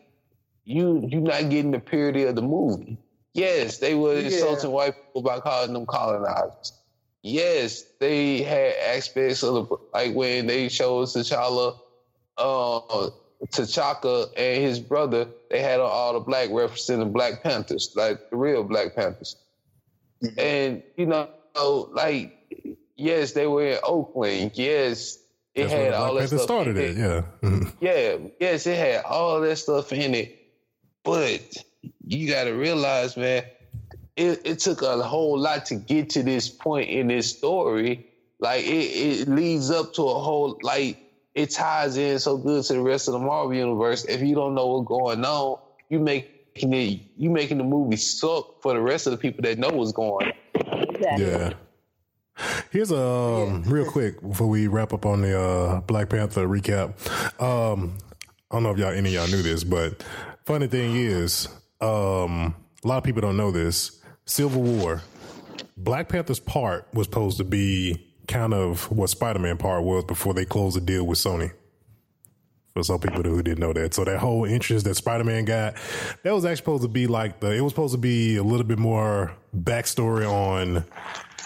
you 0.65 1.03
you're 1.09 1.21
not 1.21 1.49
getting 1.49 1.71
the 1.71 1.81
purity 1.81 2.23
of 2.23 2.35
the 2.35 2.41
movie. 2.41 2.97
Yes, 3.37 3.77
they 3.77 3.93
were 3.95 4.15
Yeah. 4.15 4.25
insulting 4.29 4.71
white 4.71 4.95
people 4.95 5.21
by 5.21 5.39
calling 5.39 5.71
them 5.73 5.85
colonizers. 5.85 6.73
Yes, 7.21 7.83
they 7.99 8.41
had 8.41 8.73
aspects 8.95 9.43
of 9.43 9.53
the 9.69 9.75
like 9.93 10.15
when 10.15 10.47
they 10.47 10.69
chose 10.69 11.13
T'Challa, 11.13 11.77
uh, 12.37 13.09
T'Chaka 13.51 14.29
and 14.35 14.63
his 14.63 14.79
brother. 14.79 15.27
They 15.51 15.61
had 15.61 15.79
all 15.79 16.13
the 16.13 16.19
black 16.19 16.49
representing 16.51 17.11
Black 17.11 17.43
Panthers, 17.43 17.91
like 17.95 18.29
the 18.31 18.37
real 18.37 18.63
Black 18.63 18.95
Panthers. 18.95 19.35
And 20.37 20.81
you 20.95 21.05
know, 21.05 21.29
like 21.93 22.33
yes, 22.95 23.33
they 23.33 23.45
were 23.45 23.67
in 23.67 23.77
Oakland. 23.83 24.51
Yes, 24.55 25.19
it 25.53 25.61
That's 25.63 25.73
had 25.73 25.93
all 25.93 26.11
Black 26.13 26.23
that 26.29 26.37
stuff. 26.39 26.41
started 26.41 26.77
in 26.77 26.97
it. 26.97 26.97
Yeah. 26.97 27.61
Yeah, 27.81 28.17
yes, 28.39 28.65
it 28.65 28.77
had 28.77 29.03
all 29.05 29.39
that 29.41 29.55
stuff 29.57 29.91
in 29.93 30.15
it. 30.15 30.35
But 31.03 31.41
you 32.07 32.27
got 32.29 32.45
to 32.45 32.51
realize, 32.51 33.17
man, 33.17 33.43
it, 34.15 34.41
it 34.45 34.59
took 34.59 34.81
a 34.81 35.01
whole 35.03 35.37
lot 35.37 35.65
to 35.67 35.75
get 35.75 36.09
to 36.11 36.23
this 36.23 36.49
point 36.49 36.89
in 36.89 37.07
this 37.07 37.29
story. 37.29 38.07
Like 38.39 38.65
it, 38.65 38.69
it 38.69 39.27
leads 39.27 39.71
up 39.71 39.93
to 39.95 40.03
a 40.03 40.19
whole 40.19 40.59
like 40.61 40.99
it 41.33 41.51
ties 41.51 41.97
in 41.97 42.19
so 42.19 42.37
good 42.37 42.63
to 42.65 42.73
the 42.73 42.81
rest 42.81 43.07
of 43.07 43.13
the 43.13 43.19
Marvel 43.19 43.53
universe. 43.53 44.05
If 44.05 44.21
you 44.21 44.35
don't 44.35 44.55
know 44.55 44.67
what's 44.67 44.87
going 44.87 45.23
on, 45.23 45.59
you 45.89 45.99
making 45.99 46.73
it 46.73 47.01
you 47.17 47.29
making 47.29 47.57
the 47.57 47.63
movie 47.63 47.95
suck 47.95 48.61
for 48.61 48.73
the 48.73 48.81
rest 48.81 49.07
of 49.07 49.11
the 49.11 49.17
people 49.17 49.43
that 49.43 49.57
know 49.57 49.69
what's 49.69 49.91
going 49.91 50.27
on. 50.27 50.33
Exactly. 50.89 51.25
Yeah. 51.25 51.53
Here's 52.69 52.91
a 52.91 53.01
um, 53.01 53.63
real 53.63 53.89
quick 53.89 54.21
before 54.21 54.47
we 54.47 54.67
wrap 54.67 54.93
up 54.93 55.05
on 55.05 55.21
the 55.21 55.39
uh, 55.39 55.81
Black 55.81 56.09
Panther 56.09 56.47
recap. 56.47 56.93
Um, 57.41 57.97
I 58.51 58.55
don't 58.55 58.63
know 58.63 58.71
if 58.71 58.77
y'all 58.77 58.91
any 58.91 59.15
of 59.15 59.29
y'all 59.29 59.35
knew 59.35 59.41
this, 59.41 59.63
but 59.63 60.03
funny 60.45 60.67
thing 60.67 60.95
is, 60.95 61.49
um, 61.81 62.55
a 62.83 62.87
lot 62.87 62.97
of 62.97 63.03
people 63.03 63.21
don't 63.21 63.37
know 63.37 63.51
this. 63.51 64.01
Civil 64.25 64.61
War, 64.61 65.01
Black 65.77 66.09
Panther's 66.09 66.39
part 66.39 66.87
was 66.93 67.05
supposed 67.05 67.37
to 67.37 67.43
be 67.43 68.13
kind 68.27 68.53
of 68.53 68.91
what 68.91 69.09
Spider 69.09 69.39
Man 69.39 69.57
part 69.57 69.83
was 69.83 70.03
before 70.03 70.33
they 70.33 70.45
closed 70.45 70.75
the 70.75 70.81
deal 70.81 71.05
with 71.05 71.17
Sony. 71.17 71.51
For 72.73 72.83
some 72.83 72.99
people 72.99 73.23
who 73.23 73.41
didn't 73.41 73.59
know 73.59 73.73
that, 73.73 73.95
so 73.95 74.03
that 74.03 74.19
whole 74.19 74.45
interest 74.45 74.85
that 74.85 74.95
Spider 74.95 75.23
Man 75.23 75.45
got, 75.45 75.75
that 76.23 76.33
was 76.33 76.45
actually 76.45 76.57
supposed 76.57 76.83
to 76.83 76.89
be 76.89 77.07
like 77.07 77.39
the. 77.39 77.51
It 77.51 77.61
was 77.61 77.71
supposed 77.71 77.93
to 77.93 77.97
be 77.97 78.37
a 78.37 78.43
little 78.43 78.65
bit 78.65 78.77
more 78.77 79.35
backstory 79.55 80.29
on 80.29 80.83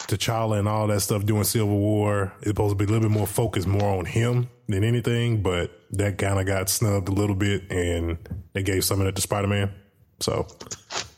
T'Challa 0.07 0.59
and 0.59 0.67
all 0.67 0.87
that 0.87 0.99
stuff 0.99 1.25
doing 1.25 1.45
Civil 1.45 1.77
War. 1.77 2.33
It's 2.39 2.49
supposed 2.49 2.71
to 2.71 2.75
be 2.75 2.83
a 2.83 2.87
little 2.87 3.07
bit 3.07 3.17
more 3.17 3.27
focused 3.27 3.67
more 3.67 3.97
on 3.97 4.05
him 4.05 4.49
than 4.67 4.83
anything, 4.83 5.41
but 5.41 5.71
that 5.91 6.17
kind 6.17 6.37
of 6.37 6.45
got 6.45 6.69
snubbed 6.69 7.07
a 7.07 7.13
little 7.13 7.35
bit, 7.35 7.71
and 7.71 8.17
they 8.51 8.63
gave 8.63 8.83
some 8.83 8.99
of 8.99 9.05
that 9.05 9.15
to 9.15 9.21
Spider 9.21 9.47
Man. 9.47 9.73
So 10.21 10.47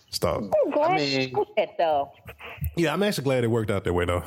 stop. 0.09 0.41
I'm 0.41 0.71
glad 0.71 0.91
I 0.91 0.95
mean- 0.97 1.29
you 1.29 1.67
though. 1.77 2.11
Yeah, 2.75 2.93
I'm 2.93 3.03
actually 3.03 3.25
glad 3.25 3.43
it 3.43 3.47
worked 3.47 3.69
out 3.69 3.83
that 3.83 3.93
way 3.93 4.05
though. 4.05 4.23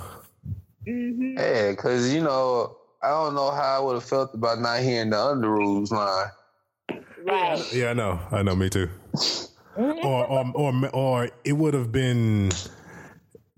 Mm-hmm. 0.87 1.39
Yeah, 1.39 1.71
because 1.71 2.15
you 2.15 2.23
know 2.23 2.77
I 3.03 3.09
don't 3.09 3.35
know 3.35 3.51
how 3.51 3.77
I 3.77 3.81
would 3.81 3.95
have 3.95 4.05
felt 4.05 4.35
about 4.35 4.61
not 4.61 4.81
hearing 4.81 5.11
the 5.11 5.17
Underoos 5.17 5.91
line. 5.91 6.29
Right. 7.25 7.73
Yeah, 7.73 7.91
I 7.91 7.93
know. 7.95 8.21
I 8.31 8.43
know. 8.43 8.55
Me 8.55 8.71
too. 8.71 8.89
or, 9.77 10.27
or, 10.27 10.53
or, 10.55 10.91
or 10.93 11.31
it 11.45 11.53
would 11.53 11.75
have 11.75 11.91
been 11.91 12.51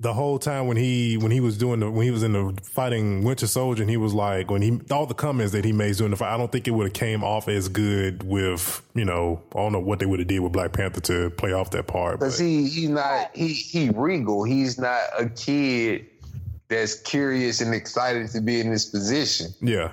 the 0.01 0.13
whole 0.13 0.39
time 0.39 0.69
when 0.69 0.77
he 0.77 1.17
when 1.17 1.33
he 1.33 1.41
was 1.41 1.59
doing 1.59 1.81
the 1.81 1.91
when 1.91 2.05
he 2.05 2.11
was 2.13 2.23
in 2.23 2.33
the 2.33 2.57
fighting 2.63 3.25
Winter 3.25 3.49
Soldier 3.49 3.83
and 3.83 3.91
he 3.91 3.97
was 3.97 4.15
like 4.15 4.49
when 4.51 4.63
he 4.63 4.81
all 4.93 5.07
the 5.07 5.15
comments 5.15 5.53
that 5.53 5.65
he 5.65 5.73
made 5.73 5.97
during 5.97 6.13
the 6.13 6.17
fight. 6.17 6.33
I 6.33 6.37
don't 6.37 6.53
think 6.53 6.69
it 6.69 6.71
would 6.71 6.85
have 6.87 6.93
came 6.93 7.25
off 7.25 7.49
as 7.49 7.69
good 7.69 8.23
with 8.23 8.81
you 8.95 9.05
know 9.05 9.43
I 9.55 9.59
don't 9.59 9.73
know 9.73 9.81
what 9.81 9.99
they 9.99 10.07
would 10.07 10.21
have 10.21 10.29
did 10.29 10.39
with 10.39 10.53
Black 10.53 10.73
Panther 10.73 11.01
to 11.01 11.31
play 11.31 11.53
off 11.53 11.71
that 11.73 11.89
part. 11.89 12.21
Because 12.21 12.39
But 12.39 12.45
he 12.45 12.69
he's 12.69 12.89
not 12.91 13.31
he 13.35 13.49
he 13.49 13.91
regal. 13.91 14.45
He's 14.45 14.79
not 14.79 15.01
a 15.19 15.29
kid 15.29 16.07
that's 16.69 16.95
curious 17.01 17.61
and 17.61 17.75
excited 17.75 18.29
to 18.31 18.41
be 18.41 18.61
in 18.61 18.71
this 18.71 18.85
position. 18.85 19.49
yeah, 19.61 19.91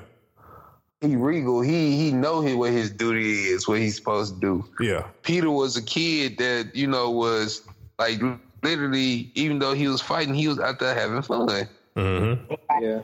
He 1.02 1.16
regal. 1.16 1.62
He 1.62 1.98
he 1.98 2.12
know 2.12 2.42
he, 2.42 2.54
what 2.54 2.72
his 2.74 2.92
duty 2.92 3.46
is, 3.46 3.68
what 3.68 3.80
he's 3.80 3.96
supposed 3.96 4.36
to 4.36 4.40
do. 4.40 4.66
yeah, 4.80 5.08
Peter 5.24 5.50
was 5.50 5.78
a 5.78 5.82
kid 5.82 6.38
that 6.38 6.76
you 6.76 6.86
know 6.86 7.10
was 7.10 7.64
like 7.98 8.20
literally, 8.64 9.32
even 9.36 9.60
though 9.60 9.74
he 9.74 9.88
was 9.88 10.02
fighting, 10.02 10.34
he 10.34 10.48
was 10.48 10.60
out 10.60 10.80
there 10.80 10.94
having 10.94 11.22
fun. 11.22 11.68
Mm-hmm. 11.96 12.54
Yeah. 12.84 13.02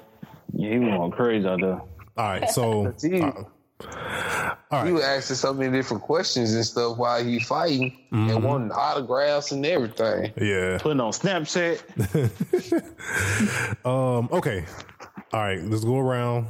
Yeah, 0.53 0.69
he 0.69 0.79
was 0.79 0.89
going 0.89 1.11
crazy 1.11 1.47
out 1.47 1.61
there. 1.61 1.81
All 1.81 1.89
right, 2.17 2.49
so 2.49 2.93
He, 3.01 3.21
uh, 3.21 3.31
all 4.69 4.85
he 4.85 4.91
was 4.91 5.03
asking 5.03 5.37
so 5.37 5.53
many 5.53 5.71
different 5.75 6.03
questions 6.03 6.53
and 6.53 6.63
stuff 6.65 6.97
while 6.97 7.23
he 7.23 7.39
fighting 7.39 7.97
and 8.11 8.43
wanting 8.43 8.71
autographs 8.71 9.51
and 9.51 9.65
everything. 9.65 10.31
yeah. 10.39 10.77
Putting 10.79 10.99
on 10.99 11.11
Snapchat. 11.11 11.81
Um. 13.85 14.29
Okay. 14.31 14.65
All 15.33 15.39
right. 15.41 15.61
Let's 15.63 15.83
go 15.83 15.97
around. 15.97 16.47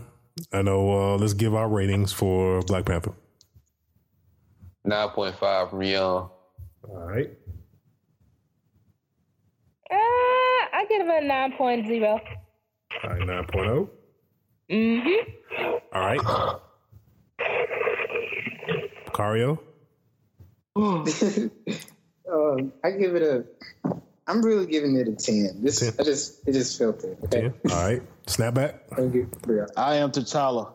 I 0.52 0.62
know. 0.62 1.14
Uh, 1.14 1.18
let's 1.18 1.34
give 1.34 1.56
our 1.56 1.70
ratings 1.70 2.12
for 2.12 2.62
Black 2.64 2.86
Panther. 2.86 3.14
Nine 4.84 5.10
point 5.10 5.36
five 5.36 5.70
from 5.70 5.82
Young. 5.84 6.30
All 6.84 6.98
right. 6.98 7.30
Uh, 9.90 9.96
I 10.82 10.86
give 10.86 11.02
it 11.02 11.08
a 11.08 11.22
9.0. 11.28 12.22
All 13.04 13.10
right. 13.10 13.28
Nine 13.28 13.46
oh. 13.54 13.90
Mm-hmm. 14.68 15.72
All 15.94 16.02
right. 16.02 16.20
Cario. 19.14 19.60
um, 20.76 21.06
I 22.84 22.92
give 22.92 23.16
it 23.16 23.22
a. 23.22 23.46
I'm 24.26 24.42
really 24.42 24.66
giving 24.66 24.96
it 24.96 25.08
a 25.08 25.14
ten. 25.14 25.62
This 25.62 25.82
10. 25.82 25.94
I 26.00 26.04
just 26.04 26.48
it 26.48 26.54
just 26.54 26.80
felt 26.80 27.04
it. 27.04 27.20
Okay. 27.26 27.42
Ten. 27.42 27.54
All 27.72 27.84
right. 27.84 28.02
Snapback. 28.26 28.80
Thank 28.96 29.14
you. 29.14 29.30
Yeah. 29.48 29.68
I 29.78 29.98
am 29.98 30.12
T'Challa. 30.12 30.74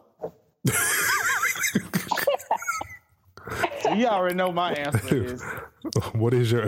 you 3.97 4.07
already 4.07 4.37
know 4.37 4.53
my 4.53 4.73
answer 4.73 5.25
is 5.25 5.43
What 6.13 6.33
is 6.33 6.53
your 6.53 6.63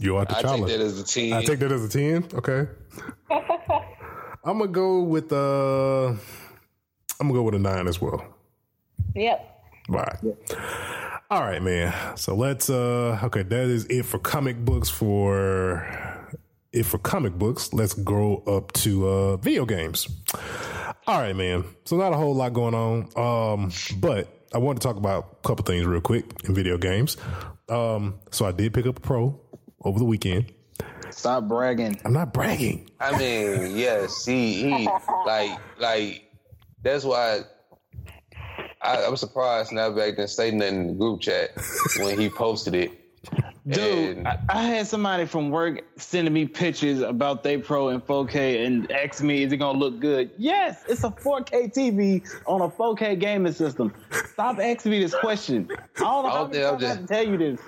you 0.00 0.16
are 0.16 0.22
I 0.22 0.24
take 0.24 0.42
that 0.42 0.46
T'Challa? 0.46 0.68
as 0.80 1.00
a 1.00 1.04
ten. 1.04 1.32
I 1.32 1.44
take 1.44 1.58
that 1.60 1.72
as 1.72 1.84
a 1.84 1.88
ten. 1.88 2.28
Okay. 2.34 2.66
I'm 4.44 4.58
gonna 4.58 4.68
go 4.68 5.02
with 5.02 5.32
uh. 5.32 6.08
I'm 6.08 7.28
gonna 7.28 7.34
go 7.34 7.42
with 7.42 7.54
a 7.54 7.58
nine 7.58 7.86
as 7.86 8.00
well. 8.00 8.24
Yep. 9.14 9.48
Right. 9.88 10.18
All 11.30 11.42
right, 11.42 11.62
man. 11.62 11.94
So 12.16 12.34
let's 12.34 12.68
uh 12.68 13.18
okay, 13.22 13.42
that 13.42 13.64
is 13.64 13.84
it 13.86 14.04
for 14.04 14.18
comic 14.18 14.64
books 14.64 14.88
for 14.88 15.86
it 16.72 16.84
for 16.84 16.98
comic 16.98 17.34
books. 17.34 17.72
Let's 17.72 17.94
grow 17.94 18.42
up 18.46 18.72
to 18.74 19.08
uh 19.08 19.36
video 19.36 19.64
games. 19.64 20.08
All 21.06 21.18
right, 21.20 21.34
man. 21.34 21.64
So 21.84 21.96
not 21.96 22.12
a 22.12 22.16
whole 22.16 22.34
lot 22.34 22.52
going 22.52 22.74
on. 22.74 23.08
Um, 23.16 23.72
but 24.00 24.46
I 24.54 24.58
want 24.58 24.80
to 24.80 24.86
talk 24.86 24.96
about 24.96 25.38
a 25.44 25.48
couple 25.48 25.64
things 25.64 25.84
real 25.86 26.00
quick 26.00 26.24
in 26.44 26.54
video 26.54 26.78
games. 26.78 27.16
Um, 27.68 28.20
so 28.30 28.44
I 28.44 28.52
did 28.52 28.74
pick 28.74 28.86
up 28.86 28.98
a 28.98 29.00
pro 29.00 29.40
over 29.84 29.98
the 29.98 30.04
weekend. 30.04 30.52
stop 31.10 31.44
bragging. 31.48 32.00
I'm 32.04 32.12
not 32.12 32.32
bragging. 32.32 32.90
I 33.00 33.16
mean, 33.18 33.76
yes, 33.76 34.12
see, 34.14 34.62
he 34.62 34.88
like 35.26 35.58
like 35.78 36.24
that's 36.82 37.04
why 37.04 37.40
I, 38.80 39.04
I'm 39.04 39.16
surprised 39.16 39.70
Snapback 39.70 40.16
didn't 40.16 40.28
say 40.28 40.50
nothing 40.50 40.76
in 40.76 40.86
the 40.88 40.92
group 40.94 41.20
chat 41.20 41.50
when 41.98 42.18
he 42.18 42.28
posted 42.28 42.74
it. 42.74 42.90
Dude, 43.68 44.16
And- 44.18 44.26
I, 44.26 44.38
I 44.48 44.62
had 44.64 44.88
somebody 44.88 45.24
from 45.24 45.50
work 45.50 45.82
sending 45.96 46.34
me 46.34 46.46
pictures 46.46 47.00
about 47.00 47.44
they 47.44 47.58
pro 47.58 47.90
in 47.90 48.00
4K 48.00 48.66
and 48.66 48.90
asked 48.90 49.22
me, 49.22 49.44
is 49.44 49.52
it 49.52 49.58
gonna 49.58 49.78
look 49.78 50.00
good? 50.00 50.32
Yes, 50.36 50.82
it's 50.88 51.04
a 51.04 51.10
4K 51.10 51.72
TV 51.72 52.28
on 52.46 52.60
a 52.62 52.68
4K 52.68 53.20
gaming 53.20 53.52
system. 53.52 53.94
Stop 54.32 54.58
asking 54.58 54.90
me 54.90 54.98
this 55.00 55.14
question. 55.14 55.68
I 55.70 56.00
don't 56.00 56.24
know 56.24 56.30
how 56.30 56.46
many 56.48 56.64
I'm 56.64 56.70
times 56.72 56.84
I 56.84 56.86
have 56.88 56.96
to 56.96 57.02
just- 57.02 57.08
tell 57.12 57.24
you 57.24 57.36
this. 57.38 57.60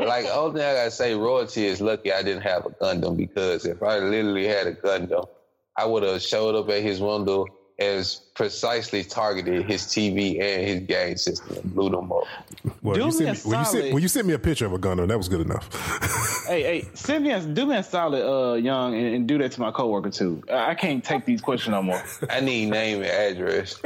Like, 0.00 0.26
only 0.26 0.60
thing 0.60 0.68
I 0.68 0.74
gotta 0.74 0.90
say, 0.90 1.14
royalty 1.14 1.66
is 1.66 1.80
lucky 1.80 2.12
I 2.12 2.22
didn't 2.22 2.42
have 2.42 2.66
a 2.66 2.70
Gundam 2.70 3.16
because 3.16 3.64
if 3.64 3.82
I 3.82 3.98
literally 3.98 4.46
had 4.46 4.66
a 4.66 4.74
Gundam, 4.74 5.28
I 5.76 5.84
would 5.84 6.02
have 6.02 6.22
showed 6.22 6.54
up 6.54 6.68
at 6.70 6.82
his 6.82 7.00
window 7.00 7.46
as 7.78 8.16
precisely 8.34 9.04
targeted 9.04 9.66
his 9.66 9.82
TV 9.82 10.40
and 10.40 10.66
his 10.66 10.80
game 10.86 11.16
system 11.16 11.56
and 11.56 11.74
blew 11.74 11.90
them 11.90 12.10
up. 12.10 12.24
Well, 12.82 12.94
Do 12.94 13.00
you 13.00 13.06
me 13.06 13.12
sent 13.12 13.44
a 13.44 13.48
me, 13.48 13.50
when 13.50 13.58
you 13.58 13.64
sent 13.66 13.94
when 13.94 14.02
you 14.02 14.08
sent 14.08 14.26
me 14.26 14.32
a 14.34 14.38
picture 14.38 14.66
of 14.66 14.72
a 14.72 14.78
gunner, 14.78 15.06
that 15.06 15.18
was 15.18 15.28
good 15.28 15.42
enough. 15.42 16.22
Hey, 16.46 16.62
hey, 16.62 16.88
send 16.94 17.24
me 17.24 17.32
a, 17.32 17.40
do 17.40 17.66
me 17.66 17.74
a 17.74 17.82
solid, 17.82 18.24
uh, 18.24 18.54
young, 18.54 18.94
and, 18.94 19.16
and 19.16 19.26
do 19.26 19.36
that 19.38 19.50
to 19.50 19.60
my 19.60 19.72
coworker 19.72 20.10
too. 20.10 20.44
I, 20.48 20.70
I 20.70 20.74
can't 20.76 21.02
take 21.02 21.24
these 21.24 21.40
questions 21.40 21.72
no 21.72 21.82
more. 21.82 22.00
I 22.30 22.38
need 22.38 22.70
name 22.70 23.02
and 23.02 23.10
address. 23.10 23.80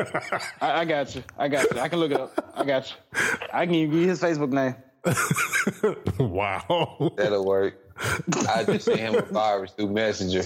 I, 0.61 0.81
I 0.81 0.85
got 0.85 1.15
you. 1.15 1.25
I 1.39 1.49
got 1.49 1.73
you. 1.73 1.81
I 1.81 1.89
can 1.89 1.99
look 1.99 2.11
it 2.11 2.21
up. 2.21 2.53
I 2.55 2.65
got 2.67 2.91
you. 2.91 3.19
I 3.51 3.65
can 3.65 3.73
give 3.73 3.95
you 3.95 4.07
his 4.07 4.21
Facebook 4.21 4.53
name. 4.53 4.75
wow. 6.19 7.13
That'll 7.17 7.45
work. 7.45 7.75
I 8.49 8.65
just 8.65 8.85
sent 8.87 9.01
him 9.01 9.15
a 9.17 9.23
virus 9.23 9.73
through 9.73 9.91
Messenger. 9.91 10.45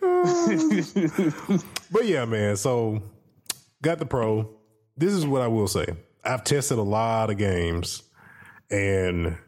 But 1.90 2.06
yeah, 2.06 2.24
man. 2.24 2.56
So 2.56 3.02
got 3.82 3.98
the 3.98 4.06
pro. 4.06 4.50
This 4.96 5.12
is 5.12 5.26
what 5.26 5.42
I 5.42 5.46
will 5.46 5.68
say. 5.68 5.86
I've 6.24 6.44
tested 6.44 6.78
a 6.78 6.82
lot 6.82 7.30
of 7.30 7.38
games, 7.38 8.02
and 8.70 9.38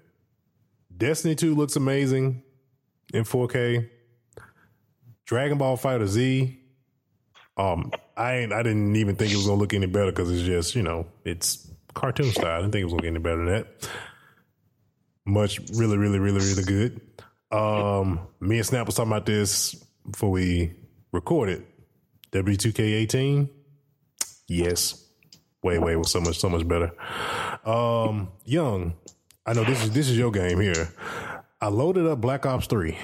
Destiny 0.96 1.34
Two 1.34 1.54
looks 1.54 1.76
amazing 1.76 2.42
in 3.12 3.24
4K. 3.24 3.88
Dragon 5.26 5.58
Ball 5.58 5.76
FighterZ. 5.76 6.56
Um, 7.56 7.90
I 8.16 8.36
ain't. 8.36 8.52
I 8.52 8.62
didn't 8.62 8.96
even 8.96 9.16
think 9.16 9.32
it 9.32 9.36
was 9.36 9.46
gonna 9.46 9.58
look 9.58 9.74
any 9.74 9.86
better 9.86 10.12
because 10.12 10.30
it's 10.30 10.42
just 10.42 10.74
you 10.74 10.82
know 10.82 11.06
it's 11.24 11.70
cartoon 11.94 12.30
style. 12.30 12.58
I 12.58 12.60
didn't 12.60 12.72
think 12.72 12.82
it 12.82 12.84
was 12.84 12.92
gonna 12.92 13.02
get 13.02 13.08
any 13.08 13.18
better 13.18 13.36
than 13.36 13.46
that. 13.46 13.88
Much, 15.30 15.60
really, 15.74 15.96
really, 15.96 16.18
really, 16.18 16.40
really 16.40 16.64
good. 16.64 17.00
Um, 17.50 18.20
me 18.40 18.58
and 18.58 18.66
Snap 18.66 18.86
was 18.86 18.96
talking 18.96 19.12
about 19.12 19.26
this 19.26 19.74
before 20.08 20.30
we 20.30 20.72
recorded. 21.12 21.64
W2K18? 22.32 23.48
Yes. 24.48 25.04
Way, 25.62 25.78
way 25.78 25.96
was 25.96 26.10
so 26.10 26.20
much, 26.20 26.38
so 26.38 26.48
much 26.48 26.66
better. 26.66 26.92
Um, 27.64 28.30
Young, 28.44 28.94
I 29.46 29.52
know 29.52 29.64
this 29.64 29.82
is 29.84 29.90
this 29.92 30.08
is 30.08 30.16
your 30.16 30.30
game 30.30 30.60
here. 30.60 30.92
I 31.60 31.68
loaded 31.68 32.06
up 32.06 32.20
Black 32.20 32.46
Ops 32.46 32.66
3 32.66 32.96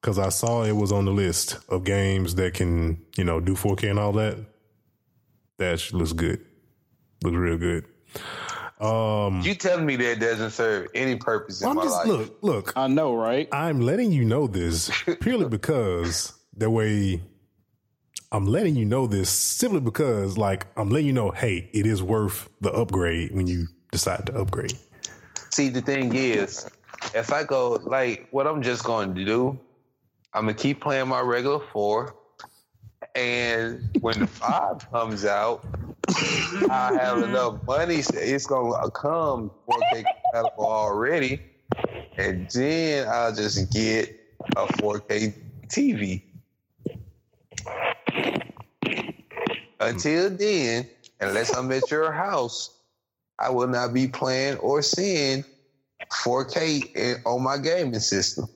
because 0.00 0.18
I 0.18 0.28
saw 0.30 0.64
it 0.64 0.72
was 0.72 0.90
on 0.90 1.04
the 1.04 1.12
list 1.12 1.58
of 1.68 1.84
games 1.84 2.34
that 2.34 2.54
can, 2.54 3.04
you 3.16 3.24
know, 3.24 3.40
do 3.40 3.54
4K 3.54 3.90
and 3.90 3.98
all 3.98 4.12
that. 4.12 4.38
That 5.58 5.92
looks 5.92 6.12
good. 6.12 6.44
Looks 7.22 7.36
real 7.36 7.58
good. 7.58 7.84
Um, 8.80 9.40
You 9.42 9.54
telling 9.54 9.86
me 9.86 9.96
that 9.96 10.20
doesn't 10.20 10.50
serve 10.50 10.88
any 10.94 11.16
purpose 11.16 11.62
in 11.62 11.68
I'm 11.68 11.76
my 11.76 11.82
just 11.84 11.96
life? 11.96 12.06
look, 12.06 12.38
look. 12.42 12.72
I 12.76 12.86
know, 12.86 13.14
right? 13.14 13.48
I'm 13.52 13.80
letting 13.80 14.12
you 14.12 14.24
know 14.24 14.46
this 14.46 14.90
purely 15.20 15.48
because 15.48 16.32
that 16.56 16.70
way 16.70 17.20
I'm 18.30 18.46
letting 18.46 18.76
you 18.76 18.84
know 18.84 19.06
this 19.06 19.30
simply 19.30 19.80
because 19.80 20.36
like 20.38 20.66
I'm 20.76 20.90
letting 20.90 21.06
you 21.06 21.12
know, 21.12 21.30
hey, 21.30 21.70
it 21.72 21.86
is 21.86 22.02
worth 22.02 22.48
the 22.60 22.70
upgrade 22.72 23.34
when 23.34 23.46
you 23.46 23.66
decide 23.90 24.26
to 24.26 24.36
upgrade. 24.38 24.74
See, 25.50 25.70
the 25.70 25.80
thing 25.80 26.14
is, 26.14 26.68
if 27.14 27.32
I 27.32 27.42
go 27.42 27.80
like 27.82 28.28
what 28.30 28.46
I'm 28.46 28.62
just 28.62 28.84
going 28.84 29.14
to 29.14 29.24
do, 29.24 29.58
I'm 30.34 30.42
gonna 30.42 30.54
keep 30.54 30.80
playing 30.80 31.08
my 31.08 31.20
regular 31.20 31.60
four, 31.72 32.14
and 33.14 33.88
when 34.00 34.20
the 34.20 34.26
five 34.26 34.88
comes 34.92 35.24
out, 35.24 35.64
I 36.08 36.96
have 37.00 37.18
mm-hmm. 37.18 37.30
enough 37.30 37.62
money. 37.66 38.02
so 38.02 38.18
It's 38.18 38.46
gonna 38.46 38.90
come 38.90 39.50
4K 39.68 40.04
compatible 40.32 40.66
already, 40.66 41.40
and 42.16 42.48
then 42.50 43.08
I'll 43.08 43.34
just 43.34 43.70
get 43.72 44.18
a 44.56 44.66
4K 44.66 45.34
TV. 45.66 46.22
Until 49.80 50.30
then, 50.30 50.88
unless 51.20 51.54
I'm 51.54 51.70
at 51.72 51.90
your 51.90 52.10
house, 52.10 52.78
I 53.38 53.50
will 53.50 53.68
not 53.68 53.92
be 53.92 54.08
playing 54.08 54.56
or 54.58 54.82
seeing 54.82 55.44
4K 56.10 56.96
in, 56.96 57.22
on 57.24 57.42
my 57.42 57.58
gaming 57.58 58.00
system. 58.00 58.48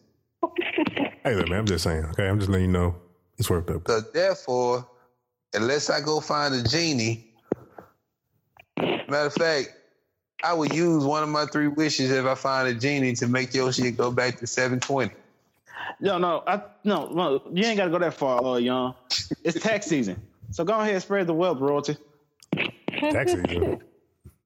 Hey 1.25 1.35
there, 1.35 1.47
man, 1.47 1.61
I'm 1.61 1.67
just 1.67 1.85
saying, 1.85 2.05
okay? 2.07 2.29
I'm 2.29 2.39
just 2.39 2.51
letting 2.51 2.67
you 2.67 2.73
know 2.73 2.97
it's 3.39 3.49
worth 3.49 3.69
it. 3.71 3.83
So 3.87 4.01
therefore, 4.01 4.87
unless 5.55 5.91
I 5.91 6.01
go 6.01 6.21
find 6.21 6.55
a 6.55 6.63
genie, 6.63 7.32
matter 9.09 9.27
of 9.27 9.35
fact, 9.35 9.75
I 10.45 10.53
would 10.53 10.75
use 10.75 11.05
one 11.05 11.23
of 11.23 11.29
my 11.29 11.47
three 11.47 11.69
wishes 11.69 12.11
if 12.11 12.27
I 12.27 12.35
find 12.35 12.69
a 12.69 12.75
genie 12.75 13.15
to 13.15 13.27
make 13.29 13.55
your 13.55 13.73
shit 13.73 13.97
go 13.97 14.11
back 14.11 14.39
to 14.39 14.47
720. 14.47 15.13
No, 16.01 16.19
no, 16.19 16.43
I 16.47 16.63
no, 16.85 17.09
no 17.09 17.43
you 17.53 17.65
ain't 17.65 17.77
got 17.77 17.85
to 17.85 17.91
go 17.91 17.99
that 17.99 18.15
far, 18.15 18.45
uh, 18.45 18.57
young. 18.57 18.95
It's 19.45 19.61
tax 19.61 19.87
season, 19.87 20.21
so 20.51 20.65
go 20.65 20.79
ahead 20.79 20.95
and 20.95 21.03
spread 21.03 21.27
the 21.27 21.35
wealth, 21.35 21.59
royalty. 21.61 21.97
tax 22.89 23.33
season. 23.33 23.83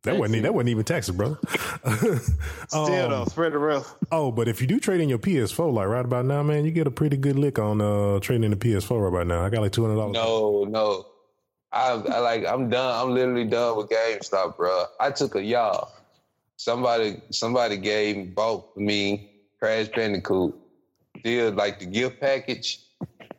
That 0.07 0.18
wasn't 0.18 0.44
that 0.44 0.54
wasn't 0.54 0.68
even 0.68 0.84
taxes, 0.84 1.16
brother. 1.16 1.36
Still 2.68 3.09
though, 3.09 3.24
spread 3.24 3.52
the 3.52 3.59
wealth. 3.59 3.96
Oh, 4.12 4.30
but 4.30 4.46
if 4.46 4.61
you 4.61 4.68
do 4.68 4.78
trade 4.78 5.00
in 5.00 5.09
your 5.09 5.18
PS4, 5.18 5.72
like 5.72 5.88
right 5.88 6.04
about 6.04 6.26
now, 6.26 6.44
man, 6.44 6.64
you 6.64 6.70
get 6.70 6.86
a 6.86 6.92
pretty 6.92 7.16
good 7.16 7.36
lick 7.36 7.59
on 7.59 7.80
uh 7.80 8.20
trading 8.20 8.44
in 8.44 8.52
the 8.52 8.57
PS4 8.57 9.02
right 9.02 9.09
about 9.09 9.26
now. 9.26 9.44
I 9.44 9.50
got 9.50 9.62
like 9.62 9.72
two 9.72 9.82
hundred 9.82 9.96
dollars. 9.96 10.14
No, 10.14 10.62
no. 10.62 11.07
I, 11.76 11.90
I 11.92 12.18
like 12.20 12.46
I'm 12.46 12.70
done. 12.70 13.08
I'm 13.08 13.14
literally 13.14 13.44
done 13.44 13.76
with 13.76 13.90
GameStop, 13.90 14.56
bro. 14.56 14.84
I 14.98 15.10
took 15.10 15.34
a 15.34 15.42
y'all. 15.42 15.92
Somebody 16.56 17.20
somebody 17.30 17.76
gave 17.76 18.16
me 18.16 18.24
bought 18.24 18.76
me 18.76 19.30
Crash 19.58 19.88
Bandicoot. 19.88 20.54
Still 21.20 21.52
like 21.52 21.80
the 21.80 21.86
gift 21.86 22.20
package. 22.20 22.80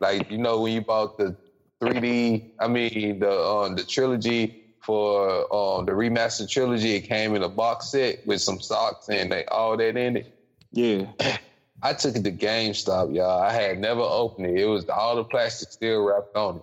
Like 0.00 0.30
you 0.30 0.38
know 0.38 0.60
when 0.60 0.72
you 0.72 0.82
bought 0.82 1.18
the 1.18 1.36
3D, 1.80 2.50
I 2.60 2.68
mean 2.68 3.18
the 3.18 3.30
um, 3.30 3.74
the 3.74 3.84
trilogy 3.84 4.64
for 4.88 5.40
um, 5.54 5.84
the 5.84 5.92
remastered 5.92 6.48
trilogy, 6.48 6.94
it 6.94 7.02
came 7.02 7.34
in 7.34 7.42
a 7.42 7.48
box 7.48 7.90
set 7.90 8.26
with 8.26 8.40
some 8.40 8.58
socks 8.58 9.10
and 9.10 9.30
they, 9.30 9.44
all 9.44 9.76
that 9.76 9.98
in 9.98 10.16
it. 10.16 10.34
Yeah. 10.72 11.08
I 11.82 11.92
took 11.92 12.16
it 12.16 12.24
to 12.24 12.32
GameStop, 12.32 13.14
y'all. 13.14 13.42
I 13.42 13.52
had 13.52 13.78
never 13.78 14.00
opened 14.00 14.46
it. 14.46 14.58
It 14.58 14.64
was 14.64 14.88
all 14.88 15.16
the 15.16 15.24
plastic 15.24 15.72
still 15.72 16.04
wrapped 16.04 16.34
on 16.34 16.56
it. 16.56 16.62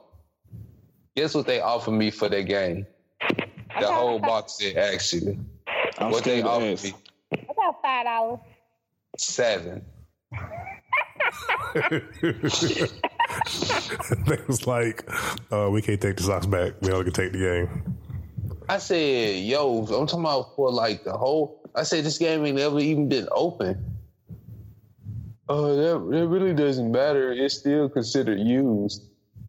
Guess 1.15 1.33
what 1.33 1.47
they 1.47 1.61
offered 1.61 1.91
me 1.91 2.11
for 2.11 2.27
that 2.29 2.43
game? 2.43 2.85
The 3.79 3.87
whole 3.87 4.19
box 4.19 4.57
set, 4.59 4.75
actually. 4.75 5.39
I'm 5.97 6.11
what 6.11 6.23
they 6.23 6.41
to 6.41 6.47
offered 6.47 6.73
ask. 6.73 6.83
me? 6.83 6.93
About 7.49 7.81
five 7.81 8.05
dollars. 8.05 8.39
Seven. 9.17 9.85
they 11.75 12.01
was 14.47 14.67
like, 14.67 15.09
uh, 15.51 15.69
we 15.71 15.81
can't 15.81 16.01
take 16.01 16.17
the 16.17 16.23
socks 16.23 16.45
back. 16.45 16.73
We 16.81 16.91
only 16.91 17.05
can 17.05 17.13
take 17.13 17.31
the 17.31 17.39
game. 17.39 17.97
I 18.67 18.77
said, 18.79 19.39
yo, 19.39 19.85
I'm 19.85 20.07
talking 20.07 20.19
about 20.19 20.55
for 20.55 20.71
like 20.71 21.03
the 21.03 21.13
whole. 21.13 21.61
I 21.75 21.83
said 21.83 22.03
this 22.03 22.17
game 22.17 22.45
ain't 22.45 22.57
never 22.57 22.79
even 22.79 23.09
been 23.09 23.27
open. 23.31 23.95
Oh, 25.47 25.75
that, 25.75 26.17
that 26.17 26.27
really 26.27 26.53
doesn't 26.53 26.91
matter. 26.91 27.31
It's 27.31 27.55
still 27.55 27.87
considered 27.89 28.39
used. 28.39 29.03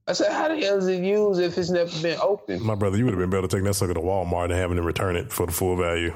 I 0.08 0.12
said, 0.12 0.32
how 0.32 0.48
the 0.48 0.56
hell 0.56 0.78
is 0.78 0.86
it 0.86 1.02
used 1.02 1.40
if 1.40 1.58
it's 1.58 1.70
never 1.70 1.90
been 2.00 2.18
opened? 2.20 2.62
My 2.62 2.76
brother, 2.76 2.96
you 2.96 3.04
would 3.04 3.14
have 3.14 3.20
been 3.20 3.30
better 3.30 3.48
taking 3.48 3.64
that 3.64 3.74
sucker 3.74 3.94
to 3.94 4.00
Walmart 4.00 4.44
and 4.44 4.52
having 4.52 4.76
them 4.76 4.84
return 4.84 5.16
it 5.16 5.32
for 5.32 5.46
the 5.46 5.52
full 5.52 5.76
value. 5.76 6.14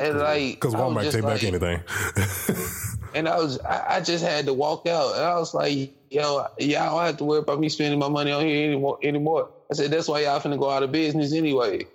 And 0.00 0.18
like, 0.18 0.56
Because 0.56 0.74
Walmart 0.74 1.10
take 1.10 1.22
back 1.22 1.42
anything. 1.42 1.82
And 3.16 3.28
I 3.30 3.38
was, 3.38 3.58
I, 3.60 3.96
I 3.96 4.00
just 4.02 4.22
had 4.22 4.44
to 4.44 4.52
walk 4.52 4.86
out, 4.86 5.14
and 5.14 5.24
I 5.24 5.38
was 5.38 5.54
like, 5.54 5.94
yo, 6.10 6.46
y'all 6.58 6.96
don't 6.96 7.06
have 7.06 7.16
to 7.16 7.24
worry 7.24 7.38
about 7.38 7.58
me 7.58 7.70
spending 7.70 7.98
my 7.98 8.10
money 8.10 8.30
on 8.30 8.44
here 8.44 8.68
anymore. 8.68 8.98
Anymore. 9.02 9.48
I 9.70 9.74
said, 9.74 9.90
that's 9.90 10.06
why 10.06 10.20
y'all 10.20 10.38
finna 10.38 10.58
go 10.58 10.68
out 10.68 10.82
of 10.82 10.92
business 10.92 11.32
anyway. 11.32 11.86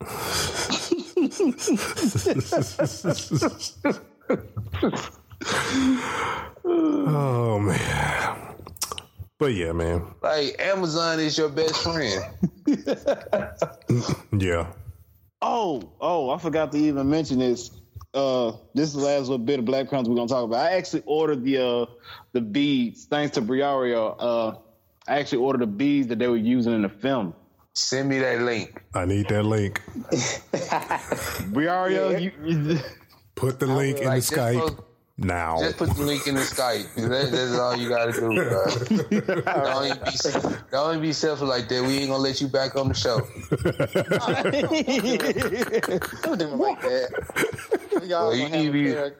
oh 6.64 7.58
man. 7.58 8.47
But 9.38 9.54
yeah, 9.54 9.72
man. 9.72 10.04
Like 10.20 10.56
Amazon 10.60 11.20
is 11.20 11.38
your 11.38 11.48
best 11.48 11.76
friend. 11.82 12.22
Yeah. 14.32 14.72
Oh, 15.40 15.92
oh, 16.00 16.30
I 16.30 16.38
forgot 16.38 16.72
to 16.72 16.78
even 16.78 17.08
mention 17.08 17.38
this. 17.38 17.70
Uh, 18.12 18.52
this 18.74 18.88
is 18.88 18.94
the 18.94 19.00
last 19.00 19.22
little 19.22 19.38
bit 19.38 19.58
of 19.58 19.64
Black 19.64 19.88
Panther 19.88 20.10
we're 20.10 20.16
gonna 20.16 20.28
talk 20.28 20.44
about. 20.44 20.60
I 20.60 20.72
actually 20.72 21.02
ordered 21.06 21.44
the 21.44 21.58
uh 21.58 21.86
the 22.32 22.40
beads 22.40 23.06
thanks 23.06 23.34
to 23.36 23.42
Briario. 23.42 24.16
Uh, 24.18 24.58
I 25.06 25.18
actually 25.18 25.38
ordered 25.38 25.62
the 25.62 25.66
beads 25.66 26.08
that 26.08 26.18
they 26.18 26.26
were 26.28 26.36
using 26.36 26.74
in 26.74 26.82
the 26.82 26.88
film. 26.88 27.34
Send 27.74 28.08
me 28.08 28.18
that 28.18 28.42
link. 28.42 28.82
I 28.94 29.04
need 29.04 29.28
that 29.28 29.44
link. 29.44 29.80
Briario, 31.52 32.20
you, 32.20 32.32
you 32.44 32.78
Put 33.34 33.60
the 33.60 33.66
link 33.66 33.98
in 33.98 34.04
the 34.04 34.08
like, 34.10 34.22
just 34.22 34.32
Skype 34.32 34.60
put- 34.60 34.84
now. 35.18 35.58
Just 35.60 35.76
put 35.76 35.90
the 35.94 36.02
link 36.02 36.26
in 36.26 36.34
the 36.36 36.40
Skype. 36.42 36.94
That, 36.94 37.30
that's 37.32 37.58
all 37.58 37.76
you 37.76 37.88
gotta 37.88 38.12
do, 38.12 38.20
bro. 38.34 38.64
don't, 39.64 39.86
even 39.86 39.98
be, 40.04 40.56
don't 40.70 40.90
even 40.90 41.02
be 41.02 41.12
selfish 41.12 41.46
like 41.48 41.68
that. 41.68 41.82
We 41.82 41.98
ain't 41.98 42.08
gonna 42.10 42.22
let 42.22 42.40
you 42.40 42.48
back 42.48 42.76
on 42.76 42.88
the 42.88 42.94
show. 42.94 43.18
Don't 46.22 46.38
do 46.38 46.46
me 46.48 46.54
like 46.54 46.80
that. 46.82 48.00
We 48.02 48.12
all 48.12 48.28
Well, 48.28 48.36
you 48.36 48.48
need 48.48 48.66
to 48.66 48.72
be- 48.72 48.92
pair- 48.92 49.16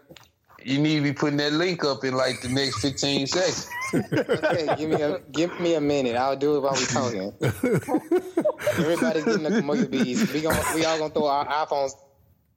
You 0.64 0.78
need 0.78 0.96
to 0.96 1.02
be 1.02 1.12
putting 1.12 1.36
that 1.38 1.52
link 1.52 1.84
up 1.84 2.04
in 2.04 2.14
like 2.14 2.40
the 2.42 2.48
next 2.48 2.80
15 2.80 3.26
seconds. 3.26 3.68
Okay, 3.94 4.68
give 4.76 4.90
me 4.90 5.00
a 5.02 5.18
give 5.32 5.58
me 5.60 5.74
a 5.74 5.80
minute. 5.80 6.14
I'll 6.16 6.36
do 6.36 6.56
it 6.56 6.60
while 6.60 6.74
we're 6.74 6.86
talking. 6.86 7.32
Everybody's 8.78 9.24
getting 9.24 9.42
the 9.44 9.50
Kimoyo 9.50 9.90
beads. 9.90 10.30
We 10.32 10.42
gon' 10.42 10.56
we 10.74 10.84
all 10.84 10.98
gonna 10.98 11.12
throw 11.14 11.26
our 11.26 11.46
iPhones 11.46 11.92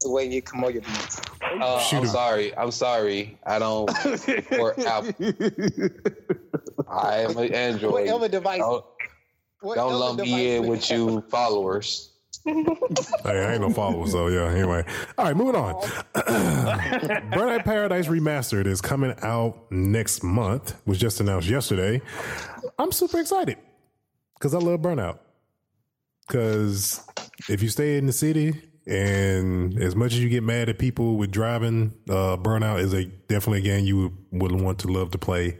away 0.05 0.23
and 0.23 0.31
get 0.31 0.45
Kimoyo 0.45 0.73
beads. 0.85 1.21
Uh, 1.41 1.89
I'm 1.93 2.07
sorry. 2.07 2.57
I'm 2.57 2.71
sorry. 2.71 3.37
I 3.45 3.59
don't 3.59 3.89
work 4.59 4.79
out. 4.79 5.05
I 6.87 7.19
am 7.19 7.37
an 7.37 7.53
Android. 7.53 7.93
Whatever 7.93 8.27
device. 8.27 8.59
Don't, 8.59 8.85
whatever 9.61 9.89
don't 9.89 9.99
lump 9.99 10.17
device 10.17 10.33
me 10.33 10.55
in 10.55 10.67
with 10.67 10.89
you 10.89 11.21
followers. 11.29 12.07
Hey, 13.23 13.45
I 13.45 13.53
ain't 13.53 13.61
no 13.61 13.69
followers, 13.69 14.13
though. 14.13 14.27
yeah. 14.27 14.49
Anyway, 14.49 14.83
all 15.17 15.25
right, 15.25 15.35
moving 15.35 15.55
on. 15.55 15.75
Burnout 16.15 17.63
Paradise 17.63 18.07
Remastered 18.07 18.65
is 18.65 18.81
coming 18.81 19.13
out 19.21 19.71
next 19.71 20.23
month. 20.23 20.75
Was 20.87 20.97
just 20.97 21.19
announced 21.19 21.47
yesterday. 21.47 22.01
I'm 22.79 22.91
super 22.91 23.19
excited 23.19 23.57
because 24.39 24.55
I 24.55 24.57
love 24.57 24.79
Burnout. 24.79 25.19
Because 26.27 27.01
if 27.47 27.61
you 27.61 27.69
stay 27.69 27.97
in 27.97 28.07
the 28.07 28.13
city, 28.13 28.55
and 28.87 29.79
as 29.79 29.95
much 29.95 30.13
as 30.13 30.19
you 30.19 30.29
get 30.29 30.43
mad 30.43 30.69
at 30.69 30.79
people 30.79 31.17
with 31.17 31.31
driving, 31.31 31.93
uh, 32.09 32.37
Burnout 32.37 32.79
is 32.79 32.93
a 32.93 33.05
definitely 33.05 33.59
a 33.59 33.61
game 33.61 33.85
you 33.85 33.97
would, 34.31 34.51
would 34.51 34.61
want 34.61 34.79
to 34.79 34.87
love 34.87 35.11
to 35.11 35.17
play. 35.17 35.59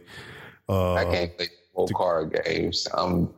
Uh, 0.68 0.94
I 0.94 1.04
can't 1.04 1.36
play 1.36 1.48
full 1.74 1.88
car 1.88 2.26
games. 2.26 2.88
I'm 2.94 3.32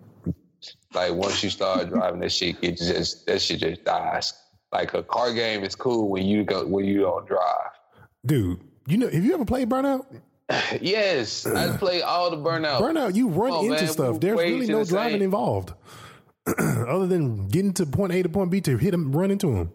like 0.95 1.12
once 1.12 1.43
you 1.43 1.51
start 1.51 1.89
driving, 1.91 2.20
that 2.20 2.32
shit 2.32 2.57
it 2.62 2.78
just 2.78 3.26
that 3.26 3.41
shit 3.41 3.61
just 3.61 3.85
dies. 3.85 4.32
Like 4.72 4.95
a 4.95 5.03
car 5.03 5.32
game 5.32 5.62
is 5.62 5.74
cool 5.74 6.09
when 6.09 6.24
you 6.24 6.45
go 6.45 6.66
when 6.66 6.85
you 6.85 7.01
don't 7.03 7.26
drive. 7.26 7.70
dude, 8.24 8.61
you 8.87 8.97
know, 8.97 9.09
have 9.09 9.24
you 9.24 9.35
ever 9.35 9.45
played 9.45 9.68
Burnout? 9.68 10.07
Yes, 10.80 11.47
I 11.47 11.76
play 11.78 12.03
all 12.03 12.30
the 12.30 12.37
burnout. 12.37 12.78
Burnout, 12.80 13.14
you 13.14 13.28
run 13.28 13.51
on, 13.51 13.64
into 13.64 13.85
man, 13.85 13.89
stuff. 13.89 14.20
There's 14.20 14.39
really 14.39 14.66
no 14.66 14.80
the 14.80 14.91
driving 14.91 15.14
same. 15.14 15.22
involved, 15.22 15.72
other 16.59 17.07
than 17.07 17.49
getting 17.49 17.72
to 17.74 17.86
point 17.86 18.12
A 18.12 18.22
to 18.22 18.28
point 18.28 18.51
B 18.51 18.61
to 18.62 18.76
hit 18.76 18.90
them, 18.90 19.12
run 19.12 19.30
into 19.30 19.55
them. 19.55 19.72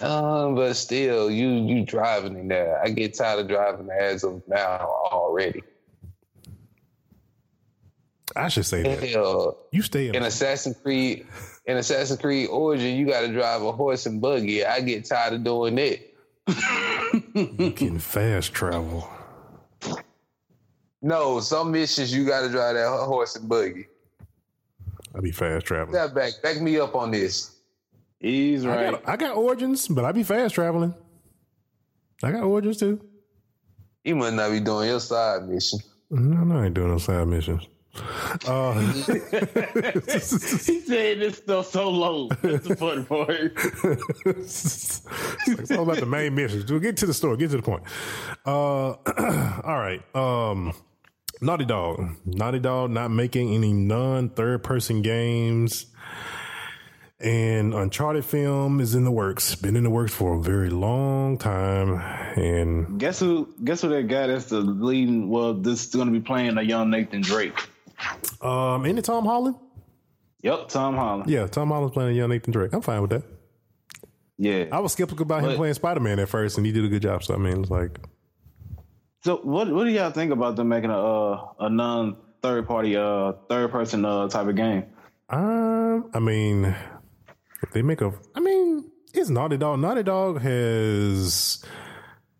Um, 0.00 0.54
but 0.54 0.74
still, 0.74 1.30
you 1.30 1.48
you 1.48 1.84
driving 1.84 2.38
in 2.38 2.48
there. 2.48 2.80
I 2.82 2.90
get 2.90 3.14
tired 3.14 3.40
of 3.40 3.48
driving 3.48 3.88
as 3.90 4.22
of 4.24 4.42
now 4.46 4.78
already. 5.10 5.62
I 8.36 8.48
should 8.48 8.66
say 8.66 8.82
that 8.82 9.02
Hell, 9.02 9.58
you 9.72 9.82
stay 9.82 10.08
in. 10.08 10.14
in 10.14 10.22
Assassin's 10.22 10.76
Creed, 10.78 11.26
in 11.66 11.76
Assassin's 11.78 12.20
Creed 12.20 12.48
Origin, 12.48 12.96
you 12.96 13.06
got 13.06 13.22
to 13.22 13.32
drive 13.32 13.62
a 13.62 13.72
horse 13.72 14.06
and 14.06 14.20
buggy. 14.20 14.64
I 14.64 14.80
get 14.80 15.04
tired 15.06 15.32
of 15.32 15.44
doing 15.44 15.78
it. 15.78 16.14
you 17.34 17.72
can 17.76 17.98
fast 17.98 18.52
travel. 18.52 19.08
No, 21.00 21.40
some 21.40 21.70
missions 21.72 22.14
you 22.14 22.26
got 22.26 22.42
to 22.42 22.50
drive 22.50 22.74
that 22.74 22.88
horse 22.88 23.34
and 23.36 23.48
buggy. 23.48 23.86
I 25.14 25.20
be 25.20 25.30
fast 25.30 25.66
traveling. 25.66 25.92
That 25.92 26.14
back, 26.14 26.32
back 26.42 26.60
me 26.60 26.78
up 26.78 26.94
on 26.94 27.10
this. 27.10 27.56
He's 28.20 28.64
I 28.64 28.68
right. 28.68 28.90
got, 28.92 29.08
I 29.08 29.16
got 29.16 29.36
origins, 29.36 29.88
but 29.88 30.04
I 30.04 30.12
be 30.12 30.22
fast 30.22 30.54
traveling. 30.54 30.94
I 32.22 32.32
got 32.32 32.42
origins 32.42 32.78
too. 32.78 33.00
You 34.04 34.16
must 34.16 34.34
not 34.34 34.50
be 34.50 34.60
doing 34.60 34.88
your 34.88 35.00
side 35.00 35.48
mission. 35.48 35.78
No, 36.10 36.44
no, 36.44 36.60
I 36.60 36.66
ain't 36.66 36.74
doing 36.74 36.90
no 36.90 36.98
side 36.98 37.28
missions. 37.28 37.66
Uh, 38.46 38.72
he 38.92 39.10
said 40.80 41.20
this 41.20 41.38
stuff 41.38 41.66
so 41.66 41.90
low. 41.90 42.28
That's 42.42 42.68
the 42.68 42.76
funny 42.76 43.04
part. 43.04 43.52
it's, 44.24 45.04
like, 45.48 45.58
it's 45.58 45.70
all 45.70 45.82
about 45.82 45.98
the 45.98 46.06
main 46.06 46.34
missions. 46.34 46.70
We'll 46.70 46.80
get 46.80 46.96
to 46.98 47.06
the 47.06 47.14
story. 47.14 47.36
Get 47.36 47.50
to 47.50 47.56
the 47.56 47.62
point. 47.62 47.82
Uh, 48.46 48.90
all 49.64 49.78
right. 49.78 50.02
Um, 50.14 50.72
Naughty 51.40 51.64
Dog. 51.64 52.16
Naughty 52.24 52.58
Dog 52.58 52.90
not 52.90 53.10
making 53.10 53.54
any 53.54 53.72
non 53.72 54.30
third 54.30 54.62
person 54.62 55.02
games. 55.02 55.86
And 57.20 57.74
Uncharted 57.74 58.24
film 58.24 58.80
is 58.80 58.94
in 58.94 59.04
the 59.04 59.10
works. 59.10 59.56
Been 59.56 59.74
in 59.74 59.82
the 59.82 59.90
works 59.90 60.14
for 60.14 60.36
a 60.36 60.40
very 60.40 60.70
long 60.70 61.36
time. 61.36 61.94
And 62.38 62.98
Guess 63.00 63.18
who? 63.18 63.52
Guess 63.64 63.82
who 63.82 63.88
that 63.88 64.06
guy 64.06 64.28
that's 64.28 64.46
the 64.46 64.60
leading? 64.60 65.28
Well, 65.28 65.54
this 65.54 65.86
is 65.86 65.94
going 65.94 66.06
to 66.06 66.12
be 66.12 66.20
playing 66.24 66.56
a 66.58 66.62
young 66.62 66.90
Nathan 66.90 67.22
Drake. 67.22 67.54
um, 68.40 68.86
it 68.86 69.04
Tom 69.04 69.24
Holland? 69.24 69.56
Yep, 70.42 70.68
Tom 70.68 70.94
Holland. 70.94 71.28
Yeah, 71.28 71.48
Tom 71.48 71.68
Holland's 71.68 71.92
playing 71.92 72.10
a 72.10 72.14
young 72.14 72.30
Nathan 72.30 72.52
Drake. 72.52 72.72
I'm 72.72 72.82
fine 72.82 73.02
with 73.02 73.10
that. 73.10 73.24
Yeah. 74.38 74.66
I 74.70 74.78
was 74.78 74.92
skeptical 74.92 75.24
about 75.24 75.42
him 75.42 75.56
playing 75.56 75.74
Spider 75.74 75.98
Man 75.98 76.20
at 76.20 76.28
first, 76.28 76.56
and 76.56 76.64
he 76.64 76.70
did 76.70 76.84
a 76.84 76.88
good 76.88 77.02
job. 77.02 77.24
So 77.24 77.34
I 77.34 77.38
mean, 77.38 77.62
it's 77.62 77.70
like 77.70 77.98
So 79.24 79.38
what? 79.38 79.68
What 79.68 79.84
do 79.84 79.90
y'all 79.90 80.10
think 80.10 80.32
about 80.32 80.56
them 80.56 80.68
making 80.68 80.90
a 80.90 80.98
uh, 80.98 81.46
a 81.60 81.70
non 81.70 82.16
third 82.42 82.66
party 82.68 82.96
uh 82.96 83.32
third 83.48 83.70
person 83.70 84.04
uh 84.04 84.28
type 84.28 84.46
of 84.46 84.56
game? 84.56 84.84
Um, 85.28 86.10
I 86.14 86.20
mean, 86.20 86.64
if 87.62 87.70
they 87.72 87.82
make 87.82 88.00
a, 88.00 88.12
I 88.34 88.40
mean, 88.40 88.90
it's 89.12 89.28
Naughty 89.28 89.56
Dog. 89.56 89.80
Naughty 89.80 90.02
Dog 90.02 90.40
has 90.40 91.64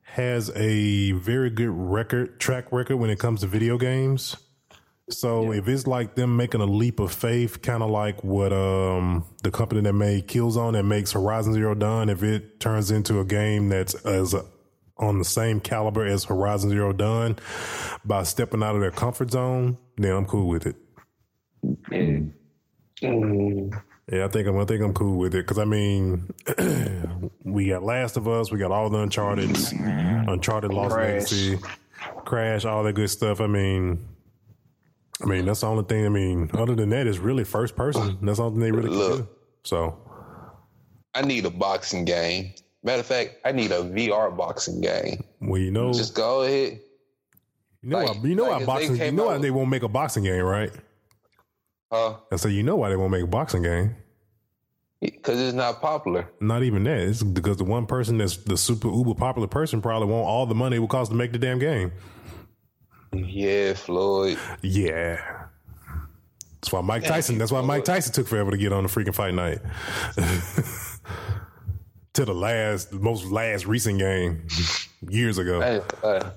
has 0.02 0.50
a 0.56 1.12
very 1.12 1.50
good 1.50 1.70
record 1.70 2.40
track 2.40 2.72
record 2.72 2.96
when 2.96 3.10
it 3.10 3.18
comes 3.18 3.40
to 3.42 3.46
video 3.46 3.78
games. 3.78 4.36
So 5.10 5.52
if 5.52 5.68
it's 5.68 5.86
like 5.86 6.16
them 6.16 6.36
making 6.36 6.60
a 6.60 6.66
leap 6.66 7.00
of 7.00 7.12
faith, 7.12 7.62
kind 7.62 7.82
of 7.82 7.90
like 7.90 8.22
what 8.22 8.52
um 8.52 9.24
the 9.42 9.50
company 9.50 9.80
that 9.82 9.94
made 9.94 10.28
Killzone 10.28 10.74
that 10.74 10.84
makes 10.84 11.12
Horizon 11.12 11.54
Zero 11.54 11.74
Dawn, 11.74 12.08
if 12.08 12.22
it 12.22 12.60
turns 12.60 12.90
into 12.90 13.20
a 13.20 13.24
game 13.24 13.68
that's 13.68 13.94
as 13.94 14.34
on 14.98 15.18
the 15.18 15.24
same 15.24 15.60
caliber 15.60 16.04
as 16.04 16.24
Horizon 16.24 16.70
Zero 16.70 16.92
Dawn 16.92 17.36
by 18.04 18.22
stepping 18.24 18.62
out 18.62 18.74
of 18.74 18.80
their 18.80 18.90
comfort 18.90 19.30
zone, 19.30 19.78
then 19.96 20.12
I'm 20.12 20.26
cool 20.26 20.48
with 20.48 20.66
it. 20.66 20.76
Mm. 21.64 22.32
Yeah, 24.10 24.24
I 24.24 24.28
think 24.28 24.48
I'm. 24.48 24.58
I 24.58 24.64
think 24.64 24.82
I'm 24.82 24.94
cool 24.94 25.18
with 25.18 25.34
it 25.34 25.46
because 25.46 25.58
I 25.58 25.64
mean, 25.64 26.32
we 27.44 27.68
got 27.68 27.82
Last 27.82 28.16
of 28.16 28.26
Us, 28.26 28.50
we 28.50 28.58
got 28.58 28.70
all 28.70 28.88
the 28.88 28.98
Uncharted, 28.98 29.50
mm-hmm. 29.50 30.28
Uncharted 30.30 30.72
Lost 30.72 30.94
Crash. 30.94 31.08
Legacy, 31.08 31.58
Crash, 32.24 32.64
all 32.64 32.82
that 32.84 32.94
good 32.94 33.10
stuff. 33.10 33.40
I 33.40 33.46
mean, 33.46 34.08
I 35.22 35.26
mean 35.26 35.44
that's 35.44 35.60
the 35.60 35.66
only 35.66 35.84
thing. 35.84 36.06
I 36.06 36.08
mean, 36.08 36.50
other 36.54 36.74
than 36.74 36.88
that, 36.90 37.06
it's 37.06 37.18
really 37.18 37.44
first 37.44 37.76
person. 37.76 38.18
That's 38.22 38.38
the 38.38 38.44
only 38.44 38.54
thing 38.54 38.60
they 38.60 38.72
really 38.72 38.88
can 38.88 38.98
Look. 38.98 39.18
do. 39.18 39.28
So 39.64 39.98
I 41.14 41.22
need 41.22 41.44
a 41.44 41.50
boxing 41.50 42.04
game. 42.04 42.54
Matter 42.82 43.00
of 43.00 43.06
fact, 43.06 43.36
I 43.44 43.52
need 43.52 43.72
a 43.72 43.80
VR 43.82 44.34
boxing 44.36 44.80
game. 44.80 45.24
well, 45.40 45.60
you 45.60 45.70
know, 45.70 45.92
Just 45.92 46.14
go 46.14 46.42
ahead. 46.42 46.80
you 47.82 47.90
know, 47.90 47.98
like- 47.98 48.08
why, 48.22 48.28
you 48.28 48.34
know 48.34 48.42
like 48.44 48.52
why 48.52 48.58
they 48.60 48.66
boxing. 48.66 48.96
You 48.96 49.12
know 49.12 49.26
why 49.26 49.38
they 49.38 49.50
won't 49.50 49.68
make 49.70 49.82
a 49.82 49.88
boxing 49.88 50.24
game, 50.24 50.42
right? 50.44 50.70
Huh? 51.90 52.16
I 52.30 52.36
say 52.36 52.50
you 52.50 52.62
know 52.62 52.76
why 52.76 52.90
they 52.90 52.96
won't 52.96 53.10
make 53.10 53.24
a 53.24 53.26
boxing 53.26 53.62
game. 53.62 53.96
Because 55.00 55.40
it's 55.40 55.54
not 55.54 55.80
popular. 55.80 56.28
Not 56.40 56.64
even 56.64 56.82
that. 56.84 56.98
It's 56.98 57.22
because 57.22 57.56
the 57.56 57.64
one 57.64 57.86
person 57.86 58.18
that's 58.18 58.36
the 58.36 58.56
super 58.56 58.88
uber 58.88 59.14
popular 59.14 59.46
person 59.46 59.80
probably 59.80 60.08
want 60.08 60.26
all 60.26 60.44
the 60.44 60.56
money 60.56 60.76
it 60.76 60.80
would 60.80 60.90
cost 60.90 61.10
to 61.12 61.16
make 61.16 61.30
the 61.32 61.38
damn 61.38 61.58
game. 61.60 61.92
Yeah, 63.12 63.74
Floyd. 63.74 64.38
Yeah. 64.60 65.20
That's 66.60 66.72
why 66.72 66.80
Mike 66.80 67.04
Tyson. 67.04 67.38
That's 67.38 67.52
why 67.52 67.60
Mike 67.60 67.84
Tyson 67.84 68.12
took 68.12 68.26
forever 68.26 68.50
to 68.50 68.56
get 68.56 68.72
on 68.72 68.82
the 68.82 68.88
freaking 68.88 69.14
fight 69.14 69.34
night. 69.34 69.58
to 72.18 72.24
the 72.24 72.34
last, 72.34 72.92
most 72.92 73.26
last 73.26 73.64
recent 73.64 74.00
game 74.00 74.48
years 75.08 75.38
ago. 75.38 75.60
Hey, 75.60 75.80
uh, 76.02 76.30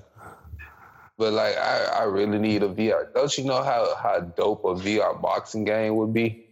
but 1.18 1.32
like, 1.32 1.56
I, 1.56 1.86
I 2.00 2.02
really 2.04 2.38
need 2.38 2.62
a 2.62 2.68
VR. 2.68 3.12
Don't 3.12 3.36
you 3.36 3.44
know 3.44 3.64
how 3.64 3.96
how 4.00 4.20
dope 4.20 4.64
a 4.64 4.74
VR 4.74 5.20
boxing 5.20 5.64
game 5.64 5.96
would 5.96 6.14
be? 6.14 6.46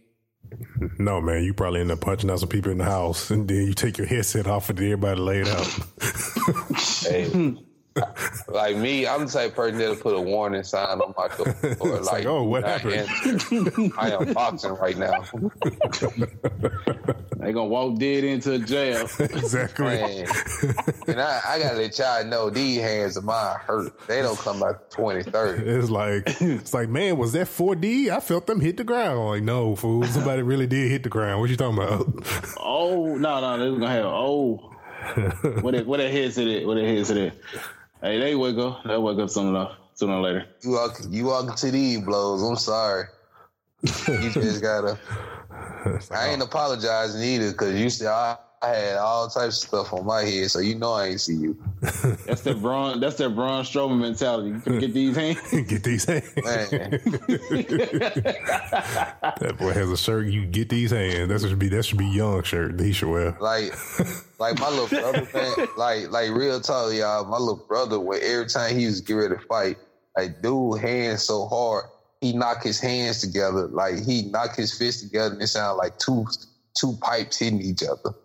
No, 0.99 1.21
man, 1.21 1.43
you 1.43 1.53
probably 1.53 1.79
end 1.79 1.91
up 1.91 2.01
punching 2.01 2.29
out 2.29 2.41
some 2.41 2.49
people 2.49 2.73
in 2.73 2.77
the 2.77 2.83
house, 2.83 3.31
and 3.31 3.47
then 3.47 3.67
you 3.67 3.73
take 3.73 3.97
your 3.97 4.05
headset 4.05 4.47
off 4.47 4.69
and 4.69 4.77
everybody 4.79 5.21
lay 5.21 5.41
it 5.41 5.47
out. 5.47 5.79
Hey, 7.09 7.57
like 8.47 8.77
me, 8.77 9.05
I'm 9.07 9.25
the 9.25 9.31
type 9.31 9.49
of 9.49 9.55
person 9.55 9.79
that'll 9.79 9.95
put 9.95 10.15
a 10.15 10.21
warning 10.21 10.63
sign 10.63 10.99
on 10.99 11.13
my 11.17 11.27
door. 11.35 11.55
Or 11.79 11.97
It's 11.97 12.07
like, 12.07 12.25
oh, 12.25 12.43
what 12.43 12.63
I 12.63 12.77
happened? 12.77 13.09
am- 13.51 13.93
I 13.97 14.11
am 14.11 14.33
boxing 14.33 14.75
right 14.75 14.97
now. 14.97 15.25
They 17.41 17.53
gonna 17.53 17.65
walk 17.65 17.97
dead 17.97 18.23
into 18.23 18.59
jail. 18.59 19.01
exactly. 19.19 19.85
Man. 19.85 20.27
And 21.07 21.19
I, 21.19 21.41
I 21.47 21.59
gotta 21.59 21.75
let 21.75 21.97
y'all 21.97 22.23
know 22.23 22.51
these 22.51 22.79
hands 22.79 23.17
of 23.17 23.23
mine 23.23 23.57
hurt. 23.61 23.99
They 24.07 24.21
don't 24.21 24.37
come 24.37 24.61
out 24.61 24.91
2030. 24.91 25.63
It's 25.63 25.89
like 25.89 26.23
it's 26.39 26.71
like, 26.71 26.89
man, 26.89 27.17
was 27.17 27.31
that 27.31 27.47
4D? 27.47 28.09
I 28.09 28.19
felt 28.19 28.45
them 28.45 28.61
hit 28.61 28.77
the 28.77 28.83
ground. 28.83 29.19
I'm 29.19 29.25
like, 29.25 29.43
no, 29.43 29.75
fool, 29.75 30.03
somebody 30.03 30.43
really 30.43 30.67
did 30.67 30.91
hit 30.91 31.01
the 31.01 31.09
ground. 31.09 31.41
What 31.41 31.49
you 31.49 31.57
talking 31.57 31.81
about? 31.81 32.57
Oh 32.59 33.15
no, 33.17 33.41
no, 33.41 33.57
they 33.57 33.71
was 33.71 33.79
gonna 33.79 33.91
have 33.91 34.05
oh. 34.05 34.67
what 35.61 35.71
that 35.71 35.87
what 35.87 35.97
that 35.97 36.11
headset 36.11 36.45
it? 36.45 36.67
What 36.67 36.75
that 36.75 36.85
headset 36.85 37.17
it? 37.17 37.41
Hey, 38.01 38.19
they 38.19 38.35
wake 38.35 38.57
up. 38.57 38.83
They 38.83 38.97
wake 38.97 39.19
up 39.19 39.29
sooner 39.29 39.57
or 39.57 39.77
sooner 39.93 40.13
or 40.13 40.21
later. 40.21 40.45
You 40.63 40.71
walk, 40.71 40.99
you 41.09 41.25
walk 41.25 41.49
into 41.49 41.69
these 41.69 42.01
blows. 42.01 42.41
I'm 42.41 42.55
sorry. 42.55 43.05
You 43.83 44.29
just 44.31 44.61
gotta. 44.61 44.97
I 46.11 46.29
ain't 46.29 46.41
apologizing 46.41 47.21
either 47.21 47.51
because 47.51 47.79
you 47.79 47.89
said 47.89 48.07
I, 48.07 48.37
I 48.63 48.75
had 48.75 48.97
all 48.97 49.27
types 49.27 49.63
of 49.63 49.67
stuff 49.69 49.93
on 49.93 50.05
my 50.05 50.21
head, 50.21 50.51
so 50.51 50.59
you 50.59 50.75
know 50.75 50.93
I 50.93 51.07
ain't 51.07 51.21
see 51.21 51.33
you. 51.33 51.57
That's 51.81 52.41
that 52.41 52.61
Braun. 52.61 52.99
That's 52.99 53.15
that 53.15 53.31
Braun 53.31 53.63
Strowman 53.63 53.99
mentality. 53.99 54.49
You 54.49 54.59
can 54.59 54.79
get 54.79 54.93
these 54.93 55.15
hands. 55.15 55.51
get 55.67 55.83
these 55.83 56.05
hands. 56.05 56.31
Man, 56.35 57.01
That 59.39 59.55
boy 59.57 59.73
has 59.73 59.89
a 59.89 59.97
shirt. 59.97 60.27
You 60.27 60.45
get 60.45 60.69
these 60.69 60.91
hands. 60.91 61.29
That 61.29 61.41
should 61.41 61.57
be 61.57 61.69
that 61.69 61.85
should 61.85 61.97
be 61.97 62.05
young 62.05 62.43
shirt. 62.43 62.77
That 62.77 62.83
he 62.83 62.93
should 62.93 63.09
wear. 63.09 63.35
like, 63.41 63.73
like 64.39 64.59
my 64.59 64.69
little 64.69 64.87
brother, 64.87 65.27
man, 65.33 65.67
like, 65.77 66.11
like 66.11 66.29
real 66.29 66.61
talk, 66.61 66.93
y'all. 66.93 67.25
My 67.25 67.37
little 67.37 67.65
brother, 67.67 67.99
when 67.99 68.19
every 68.21 68.45
time 68.45 68.77
he 68.77 68.85
was 68.85 69.01
getting 69.01 69.23
ready 69.23 69.35
to 69.35 69.41
fight, 69.47 69.77
like, 70.15 70.41
dude, 70.43 70.79
hands 70.79 71.23
so 71.23 71.47
hard, 71.47 71.85
he 72.19 72.33
knock 72.33 72.63
his 72.63 72.79
hands 72.79 73.21
together, 73.21 73.67
like 73.69 74.05
he 74.05 74.23
knock 74.23 74.55
his 74.55 74.77
fists 74.77 75.01
together, 75.01 75.33
and 75.33 75.41
it 75.41 75.47
sound 75.47 75.77
like 75.77 75.97
two 75.97 76.27
two 76.75 76.95
pipes 77.01 77.39
hitting 77.39 77.61
each 77.61 77.81
other. 77.83 78.15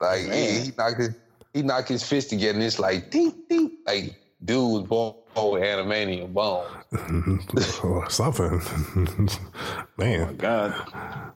Like, 0.00 0.26
yeah, 0.26 0.58
he 0.60 0.72
knocked 0.76 1.00
his 1.00 1.14
he 1.52 1.62
knocked 1.62 1.88
his 1.88 2.02
fist 2.02 2.30
together, 2.30 2.54
and 2.54 2.62
it's 2.62 2.78
like 2.78 3.10
ding 3.10 3.34
ding, 3.48 3.78
like 3.86 4.14
dude 4.44 4.72
was 4.72 4.82
born 4.82 5.14
with 5.52 5.62
adamantium 5.62 6.32
bones. 6.32 7.78
or 7.84 8.08
something. 8.10 8.60
Man. 9.96 10.36
God. 10.36 11.32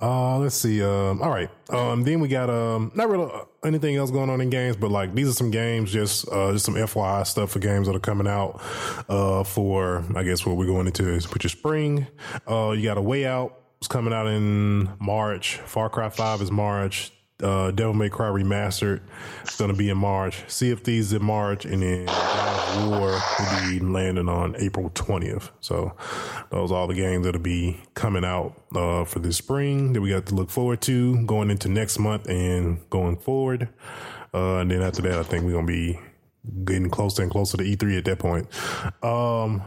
Uh, 0.00 0.38
let's 0.38 0.54
see. 0.54 0.82
Um, 0.82 1.20
all 1.22 1.30
right. 1.30 1.50
Um, 1.68 2.04
then 2.04 2.20
we 2.20 2.28
got 2.28 2.48
um, 2.48 2.90
not 2.94 3.08
really 3.10 3.30
uh, 3.30 3.44
anything 3.64 3.96
else 3.96 4.10
going 4.10 4.30
on 4.30 4.40
in 4.40 4.50
games, 4.50 4.76
but 4.76 4.90
like 4.90 5.14
these 5.14 5.28
are 5.28 5.32
some 5.32 5.50
games, 5.50 5.92
just 5.92 6.28
uh, 6.30 6.52
just 6.52 6.64
some 6.64 6.74
FYI 6.74 7.26
stuff 7.26 7.50
for 7.50 7.58
games 7.58 7.86
that 7.86 7.96
are 7.96 8.00
coming 8.00 8.26
out. 8.26 8.60
Uh, 9.08 9.44
for 9.44 10.04
I 10.14 10.22
guess 10.22 10.46
what 10.46 10.56
we're 10.56 10.66
going 10.66 10.86
into 10.86 11.08
is 11.08 11.30
which 11.32 11.44
is 11.44 11.52
spring. 11.52 12.06
Uh, 12.48 12.70
you 12.70 12.82
got 12.82 12.98
a 12.98 13.02
Way 13.02 13.26
Out. 13.26 13.56
It's 13.78 13.88
coming 13.88 14.12
out 14.12 14.26
in 14.26 14.88
March. 15.00 15.56
Far 15.58 15.88
Cry 15.90 16.08
Five 16.08 16.40
is 16.40 16.50
March. 16.50 17.12
Uh, 17.42 17.70
Devil 17.70 17.94
May 17.94 18.08
Cry 18.08 18.28
remastered. 18.28 19.00
It's 19.42 19.58
gonna 19.58 19.74
be 19.74 19.90
in 19.90 19.98
March. 19.98 20.42
Sea 20.48 20.70
of 20.70 20.80
Thieves 20.80 21.12
in 21.12 21.24
March, 21.24 21.64
and 21.64 21.82
then 21.82 22.06
God 22.06 22.76
of 22.76 22.88
War 22.88 23.20
will 23.38 23.70
be 23.70 23.80
landing 23.80 24.28
on 24.28 24.56
April 24.58 24.90
twentieth. 24.94 25.50
So 25.60 25.94
those 26.50 26.70
are 26.70 26.76
all 26.78 26.86
the 26.86 26.94
games 26.94 27.24
that'll 27.24 27.40
be 27.40 27.80
coming 27.94 28.24
out 28.24 28.54
uh, 28.74 29.04
for 29.04 29.18
this 29.18 29.36
spring 29.36 29.92
that 29.92 30.00
we 30.00 30.10
got 30.10 30.26
to 30.26 30.34
look 30.34 30.50
forward 30.50 30.80
to 30.82 31.24
going 31.26 31.50
into 31.50 31.68
next 31.68 31.98
month 31.98 32.28
and 32.28 32.88
going 32.90 33.16
forward. 33.16 33.68
Uh, 34.32 34.58
and 34.58 34.70
then 34.70 34.82
after 34.82 35.02
that, 35.02 35.18
I 35.18 35.22
think 35.22 35.44
we're 35.44 35.52
gonna 35.52 35.66
be 35.66 35.98
getting 36.64 36.90
closer 36.90 37.22
and 37.22 37.30
closer 37.30 37.56
to 37.56 37.64
E3 37.64 37.98
at 37.98 38.04
that 38.06 38.18
point. 38.18 38.48
Um, 39.04 39.62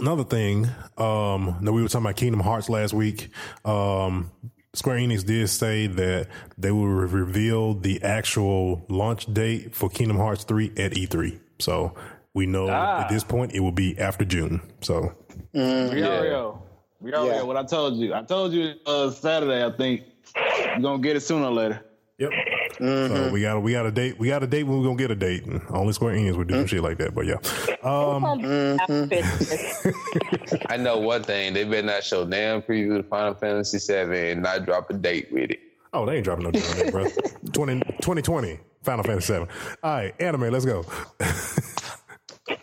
another 0.00 0.24
thing, 0.24 0.68
um, 0.98 1.58
that 1.62 1.72
we 1.72 1.82
were 1.82 1.88
talking 1.88 2.06
about 2.06 2.16
Kingdom 2.16 2.40
Hearts 2.40 2.68
last 2.68 2.94
week. 2.94 3.30
Um, 3.64 4.30
Square 4.74 4.98
Enix 4.98 5.24
did 5.24 5.48
say 5.48 5.86
that 5.86 6.28
they 6.58 6.70
will 6.72 6.86
re- 6.88 7.06
reveal 7.08 7.74
the 7.74 8.02
actual 8.02 8.84
launch 8.88 9.32
date 9.32 9.74
for 9.74 9.88
Kingdom 9.88 10.16
Hearts 10.18 10.44
3 10.44 10.72
at 10.76 10.92
E3. 10.92 11.38
So 11.60 11.94
we 12.34 12.46
know 12.46 12.68
Ah. 12.68 13.02
at 13.04 13.08
this 13.08 13.22
point 13.24 13.52
it 13.54 13.60
will 13.60 13.72
be 13.72 13.96
after 13.98 14.24
June. 14.24 14.60
So 14.80 15.14
Rio, 15.54 16.60
Rio, 17.00 17.26
Yeah. 17.26 17.42
what 17.42 17.56
I 17.56 17.62
told 17.64 17.96
you. 17.96 18.14
I 18.14 18.22
told 18.22 18.52
you 18.52 18.74
uh, 18.86 19.10
Saturday. 19.10 19.64
I 19.64 19.70
think 19.70 20.02
you're 20.36 20.80
gonna 20.80 20.98
get 21.02 21.16
it 21.16 21.20
sooner 21.20 21.46
or 21.46 21.52
later. 21.52 21.80
Yep. 22.18 22.30
So 22.78 22.84
mm-hmm. 22.84 23.32
we 23.32 23.40
got 23.40 23.56
a 23.56 23.60
we 23.60 23.72
got 23.72 23.86
a 23.86 23.92
date. 23.92 24.18
We 24.18 24.28
got 24.28 24.42
a 24.42 24.46
date 24.46 24.64
when 24.64 24.78
we're 24.78 24.84
gonna 24.84 24.96
get 24.96 25.10
a 25.10 25.14
date. 25.14 25.46
And 25.46 25.62
only 25.70 25.92
Square 25.92 26.16
Enix 26.16 26.36
would 26.36 26.48
do 26.48 26.54
some 26.54 26.66
shit 26.66 26.82
like 26.82 26.98
that. 26.98 27.14
But 27.14 27.26
yeah, 27.26 27.36
um, 27.82 28.24
After 28.24 29.06
mm-hmm. 29.06 29.08
Christmas. 29.08 30.62
I 30.68 30.76
know 30.76 30.98
one 30.98 31.22
thing: 31.22 31.54
they 31.54 31.64
better 31.64 31.86
not 31.86 32.02
show 32.02 32.24
damn 32.24 32.62
preview 32.62 32.98
of 32.98 33.08
Final 33.08 33.34
Fantasy 33.34 33.78
VII 33.78 34.32
and 34.32 34.42
not 34.42 34.64
drop 34.64 34.90
a 34.90 34.94
date 34.94 35.28
with 35.30 35.52
it. 35.52 35.60
oh, 35.92 36.04
they 36.04 36.16
ain't 36.16 36.24
dropping 36.24 36.44
no 36.44 36.50
deal 36.50 36.66
on 36.66 36.78
that, 36.78 36.90
bro. 36.90 37.04
20, 37.52 37.80
2020 37.80 38.58
Final 38.82 39.04
Fantasy 39.04 39.26
Seven. 39.26 39.48
All 39.82 39.94
right, 39.94 40.14
anime. 40.20 40.50
Let's 40.50 40.64
go. 40.64 40.84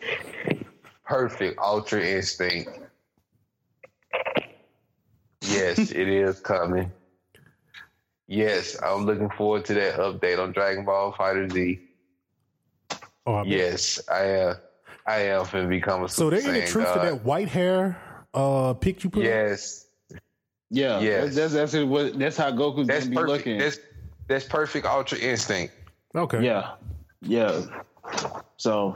Perfect 1.05 1.57
Ultra 1.59 2.01
Instinct. 2.01 2.69
Yes, 5.41 5.91
it 5.91 6.07
is 6.07 6.39
coming. 6.39 6.91
Yes, 8.31 8.81
I'm 8.81 9.05
looking 9.05 9.29
forward 9.31 9.65
to 9.65 9.73
that 9.73 9.95
update 9.95 10.39
on 10.39 10.53
Dragon 10.53 10.85
Ball 10.85 11.11
FighterZ. 11.11 11.81
Oh, 13.25 13.35
I 13.35 13.43
bet. 13.43 13.51
Yes, 13.51 13.99
I 14.09 14.23
am. 14.23 14.55
I 15.05 15.17
am 15.23 15.43
finna 15.43 15.67
become 15.67 16.05
a 16.05 16.07
So 16.07 16.29
Super 16.29 16.39
there 16.39 16.49
any 16.49 16.61
Saiyan 16.61 16.71
truth 16.71 16.93
to 16.93 16.99
that 16.99 17.25
white 17.25 17.49
hair 17.49 18.01
uh 18.33 18.73
pic 18.75 19.03
you 19.03 19.09
put? 19.09 19.19
up? 19.19 19.25
Yes, 19.25 19.87
Yeah, 20.69 21.01
Yes. 21.01 21.35
that's 21.35 21.53
that's, 21.53 21.73
that's, 21.73 21.85
what, 21.85 22.17
that's 22.17 22.37
how 22.37 22.51
Goku's 22.51 22.87
that's 22.87 23.05
gonna 23.09 23.19
be 23.19 23.27
looking. 23.33 23.57
That's 23.57 23.79
that's 24.29 24.45
perfect 24.45 24.85
Ultra 24.85 25.17
Instinct. 25.17 25.73
Okay. 26.15 26.41
yeah, 26.41 26.75
yeah. 27.23 27.63
So 28.55 28.95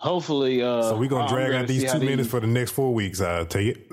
hopefully, 0.00 0.62
uh, 0.62 0.82
So 0.82 0.96
we're 0.96 1.08
gonna 1.08 1.24
I'm 1.24 1.28
drag 1.32 1.52
out 1.52 1.66
these 1.68 1.90
two 1.90 1.98
minutes 2.00 2.22
these- 2.22 2.30
for 2.30 2.40
the 2.40 2.46
next 2.46 2.72
four 2.72 2.92
weeks. 2.92 3.20
I'll 3.20 3.46
take 3.46 3.76
it. 3.76 3.86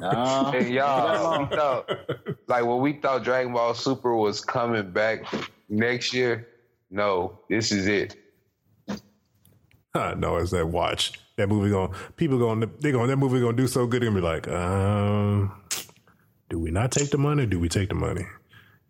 Uh, 0.00 0.50
And 0.54 0.68
y'all, 0.70 1.46
thought, 1.46 1.90
like 2.48 2.64
when 2.64 2.80
we 2.80 2.94
thought 2.94 3.22
Dragon 3.24 3.52
Ball 3.52 3.74
Super 3.74 4.16
was 4.16 4.40
coming 4.40 4.90
back 4.90 5.24
next 5.68 6.14
year, 6.14 6.48
no, 6.90 7.38
this 7.50 7.70
is 7.72 7.86
it. 7.86 8.16
I 9.94 10.14
know 10.14 10.36
it's 10.36 10.50
that 10.52 10.66
watch. 10.68 11.12
That 11.36 11.48
movie 11.48 11.70
going 11.70 11.92
people 12.16 12.38
going 12.38 12.60
they 12.80 12.92
going 12.92 13.08
that 13.08 13.16
movie 13.16 13.40
gonna 13.40 13.56
do 13.56 13.66
so 13.66 13.86
good. 13.86 14.00
They're 14.02 14.10
gonna 14.10 14.20
be 14.20 14.26
like, 14.26 14.48
um, 14.48 15.52
do 16.48 16.58
we 16.58 16.70
not 16.70 16.90
take 16.90 17.10
the 17.10 17.18
money? 17.18 17.42
Or 17.42 17.46
do 17.46 17.58
we 17.60 17.68
take 17.68 17.88
the 17.90 17.94
money? 17.94 18.24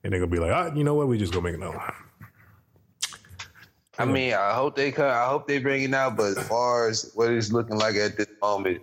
and 0.04 0.12
they're 0.12 0.18
gonna 0.20 0.30
be 0.32 0.40
like, 0.40 0.50
ah, 0.52 0.72
you 0.74 0.82
know 0.82 0.94
what? 0.94 1.06
We 1.08 1.16
just 1.18 1.32
gonna 1.32 1.44
make 1.44 1.54
another 1.54 1.76
one. 1.78 1.92
I 3.98 4.04
mean, 4.06 4.32
I 4.32 4.54
hope 4.54 4.76
they 4.76 4.90
come. 4.90 5.10
I 5.10 5.26
hope 5.26 5.46
they 5.46 5.58
bring 5.58 5.82
it 5.82 5.94
out. 5.94 6.16
But 6.16 6.38
as 6.38 6.48
far 6.48 6.88
as 6.88 7.10
what 7.14 7.30
it's 7.30 7.52
looking 7.52 7.76
like 7.76 7.96
at 7.96 8.16
this 8.16 8.28
moment, 8.40 8.80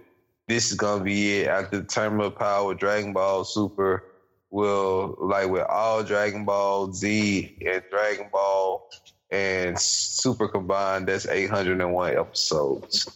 this 0.48 0.72
is 0.72 0.78
gonna 0.78 1.04
be 1.04 1.40
it. 1.40 1.48
After 1.48 1.80
the 1.80 1.86
Tournament 1.86 2.34
of 2.34 2.40
Power, 2.40 2.74
Dragon 2.76 3.14
Ball 3.14 3.44
Super 3.44 4.04
will 4.52 5.16
like 5.20 5.50
with 5.50 5.64
all 5.64 6.04
Dragon 6.04 6.46
Ball 6.46 6.92
Z 6.92 7.58
and 7.66 7.84
Dragon 7.90 8.28
Ball 8.32 8.88
and 9.32 9.80
Super 9.80 10.48
combined. 10.48 11.08
That's 11.08 11.28
eight 11.28 11.50
hundred 11.50 11.82
and 11.82 11.94
one 11.94 12.16
episodes. 12.16 13.10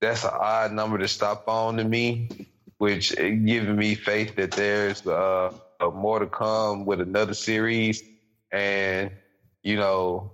That's 0.00 0.24
an 0.24 0.30
odd 0.32 0.72
number 0.72 0.96
to 0.98 1.08
stop 1.08 1.46
on 1.48 1.76
to 1.76 1.84
me, 1.84 2.28
which 2.78 3.14
giving 3.16 3.76
me 3.76 3.94
faith 3.96 4.36
that 4.36 4.52
there's 4.52 5.06
uh, 5.06 5.52
more 5.92 6.20
to 6.20 6.26
come 6.26 6.86
with 6.86 7.00
another 7.00 7.34
series, 7.34 8.02
and 8.50 9.10
you 9.62 9.76
know 9.76 10.32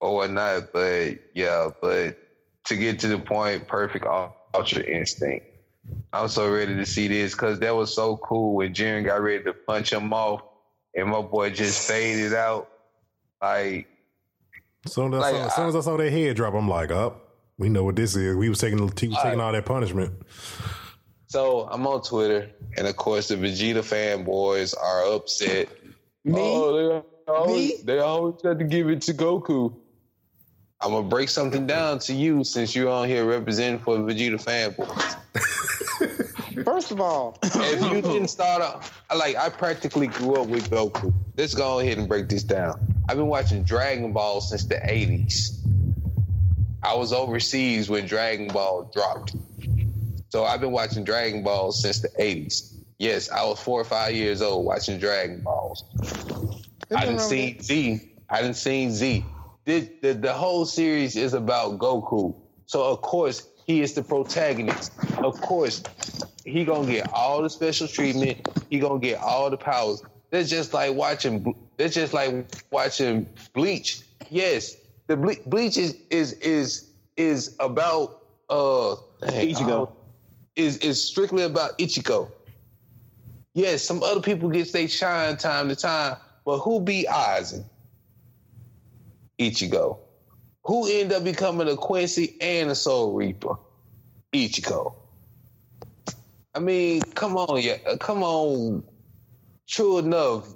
or 0.00 0.14
whatnot. 0.16 0.72
But 0.72 1.18
yeah, 1.34 1.70
but 1.80 2.18
to 2.64 2.76
get 2.76 2.98
to 3.00 3.08
the 3.08 3.18
point, 3.18 3.68
perfect 3.68 4.06
ultra 4.54 4.82
instinct. 4.82 5.46
I'm 6.12 6.28
so 6.28 6.50
ready 6.50 6.74
to 6.74 6.86
see 6.86 7.08
this 7.08 7.32
because 7.32 7.60
that 7.60 7.74
was 7.74 7.94
so 7.94 8.16
cool 8.16 8.56
when 8.56 8.74
Jiren 8.74 9.04
got 9.04 9.22
ready 9.22 9.44
to 9.44 9.52
punch 9.52 9.92
him 9.92 10.12
off 10.12 10.42
and 10.94 11.08
my 11.08 11.20
boy 11.20 11.50
just 11.50 11.86
faded 11.86 12.34
out. 12.34 12.68
Like, 13.40 13.86
soon 14.86 15.14
as, 15.14 15.20
like, 15.20 15.34
I 15.34 15.38
saw, 15.38 15.46
as 15.46 15.54
soon 15.54 15.66
as 15.68 15.76
I 15.76 15.80
saw 15.80 15.96
that 15.96 16.10
head 16.10 16.36
drop, 16.36 16.54
I'm 16.54 16.68
like, 16.68 16.90
up. 16.90 17.12
Oh, 17.12 17.22
we 17.58 17.68
know 17.68 17.84
what 17.84 17.96
this 17.96 18.16
is. 18.16 18.34
We 18.36 18.48
was 18.48 18.58
taking, 18.58 18.78
he 18.78 18.84
was 19.08 19.18
taking 19.22 19.40
all 19.40 19.52
that 19.52 19.64
punishment. 19.64 20.14
So 21.28 21.68
I'm 21.70 21.86
on 21.86 22.02
Twitter, 22.02 22.50
and 22.76 22.86
of 22.86 22.96
course 22.96 23.28
the 23.28 23.36
Vegeta 23.36 23.78
fanboys 23.82 24.74
are 24.76 25.12
upset. 25.14 25.68
Me? 26.24 26.34
Oh, 26.36 27.02
they 27.26 27.32
always, 27.32 27.70
Me? 27.70 27.82
they 27.84 27.98
always 27.98 28.36
have 28.44 28.58
to 28.58 28.64
give 28.64 28.88
it 28.88 29.02
to 29.02 29.14
Goku. 29.14 29.74
I'm 30.80 30.90
gonna 30.90 31.08
break 31.08 31.28
something 31.30 31.66
down 31.66 32.00
to 32.00 32.12
you 32.12 32.44
since 32.44 32.76
you're 32.76 32.90
on 32.90 33.08
here 33.08 33.24
representing 33.24 33.78
for 33.80 33.96
the 33.96 34.02
Vegeta 34.02 34.42
fanboys. 34.42 35.16
First 36.64 36.90
of 36.90 37.00
all, 37.00 37.38
if 37.42 37.80
you 37.80 38.02
didn't 38.02 38.28
start 38.28 38.62
off, 38.62 39.02
like 39.14 39.36
I 39.36 39.48
practically 39.48 40.06
grew 40.06 40.36
up 40.36 40.48
with 40.48 40.70
Goku. 40.70 41.14
Let's 41.36 41.54
go 41.54 41.80
ahead 41.80 41.96
and 41.98 42.08
break 42.08 42.28
this 42.28 42.42
down. 42.42 42.94
I've 43.08 43.16
been 43.16 43.28
watching 43.28 43.62
Dragon 43.62 44.12
Ball 44.12 44.40
since 44.40 44.64
the 44.64 44.76
80s. 44.76 45.60
I 46.82 46.94
was 46.94 47.12
overseas 47.12 47.88
when 47.88 48.06
Dragon 48.06 48.48
Ball 48.48 48.90
dropped. 48.92 49.34
So 50.28 50.44
I've 50.44 50.60
been 50.60 50.72
watching 50.72 51.04
Dragon 51.04 51.42
Ball 51.42 51.72
since 51.72 52.00
the 52.00 52.08
80s. 52.08 52.74
Yes, 52.98 53.30
I 53.30 53.44
was 53.44 53.60
four 53.60 53.80
or 53.80 53.84
five 53.84 54.14
years 54.14 54.42
old 54.42 54.64
watching 54.64 54.98
Dragon 54.98 55.40
Balls. 55.40 55.84
I 56.94 57.06
didn't 57.06 57.20
see 57.20 57.58
Z. 57.60 58.12
I 58.28 58.42
didn't 58.42 58.56
see 58.56 58.90
Z 58.90 59.24
the, 59.66 59.90
the, 60.00 60.14
the 60.14 60.32
whole 60.32 60.64
series 60.64 61.16
is 61.16 61.34
about 61.34 61.78
Goku. 61.78 62.34
So 62.66 62.82
of 62.84 63.02
course 63.02 63.48
he 63.66 63.82
is 63.82 63.94
the 63.94 64.02
protagonist. 64.02 64.92
Of 65.18 65.40
course, 65.40 65.82
he 66.44 66.64
gonna 66.64 66.86
get 66.90 67.12
all 67.12 67.42
the 67.42 67.50
special 67.50 67.88
treatment. 67.88 68.48
He 68.70 68.78
gonna 68.78 69.00
get 69.00 69.20
all 69.20 69.50
the 69.50 69.56
powers. 69.56 70.02
That's 70.30 70.48
just 70.48 70.72
like 70.72 70.94
watching. 70.94 71.54
That's 71.76 71.94
just 71.94 72.14
like 72.14 72.46
watching 72.70 73.26
Bleach. 73.52 74.02
Yes, 74.30 74.76
the 75.08 75.16
Ble- 75.16 75.42
Bleach 75.46 75.76
is 75.76 75.96
is 76.10 76.34
is 76.34 76.90
is 77.16 77.56
about 77.58 78.22
uh 78.48 78.96
Ichigo. 79.22 79.90
Is 80.54 80.78
is 80.78 81.02
strictly 81.02 81.42
about 81.42 81.76
Ichigo. 81.78 82.30
Yes, 83.54 83.82
some 83.82 84.02
other 84.02 84.20
people 84.20 84.48
get 84.48 84.72
they 84.72 84.86
shine 84.86 85.36
time 85.36 85.68
to 85.68 85.76
time, 85.76 86.18
but 86.44 86.58
who 86.58 86.80
be 86.80 87.06
Aizen? 87.10 87.64
Ichigo. 89.38 89.98
Who 90.64 90.86
ended 90.86 91.12
up 91.12 91.24
becoming 91.24 91.68
a 91.68 91.76
Quincy 91.76 92.36
and 92.40 92.70
a 92.70 92.74
Soul 92.74 93.14
Reaper? 93.14 93.56
Ichigo. 94.32 94.94
I 96.54 96.58
mean, 96.58 97.02
come 97.14 97.36
on, 97.36 97.60
yeah, 97.60 97.76
come 98.00 98.22
on. 98.22 98.82
True 99.68 99.98
enough, 99.98 100.48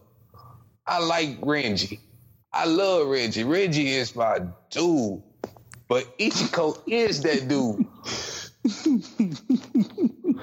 I 0.87 0.99
like 0.99 1.41
Renji. 1.41 2.01
I 2.53 2.65
love 2.65 3.07
Renji. 3.07 3.45
Renji 3.45 3.87
is 3.87 4.17
my 4.17 4.41
dude, 4.71 5.23
but 5.89 6.19
Ichigo 6.19 6.81
is 6.87 7.23
that 7.23 7.49
dude. 7.49 7.87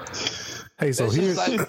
Hey, 0.80 0.92
so 0.92 1.10
here's 1.10 1.36
like, 1.36 1.66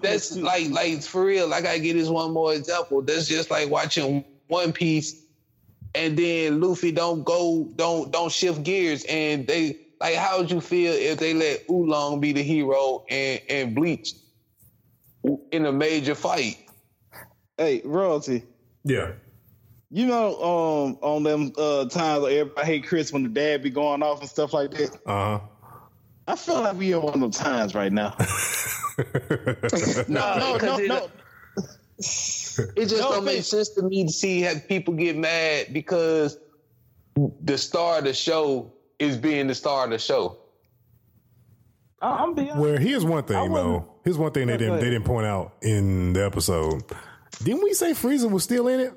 that's 0.00 0.36
like 0.36 0.70
like 0.70 1.02
for 1.02 1.24
real. 1.24 1.48
Like 1.48 1.62
I 1.62 1.62
gotta 1.62 1.80
give 1.80 1.96
this 1.96 2.08
one 2.08 2.32
more 2.32 2.54
example. 2.54 3.02
That's 3.02 3.26
just 3.26 3.50
like 3.50 3.68
watching 3.68 4.24
One 4.46 4.72
Piece 4.72 5.25
and 5.96 6.16
then 6.16 6.60
Luffy 6.60 6.92
don't 6.92 7.24
go, 7.24 7.68
don't 7.76 8.12
don't 8.12 8.30
shift 8.30 8.62
gears, 8.62 9.04
and 9.08 9.46
they 9.46 9.78
like, 10.00 10.14
how 10.14 10.38
would 10.38 10.50
you 10.50 10.60
feel 10.60 10.92
if 10.92 11.18
they 11.18 11.34
let 11.34 11.64
Oolong 11.70 12.20
be 12.20 12.32
the 12.32 12.42
hero 12.42 13.04
and 13.08 13.40
and 13.48 13.74
Bleach 13.74 14.12
in 15.50 15.66
a 15.66 15.72
major 15.72 16.14
fight? 16.14 16.58
Hey, 17.56 17.80
royalty. 17.84 18.44
Yeah. 18.84 19.12
You 19.90 20.06
know, 20.06 20.34
um, 20.42 20.98
on 21.00 21.22
them 21.22 21.52
uh, 21.56 21.86
times 21.86 22.22
where 22.22 22.40
everybody 22.40 22.66
hate 22.66 22.86
Chris 22.86 23.12
when 23.12 23.22
the 23.22 23.28
dad 23.28 23.62
be 23.62 23.70
going 23.70 24.02
off 24.02 24.20
and 24.20 24.28
stuff 24.28 24.52
like 24.52 24.72
that. 24.72 24.94
Uh 25.06 25.38
huh. 25.38 25.40
I 26.28 26.36
feel 26.36 26.60
like 26.60 26.76
we 26.76 26.92
in 26.92 27.00
one 27.00 27.14
of 27.14 27.20
those 27.20 27.36
times 27.36 27.74
right 27.74 27.92
now. 27.92 28.14
no, 30.08 30.38
no, 30.38 30.56
no, 30.56 30.76
no. 30.78 31.10
It 32.76 32.86
just 32.86 33.02
no, 33.02 33.12
don't 33.12 33.24
make 33.24 33.42
sense 33.44 33.70
to 33.70 33.82
me 33.82 34.04
to 34.04 34.12
see 34.12 34.40
have 34.42 34.68
people 34.68 34.94
get 34.94 35.16
mad 35.16 35.72
because 35.72 36.38
the 37.42 37.58
star 37.58 37.98
of 37.98 38.04
the 38.04 38.14
show 38.14 38.72
is 38.98 39.16
being 39.16 39.46
the 39.46 39.54
star 39.54 39.84
of 39.84 39.90
the 39.90 39.98
show. 39.98 40.38
I'm 42.00 42.34
being 42.34 42.56
Well, 42.56 42.76
here's 42.76 43.04
one 43.04 43.24
thing 43.24 43.52
though. 43.52 43.88
Here's 44.04 44.18
one 44.18 44.32
thing 44.32 44.46
they 44.46 44.56
didn't 44.56 44.80
they 44.80 44.90
didn't 44.90 45.04
point 45.04 45.26
out 45.26 45.54
in 45.62 46.12
the 46.12 46.24
episode. 46.24 46.82
Didn't 47.42 47.62
we 47.62 47.72
say 47.74 47.92
Frieza 47.92 48.30
was 48.30 48.44
still 48.44 48.68
in 48.68 48.80
it? 48.80 48.94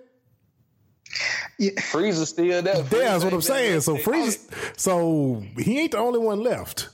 Yeah. 1.58 1.72
Frieza's 1.72 2.30
still 2.30 2.62
there. 2.62 2.76
Yeah, 2.76 2.84
that's 2.84 3.24
what 3.24 3.34
I'm 3.34 3.42
saying. 3.42 3.82
So 3.82 3.98
Frieza, 3.98 4.40
so 4.80 5.44
he 5.58 5.80
ain't 5.80 5.92
the 5.92 5.98
only 5.98 6.20
one 6.20 6.42
left. 6.42 6.90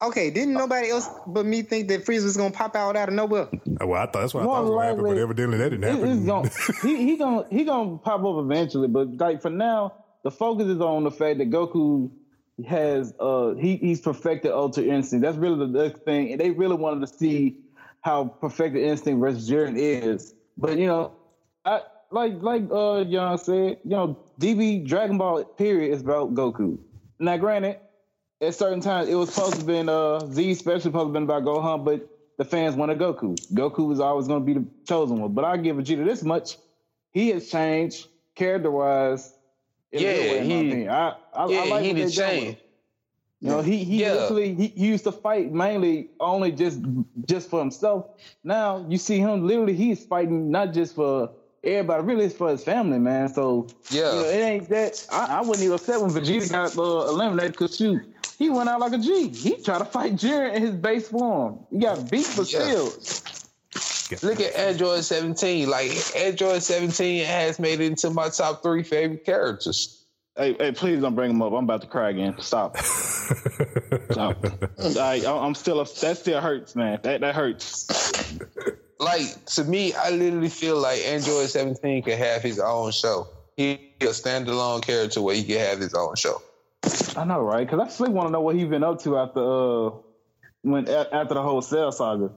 Okay, 0.00 0.30
didn't 0.30 0.54
nobody 0.54 0.90
else 0.90 1.08
but 1.26 1.44
me 1.44 1.62
think 1.62 1.88
that 1.88 2.04
Frieza 2.04 2.24
was 2.24 2.36
gonna 2.36 2.52
pop 2.52 2.76
out 2.76 2.94
out 2.94 3.08
of 3.08 3.14
nowhere? 3.14 3.48
Well, 3.80 3.94
I 3.94 4.06
thought 4.06 4.20
that's 4.20 4.34
what 4.34 4.44
More 4.44 4.54
I 4.54 4.58
thought 4.58 4.64
was 4.64 4.70
gonna 4.70 4.86
happen, 4.86 5.04
but 5.04 5.18
evidently 5.18 5.58
that 5.58 5.70
didn't 5.70 5.82
happen. 5.82 6.26
Gonna, 6.26 6.50
he 6.82 7.04
he 7.04 7.16
gonna 7.16 7.46
he 7.50 7.64
gonna 7.64 7.98
pop 7.98 8.22
up 8.22 8.36
eventually, 8.38 8.86
but 8.86 9.16
like 9.16 9.42
for 9.42 9.50
now, 9.50 9.94
the 10.22 10.30
focus 10.30 10.66
is 10.68 10.80
on 10.80 11.02
the 11.02 11.10
fact 11.10 11.38
that 11.38 11.50
Goku 11.50 12.12
has 12.64 13.12
uh 13.18 13.54
he 13.54 13.76
he's 13.76 14.00
perfected 14.00 14.52
Ultra 14.52 14.84
Instinct. 14.84 15.24
That's 15.24 15.36
really 15.36 15.66
the 15.66 15.82
next 15.82 16.02
thing, 16.02 16.30
and 16.30 16.40
they 16.40 16.50
really 16.50 16.76
wanted 16.76 17.04
to 17.04 17.12
see 17.12 17.58
how 18.00 18.26
perfected 18.26 18.84
Instinct 18.84 19.18
versus 19.18 19.50
Jiren 19.50 19.76
is. 19.76 20.32
But 20.56 20.78
you 20.78 20.86
know, 20.86 21.12
I 21.64 21.80
like 22.12 22.34
like 22.40 22.62
uh 22.70 23.02
John 23.02 23.36
said, 23.36 23.78
you 23.82 23.90
know, 23.90 24.18
DB 24.40 24.86
Dragon 24.86 25.18
Ball 25.18 25.42
period 25.44 25.92
is 25.92 26.02
about 26.02 26.34
Goku. 26.34 26.78
Now, 27.18 27.36
granted 27.36 27.80
at 28.40 28.54
certain 28.54 28.80
times 28.80 29.08
it 29.08 29.14
was 29.14 29.32
supposed 29.32 29.60
to 29.60 29.64
be 29.64 29.78
uh 29.88 30.20
Z 30.26 30.50
especially 30.50 30.80
supposed 30.80 31.08
to 31.08 31.12
been 31.12 31.24
about 31.24 31.44
Gohan, 31.44 31.84
but 31.84 32.08
the 32.36 32.44
fans 32.44 32.76
wanted 32.76 32.98
Goku. 32.98 33.36
Goku 33.52 33.86
was 33.86 34.00
always 34.00 34.28
going 34.28 34.40
to 34.40 34.46
be 34.46 34.54
the 34.54 34.66
chosen 34.86 35.20
one. 35.20 35.32
But 35.32 35.44
I 35.44 35.56
give 35.56 35.76
Vegeta 35.76 36.04
this 36.04 36.22
much: 36.22 36.56
he 37.10 37.30
has 37.30 37.48
changed 37.48 38.06
character 38.34 38.70
wise. 38.70 39.34
Yeah, 39.90 40.42
he. 40.42 40.86
I, 40.86 41.14
I, 41.32 41.48
yeah, 41.48 41.60
I 41.60 41.68
like 41.68 41.84
he 41.84 41.92
did 41.94 42.12
change. 42.12 42.58
You 43.40 43.50
know, 43.50 43.62
he 43.62 43.84
he 43.84 44.02
yeah. 44.02 44.14
literally 44.14 44.54
he 44.54 44.72
used 44.74 45.04
to 45.04 45.12
fight 45.12 45.52
mainly 45.52 46.10
only 46.18 46.50
just 46.50 46.80
just 47.28 47.48
for 47.48 47.60
himself. 47.60 48.06
Now 48.42 48.84
you 48.88 48.98
see 48.98 49.18
him 49.18 49.46
literally 49.46 49.74
he's 49.74 50.04
fighting 50.04 50.50
not 50.50 50.72
just 50.72 50.94
for 50.96 51.30
everybody, 51.76 52.02
really 52.04 52.24
it's 52.26 52.34
for 52.34 52.50
his 52.50 52.64
family, 52.64 52.98
man. 52.98 53.28
So 53.28 53.66
yeah, 53.90 54.14
you 54.14 54.22
know, 54.22 54.28
it 54.28 54.40
ain't 54.40 54.68
that. 54.68 55.06
I, 55.10 55.38
I 55.38 55.40
wouldn't 55.40 55.60
even 55.60 55.74
upset 55.74 56.00
when 56.00 56.10
Vegeta 56.10 56.50
got 56.50 56.76
uh, 56.76 57.08
eliminated 57.08 57.52
because 57.52 57.76
shoot, 57.76 58.02
he 58.38 58.50
went 58.50 58.68
out 58.68 58.80
like 58.80 58.92
a 58.92 58.98
G. 58.98 59.28
He 59.28 59.62
tried 59.62 59.78
to 59.78 59.84
fight 59.84 60.14
Jiren 60.14 60.54
in 60.54 60.62
his 60.62 60.74
base 60.74 61.08
form. 61.08 61.60
He 61.70 61.78
got 61.78 62.10
beat, 62.10 62.30
but 62.36 62.52
yeah. 62.52 62.60
still. 62.60 63.28
Look 64.22 64.40
at 64.40 64.54
Android 64.56 65.04
17. 65.04 65.68
Like 65.68 65.90
Android 66.16 66.62
17 66.62 67.24
has 67.26 67.58
made 67.58 67.80
it 67.80 67.86
into 67.86 68.10
my 68.10 68.28
top 68.30 68.62
three 68.62 68.82
favorite 68.82 69.24
characters. 69.24 70.02
Hey, 70.36 70.54
hey, 70.58 70.72
please 70.72 71.00
don't 71.00 71.16
bring 71.16 71.32
him 71.32 71.42
up. 71.42 71.52
I'm 71.52 71.64
about 71.64 71.80
to 71.82 71.88
cry 71.88 72.10
again. 72.10 72.36
Stop. 72.38 72.76
Stop. 74.10 74.46
I, 74.78 75.22
I'm 75.26 75.54
still. 75.56 75.80
Upset. 75.80 76.00
That 76.00 76.18
still 76.18 76.40
hurts, 76.40 76.76
man. 76.76 77.00
That 77.02 77.20
that 77.22 77.34
hurts. 77.34 78.32
Like 79.00 79.44
to 79.46 79.64
me, 79.64 79.94
I 79.94 80.10
literally 80.10 80.48
feel 80.48 80.76
like 80.78 81.00
Android 81.00 81.48
17 81.48 82.02
could 82.02 82.18
have 82.18 82.42
his 82.42 82.58
own 82.58 82.90
show. 82.92 83.28
He 83.56 83.92
a 84.00 84.04
standalone 84.06 84.82
character 84.82 85.20
where 85.22 85.34
he 85.34 85.42
can 85.44 85.58
have 85.58 85.78
his 85.80 85.94
own 85.94 86.14
show. 86.16 86.40
I 87.16 87.24
know, 87.24 87.40
right? 87.40 87.66
Because 87.68 87.80
I 87.86 87.88
still 87.88 88.12
want 88.12 88.28
to 88.28 88.32
know 88.32 88.40
what 88.40 88.54
he's 88.56 88.68
been 88.68 88.84
up 88.84 89.00
to 89.02 89.18
after 89.18 89.40
uh 89.40 89.90
when 90.62 90.88
after 90.88 91.34
the 91.34 91.42
whole 91.42 91.62
Cell 91.62 91.90
saga. 91.92 92.30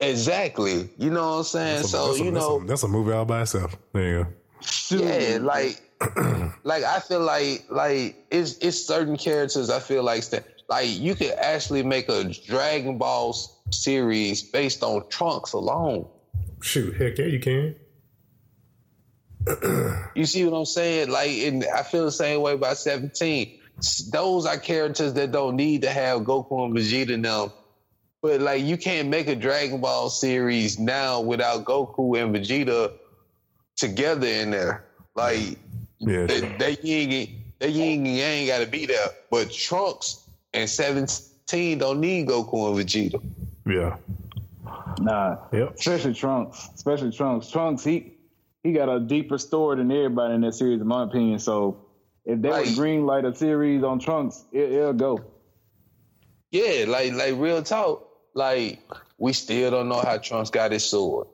Exactly. 0.00 0.90
You 0.98 1.10
know 1.10 1.30
what 1.30 1.36
I'm 1.38 1.44
saying? 1.44 1.80
A- 1.80 1.84
so 1.84 2.06
that's 2.08 2.20
a- 2.20 2.24
you 2.24 2.30
that's 2.30 2.44
know, 2.46 2.60
a, 2.60 2.64
that's 2.66 2.82
a 2.82 2.88
movie 2.88 3.12
all 3.12 3.24
by 3.24 3.42
itself. 3.42 3.76
There 3.92 4.18
you 4.18 4.24
go. 4.24 5.04
yeah, 5.04 5.38
like, 5.40 5.80
like 6.64 6.84
I 6.84 7.00
feel 7.00 7.20
like 7.20 7.64
like 7.70 8.16
it's 8.30 8.58
it's 8.58 8.84
certain 8.84 9.16
characters 9.16 9.70
I 9.70 9.80
feel 9.80 10.02
like 10.02 10.22
sta- 10.22 10.44
like 10.68 10.88
you 10.88 11.14
could 11.14 11.32
actually 11.32 11.82
make 11.82 12.08
a 12.08 12.24
Dragon 12.24 12.98
Ball 12.98 13.30
s- 13.30 13.55
series 13.70 14.42
based 14.42 14.82
on 14.82 15.08
Trunks 15.08 15.52
alone. 15.52 16.06
Shoot, 16.62 16.96
heck 16.96 17.18
yeah, 17.18 17.26
you 17.26 17.40
can. 17.40 17.74
You 20.16 20.26
see 20.26 20.44
what 20.44 20.56
I'm 20.56 20.64
saying? 20.64 21.10
Like, 21.10 21.30
and 21.30 21.64
I 21.64 21.82
feel 21.82 22.04
the 22.04 22.10
same 22.12 22.40
way 22.40 22.54
about 22.54 22.78
17. 22.78 23.60
Those 24.10 24.46
are 24.46 24.58
characters 24.58 25.12
that 25.14 25.30
don't 25.30 25.54
need 25.56 25.82
to 25.82 25.90
have 25.90 26.22
Goku 26.22 26.64
and 26.64 26.74
Vegeta 26.74 27.10
in 27.10 27.22
them. 27.22 27.52
But 28.22 28.40
like, 28.40 28.64
you 28.64 28.76
can't 28.76 29.08
make 29.08 29.28
a 29.28 29.36
Dragon 29.36 29.80
Ball 29.80 30.08
series 30.10 30.78
now 30.78 31.20
without 31.20 31.64
Goku 31.64 32.20
and 32.20 32.34
Vegeta 32.34 32.92
together 33.76 34.26
in 34.26 34.50
there. 34.50 34.84
Like, 35.14 35.58
Yeah. 35.98 36.26
they, 36.26 36.40
they 36.40 36.78
ain't 36.82 37.30
they 37.58 37.68
ain't, 37.68 38.06
ain't 38.06 38.48
got 38.48 38.58
to 38.60 38.66
be 38.66 38.86
there. 38.86 39.08
But 39.30 39.52
Trunks 39.52 40.28
and 40.52 40.68
17 40.68 41.78
don't 41.78 42.00
need 42.00 42.26
Goku 42.26 42.68
and 42.76 42.84
Vegeta. 42.84 43.22
Yeah. 43.66 43.96
Nah. 45.00 45.36
Yep. 45.52 45.74
Especially 45.74 46.14
Trunks. 46.14 46.68
Especially 46.74 47.10
Trunks. 47.12 47.48
Trunks, 47.50 47.84
he 47.84 48.14
he 48.62 48.72
got 48.72 48.88
a 48.88 48.98
deeper 49.00 49.38
story 49.38 49.76
than 49.76 49.90
everybody 49.92 50.34
in 50.34 50.40
that 50.42 50.54
series, 50.54 50.80
in 50.80 50.86
my 50.86 51.04
opinion. 51.04 51.38
So 51.38 51.86
if 52.24 52.40
they 52.40 52.50
Like- 52.50 52.66
would 52.66 52.74
green 52.76 53.06
light 53.06 53.24
a 53.24 53.34
series 53.34 53.82
on 53.84 53.98
Trunks, 53.98 54.44
it, 54.52 54.72
it'll 54.72 54.92
go. 54.92 55.20
Yeah, 56.50 56.84
like 56.88 57.12
like 57.12 57.34
real 57.36 57.62
talk. 57.62 58.08
Like 58.34 58.80
we 59.18 59.32
still 59.32 59.70
don't 59.70 59.88
know 59.88 60.00
how 60.00 60.18
Trunks 60.18 60.50
got 60.50 60.72
his 60.72 60.84
sword. 60.84 61.26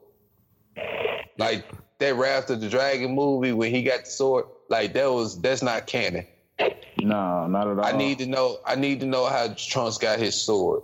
Like 1.37 1.65
that 1.99 2.15
Wrath 2.15 2.49
of 2.49 2.61
the 2.61 2.69
Dragon 2.69 3.13
movie 3.15 3.51
when 3.53 3.73
he 3.73 3.83
got 3.83 4.01
the 4.05 4.09
sword, 4.11 4.45
like 4.69 4.93
that 4.93 5.11
was 5.11 5.39
that's 5.41 5.61
not 5.61 5.87
canon. 5.87 6.25
No, 7.01 7.47
not 7.47 7.67
at 7.67 7.79
all. 7.79 7.85
I 7.85 7.91
need 7.97 8.19
to 8.19 8.25
know. 8.25 8.57
I 8.65 8.75
need 8.75 8.99
to 9.01 9.05
know 9.05 9.25
how 9.25 9.53
Trunks 9.55 9.97
got 9.97 10.19
his 10.19 10.39
sword. 10.41 10.83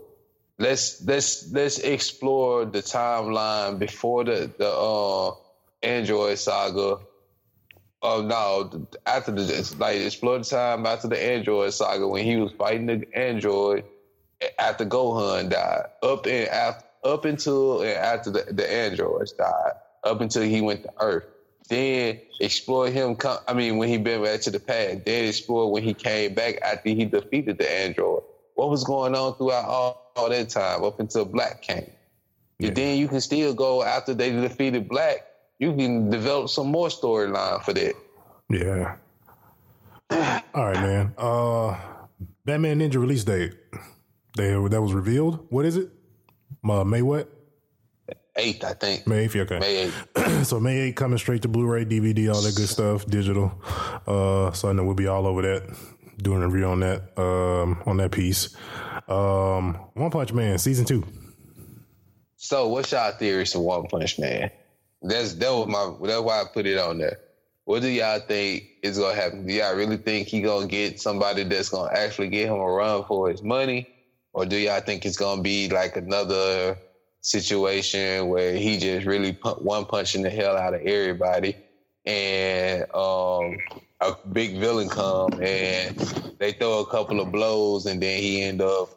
Let's 0.60 1.02
let's 1.06 1.52
let's 1.52 1.80
explore 1.80 2.66
the 2.66 2.80
timeline 2.80 3.80
before 3.80 4.26
the 4.26 4.52
the 4.58 4.70
uh, 4.70 5.34
Android 5.82 6.38
saga. 6.38 7.00
Oh 8.02 8.22
no! 8.22 8.88
After 9.06 9.32
the 9.32 9.76
like 9.80 9.98
explore 10.02 10.38
the 10.38 10.44
time 10.44 10.86
after 10.86 11.08
the 11.08 11.22
Android 11.22 11.74
saga 11.74 12.08
when 12.08 12.26
he 12.26 12.36
was 12.36 12.52
fighting 12.52 12.86
the 12.88 13.08
Android 13.18 13.86
after 14.58 14.86
Gohan 14.86 15.50
died. 15.50 15.86
Up 16.04 16.26
and 16.26 16.48
after, 16.48 16.86
up 17.04 17.26
until 17.26 17.82
and 17.82 17.92
after 17.92 18.32
the, 18.32 18.46
the 18.52 18.72
androids 18.72 19.32
died. 19.34 19.74
Up 20.04 20.22
until 20.22 20.44
he 20.44 20.62
went 20.62 20.84
to 20.84 20.94
Earth. 21.00 21.26
Then 21.68 22.20
explore 22.40 22.88
him. 22.90 23.16
Come, 23.16 23.38
I 23.48 23.54
mean, 23.54 23.78
when 23.78 23.90
he 23.90 23.98
been 23.98 24.24
back 24.24 24.42
to 24.42 24.52
the 24.52 24.60
past. 24.60 25.06
Then 25.06 25.26
explore 25.26 25.72
when 25.72 25.84
he 25.84 25.94
came 25.94 26.34
back 26.34 26.60
after 26.62 26.90
he 26.90 27.06
defeated 27.06 27.58
the 27.58 27.72
android. 27.72 28.24
What 28.56 28.70
was 28.70 28.84
going 28.84 29.16
on 29.16 29.36
throughout 29.36 29.66
all, 29.66 30.09
all 30.20 30.30
that 30.30 30.50
time 30.50 30.84
up 30.84 31.00
until 31.00 31.26
Black 31.26 31.62
came. 31.62 31.90
And 32.62 32.76
then 32.76 32.98
you 32.98 33.08
can 33.08 33.22
still 33.22 33.54
go 33.54 33.84
after 33.84 34.14
they 34.14 34.32
defeated 34.32 34.90
Black. 34.90 35.26
You 35.60 35.74
can 35.74 36.10
develop 36.10 36.50
some 36.50 36.68
more 36.68 36.90
storyline 36.90 37.64
for 37.64 37.74
that. 37.74 37.94
Yeah. 38.50 38.96
All 40.54 40.66
right, 40.66 40.82
man. 40.82 41.14
Uh 41.18 41.78
Batman 42.46 42.80
Ninja 42.80 42.96
release 42.96 43.24
date. 43.24 43.54
They 44.36 44.52
that 44.52 44.82
was 44.82 44.94
revealed. 44.94 45.46
What 45.50 45.66
is 45.66 45.78
it? 45.78 45.90
Uh, 46.68 46.84
May 46.84 47.02
what? 47.02 47.30
Eighth, 48.36 48.64
I 48.64 48.74
think. 48.74 49.06
May 49.06 49.28
8th, 49.28 49.36
okay. 49.42 49.60
May 49.60 49.92
8th. 50.16 50.46
so 50.46 50.60
May 50.60 50.92
8th 50.92 50.96
coming 50.96 51.18
straight 51.18 51.42
to 51.42 51.48
Blu-ray, 51.48 51.86
DVD, 51.86 52.34
all 52.34 52.42
that 52.42 52.56
good 52.56 52.70
stuff, 52.70 53.06
digital. 53.06 53.52
Uh, 54.08 54.52
so 54.52 54.70
I 54.70 54.74
know 54.74 54.86
we'll 54.86 54.96
be 54.96 55.08
all 55.08 55.28
over 55.28 55.42
that, 55.42 55.78
doing 56.22 56.44
a 56.44 56.48
review 56.48 56.68
on 56.68 56.80
that, 56.82 57.20
um, 57.20 57.82
on 57.86 57.98
that 57.98 58.12
piece. 58.12 58.56
Um, 59.08 59.76
One 59.94 60.12
Punch 60.12 60.34
Man 60.34 60.58
season 60.58 60.86
two. 60.86 61.06
So, 62.36 62.68
what's 62.68 62.92
y'all 62.92 63.12
theories 63.12 63.56
on 63.56 63.64
One 63.64 63.88
Punch 63.88 64.20
Man? 64.20 64.52
That's 65.02 65.34
that 65.36 65.52
was 65.52 65.68
my 65.68 66.08
that's 66.08 66.22
why 66.22 66.42
I 66.42 66.44
put 66.54 66.66
it 66.66 66.78
on 66.78 67.00
there. 67.00 67.20
What 67.66 67.82
do 67.82 67.88
y'all 67.88 68.20
think 68.20 68.64
is 68.82 68.98
gonna 68.98 69.16
happen? 69.16 69.46
Do 69.46 69.54
y'all 69.54 69.76
really 69.76 69.98
think 69.98 70.28
he 70.28 70.42
gonna 70.42 70.68
get 70.68 71.00
somebody 71.00 71.44
that's 71.44 71.70
gonna 71.70 71.92
actually 71.92 72.30
get 72.30 72.48
him 72.48 72.56
a 72.56 72.66
run 72.66 73.04
for 73.06 73.30
his 73.30 73.44
money, 73.44 73.88
or 74.34 74.46
do 74.46 74.58
y'all 74.58 74.82
think 74.82 75.06
it's 75.06 75.18
gonna 75.18 75.42
be 75.42 75.70
like 75.70 75.96
another 75.96 76.78
situation 77.22 78.28
where 78.28 78.54
he 78.56 78.78
just 78.78 79.06
really 79.06 79.38
one 79.60 79.86
punching 79.86 80.24
the 80.24 80.30
hell 80.30 80.58
out 80.58 80.74
of 80.74 80.82
everybody, 80.82 81.56
and 82.06 82.84
um, 82.94 83.58
a 84.02 84.16
big 84.32 84.58
villain 84.58 84.90
come 84.90 85.34
and 85.42 85.98
they 86.40 86.54
throw 86.54 86.80
a 86.80 86.86
couple 86.86 87.20
of 87.20 87.32
blows, 87.32 87.86
and 87.86 88.02
then 88.02 88.22
he 88.22 88.42
end 88.42 88.62
up, 88.62 88.90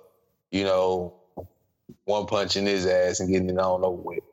you 0.51 0.65
know, 0.65 1.15
one 2.05 2.27
punching 2.27 2.67
his 2.67 2.87
ass 2.87 3.21
and 3.21 3.31
getting 3.31 3.51
it 3.51 3.59
all 3.59 3.85
over 3.85 4.01
with. 4.01 4.25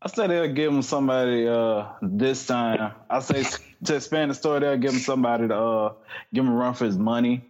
I 0.00 0.08
say 0.08 0.26
they'll 0.26 0.52
give 0.52 0.72
him 0.72 0.82
somebody 0.82 1.48
uh, 1.48 1.86
this 2.02 2.46
time. 2.46 2.92
I 3.08 3.20
say 3.20 3.44
to 3.84 3.96
expand 3.96 4.30
the 4.30 4.34
story, 4.34 4.60
they'll 4.60 4.76
give 4.76 4.92
him 4.92 5.00
somebody 5.00 5.48
to 5.48 5.56
uh, 5.56 5.92
give 6.32 6.44
him 6.44 6.52
a 6.52 6.54
run 6.54 6.74
for 6.74 6.84
his 6.84 6.98
money. 6.98 7.42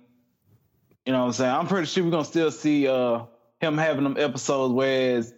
You 1.04 1.12
know 1.12 1.20
what 1.20 1.26
I'm 1.26 1.32
saying? 1.32 1.54
I'm 1.54 1.66
pretty 1.66 1.86
sure 1.86 2.04
we're 2.04 2.10
gonna 2.10 2.24
still 2.24 2.50
see 2.50 2.88
uh, 2.88 3.24
him 3.60 3.76
having 3.76 4.04
them 4.04 4.16
episodes 4.18 4.72
whereas 4.72 5.34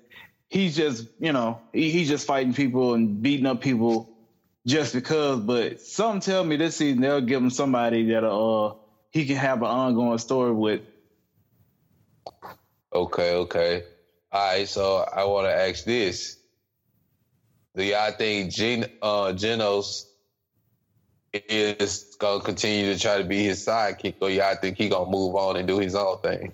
he's 0.49 0.77
just, 0.77 1.09
you 1.19 1.33
know, 1.33 1.61
he, 1.73 1.91
he's 1.91 2.09
just 2.09 2.27
fighting 2.27 2.55
people 2.55 2.95
and 2.95 3.21
beating 3.23 3.47
up 3.47 3.61
people 3.61 4.16
just 4.67 4.95
because. 4.95 5.41
But 5.41 5.81
some 5.81 6.21
tell 6.21 6.45
me 6.45 6.57
this 6.57 6.77
season 6.77 7.03
they'll 7.03 7.23
give 7.23 7.43
him 7.43 7.51
somebody 7.51 8.07
that 8.13 8.25
uh, 8.25 8.75
he 9.13 9.27
can 9.27 9.37
have 9.37 9.61
an 9.63 9.69
ongoing 9.69 10.19
story 10.19 10.53
with. 10.53 10.83
Okay, 12.95 13.35
okay. 13.37 13.83
All 14.33 14.43
right, 14.53 14.69
so 14.69 15.05
I 15.13 15.25
want 15.27 15.47
to 15.49 15.55
ask 15.57 15.85
this. 15.85 16.39
Do 17.77 17.85
y'all 17.85 18.13
think 18.13 18.53
Gen, 18.53 18.87
uh, 19.03 19.33
Genos 19.35 20.07
is 21.49 22.07
going 22.19 22.41
to 22.41 22.45
continue 22.45 22.93
to 22.95 23.01
try 23.01 23.19
to 23.19 23.25
be 23.25 23.45
his 23.45 23.65
sidekick, 23.65 24.15
or 24.21 24.31
y'all 24.31 24.57
think 24.61 24.79
he 24.79 24.89
going 24.89 25.07
to 25.07 25.11
move 25.11 25.37
on 25.37 25.57
and 25.57 25.69
do 25.69 25.79
his 25.79 25.95
own 25.95 26.19
thing? 26.21 26.53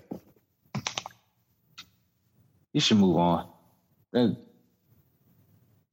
He 2.73 2.79
should 2.81 2.97
move 2.97 3.17
on. 3.17 3.45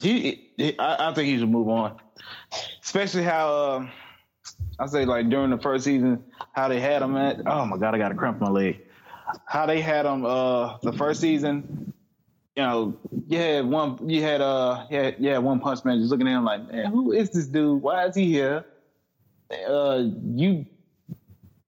He, 0.01 0.43
he- 0.57 0.79
I, 0.79 1.11
I 1.11 1.14
think 1.14 1.29
he 1.29 1.38
should 1.38 1.51
move 1.51 1.68
on, 1.68 1.95
especially 2.82 3.22
how 3.22 3.48
uh, 3.54 3.86
I 4.78 4.86
say 4.86 5.04
like 5.04 5.28
during 5.28 5.50
the 5.50 5.58
first 5.58 5.84
season, 5.84 6.24
how 6.52 6.68
they 6.68 6.80
had 6.80 7.02
him 7.02 7.16
at. 7.16 7.40
Oh 7.46 7.66
my 7.66 7.76
god, 7.76 7.94
I 7.94 7.98
got 7.98 8.12
a 8.12 8.14
cramp 8.14 8.38
in 8.40 8.44
my 8.44 8.50
leg. 8.50 8.80
How 9.46 9.66
they 9.66 9.80
had 9.80 10.07
him 10.07 10.24
uh, 10.24 10.78
the 10.82 10.92
first 10.92 11.20
season. 11.20 11.92
You 12.57 12.62
know, 12.64 12.98
you 13.28 13.38
had 13.38 13.66
one, 13.66 14.08
you 14.08 14.22
had 14.22 14.40
uh, 14.40 14.86
yeah, 14.90 15.12
yeah, 15.18 15.38
one 15.38 15.61
punch 15.61 15.84
man 15.84 15.98
just 15.98 16.11
looking 16.11 16.26
at 16.26 16.36
him 16.36 16.44
like, 16.44 16.70
man, 16.70 16.86
who 16.86 17.12
is 17.12 17.30
this 17.30 17.46
dude? 17.46 17.80
Why 17.80 18.07
is 18.07 18.16
he 18.16 18.26
here? 18.26 18.64
Uh, 19.68 20.04
you 20.34 20.66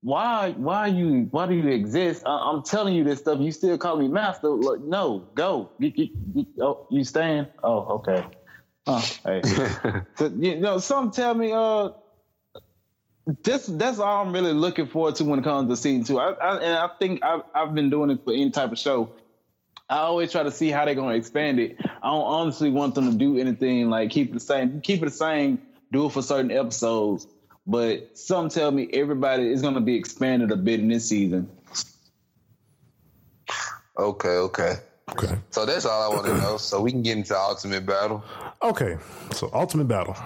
why 0.02 0.50
why 0.56 0.88
you 0.88 1.28
why 1.30 1.46
do 1.46 1.54
you 1.54 1.68
exist? 1.68 2.24
I, 2.26 2.50
I'm 2.50 2.62
telling 2.62 2.94
you 2.94 3.04
this 3.04 3.20
stuff. 3.20 3.38
You 3.40 3.52
still 3.52 3.78
call 3.78 3.96
me 3.96 4.08
master? 4.08 4.56
No, 4.80 5.28
go. 5.34 5.70
You, 5.78 5.92
you, 5.94 6.08
you, 6.34 6.46
oh, 6.60 6.86
you 6.90 7.04
staying? 7.04 7.46
Oh, 7.62 7.98
okay. 7.98 8.24
Oh, 8.86 9.04
hey. 9.24 9.42
so, 10.16 10.26
you 10.36 10.60
know, 10.60 10.78
some 10.78 11.10
tell 11.10 11.34
me, 11.34 11.52
uh, 11.52 11.90
this 13.44 13.66
that's 13.66 14.00
all 14.00 14.26
I'm 14.26 14.32
really 14.32 14.52
looking 14.52 14.88
forward 14.88 15.14
to 15.16 15.24
when 15.24 15.38
it 15.38 15.44
comes 15.44 15.68
to 15.70 15.76
season 15.76 16.04
two. 16.04 16.18
I, 16.18 16.32
I, 16.32 16.56
and 16.56 16.74
I 16.78 16.88
think 16.98 17.22
I've, 17.22 17.42
I've 17.54 17.74
been 17.74 17.90
doing 17.90 18.10
it 18.10 18.24
for 18.24 18.32
any 18.32 18.50
type 18.50 18.72
of 18.72 18.78
show. 18.78 19.12
I 19.88 19.98
always 19.98 20.32
try 20.32 20.42
to 20.42 20.50
see 20.50 20.70
how 20.70 20.84
they're 20.84 20.94
going 20.94 21.10
to 21.10 21.16
expand 21.16 21.60
it. 21.60 21.76
I 21.80 22.10
don't 22.10 22.24
honestly 22.24 22.70
want 22.70 22.94
them 22.94 23.10
to 23.10 23.16
do 23.16 23.38
anything 23.38 23.90
like 23.90 24.10
keep 24.10 24.30
it 24.30 24.34
the 24.34 24.40
same, 24.40 24.80
keep 24.80 25.02
it 25.02 25.04
the 25.04 25.10
same, 25.10 25.60
do 25.92 26.06
it 26.06 26.12
for 26.12 26.22
certain 26.22 26.50
episodes. 26.50 27.26
But 27.66 28.18
some 28.18 28.48
tell 28.48 28.70
me 28.70 28.88
everybody 28.92 29.52
is 29.52 29.62
going 29.62 29.74
to 29.74 29.80
be 29.80 29.94
expanded 29.94 30.50
a 30.50 30.56
bit 30.56 30.80
in 30.80 30.88
this 30.88 31.08
season. 31.08 31.48
Okay, 33.96 34.28
okay. 34.28 34.76
Okay. 35.10 35.36
So 35.50 35.66
that's 35.66 35.84
all 35.84 36.12
I 36.12 36.14
want 36.14 36.26
to 36.34 36.36
know. 36.38 36.56
So 36.56 36.80
we 36.80 36.90
can 36.90 37.02
get 37.02 37.16
into 37.16 37.36
Ultimate 37.36 37.84
Battle. 37.86 38.24
Okay, 38.62 38.96
so 39.32 39.50
Ultimate 39.52 39.88
Battle. 39.88 40.16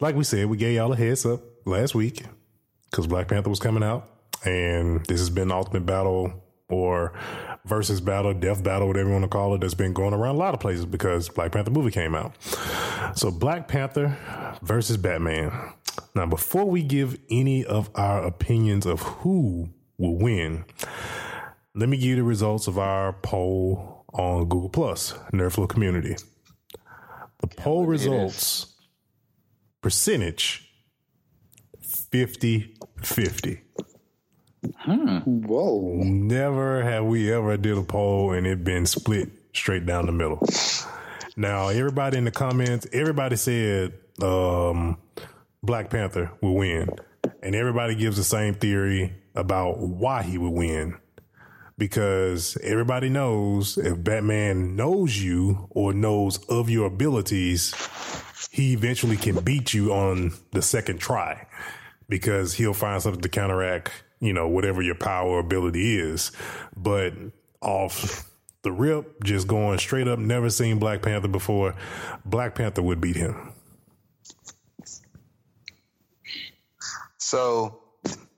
Like 0.00 0.14
we 0.14 0.24
said, 0.24 0.46
we 0.46 0.56
gave 0.56 0.76
y'all 0.76 0.92
a 0.92 0.96
heads 0.96 1.26
up 1.26 1.40
last 1.64 1.94
week 1.94 2.24
because 2.90 3.06
Black 3.06 3.28
Panther 3.28 3.50
was 3.50 3.58
coming 3.58 3.82
out, 3.82 4.08
and 4.44 5.04
this 5.06 5.18
has 5.18 5.30
been 5.30 5.50
Ultimate 5.50 5.84
Battle 5.86 6.44
or 6.68 7.12
versus 7.64 8.00
battle, 8.00 8.34
death 8.34 8.62
battle, 8.62 8.88
whatever 8.88 9.08
you 9.08 9.12
want 9.12 9.24
to 9.24 9.28
call 9.28 9.54
it, 9.54 9.60
that's 9.60 9.74
been 9.74 9.92
going 9.92 10.14
around 10.14 10.36
a 10.36 10.38
lot 10.38 10.54
of 10.54 10.60
places 10.60 10.86
because 10.86 11.28
Black 11.28 11.52
Panther 11.52 11.70
movie 11.70 11.90
came 11.90 12.14
out. 12.14 12.34
So 13.14 13.30
Black 13.30 13.68
Panther 13.68 14.16
versus 14.62 14.96
Batman. 14.96 15.52
Now, 16.14 16.26
before 16.26 16.64
we 16.64 16.82
give 16.82 17.18
any 17.30 17.64
of 17.64 17.90
our 17.94 18.22
opinions 18.24 18.86
of 18.86 19.00
who 19.00 19.70
will 19.98 20.16
win, 20.16 20.64
let 21.78 21.88
me 21.88 21.96
give 21.96 22.06
you 22.06 22.16
the 22.16 22.24
results 22.24 22.66
of 22.66 22.76
our 22.76 23.12
poll 23.12 24.04
on 24.12 24.48
Google 24.48 24.68
Plus, 24.68 25.12
Nerdflow 25.32 25.68
community. 25.68 26.16
The 27.40 27.46
poll 27.46 27.86
results 27.86 28.74
percentage 29.80 30.68
50 31.80 32.74
50. 33.00 33.60
Whoa. 35.24 35.92
Never 36.02 36.82
have 36.82 37.04
we 37.04 37.32
ever 37.32 37.56
did 37.56 37.78
a 37.78 37.84
poll 37.84 38.32
and 38.32 38.44
it 38.44 38.64
been 38.64 38.84
split 38.84 39.30
straight 39.54 39.86
down 39.86 40.06
the 40.06 40.12
middle. 40.12 40.44
Now, 41.36 41.68
everybody 41.68 42.18
in 42.18 42.24
the 42.24 42.32
comments, 42.32 42.88
everybody 42.92 43.36
said 43.36 43.94
um, 44.20 44.98
Black 45.62 45.90
Panther 45.90 46.32
will 46.42 46.56
win. 46.56 46.88
And 47.40 47.54
everybody 47.54 47.94
gives 47.94 48.16
the 48.16 48.24
same 48.24 48.54
theory 48.54 49.14
about 49.36 49.78
why 49.78 50.24
he 50.24 50.38
would 50.38 50.52
win. 50.52 50.96
Because 51.78 52.58
everybody 52.62 53.08
knows 53.08 53.78
if 53.78 54.02
Batman 54.02 54.76
knows 54.76 55.16
you 55.16 55.68
or 55.70 55.92
knows 55.92 56.44
of 56.46 56.68
your 56.68 56.86
abilities, 56.86 57.72
he 58.50 58.72
eventually 58.72 59.16
can 59.16 59.42
beat 59.44 59.72
you 59.72 59.92
on 59.92 60.32
the 60.50 60.60
second 60.60 60.98
try 60.98 61.46
because 62.08 62.54
he'll 62.54 62.74
find 62.74 63.00
something 63.00 63.22
to 63.22 63.28
counteract, 63.28 63.92
you 64.18 64.32
know, 64.32 64.48
whatever 64.48 64.82
your 64.82 64.96
power 64.96 65.28
or 65.28 65.38
ability 65.38 65.98
is. 65.98 66.32
But 66.76 67.14
off 67.60 68.28
the 68.62 68.72
rip, 68.72 69.22
just 69.22 69.46
going 69.46 69.78
straight 69.78 70.08
up, 70.08 70.18
never 70.18 70.50
seen 70.50 70.78
Black 70.78 71.02
Panther 71.02 71.28
before, 71.28 71.74
Black 72.24 72.54
Panther 72.54 72.82
would 72.82 73.00
beat 73.00 73.16
him. 73.16 73.52
So 77.18 77.80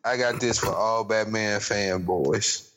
I 0.04 0.16
got 0.16 0.40
this 0.40 0.58
for 0.58 0.74
all 0.74 1.04
Batman 1.04 1.60
fanboys. 1.60 2.69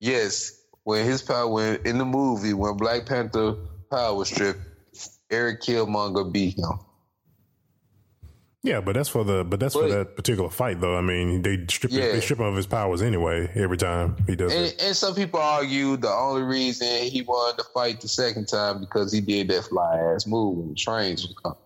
Yes, 0.00 0.52
when 0.84 1.04
his 1.04 1.22
power 1.22 1.48
when 1.48 1.80
in 1.84 1.98
the 1.98 2.04
movie 2.04 2.54
when 2.54 2.76
Black 2.76 3.06
Panther 3.06 3.54
power 3.90 4.14
was 4.14 4.28
stripped, 4.28 4.60
Eric 5.30 5.60
Killmonger 5.62 6.30
beat 6.32 6.58
him. 6.58 6.78
Yeah, 8.64 8.80
but 8.80 8.94
that's 8.94 9.08
for 9.08 9.24
the 9.24 9.44
but 9.44 9.60
that's 9.60 9.74
for 9.74 9.88
that 9.88 10.16
particular 10.16 10.50
fight 10.50 10.80
though. 10.80 10.96
I 10.96 11.00
mean, 11.00 11.42
they 11.42 11.64
strip 11.68 11.92
Yeah. 11.92 12.12
they 12.12 12.20
strip 12.20 12.40
him 12.40 12.46
of 12.46 12.56
his 12.56 12.66
powers 12.66 13.02
anyway 13.02 13.50
every 13.54 13.76
time 13.76 14.16
he 14.26 14.34
does 14.36 14.52
And, 14.52 14.66
it. 14.66 14.82
and 14.82 14.96
some 14.96 15.14
people 15.14 15.40
argue 15.40 15.96
the 15.96 16.10
only 16.10 16.42
reason 16.42 16.86
he 17.04 17.22
won 17.22 17.54
the 17.56 17.64
fight 17.72 18.00
the 18.00 18.08
second 18.08 18.46
time 18.48 18.80
because 18.80 19.12
he 19.12 19.20
did 19.20 19.48
that 19.48 19.64
fly 19.64 19.98
ass 19.98 20.26
move 20.26 20.58
when 20.58 20.68
the 20.70 20.74
trains 20.74 21.26
was 21.26 21.34
coming 21.42 21.58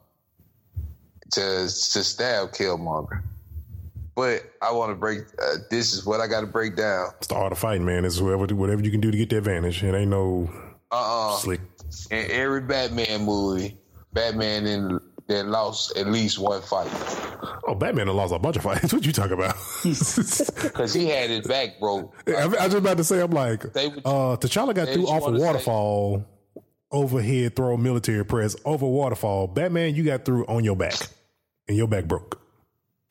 to 1.32 1.40
to 1.64 2.04
stab 2.04 2.52
Killmonger. 2.52 3.22
But 4.14 4.42
I 4.60 4.72
want 4.72 4.90
to 4.90 4.94
break. 4.94 5.20
Uh, 5.42 5.56
this 5.70 5.94
is 5.94 6.04
what 6.04 6.20
I 6.20 6.26
got 6.26 6.42
to 6.42 6.46
break 6.46 6.76
down. 6.76 7.08
It's 7.18 7.28
the 7.28 7.34
art 7.34 7.52
of 7.52 7.58
fighting, 7.58 7.84
man. 7.84 8.04
It's 8.04 8.20
whatever 8.20 8.54
whatever 8.54 8.82
you 8.82 8.90
can 8.90 9.00
do 9.00 9.10
to 9.10 9.16
get 9.16 9.30
the 9.30 9.38
advantage. 9.38 9.82
It 9.82 9.94
ain't 9.94 10.10
no 10.10 10.50
Uh 10.90 11.32
uh 11.32 11.36
slick. 11.36 11.60
In 12.10 12.30
every 12.30 12.60
Batman 12.60 13.24
movie, 13.24 13.78
Batman 14.12 14.64
then 14.64 15.00
then 15.28 15.50
lost 15.50 15.96
at 15.96 16.08
least 16.08 16.38
one 16.38 16.60
fight 16.62 16.90
Oh, 17.66 17.74
Batman 17.74 18.08
lost 18.08 18.34
a 18.34 18.38
bunch 18.38 18.56
of 18.56 18.62
fights. 18.64 18.92
what 18.92 19.06
you 19.06 19.12
talking 19.12 19.32
about? 19.34 19.54
because 19.84 20.92
he 20.92 21.06
had 21.06 21.30
his 21.30 21.46
back 21.46 21.78
broke. 21.80 22.12
I, 22.26 22.32
I 22.42 22.46
was 22.46 22.54
just 22.58 22.74
about 22.74 22.96
to 22.98 23.04
say, 23.04 23.20
I'm 23.20 23.30
like, 23.30 23.72
They 23.72 23.88
would- 23.88 23.98
uh, 24.04 24.36
T'Challa 24.36 24.74
got 24.74 24.88
through 24.88 25.06
off 25.06 25.22
a 25.22 25.24
wanna 25.26 25.38
say- 25.38 25.44
waterfall, 25.44 26.24
overhead 26.90 27.56
throw 27.56 27.76
military 27.76 28.24
press 28.24 28.56
over 28.64 28.86
waterfall. 28.86 29.46
Batman, 29.46 29.94
you 29.94 30.04
got 30.04 30.24
through 30.24 30.44
on 30.46 30.64
your 30.64 30.76
back, 30.76 30.94
and 31.68 31.76
your 31.76 31.88
back 31.88 32.04
broke. 32.06 32.41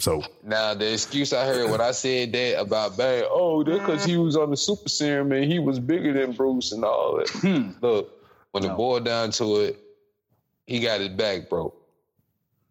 So 0.01 0.23
Now 0.43 0.73
the 0.73 0.93
excuse 0.93 1.31
I 1.31 1.45
heard 1.45 1.69
when 1.69 1.79
I 1.79 1.91
said 1.91 2.31
that 2.33 2.59
about 2.59 2.97
Barry, 2.97 3.23
oh, 3.29 3.63
that's 3.63 3.79
because 3.79 4.03
he 4.03 4.17
was 4.17 4.35
on 4.35 4.49
the 4.49 4.57
super 4.57 4.89
serum 4.89 5.31
and 5.31 5.45
he 5.45 5.59
was 5.59 5.79
bigger 5.79 6.11
than 6.11 6.31
Bruce 6.31 6.71
and 6.71 6.83
all 6.83 7.17
that. 7.17 7.29
Hmm. 7.29 7.71
Look, 7.81 8.11
when 8.51 8.65
it 8.65 8.75
boiled 8.75 9.05
down 9.05 9.29
to 9.31 9.61
it, 9.61 9.79
he 10.65 10.79
got 10.79 11.01
his 11.01 11.09
back 11.09 11.49
broke. 11.49 11.77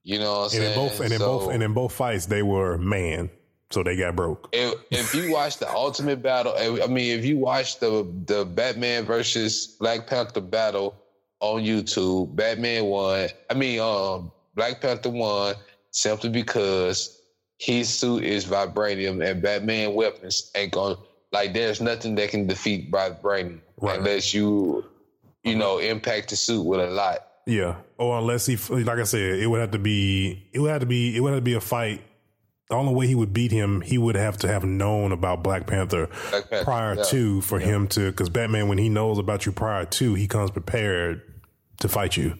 You 0.02 0.18
know 0.18 0.32
what 0.32 0.38
I'm 0.38 0.42
and 0.42 0.50
saying? 0.52 0.72
in 0.72 0.74
both 0.74 1.00
and 1.00 1.12
in 1.12 1.18
both 1.18 1.50
and 1.52 1.62
in 1.62 1.72
both 1.72 1.92
fights, 1.92 2.26
they 2.26 2.42
were 2.42 2.78
man, 2.78 3.30
so 3.70 3.82
they 3.84 3.96
got 3.96 4.16
broke. 4.16 4.48
if, 4.52 4.74
if 4.90 5.14
you 5.14 5.32
watch 5.32 5.58
the 5.58 5.70
Ultimate 5.70 6.22
Battle, 6.22 6.54
I 6.58 6.86
mean, 6.88 7.18
if 7.18 7.24
you 7.24 7.38
watch 7.38 7.78
the 7.78 8.10
the 8.26 8.44
Batman 8.44 9.04
versus 9.04 9.66
Black 9.78 10.06
Panther 10.08 10.40
battle 10.40 10.96
on 11.38 11.62
YouTube, 11.62 12.34
Batman 12.34 12.86
won. 12.86 13.28
I 13.48 13.54
mean, 13.54 13.78
um, 13.78 14.32
Black 14.56 14.80
Panther 14.80 15.10
won 15.10 15.54
simply 15.90 16.30
because 16.30 17.19
his 17.60 17.90
suit 17.90 18.24
is 18.24 18.46
vibranium 18.46 19.24
and 19.24 19.42
Batman 19.42 19.94
weapons 19.94 20.50
ain't 20.54 20.72
to 20.72 20.96
like. 21.30 21.52
There's 21.52 21.80
nothing 21.80 22.14
that 22.14 22.30
can 22.30 22.46
defeat 22.46 22.90
vibranium 22.90 23.60
Right. 23.80 23.98
unless 23.98 24.34
you, 24.34 24.84
you 25.42 25.56
know, 25.56 25.78
impact 25.78 26.30
the 26.30 26.36
suit 26.36 26.62
with 26.64 26.80
a 26.80 26.90
lot. 26.90 27.26
Yeah, 27.46 27.76
or 27.96 28.18
unless 28.18 28.46
he, 28.46 28.56
like 28.56 28.98
I 28.98 29.04
said, 29.04 29.38
it 29.38 29.46
would 29.46 29.60
have 29.60 29.70
to 29.70 29.78
be, 29.78 30.48
it 30.52 30.58
would 30.58 30.70
have 30.70 30.80
to 30.80 30.86
be, 30.86 31.16
it 31.16 31.20
would 31.20 31.32
have 31.32 31.38
to 31.38 31.44
be 31.44 31.54
a 31.54 31.60
fight. 31.60 32.02
The 32.68 32.76
only 32.76 32.94
way 32.94 33.06
he 33.06 33.14
would 33.14 33.32
beat 33.32 33.50
him, 33.50 33.80
he 33.80 33.98
would 33.98 34.14
have 34.14 34.36
to 34.38 34.48
have 34.48 34.64
known 34.64 35.12
about 35.12 35.42
Black 35.42 35.66
Panther, 35.66 36.08
Black 36.30 36.50
Panther, 36.50 36.64
prior 36.64 36.94
yeah. 36.94 37.02
to 37.04 37.40
for 37.40 37.58
him 37.58 37.88
to, 37.88 38.10
because 38.10 38.28
Batman, 38.28 38.68
when 38.68 38.78
he 38.78 38.88
knows 38.88 39.18
about 39.18 39.44
you 39.46 39.52
prior 39.52 39.86
to, 39.86 40.14
he 40.14 40.28
comes 40.28 40.50
prepared 40.50 41.22
to 41.80 41.88
fight 41.88 42.16
you. 42.16 42.38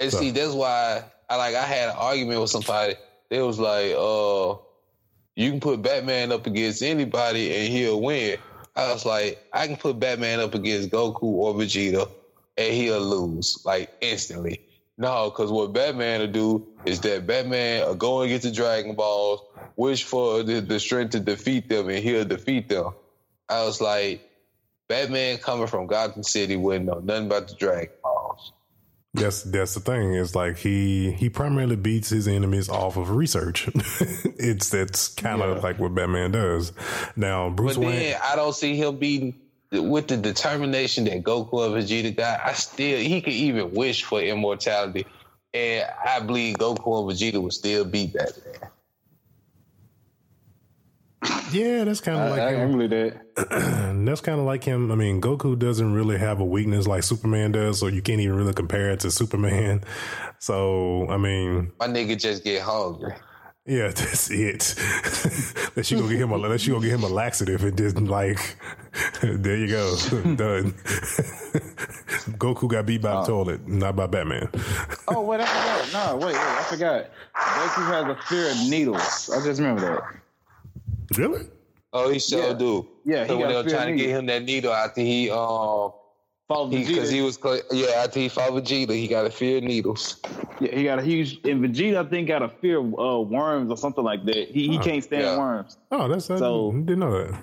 And 0.00 0.10
see, 0.10 0.30
that's 0.30 0.54
why 0.54 1.04
I 1.28 1.36
like 1.36 1.54
I 1.54 1.64
had 1.64 1.90
an 1.90 1.96
argument 1.96 2.40
with 2.40 2.50
somebody. 2.50 2.94
They 3.30 3.40
was 3.40 3.58
like, 3.58 3.94
uh, 3.96 4.56
you 5.36 5.50
can 5.50 5.60
put 5.60 5.82
Batman 5.82 6.32
up 6.32 6.46
against 6.46 6.82
anybody 6.82 7.54
and 7.54 7.72
he'll 7.72 8.00
win. 8.00 8.38
I 8.76 8.92
was 8.92 9.06
like, 9.06 9.42
I 9.52 9.66
can 9.66 9.76
put 9.76 9.98
Batman 9.98 10.40
up 10.40 10.54
against 10.54 10.90
Goku 10.90 11.22
or 11.22 11.54
Vegeta 11.54 12.10
and 12.58 12.74
he'll 12.74 13.00
lose, 13.00 13.62
like 13.64 13.90
instantly. 14.00 14.60
No, 14.98 15.30
because 15.30 15.50
what 15.50 15.72
Batman 15.72 16.20
will 16.20 16.26
do 16.26 16.66
is 16.84 17.00
that 17.00 17.26
Batman 17.26 17.86
will 17.86 17.94
go 17.94 18.20
and 18.20 18.28
get 18.28 18.42
the 18.42 18.50
Dragon 18.50 18.94
Balls, 18.94 19.40
wish 19.76 20.04
for 20.04 20.42
the, 20.42 20.60
the 20.60 20.78
strength 20.78 21.12
to 21.12 21.20
defeat 21.20 21.70
them, 21.70 21.88
and 21.88 22.04
he'll 22.04 22.26
defeat 22.26 22.68
them. 22.68 22.92
I 23.48 23.64
was 23.64 23.80
like, 23.80 24.28
Batman 24.88 25.38
coming 25.38 25.68
from 25.68 25.86
Gotham 25.86 26.22
City 26.22 26.56
wouldn't 26.56 26.84
know 26.84 26.98
nothing 26.98 27.26
about 27.26 27.48
the 27.48 27.54
Dragon 27.54 27.94
Balls. 28.02 28.19
That's 29.12 29.42
that's 29.42 29.74
the 29.74 29.80
thing. 29.80 30.14
It's 30.14 30.36
like 30.36 30.56
he 30.56 31.10
he 31.12 31.30
primarily 31.30 31.74
beats 31.76 32.10
his 32.10 32.28
enemies 32.28 32.68
off 32.68 32.96
of 32.96 33.10
research. 33.10 33.68
it's 33.74 34.68
that's 34.70 35.08
kind 35.08 35.42
of 35.42 35.64
like 35.64 35.80
what 35.80 35.94
Batman 35.94 36.30
does. 36.30 36.72
Now 37.16 37.50
Bruce 37.50 37.76
But 37.76 37.86
Wayne. 37.86 37.98
then 37.98 38.20
I 38.22 38.36
don't 38.36 38.54
see 38.54 38.76
him 38.76 38.96
beating 38.98 39.34
with 39.72 40.06
the 40.08 40.16
determination 40.16 41.04
that 41.04 41.24
Goku 41.24 41.66
and 41.66 41.74
Vegeta 41.74 42.16
got. 42.16 42.40
I 42.44 42.52
still 42.52 43.00
he 43.00 43.20
could 43.20 43.32
even 43.32 43.72
wish 43.72 44.04
for 44.04 44.20
immortality, 44.22 45.06
and 45.52 45.88
I 46.06 46.20
believe 46.20 46.56
Goku 46.56 47.00
and 47.00 47.10
Vegeta 47.18 47.42
would 47.42 47.52
still 47.52 47.84
beat 47.84 48.12
Batman. 48.12 48.69
Yeah, 51.52 51.84
that's 51.84 52.00
kind 52.00 52.18
of 52.18 52.30
like 52.30 52.40
I 52.40 52.54
him. 52.54 52.78
can 52.78 52.90
that. 52.90 53.20
That's 54.06 54.20
kind 54.20 54.38
of 54.38 54.46
like 54.46 54.62
him. 54.64 54.90
I 54.90 54.94
mean, 54.94 55.20
Goku 55.20 55.58
doesn't 55.58 55.92
really 55.92 56.16
have 56.18 56.40
a 56.40 56.44
weakness 56.44 56.86
like 56.86 57.02
Superman 57.02 57.52
does, 57.52 57.78
so 57.80 57.88
you 57.88 58.00
can't 58.02 58.20
even 58.20 58.36
really 58.36 58.52
compare 58.54 58.90
it 58.90 59.00
to 59.00 59.10
Superman. 59.10 59.82
So, 60.42 61.06
I 61.10 61.18
mean, 61.18 61.70
My 61.78 61.86
nigga 61.86 62.18
just 62.18 62.44
get 62.44 62.62
hungry. 62.62 63.12
yeah, 63.66 63.88
that's 63.94 64.30
it. 64.30 64.74
let 65.76 65.90
you 65.90 65.98
go 65.98 66.08
get 66.08 66.18
him 66.18 66.32
a 66.32 66.38
let 66.38 66.66
you 66.66 66.72
go 66.72 66.80
get 66.80 66.92
him 66.92 67.02
a 67.02 67.08
laxative 67.08 67.62
it 67.62 67.68
and 67.68 67.76
just 67.76 67.98
like, 68.00 68.38
there 69.22 69.56
you 69.58 69.68
go, 69.68 69.96
done. 70.36 70.72
Goku 72.38 72.68
got 72.68 72.86
beat 72.86 73.02
by 73.02 73.16
the 73.20 73.24
toilet, 73.26 73.68
not 73.68 73.96
by 73.96 74.06
Batman. 74.06 74.48
Oh 75.08 75.20
wait, 75.20 75.40
I 75.42 75.46
forgot. 75.46 75.92
No, 75.92 76.16
wait, 76.16 76.34
wait, 76.34 76.36
I 76.36 76.62
forgot. 76.62 77.10
Goku 77.36 77.86
has 77.90 78.04
a 78.16 78.22
fear 78.26 78.50
of 78.50 78.70
needles. 78.70 79.28
I 79.30 79.44
just 79.44 79.60
remember 79.60 79.82
that. 79.82 80.02
Really? 81.16 81.46
Oh, 81.92 82.08
he 82.10 82.18
sure 82.20 82.48
Yeah. 82.48 82.52
do. 82.54 82.88
Yeah, 83.04 83.26
so 83.26 83.34
he 83.36 83.38
when 83.40 83.48
they 83.48 83.54
got 83.54 83.64
were 83.64 83.70
fear 83.70 83.78
trying 83.78 83.96
to 83.96 84.02
get 84.04 84.10
him 84.10 84.26
that 84.26 84.42
needle 84.44 84.72
after 84.72 85.00
he 85.00 85.30
um 85.30 85.92
Fought 86.48 86.70
because 86.70 87.08
Vegeta. 87.08 87.12
he, 87.12 87.20
was 87.20 87.38
yeah 87.70 87.86
after 88.04 88.18
he 88.18 88.28
fought 88.28 88.50
Vegeta, 88.50 88.90
he 88.92 89.06
got 89.06 89.24
a 89.24 89.30
fear 89.30 89.58
of 89.58 89.62
needles. 89.64 90.20
yeah, 90.60 90.74
he 90.74 90.82
got 90.82 90.98
a 90.98 91.02
huge. 91.02 91.38
And 91.44 91.62
Vegeta, 91.64 92.04
I 92.04 92.08
think, 92.10 92.26
got 92.26 92.42
a 92.42 92.48
fear 92.48 92.78
of 92.78 92.86
uh, 92.98 93.20
worms 93.20 93.70
or 93.70 93.76
something 93.76 94.02
like 94.02 94.24
that. 94.24 94.48
He 94.48 94.66
he 94.66 94.78
can't 94.78 95.02
stand 95.04 95.22
Yeah. 95.22 95.38
worms. 95.38 95.78
Oh, 95.92 96.08
that's 96.08 96.28
I 96.28 96.38
So- 96.38 96.72
didn't 96.72 96.98
know 96.98 97.24
that. 97.24 97.40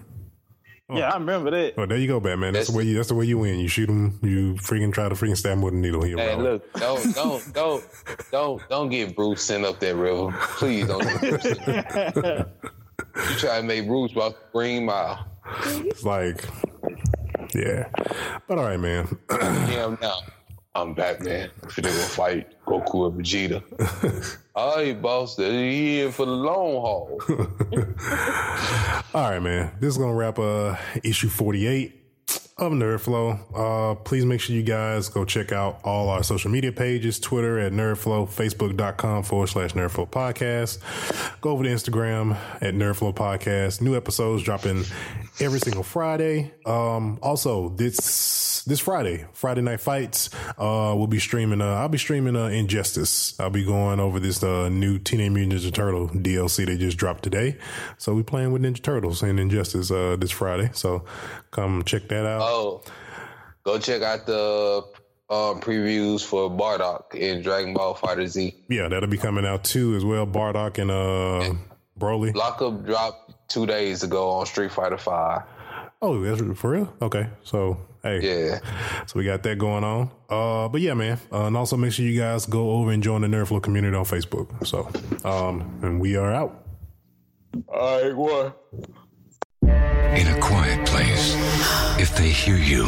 Yeah, 0.89 1.09
I 1.09 1.17
remember 1.17 1.51
that. 1.51 1.73
Oh, 1.77 1.85
there 1.85 1.97
you 1.97 2.07
go, 2.07 2.19
Batman. 2.21 2.53
That's, 2.53 2.67
That's- 2.67 2.71
the 2.71 2.77
way 2.77 2.83
you. 2.85 2.95
That's 2.95 3.07
the 3.09 3.15
way 3.15 3.25
you 3.25 3.37
win. 3.37 3.59
You 3.59 3.67
shoot 3.69 3.89
him. 3.89 4.19
You 4.23 4.53
freaking 4.55 4.93
try 4.93 5.07
to 5.09 5.15
freaking 5.15 5.35
stab 5.37 5.53
him 5.53 5.61
with 5.61 5.73
a 5.73 5.77
needle. 5.77 6.01
He'll 6.03 6.17
Hey, 6.17 6.33
roll. 6.35 6.43
look, 6.43 6.73
don't 6.73 7.13
don't 7.15 7.53
don't 7.53 7.83
don't 8.31 8.61
don't 8.69 8.89
get 8.89 9.13
Bruce 9.15 9.41
sent 9.41 9.65
up 9.65 9.79
that 9.81 9.95
river. 9.95 10.33
Please 10.57 10.85
don't. 10.87 11.03
Get 13.17 13.25
Bruce 13.25 13.29
sent 13.29 13.31
You 13.31 13.39
try 13.39 13.57
to 13.57 13.63
make 13.63 13.87
Bruce 13.87 14.11
about 14.11 14.51
Green 14.51 14.85
Mile. 14.85 15.25
It's 15.65 16.03
like, 16.03 16.45
yeah. 17.53 17.89
But 18.47 18.57
all 18.57 18.65
right, 18.65 18.79
man. 18.79 19.17
Yeah, 19.69 19.95
now 20.01 20.19
I'm 20.75 20.93
Batman. 20.93 21.49
If 21.63 21.75
they 21.75 21.81
gonna 21.83 21.93
fight 21.93 22.63
Goku 22.65 23.07
and 23.07 23.19
Vegeta. 23.19 24.37
all 24.55 24.75
right, 24.77 25.01
boss. 25.01 25.37
He 25.37 26.01
in 26.01 26.11
for 26.11 26.25
the 26.25 26.31
long 26.31 26.73
haul. 26.81 27.21
All 29.13 29.31
right, 29.31 29.39
man. 29.41 29.71
This 29.79 29.93
is 29.93 29.97
gonna 29.97 30.13
wrap 30.13 30.37
uh 30.37 30.75
issue 31.03 31.29
forty 31.29 31.65
eight. 31.67 31.96
Of 32.57 32.71
Nerdflow. 32.71 33.39
Uh, 33.53 33.95
please 33.95 34.25
make 34.25 34.41
sure 34.41 34.55
you 34.55 34.63
guys 34.63 35.09
go 35.09 35.23
check 35.23 35.51
out 35.51 35.79
all 35.83 36.09
our 36.09 36.23
social 36.23 36.49
media 36.49 36.71
pages 36.71 37.19
Twitter 37.19 37.59
at 37.59 37.71
Nerdflow, 37.71 38.27
Facebook.com 38.27 39.23
forward 39.23 39.47
slash 39.47 39.73
Nerdflow 39.73 40.09
Podcast. 40.09 40.79
Go 41.41 41.51
over 41.51 41.63
to 41.63 41.69
Instagram 41.69 42.35
at 42.61 42.73
Nerdflow 42.73 43.13
Podcast. 43.13 43.81
New 43.81 43.95
episodes 43.95 44.41
dropping 44.41 44.83
every 45.39 45.59
single 45.59 45.83
Friday. 45.83 46.51
Um, 46.65 47.19
also, 47.21 47.69
this 47.69 48.56
this 48.67 48.79
Friday, 48.79 49.25
Friday 49.33 49.61
Night 49.61 49.79
Fights, 49.79 50.29
uh, 50.57 50.93
we'll 50.95 51.07
be 51.07 51.19
streaming. 51.19 51.61
Uh, 51.61 51.75
I'll 51.75 51.89
be 51.89 51.97
streaming 51.97 52.35
uh, 52.35 52.47
Injustice. 52.47 53.39
I'll 53.39 53.49
be 53.49 53.63
going 53.63 53.99
over 53.99 54.19
this 54.19 54.43
uh, 54.43 54.69
new 54.69 54.99
Teenage 54.99 55.31
Mutant 55.31 55.61
Ninja 55.61 55.73
Turtle 55.73 56.09
DLC 56.09 56.65
they 56.65 56.77
just 56.77 56.97
dropped 56.97 57.23
today. 57.23 57.57
So 57.97 58.13
we 58.13 58.23
playing 58.23 58.51
with 58.51 58.61
Ninja 58.61 58.81
Turtles 58.81 59.23
and 59.23 59.39
Injustice 59.39 59.89
uh, 59.89 60.17
this 60.19 60.31
Friday. 60.31 60.69
So 60.73 61.05
come 61.51 61.83
check 61.83 62.07
that 62.09 62.25
out. 62.25 62.41
Oh, 62.43 62.83
go 63.63 63.79
check 63.79 64.01
out 64.01 64.25
the 64.25 64.83
um, 65.29 65.61
previews 65.61 66.23
for 66.23 66.49
Bardock 66.49 67.15
in 67.15 67.41
Dragon 67.41 67.73
Ball 67.73 67.95
FighterZ. 67.95 68.53
Yeah, 68.69 68.87
that'll 68.87 69.09
be 69.09 69.17
coming 69.17 69.45
out 69.45 69.63
too 69.63 69.95
as 69.95 70.05
well. 70.05 70.25
Bardock 70.27 70.77
and 70.77 70.91
uh, 70.91 71.55
Broly. 71.99 72.35
Lockup 72.35 72.85
dropped 72.85 73.49
two 73.49 73.65
days 73.65 74.03
ago 74.03 74.29
on 74.31 74.45
Street 74.45 74.71
Fighter 74.71 74.97
Five. 74.97 75.43
Oh, 76.01 76.21
that's 76.21 76.41
for 76.59 76.71
real? 76.71 76.93
Okay. 77.01 77.27
So, 77.43 77.77
hey. 78.03 78.19
Yeah. 78.21 78.59
So 79.07 79.17
we 79.17 79.25
got 79.25 79.41
that 79.43 79.57
going 79.57 79.83
on. 79.83 80.11
Uh, 80.29 80.67
but 80.69 80.81
yeah, 80.81 80.93
man. 80.93 81.19
Uh, 81.31 81.45
and 81.45 81.57
also 81.57 81.75
make 81.75 81.91
sure 81.91 82.05
you 82.05 82.19
guys 82.19 82.45
go 82.45 82.71
over 82.71 82.91
and 82.91 83.01
join 83.01 83.21
the 83.21 83.27
Nerdflow 83.27 83.63
community 83.63 83.95
on 83.95 84.05
Facebook. 84.05 84.65
So, 84.65 84.89
um, 85.27 85.79
and 85.81 85.99
we 85.99 86.15
are 86.15 86.31
out. 86.31 86.65
All 87.67 88.03
right, 88.03 88.15
what? 88.15 88.63
In 89.63 90.27
a 90.27 90.39
quiet 90.39 90.87
place, 90.87 91.35
if 91.99 92.15
they 92.15 92.29
hear 92.29 92.57
you, 92.57 92.85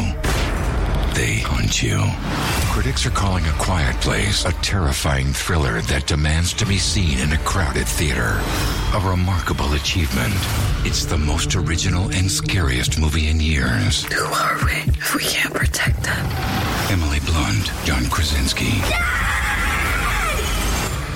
they 1.16 1.40
hunt 1.40 1.82
you. 1.82 1.98
Critics 2.70 3.06
are 3.06 3.12
calling 3.12 3.46
A 3.46 3.52
Quiet 3.54 3.96
Place 4.00 4.46
a 4.46 4.54
terrifying 4.62 5.34
thriller 5.34 5.82
that 5.82 6.08
demands 6.08 6.54
to 6.54 6.66
be 6.66 6.78
seen 6.78 7.20
in 7.20 7.34
a 7.34 7.38
crowded 7.40 7.88
theater. 7.88 8.40
A 8.94 9.02
remarkable 9.04 9.74
achievement. 9.74 10.34
It's 10.86 11.04
the 11.04 11.18
most 11.18 11.56
original 11.56 12.06
and 12.12 12.32
scariest 12.32 12.98
movie 13.00 13.28
in 13.28 13.40
years. 13.40 14.06
Who 14.06 14.24
are 14.24 14.64
we 14.64 14.72
if 14.94 15.16
we 15.16 15.24
can't 15.24 15.54
protect 15.54 16.04
them? 16.04 16.26
Emily 16.90 17.20
Blunt, 17.26 17.72
John 17.84 18.06
Krasinski. 18.10 18.72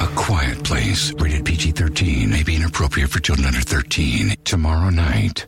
A 0.02 0.08
Quiet 0.16 0.64
Place, 0.64 1.14
rated 1.14 1.46
PG 1.46 1.72
13, 1.72 2.30
may 2.30 2.44
be 2.44 2.56
inappropriate 2.56 3.10
for 3.10 3.20
children 3.20 3.48
under 3.48 3.62
13. 3.62 4.36
Tomorrow 4.44 4.90
night. 4.90 5.48